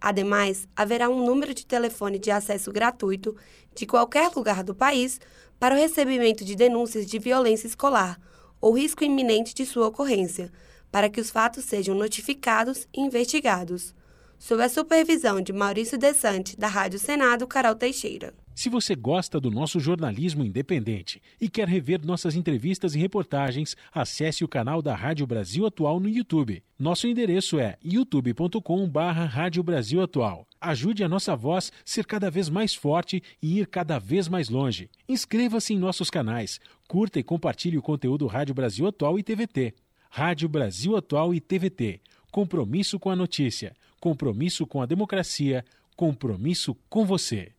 Ademais, 0.00 0.66
haverá 0.74 1.10
um 1.10 1.24
número 1.24 1.52
de 1.52 1.66
telefone 1.66 2.18
de 2.18 2.30
acesso 2.30 2.72
gratuito 2.72 3.36
de 3.74 3.84
qualquer 3.84 4.30
lugar 4.34 4.64
do 4.64 4.74
país 4.74 5.20
para 5.58 5.74
o 5.74 5.78
recebimento 5.78 6.42
de 6.42 6.56
denúncias 6.56 7.06
de 7.06 7.18
violência 7.18 7.66
escolar 7.66 8.18
ou 8.60 8.72
risco 8.72 9.04
iminente 9.04 9.54
de 9.54 9.66
sua 9.66 9.88
ocorrência, 9.88 10.50
para 10.90 11.08
que 11.08 11.20
os 11.20 11.30
fatos 11.30 11.64
sejam 11.64 11.94
notificados 11.94 12.86
e 12.92 13.00
investigados 13.00 13.94
sob 14.40 14.62
a 14.62 14.68
supervisão 14.70 15.42
de 15.42 15.52
Maurício 15.52 15.98
Desante, 15.98 16.58
da 16.58 16.66
Rádio 16.66 16.98
Senado, 16.98 17.46
Carol 17.46 17.74
Teixeira. 17.74 18.32
Se 18.54 18.68
você 18.68 18.94
gosta 18.94 19.38
do 19.38 19.50
nosso 19.50 19.78
jornalismo 19.78 20.42
independente 20.42 21.22
e 21.40 21.48
quer 21.48 21.68
rever 21.68 22.04
nossas 22.04 22.34
entrevistas 22.34 22.94
e 22.94 22.98
reportagens, 22.98 23.76
acesse 23.92 24.42
o 24.42 24.48
canal 24.48 24.82
da 24.82 24.94
Rádio 24.94 25.26
Brasil 25.26 25.66
Atual 25.66 26.00
no 26.00 26.08
YouTube. 26.08 26.62
Nosso 26.78 27.06
endereço 27.06 27.58
é 27.58 27.76
youtube.com/barra 27.84 29.24
Rádio 29.26 29.62
Brasil 29.62 30.02
Atual. 30.02 30.46
Ajude 30.60 31.04
a 31.04 31.08
nossa 31.08 31.36
voz 31.36 31.70
ser 31.84 32.06
cada 32.06 32.30
vez 32.30 32.48
mais 32.48 32.74
forte 32.74 33.22
e 33.42 33.60
ir 33.60 33.66
cada 33.66 33.98
vez 33.98 34.26
mais 34.26 34.48
longe. 34.48 34.90
Inscreva-se 35.08 35.74
em 35.74 35.78
nossos 35.78 36.10
canais, 36.10 36.60
curta 36.88 37.18
e 37.18 37.22
compartilhe 37.22 37.78
o 37.78 37.82
conteúdo 37.82 38.26
Rádio 38.26 38.54
Brasil 38.54 38.86
Atual 38.86 39.18
e 39.18 39.22
TVT. 39.22 39.74
Rádio 40.10 40.48
Brasil 40.48 40.96
Atual 40.96 41.32
e 41.32 41.40
TVT. 41.40 42.00
Compromisso 42.30 42.98
com 42.98 43.08
a 43.10 43.16
notícia 43.16 43.74
compromisso 44.00 44.66
com 44.66 44.80
a 44.80 44.86
democracia, 44.86 45.64
compromisso 45.94 46.74
com 46.88 47.04
você. 47.04 47.52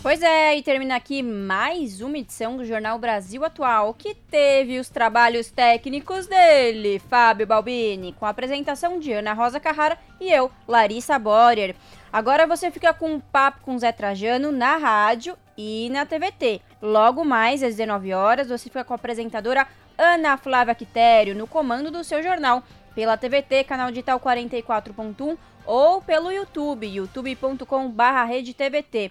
Pois 0.00 0.22
é, 0.22 0.56
e 0.56 0.62
termina 0.62 0.96
aqui 0.96 1.22
mais 1.22 2.02
uma 2.02 2.18
edição 2.18 2.58
do 2.58 2.64
Jornal 2.64 2.98
Brasil 2.98 3.42
Atual, 3.42 3.94
que 3.94 4.14
teve 4.14 4.78
os 4.78 4.90
trabalhos 4.90 5.50
técnicos 5.50 6.26
dele, 6.26 6.98
Fábio 6.98 7.46
Balbini, 7.46 8.12
com 8.12 8.26
a 8.26 8.28
apresentação 8.28 9.00
de 9.00 9.12
Ana 9.12 9.32
Rosa 9.32 9.58
Carrara 9.58 9.98
e 10.20 10.30
eu, 10.30 10.50
Larissa 10.68 11.18
Borer. 11.18 11.74
Agora 12.12 12.46
você 12.46 12.70
fica 12.70 12.92
com 12.92 13.14
um 13.14 13.20
papo 13.20 13.62
com 13.62 13.78
Zé 13.78 13.92
Trajano 13.92 14.52
na 14.52 14.76
rádio 14.76 15.36
e 15.56 15.88
na 15.90 16.06
TVT. 16.06 16.60
Logo 16.80 17.24
mais, 17.24 17.62
às 17.62 17.76
19 17.76 18.14
horas, 18.14 18.48
você 18.48 18.64
fica 18.64 18.84
com 18.84 18.94
a 18.94 18.96
apresentadora 18.96 19.66
Ana 19.98 20.36
Flávia 20.36 20.74
Quitério 20.74 21.34
no 21.34 21.46
comando 21.46 21.90
do 21.90 22.02
seu 22.02 22.22
jornal 22.22 22.62
pela 22.94 23.16
TVT, 23.16 23.64
canal 23.64 23.88
digital 23.90 24.20
44.1 24.20 25.36
ou 25.66 26.00
pelo 26.00 26.30
YouTube, 26.30 26.86
youtube.com/redetvt. 26.86 29.10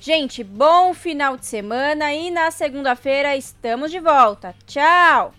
Gente, 0.00 0.44
bom 0.44 0.94
final 0.94 1.36
de 1.36 1.44
semana 1.46 2.14
e 2.14 2.30
na 2.30 2.50
segunda-feira 2.50 3.36
estamos 3.36 3.90
de 3.90 4.00
volta. 4.00 4.54
Tchau! 4.66 5.34